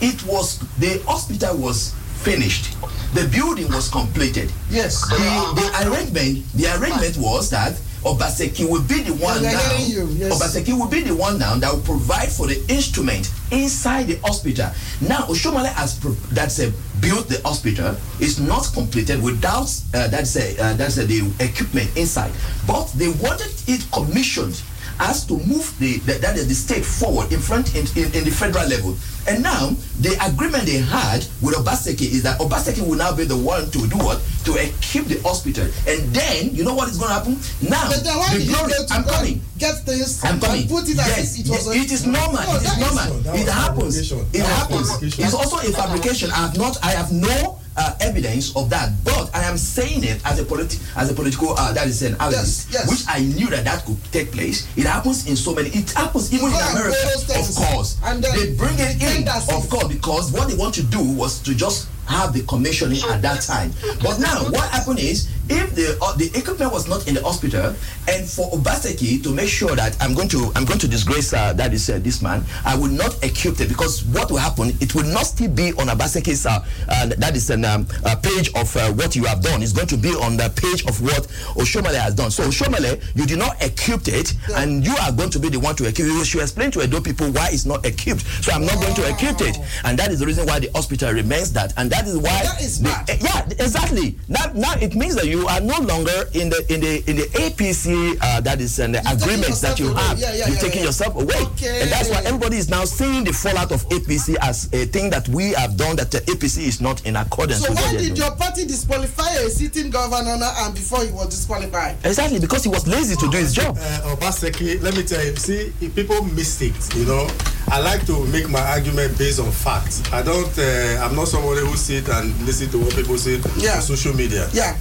it 0.00 0.22
was 0.26 0.58
the 0.78 0.98
hospital 1.06 1.56
was 1.56 1.94
finished. 2.22 2.76
The 3.14 3.28
building 3.28 3.68
was 3.68 3.88
completed. 3.88 4.52
Yes. 4.68 5.08
The, 5.08 5.16
the 5.16 5.88
arrangement 5.88 6.44
the 6.52 6.66
arrangement 6.76 7.16
was 7.16 7.48
that 7.50 7.78
Obaseki 8.02 8.68
will 8.68 8.82
be 8.82 9.02
the 9.02 9.12
one 9.14 9.42
now. 9.42 9.50
yes. 9.50 10.40
Obaseki 10.40 10.78
will 10.78 10.88
be 10.88 11.00
the 11.00 11.14
one 11.14 11.38
now 11.38 11.54
that 11.56 11.72
will 11.72 11.82
provide 11.82 12.28
for 12.28 12.46
the 12.46 12.58
instrument 12.68 13.30
inside 13.50 14.06
the 14.06 14.16
hospital. 14.20 14.70
Now 15.00 15.26
Oshiomhole 15.26 15.66
has 15.74 15.98
that's 16.30 16.58
a 16.60 16.72
built 17.00 17.28
the 17.28 17.40
hospital 17.42 17.96
is 18.20 18.40
not 18.40 18.70
completed 18.72 19.22
without 19.22 19.68
uh, 19.94 20.08
that's 20.08 20.36
a, 20.36 20.58
uh, 20.58 20.74
that's 20.74 20.96
a, 20.98 21.04
the 21.04 21.30
equipment 21.40 21.94
inside. 21.96 22.32
But 22.66 22.86
they 22.96 23.08
wanted 23.08 23.52
it 23.66 23.84
commissioned 23.92 24.62
as 25.00 25.24
to 25.26 25.34
move 25.48 25.74
the, 25.78 25.96
the 26.00 26.14
that 26.20 26.36
is 26.36 26.46
the 26.46 26.54
state 26.54 26.84
forward 26.84 27.32
in 27.32 27.40
front 27.40 27.74
in, 27.74 27.86
in, 27.96 28.12
in 28.14 28.24
the 28.24 28.30
federal 28.30 28.68
level. 28.68 28.96
And 29.28 29.42
now 29.42 29.70
the 30.00 30.16
agreement 30.24 30.64
they 30.64 30.78
had 30.78 31.26
with 31.42 31.54
Obaseki 31.56 32.02
is 32.02 32.22
that 32.22 32.38
Obaseki 32.40 32.86
will 32.86 32.96
now 32.96 33.14
be 33.14 33.24
the 33.24 33.36
one 33.36 33.70
to 33.70 33.86
do 33.88 33.96
what 33.98 34.20
to 34.44 34.56
equip 34.56 35.06
the 35.06 35.20
hospital. 35.22 35.64
And 35.88 36.08
then 36.14 36.54
you 36.54 36.64
know 36.64 36.74
what 36.74 36.88
is 36.88 36.96
going 36.98 37.08
to 37.08 37.14
happen 37.14 37.32
now. 37.60 37.88
But 37.88 38.04
then 38.04 38.16
why 38.16 38.36
the 38.36 38.46
glory- 38.46 38.72
I'm 38.90 39.04
coming. 39.04 39.42
get 39.58 39.84
things 39.84 40.24
I'm 40.24 40.40
coming. 40.40 40.68
put 40.68 40.88
it 40.88 40.96
yes, 40.96 41.38
if 41.38 41.46
it 41.46 41.50
was 41.50 41.68
a- 41.68 41.72
it 41.72 41.92
is 41.92 42.06
normal. 42.06 42.42
No, 42.42 42.56
it 42.56 42.62
is 42.62 42.78
normal. 42.78 43.36
it 43.36 43.48
happens. 43.48 44.12
It 44.32 44.44
happens. 44.44 45.02
It's 45.02 45.34
also 45.34 45.56
a 45.58 45.72
fabrication. 45.72 46.30
I 46.30 46.46
have 46.48 46.56
not. 46.56 46.76
I 46.84 46.90
have 46.92 47.12
no 47.12 47.59
uh, 47.80 47.96
evidence 48.00 48.54
of 48.54 48.68
that, 48.68 48.92
but 49.02 49.30
I 49.34 49.42
am 49.44 49.56
saying 49.56 50.04
it 50.04 50.20
as 50.26 50.38
a 50.38 50.44
politi- 50.44 50.80
as 50.96 51.10
a 51.10 51.14
political 51.14 51.56
uh, 51.56 51.72
that 51.72 51.86
is 51.88 52.02
an 52.02 52.14
analyst, 52.20 52.70
yes. 52.70 52.84
which 52.90 53.00
I 53.08 53.20
knew 53.20 53.48
that 53.48 53.64
that 53.64 53.84
could 53.86 53.96
take 54.12 54.30
place. 54.32 54.68
It 54.76 54.84
happens 54.84 55.26
in 55.26 55.34
so 55.34 55.54
many. 55.54 55.70
It 55.70 55.90
happens 55.92 56.32
even 56.32 56.48
in 56.48 56.60
America, 56.76 57.08
of 57.16 57.48
course. 57.56 57.96
And 58.04 58.22
they 58.22 58.52
bring 58.54 58.76
it 58.78 59.00
in, 59.00 59.26
of 59.28 59.68
course, 59.70 59.88
because 59.88 60.30
what 60.32 60.48
they 60.48 60.56
want 60.56 60.74
to 60.74 60.82
do 60.82 61.02
was 61.02 61.40
to 61.40 61.54
just 61.54 61.88
have 62.10 62.32
the 62.32 62.42
commissioning 62.42 63.00
at 63.10 63.22
that 63.22 63.40
time. 63.42 63.72
But 64.02 64.18
now, 64.18 64.44
what 64.50 64.68
happened 64.70 64.98
is, 64.98 65.30
if 65.48 65.74
the 65.74 65.98
uh, 66.00 66.14
the 66.16 66.26
equipment 66.38 66.72
was 66.72 66.88
not 66.88 67.08
in 67.08 67.14
the 67.14 67.22
hospital, 67.22 67.74
and 68.08 68.28
for 68.28 68.50
Obaseki 68.50 69.22
to 69.22 69.34
make 69.34 69.48
sure 69.48 69.74
that 69.74 69.96
I'm 70.00 70.14
going 70.14 70.28
to 70.28 70.52
I'm 70.54 70.64
going 70.64 70.78
to 70.78 70.88
disgrace 70.88 71.32
uh, 71.32 71.52
that 71.54 71.72
is 71.74 71.90
uh, 71.90 71.98
this 71.98 72.22
man, 72.22 72.44
I 72.64 72.76
will 72.76 72.88
not 72.90 73.22
equip 73.24 73.60
it 73.60 73.68
because 73.68 74.04
what 74.04 74.30
will 74.30 74.38
happen? 74.38 74.70
It 74.80 74.94
will 74.94 75.04
not 75.04 75.26
still 75.26 75.50
be 75.50 75.72
on 75.72 75.88
Obaseki's 75.88 76.46
uh, 76.46 76.64
uh, 76.88 77.06
that 77.06 77.34
is 77.34 77.50
an 77.50 77.64
um, 77.64 77.86
uh, 78.04 78.14
page 78.16 78.50
of 78.54 78.74
uh, 78.76 78.92
what 78.92 79.16
you 79.16 79.24
have 79.24 79.42
done. 79.42 79.62
It's 79.62 79.72
going 79.72 79.88
to 79.88 79.96
be 79.96 80.10
on 80.10 80.36
the 80.36 80.50
page 80.54 80.86
of 80.86 81.00
what 81.02 81.26
Oshiomhole 81.58 81.98
has 81.98 82.14
done. 82.14 82.30
So 82.30 82.44
Oshiomhole, 82.44 83.02
you 83.16 83.26
did 83.26 83.38
not 83.38 83.60
equip 83.62 84.06
it, 84.06 84.34
and 84.54 84.84
you 84.86 84.94
are 85.02 85.10
going 85.12 85.30
to 85.30 85.38
be 85.38 85.48
the 85.48 85.58
one 85.58 85.74
to 85.76 85.88
equip. 85.88 86.06
You 86.06 86.24
should 86.24 86.42
explain 86.42 86.70
to 86.72 86.82
Edo 86.82 87.00
people 87.00 87.30
why 87.32 87.48
it's 87.50 87.66
not 87.66 87.84
equipped. 87.84 88.22
So 88.44 88.52
I'm 88.52 88.64
not 88.64 88.80
going 88.80 88.94
to 88.94 89.08
equip 89.08 89.40
it, 89.40 89.58
and 89.84 89.98
that 89.98 90.10
is 90.12 90.20
the 90.20 90.26
reason 90.26 90.46
why 90.46 90.60
the 90.60 90.70
hospital 90.74 91.12
remains 91.12 91.52
that, 91.54 91.72
and 91.76 91.90
that 91.90 91.99
is 92.06 92.16
why. 92.16 92.42
That 92.42 92.60
is 92.60 92.78
the- 92.80 92.88
bad. 92.88 93.10
eh, 93.10 93.16
yeah, 93.20 93.44
exactly. 93.64 94.16
Now, 94.28 94.50
now 94.54 94.74
it 94.80 94.94
means 94.94 95.14
that 95.16 95.26
you 95.26 95.46
are 95.48 95.60
no 95.60 95.78
longer 95.80 96.24
in 96.34 96.50
the 96.50 96.60
in 96.72 96.80
the 96.80 97.02
in 97.10 97.16
the 97.16 97.26
APC 97.34 98.16
uh, 98.20 98.40
that 98.40 98.60
is 98.60 98.78
an 98.78 98.94
agreement 98.96 99.54
that 99.60 99.78
you 99.78 99.90
away. 99.90 100.00
have. 100.02 100.18
Yeah, 100.18 100.32
yeah, 100.32 100.46
You're 100.46 100.54
yeah, 100.56 100.60
taking 100.60 100.80
yeah. 100.80 100.86
yourself 100.86 101.14
away, 101.16 101.36
Okay. 101.54 101.82
and 101.82 101.90
that's 101.90 102.08
why 102.08 102.22
everybody 102.24 102.56
is 102.56 102.68
now 102.68 102.84
seeing 102.84 103.24
the 103.24 103.32
fallout 103.32 103.72
of 103.72 103.86
APC 103.90 104.36
as 104.42 104.68
a 104.72 104.86
thing 104.86 105.10
that 105.10 105.28
we 105.28 105.52
have 105.52 105.76
done 105.76 105.96
that 105.96 106.10
the 106.10 106.20
APC 106.30 106.64
is 106.66 106.80
not 106.80 107.04
in 107.06 107.16
accordance 107.16 107.60
So 107.62 107.70
with 107.70 107.78
what 107.78 107.86
why 107.86 107.92
did 107.92 108.14
doing. 108.14 108.16
your 108.16 108.36
party 108.36 108.64
disqualify 108.66 109.30
a 109.34 109.50
sitting 109.50 109.90
governor 109.90 110.38
and 110.42 110.74
before 110.74 111.04
he 111.04 111.10
was 111.12 111.28
disqualified? 111.28 111.96
Exactly 112.04 112.38
because 112.40 112.62
he 112.64 112.68
was 112.70 112.86
lazy 112.86 113.16
to 113.16 113.28
do 113.30 113.36
his 113.38 113.52
job. 113.54 113.76
Uh, 113.80 114.14
Obaseki, 114.16 114.82
let 114.82 114.96
me 114.96 115.02
tell 115.02 115.24
you, 115.24 115.34
see, 115.36 115.72
people 115.94 116.22
miss 116.24 116.60
it, 116.62 116.72
you 116.96 117.04
know, 117.04 117.26
I 117.68 117.80
like 117.80 118.04
to 118.06 118.24
make 118.26 118.48
my 118.48 118.60
argument 118.60 119.16
based 119.18 119.38
on 119.40 119.50
facts. 119.52 120.02
I 120.12 120.22
don't, 120.22 120.56
uh, 120.58 121.04
I'm 121.04 121.14
not 121.14 121.28
somebody 121.28 121.60
who 121.60 121.76
sit 121.76 122.08
and 122.08 122.34
listen 122.46 122.68
to 122.70 122.78
what 122.78 122.94
people 122.94 123.16
say 123.18 123.40
Yeah. 123.56 123.76
on 123.76 123.82
social 123.82 124.14
media. 124.14 124.48
Yeah. 124.52 124.76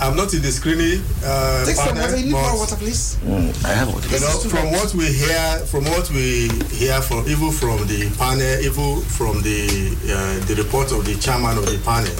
I'm 0.00 0.16
not 0.16 0.32
in 0.32 0.40
the 0.40 0.50
screening 0.50 1.02
uh, 1.22 1.66
Take 1.66 1.76
some 1.76 1.94
water. 1.94 2.16
You 2.16 2.24
need 2.24 2.32
more 2.32 2.56
water, 2.56 2.74
please. 2.76 3.18
I 3.66 3.68
have 3.76 3.92
what 3.92 4.02
You 4.10 4.20
know, 4.20 4.38
from 4.48 4.72
what 4.72 4.94
we 4.94 5.12
hear, 5.12 5.58
from 5.66 5.84
what 5.84 6.08
we 6.10 6.48
hear 6.72 7.02
from 7.02 7.28
even 7.28 7.52
from 7.52 7.86
the 7.86 8.08
panel, 8.16 8.60
even 8.64 9.02
from 9.02 9.42
the 9.42 9.92
uh, 10.08 10.46
the 10.46 10.54
report 10.56 10.90
of 10.92 11.04
the 11.04 11.16
chairman 11.16 11.58
of 11.58 11.66
the 11.66 11.76
panel, 11.84 12.16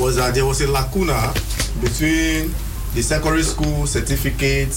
was 0.00 0.16
that 0.16 0.32
there 0.34 0.46
was 0.46 0.62
a 0.62 0.66
lacuna 0.70 1.34
between 1.82 2.54
the 2.94 3.02
secondary 3.02 3.42
school 3.42 3.86
certificate 3.86 4.72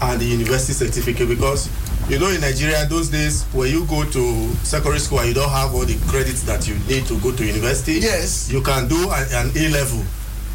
and 0.00 0.18
the 0.18 0.24
university 0.24 0.72
certificate 0.72 1.28
because 1.28 1.68
you 2.08 2.18
know 2.18 2.28
in 2.28 2.40
Nigeria 2.40 2.84
those 2.86 3.08
days 3.08 3.44
when 3.52 3.70
you 3.70 3.84
go 3.86 4.04
to 4.04 4.48
secondary 4.62 4.98
school 5.00 5.20
and 5.20 5.28
you 5.28 5.34
don't 5.34 5.50
have 5.50 5.74
all 5.74 5.84
the 5.84 5.96
credits 6.08 6.42
that 6.42 6.68
you 6.68 6.74
need 6.88 7.06
to 7.06 7.18
go 7.20 7.32
to 7.34 7.44
university, 7.44 7.94
Yes. 7.94 8.50
you 8.50 8.60
can 8.62 8.88
do 8.88 9.10
an, 9.10 9.26
an 9.32 9.50
A 9.56 9.68
level. 9.70 10.02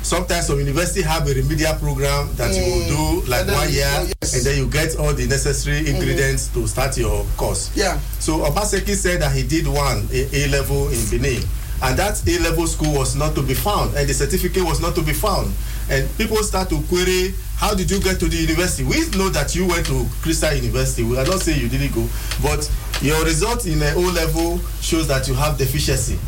Sometimes 0.02 0.48
some 0.48 0.58
university 0.60 1.02
have 1.02 1.28
a 1.28 1.34
remedial 1.34 1.74
program 1.76 2.30
that 2.36 2.56
you 2.56 2.64
will 2.64 2.88
do 3.22 3.30
like 3.30 3.46
then- 3.46 3.56
one 3.56 3.70
year 3.72 3.86
oh, 3.98 4.08
yes. 4.22 4.34
and 4.36 4.46
then 4.46 4.58
you 4.58 4.70
get 4.70 4.96
all 4.98 5.14
the 5.14 5.28
necessary 5.28 5.80
ingredients 5.90 6.48
to 6.50 6.66
start 6.68 6.98
your 6.98 7.26
course. 7.36 7.76
Yeah. 7.76 8.00
So 8.20 8.40
Obaseki 8.40 8.96
said 8.96 9.22
that 9.22 9.36
he 9.36 9.44
did 9.44 9.68
one 9.68 10.08
A, 10.14 10.46
A 10.46 10.48
level 10.50 10.88
in 10.90 11.00
Benin, 11.10 11.44
and 11.82 11.98
that 11.98 12.22
A 12.28 12.40
level 12.40 12.68
school 12.68 12.94
was 12.94 13.16
not 13.16 13.36
to 13.36 13.42
be 13.42 13.54
found, 13.54 13.96
and 13.96 14.08
the 14.08 14.14
certificate 14.14 14.64
was 14.64 14.80
not 14.82 14.96
to 14.96 15.02
be 15.02 15.14
found. 15.14 15.54
And 15.90 16.08
people 16.18 16.38
start 16.44 16.70
to 16.70 16.82
query, 16.84 17.34
how 17.58 17.74
did 17.74 17.90
you 17.90 18.00
get 18.00 18.20
to 18.20 18.28
the 18.28 18.38
university? 18.38 18.84
We 18.84 19.10
know 19.18 19.30
that 19.30 19.56
you 19.56 19.66
went 19.68 19.86
to 19.88 20.06
Crystal 20.22 20.54
University. 20.54 21.04
We 21.04 21.18
are 21.18 21.26
not 21.26 21.40
saying 21.42 21.60
you 21.60 21.70
didn't 21.70 21.94
go, 21.96 22.08
but 22.44 22.70
your 23.02 23.24
result 23.26 23.66
in 23.66 23.82
a 23.82 23.94
O 23.96 24.02
level 24.12 24.60
shows 24.82 25.08
that 25.08 25.28
you 25.28 25.34
have 25.34 25.58
deficiency. 25.58 26.20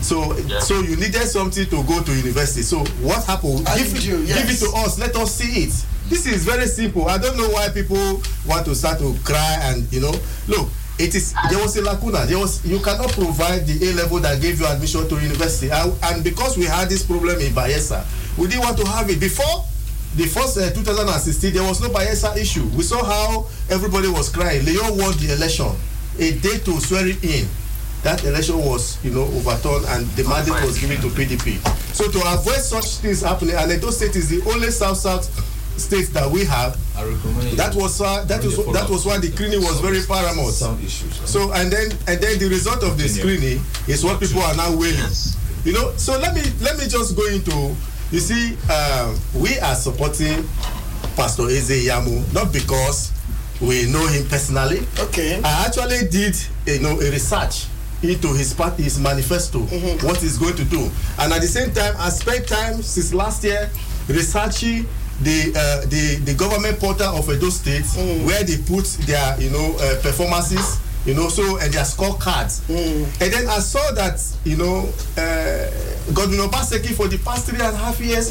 So, 0.00 0.34
so 0.60 0.80
you 0.80 0.96
needed 0.96 1.26
something 1.26 1.66
to 1.66 1.82
go 1.84 2.02
to 2.02 2.14
university. 2.14 2.62
So 2.62 2.78
what 3.02 3.24
happened? 3.24 3.66
Give, 3.76 4.02
you, 4.04 4.18
yes. 4.18 4.38
give 4.38 4.50
it 4.50 4.70
to 4.70 4.78
us. 4.78 4.98
Let 4.98 5.16
us 5.16 5.34
see 5.34 5.64
it. 5.64 5.84
This 6.08 6.26
is 6.26 6.44
very 6.44 6.66
simple. 6.66 7.08
I 7.08 7.18
don't 7.18 7.36
know 7.36 7.48
why 7.50 7.68
people 7.68 8.22
want 8.46 8.64
to 8.66 8.74
start 8.74 8.98
to 9.00 9.14
cry 9.24 9.58
and 9.62 9.92
you 9.92 10.00
know. 10.00 10.14
Look, 10.46 10.68
it 10.98 11.14
is 11.14 11.34
there 11.50 11.58
was 11.58 11.76
a 11.76 11.82
lacuna. 11.82 12.26
There 12.26 12.38
was 12.38 12.64
you 12.66 12.80
cannot 12.80 13.12
provide 13.12 13.66
the 13.66 13.90
A 13.90 13.92
level 13.94 14.18
that 14.20 14.40
gave 14.40 14.60
you 14.60 14.66
admission 14.66 15.08
to 15.08 15.14
university, 15.20 15.70
and, 15.70 15.92
and 16.04 16.24
because 16.24 16.56
we 16.56 16.64
had 16.64 16.88
this 16.88 17.04
problem 17.04 17.38
in 17.40 17.52
Bayelsa, 17.52 18.04
we 18.36 18.48
didn't 18.48 18.64
want 18.64 18.78
to 18.78 18.86
have 18.86 19.08
it 19.10 19.20
before. 19.20 19.64
The 20.16 20.24
first 20.24 20.58
uh, 20.58 20.70
2016, 20.70 21.52
there 21.54 21.62
was 21.62 21.80
no 21.80 21.88
Bayelsa 21.90 22.36
issue. 22.36 22.66
We 22.76 22.82
saw 22.82 23.04
how 23.04 23.46
everybody 23.70 24.08
was 24.08 24.28
crying. 24.30 24.64
Lyon 24.64 24.98
won 24.98 25.12
the 25.18 25.34
election 25.36 25.70
a 26.18 26.32
day 26.40 26.58
to 26.58 26.80
swear 26.80 27.06
it 27.06 27.22
in, 27.22 27.46
that 28.02 28.24
election 28.24 28.58
was, 28.58 29.02
you 29.04 29.10
know, 29.12 29.22
overturned 29.22 29.86
and 29.88 30.06
the 30.16 30.24
mandate 30.24 30.64
was 30.64 30.78
given 30.78 31.00
to 31.00 31.08
PDP. 31.08 31.58
So 31.94 32.10
to 32.10 32.18
avoid 32.32 32.58
such 32.60 32.96
things 32.98 33.22
happening, 33.22 33.54
and 33.54 33.70
Edo 33.70 33.90
State 33.90 34.16
is 34.16 34.28
the 34.28 34.42
only 34.50 34.70
South-South 34.70 35.26
state 35.78 36.08
that 36.14 36.30
we 36.30 36.44
have. 36.44 36.76
That 37.56 37.74
was 37.74 38.00
why 38.00 38.24
that 38.24 38.44
was 38.44 38.56
that 38.72 38.90
was 38.90 39.06
why 39.06 39.18
the 39.18 39.28
screening 39.28 39.60
was 39.62 39.80
very 39.80 40.02
paramount. 40.02 40.52
Some 40.52 40.78
issues. 40.84 41.14
So 41.28 41.52
and 41.52 41.70
then 41.70 41.90
and 42.06 42.20
then 42.20 42.38
the 42.38 42.48
result 42.48 42.82
of 42.82 42.98
the 42.98 43.08
screening 43.08 43.60
is 43.86 44.04
what 44.04 44.20
people 44.20 44.42
are 44.42 44.56
now 44.56 44.76
wailing. 44.76 45.12
You 45.64 45.72
know, 45.72 45.92
so 45.96 46.18
let 46.18 46.34
me 46.34 46.42
let 46.60 46.78
me 46.78 46.86
just 46.88 47.16
go 47.16 47.26
into. 47.28 47.74
You 48.10 48.20
see, 48.20 48.56
um, 48.72 49.18
we 49.34 49.58
are 49.58 49.74
supporting 49.74 50.42
Pastor 51.14 51.42
Ize 51.44 51.84
Iyamu 51.84 52.32
not 52.32 52.52
because 52.52 53.12
we 53.60 53.90
know 53.90 54.06
him 54.08 54.26
personally. 54.28 54.86
Okay. 54.98 55.40
I 55.44 55.66
actually 55.66 56.08
did 56.08 56.34
you 56.66 56.80
know 56.80 56.98
a 57.00 57.10
research 57.10 57.66
into 58.02 58.28
his 58.32 58.54
part 58.54 58.74
his 58.74 58.98
manifesto 59.00 59.58
what 60.06 60.18
he's 60.18 60.38
going 60.38 60.54
to 60.54 60.64
do 60.64 60.88
and 61.18 61.32
at 61.32 61.40
the 61.40 61.48
same 61.48 61.72
time 61.74 61.92
i 61.98 62.08
spent 62.08 62.46
time 62.46 62.80
since 62.80 63.12
last 63.12 63.42
year 63.42 63.68
researching 64.06 64.86
the 65.22 65.52
uh, 65.56 65.80
the 65.86 66.16
the 66.24 66.34
government 66.34 66.78
portal 66.78 67.16
of 67.16 67.28
edo 67.30 67.50
state 67.50 67.84
where 68.24 68.44
they 68.44 68.56
put 68.58 68.84
their 69.06 69.40
you 69.40 69.50
know 69.50 69.76
uh, 69.80 70.00
performances 70.02 70.78
you 71.06 71.14
know 71.14 71.28
so 71.28 71.58
and 71.58 71.72
their 71.72 71.84
scorecards. 71.84 72.68
And 72.68 73.32
then 73.32 73.48
i 73.48 73.58
saw 73.58 73.90
that 73.92 74.20
you 74.44 74.56
know 74.56 74.88
uh, 75.16 75.70
godwin 76.14 76.40
obaseki 76.40 76.94
for 76.94 77.08
the 77.08 77.18
past 77.18 77.46
three 77.46 77.60
and 77.60 77.74
a 77.74 77.78
half 77.78 77.98
years 78.00 78.30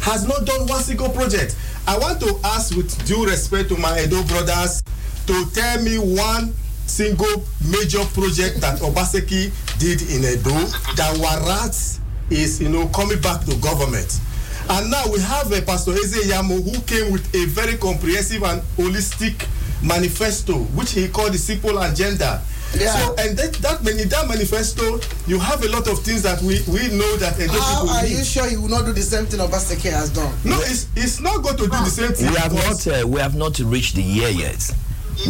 has 0.00 0.26
not 0.26 0.44
done 0.44 0.66
one 0.66 0.82
single 0.82 1.08
project. 1.08 1.56
I 1.88 1.96
want 1.98 2.20
to 2.20 2.38
ask 2.44 2.74
with 2.76 2.90
due 3.06 3.26
respect 3.26 3.68
to 3.70 3.76
my 3.76 4.00
edo 4.00 4.22
brothers 4.24 4.82
to 5.26 5.50
tell 5.52 5.82
me 5.82 5.98
one 5.98 6.52
single 6.86 7.44
major 7.70 8.04
project 8.14 8.60
that 8.60 8.78
obaseki 8.80 9.50
did 9.78 10.02
in 10.10 10.24
edo 10.24 10.54
that 10.96 11.16
warrants 11.18 12.00
is 12.30 12.60
you 12.60 12.68
know 12.68 12.86
coming 12.88 13.20
back 13.20 13.44
to 13.44 13.54
government 13.56 14.20
and 14.68 14.90
now 14.90 15.04
we 15.12 15.20
have 15.20 15.50
a 15.52 15.60
pastor 15.62 15.92
ize 15.92 16.16
iyamu 16.26 16.62
who 16.62 16.80
came 16.82 17.12
with 17.12 17.34
a 17.34 17.44
very 17.46 17.76
comprehensive 17.76 18.42
and 18.42 18.62
holistic 18.76 19.46
manifesto 19.82 20.54
which 20.74 20.92
he 20.92 21.08
called 21.08 21.32
the 21.32 21.38
simple 21.38 21.78
agenda 21.82 22.42
Yeah. 22.74 22.92
so 22.98 23.14
and 23.18 23.38
that, 23.38 23.52
that 23.62 23.84
man- 23.84 23.98
in 24.00 24.08
that 24.08 24.26
manifesto 24.28 24.98
you 25.26 25.38
have 25.38 25.62
a 25.64 25.68
lot 25.68 25.86
of 25.88 26.00
things 26.02 26.22
that 26.22 26.42
we 26.42 26.60
we 26.66 26.88
know 26.88 27.16
that 27.18 27.38
edo 27.38 27.52
How 27.52 27.82
people 27.82 27.90
are 27.96 28.02
need 28.02 28.18
you 28.18 28.24
sure 28.24 28.48
you 28.48 28.60
will 28.60 28.68
not 28.68 28.84
do 28.86 28.92
the 28.92 29.02
same 29.02 29.26
thing 29.26 29.38
Obaseki 29.40 29.90
has 29.90 30.10
done? 30.10 30.32
no 30.44 30.58
it's 30.62 30.88
it's 30.96 31.20
not 31.20 31.42
going 31.42 31.56
to 31.56 31.64
do 31.64 31.70
the 31.70 31.90
same 31.90 32.12
thing 32.12 32.30
We 32.30 32.36
have 32.36 32.52
not 32.52 32.86
uh, 32.86 33.06
we 33.06 33.20
have 33.20 33.36
not 33.36 33.58
reached 33.60 33.94
the 33.94 34.02
year 34.02 34.28
yet. 34.30 34.60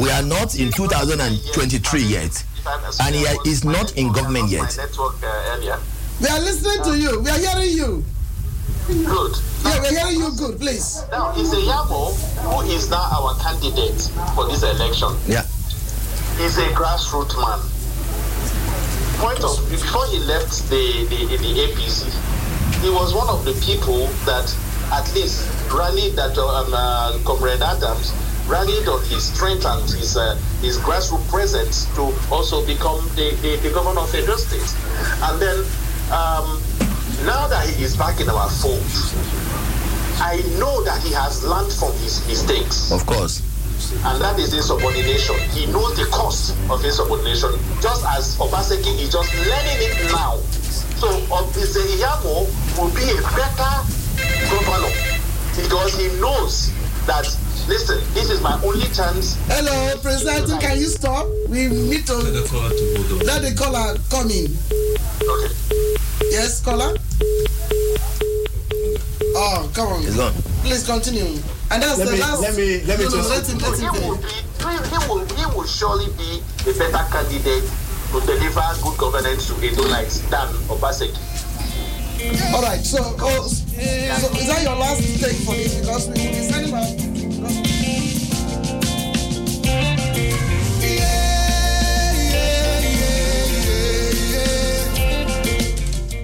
We 0.00 0.10
are 0.10 0.22
not 0.22 0.56
in 0.58 0.72
2023 0.72 2.02
yet, 2.02 2.44
and 3.00 3.14
he 3.14 3.22
is 3.48 3.62
not 3.64 3.92
in 3.96 4.10
government 4.12 4.48
yet. 4.50 4.76
network 4.76 5.14
earlier. 5.22 5.78
We 6.20 6.26
are 6.26 6.40
listening 6.40 6.82
to 6.82 6.98
you. 6.98 7.20
We 7.20 7.30
are 7.30 7.38
hearing 7.38 7.70
you. 7.76 8.04
Good. 8.86 9.34
Yeah, 9.64 9.80
we 9.80 9.88
are 9.88 9.98
hearing 9.98 10.20
you 10.20 10.30
good. 10.38 10.60
Please. 10.60 11.02
Now, 11.10 11.34
is 11.34 11.52
a 11.52 11.56
Yamo 11.56 12.14
who 12.38 12.70
is 12.70 12.88
now 12.88 13.02
our 13.02 13.34
candidate 13.42 13.98
for 14.36 14.46
this 14.46 14.62
election. 14.62 15.10
Yeah. 15.26 15.42
He's 16.38 16.56
a 16.58 16.70
grassroots 16.70 17.34
man. 17.34 17.58
Point 19.18 19.42
of 19.42 19.58
before 19.70 20.06
he 20.06 20.20
left 20.20 20.70
the, 20.70 21.02
the, 21.10 21.18
the 21.34 21.52
APC, 21.66 22.06
he 22.80 22.90
was 22.90 23.12
one 23.12 23.28
of 23.28 23.44
the 23.44 23.54
people 23.66 24.06
that 24.22 24.46
at 24.92 25.12
least 25.14 25.42
rallied 25.74 26.14
that 26.14 26.38
um, 26.38 26.70
uh, 26.72 27.18
Comrade 27.24 27.62
Adams 27.62 28.14
rallied 28.46 28.86
on 28.86 29.02
his 29.06 29.24
strength 29.34 29.66
and 29.66 29.82
his 29.90 30.16
uh, 30.16 30.36
his 30.62 30.78
grassroots 30.78 31.28
presence 31.28 31.86
to 31.96 32.14
also 32.30 32.64
become 32.64 33.02
the, 33.16 33.34
the, 33.42 33.56
the 33.66 33.74
governor 33.74 34.02
of 34.02 34.14
Edo 34.14 34.36
State. 34.36 34.70
And 35.26 35.42
then 35.42 35.58
um, 36.14 36.62
now 37.24 37.46
that 37.48 37.68
he 37.68 37.84
is 37.84 37.96
back 37.96 38.20
in 38.20 38.28
our 38.28 38.50
fold, 38.50 38.82
I 40.20 40.42
know 40.58 40.82
that 40.84 41.02
he 41.02 41.12
has 41.12 41.44
learned 41.44 41.72
from 41.72 41.92
his 42.02 42.26
mistakes. 42.26 42.90
Of 42.92 43.06
course. 43.06 43.40
And 44.04 44.20
that 44.20 44.38
is 44.38 44.52
insubordination. 44.54 45.36
He 45.50 45.66
knows 45.66 45.96
the 45.96 46.06
cost 46.10 46.56
of 46.70 46.84
insubordination, 46.84 47.52
just 47.80 48.04
as 48.06 48.36
Obaseki 48.36 48.98
is 49.00 49.12
just 49.12 49.32
learning 49.34 49.78
it 49.80 50.12
now. 50.12 50.36
So 50.96 51.08
Obise 51.28 51.76
Iyamu 51.76 52.48
will 52.80 52.90
be 52.96 53.04
a 53.12 53.20
better 53.36 53.72
governor 54.48 54.92
because 55.54 55.92
he 55.94 56.08
knows 56.20 56.72
that, 57.06 57.24
listen, 57.68 58.00
this 58.14 58.30
is 58.30 58.40
my 58.40 58.58
only 58.64 58.88
chance. 58.96 59.36
Hello, 59.46 59.94
President, 60.00 60.60
can 60.60 60.78
you 60.78 60.86
stop? 60.86 61.26
We 61.48 61.68
need 61.68 62.06
to 62.06 62.16
let 62.16 63.42
the 63.42 63.54
caller 63.56 63.96
come 64.10 64.30
in. 64.30 64.56
Okay. 65.20 65.52
Yes, 66.30 66.60
caller? 66.64 66.96
Oh, 69.38 69.70
come 69.74 69.88
on. 69.92 70.02
It's 70.02 70.16
gone. 70.16 70.32
Please 70.64 70.86
continue. 70.86 71.38
And 71.70 71.82
that's 71.82 71.98
Let 71.98 72.06
the 72.08 72.12
me- 72.14 72.20
last. 72.20 72.40
let 72.42 72.56
me- 72.56 72.80
let 72.84 72.98
me 72.98 73.04
no, 73.04 73.10
no, 73.10 73.16
just- 73.16 73.30
let 73.30 73.46
him, 73.46 73.58
let 73.58 73.78
he 73.78 73.84
him 73.84 73.92
will 74.08 74.16
finish. 74.16 74.32
be, 74.32 74.64
he, 74.64 74.76
he 74.90 75.08
will, 75.08 75.26
he 75.36 75.46
will 75.56 75.66
surely 75.66 76.06
be 76.16 76.42
a 76.70 76.72
better 76.74 77.04
candidate 77.10 77.64
to 78.12 78.20
deliver 78.20 78.62
good 78.82 78.96
governance 78.98 79.46
to 79.48 79.52
Edonites 79.54 80.22
than 80.30 80.48
Obaseki. 80.68 81.18
All 82.54 82.62
right, 82.62 82.80
so, 82.84 82.98
oh, 83.20 83.46
so 83.46 83.76
is 83.76 84.46
that 84.46 84.62
your 84.62 84.76
last 84.76 85.02
take 85.20 85.36
for 85.44 85.54
this? 85.54 85.74
Because 85.80 86.06
we 86.08 86.14
will 86.14 86.30
be 86.32 86.48
sending 86.48 86.74
out. 86.74 87.15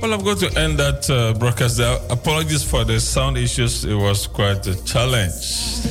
Well, 0.03 0.15
I'm 0.15 0.24
going 0.24 0.39
to 0.39 0.59
end 0.59 0.79
that 0.81 1.09
uh, 1.09 1.33
broadcast 1.39 1.77
there. 1.77 1.97
Apologies 2.11 2.65
for 2.65 2.83
the 2.83 2.99
sound 2.99 3.39
issues. 3.39 3.85
It 3.85 3.95
was 3.95 4.27
quite 4.27 4.66
a 4.66 4.74
challenge. 4.85 5.87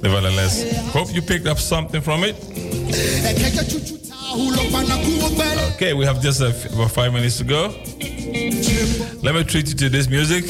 Nevertheless, 0.00 0.62
hope 0.92 1.12
you 1.12 1.22
picked 1.22 1.48
up 1.48 1.58
something 1.58 2.00
from 2.00 2.22
it. 2.22 2.36
Okay, 5.74 5.92
we 5.92 6.04
have 6.04 6.22
just 6.22 6.40
f- 6.40 6.72
about 6.72 6.92
five 6.92 7.12
minutes 7.12 7.38
to 7.38 7.44
go. 7.44 7.74
Let 9.22 9.34
me 9.34 9.42
treat 9.42 9.68
you 9.68 9.74
to 9.74 9.88
this 9.88 10.08
music. 10.08 10.44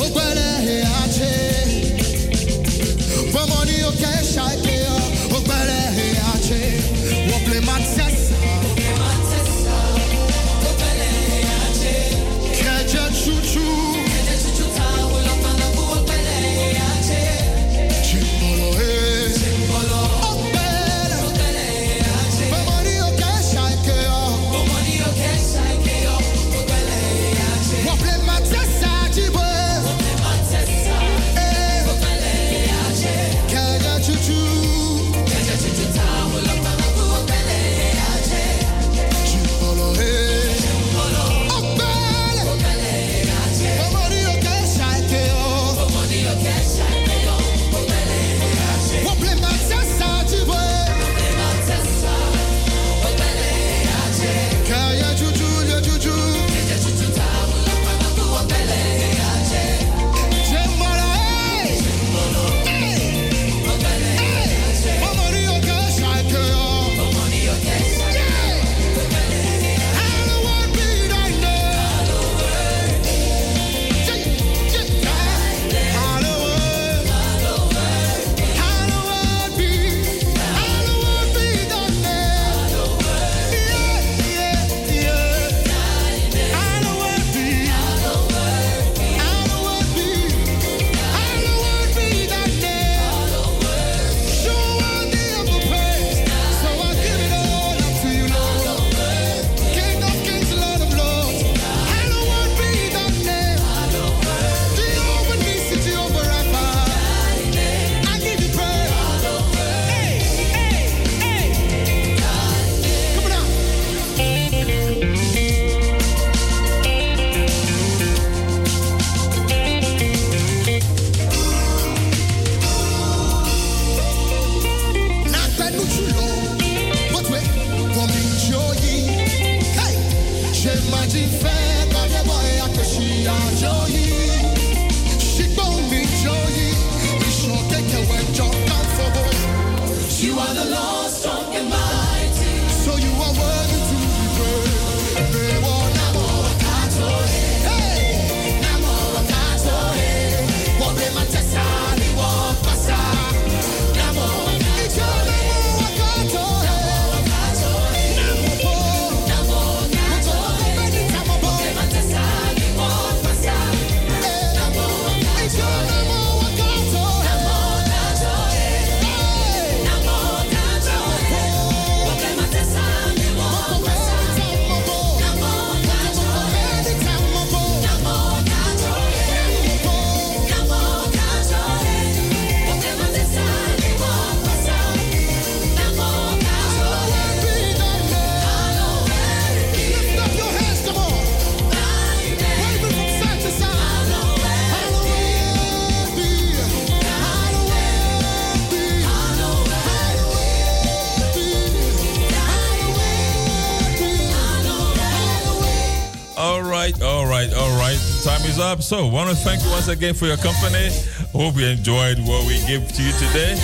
Up. 208.82 208.88
So, 208.88 209.06
want 209.06 209.30
to 209.30 209.36
thank 209.36 209.62
you 209.62 209.70
once 209.70 209.88
again 209.88 210.14
for 210.14 210.26
your 210.26 210.36
company. 210.36 210.90
Hope 211.32 211.56
you 211.56 211.66
enjoyed 211.66 212.18
what 212.20 212.46
we 212.46 212.58
gave 212.66 212.86
to 212.88 213.02
you 213.02 213.12
today. 213.12 213.56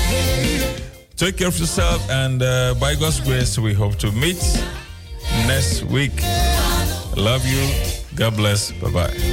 Take 1.16 1.36
care 1.36 1.48
of 1.48 1.58
yourself, 1.58 2.08
and 2.10 2.42
uh, 2.42 2.74
by 2.74 2.94
God's 2.94 3.20
grace, 3.20 3.58
we 3.58 3.74
hope 3.74 3.96
to 3.96 4.12
meet 4.12 4.40
next 5.46 5.82
week. 5.84 6.12
Love 7.16 7.44
you. 7.44 7.68
God 8.14 8.36
bless. 8.36 8.72
Bye 8.72 8.90
bye. 8.90 9.27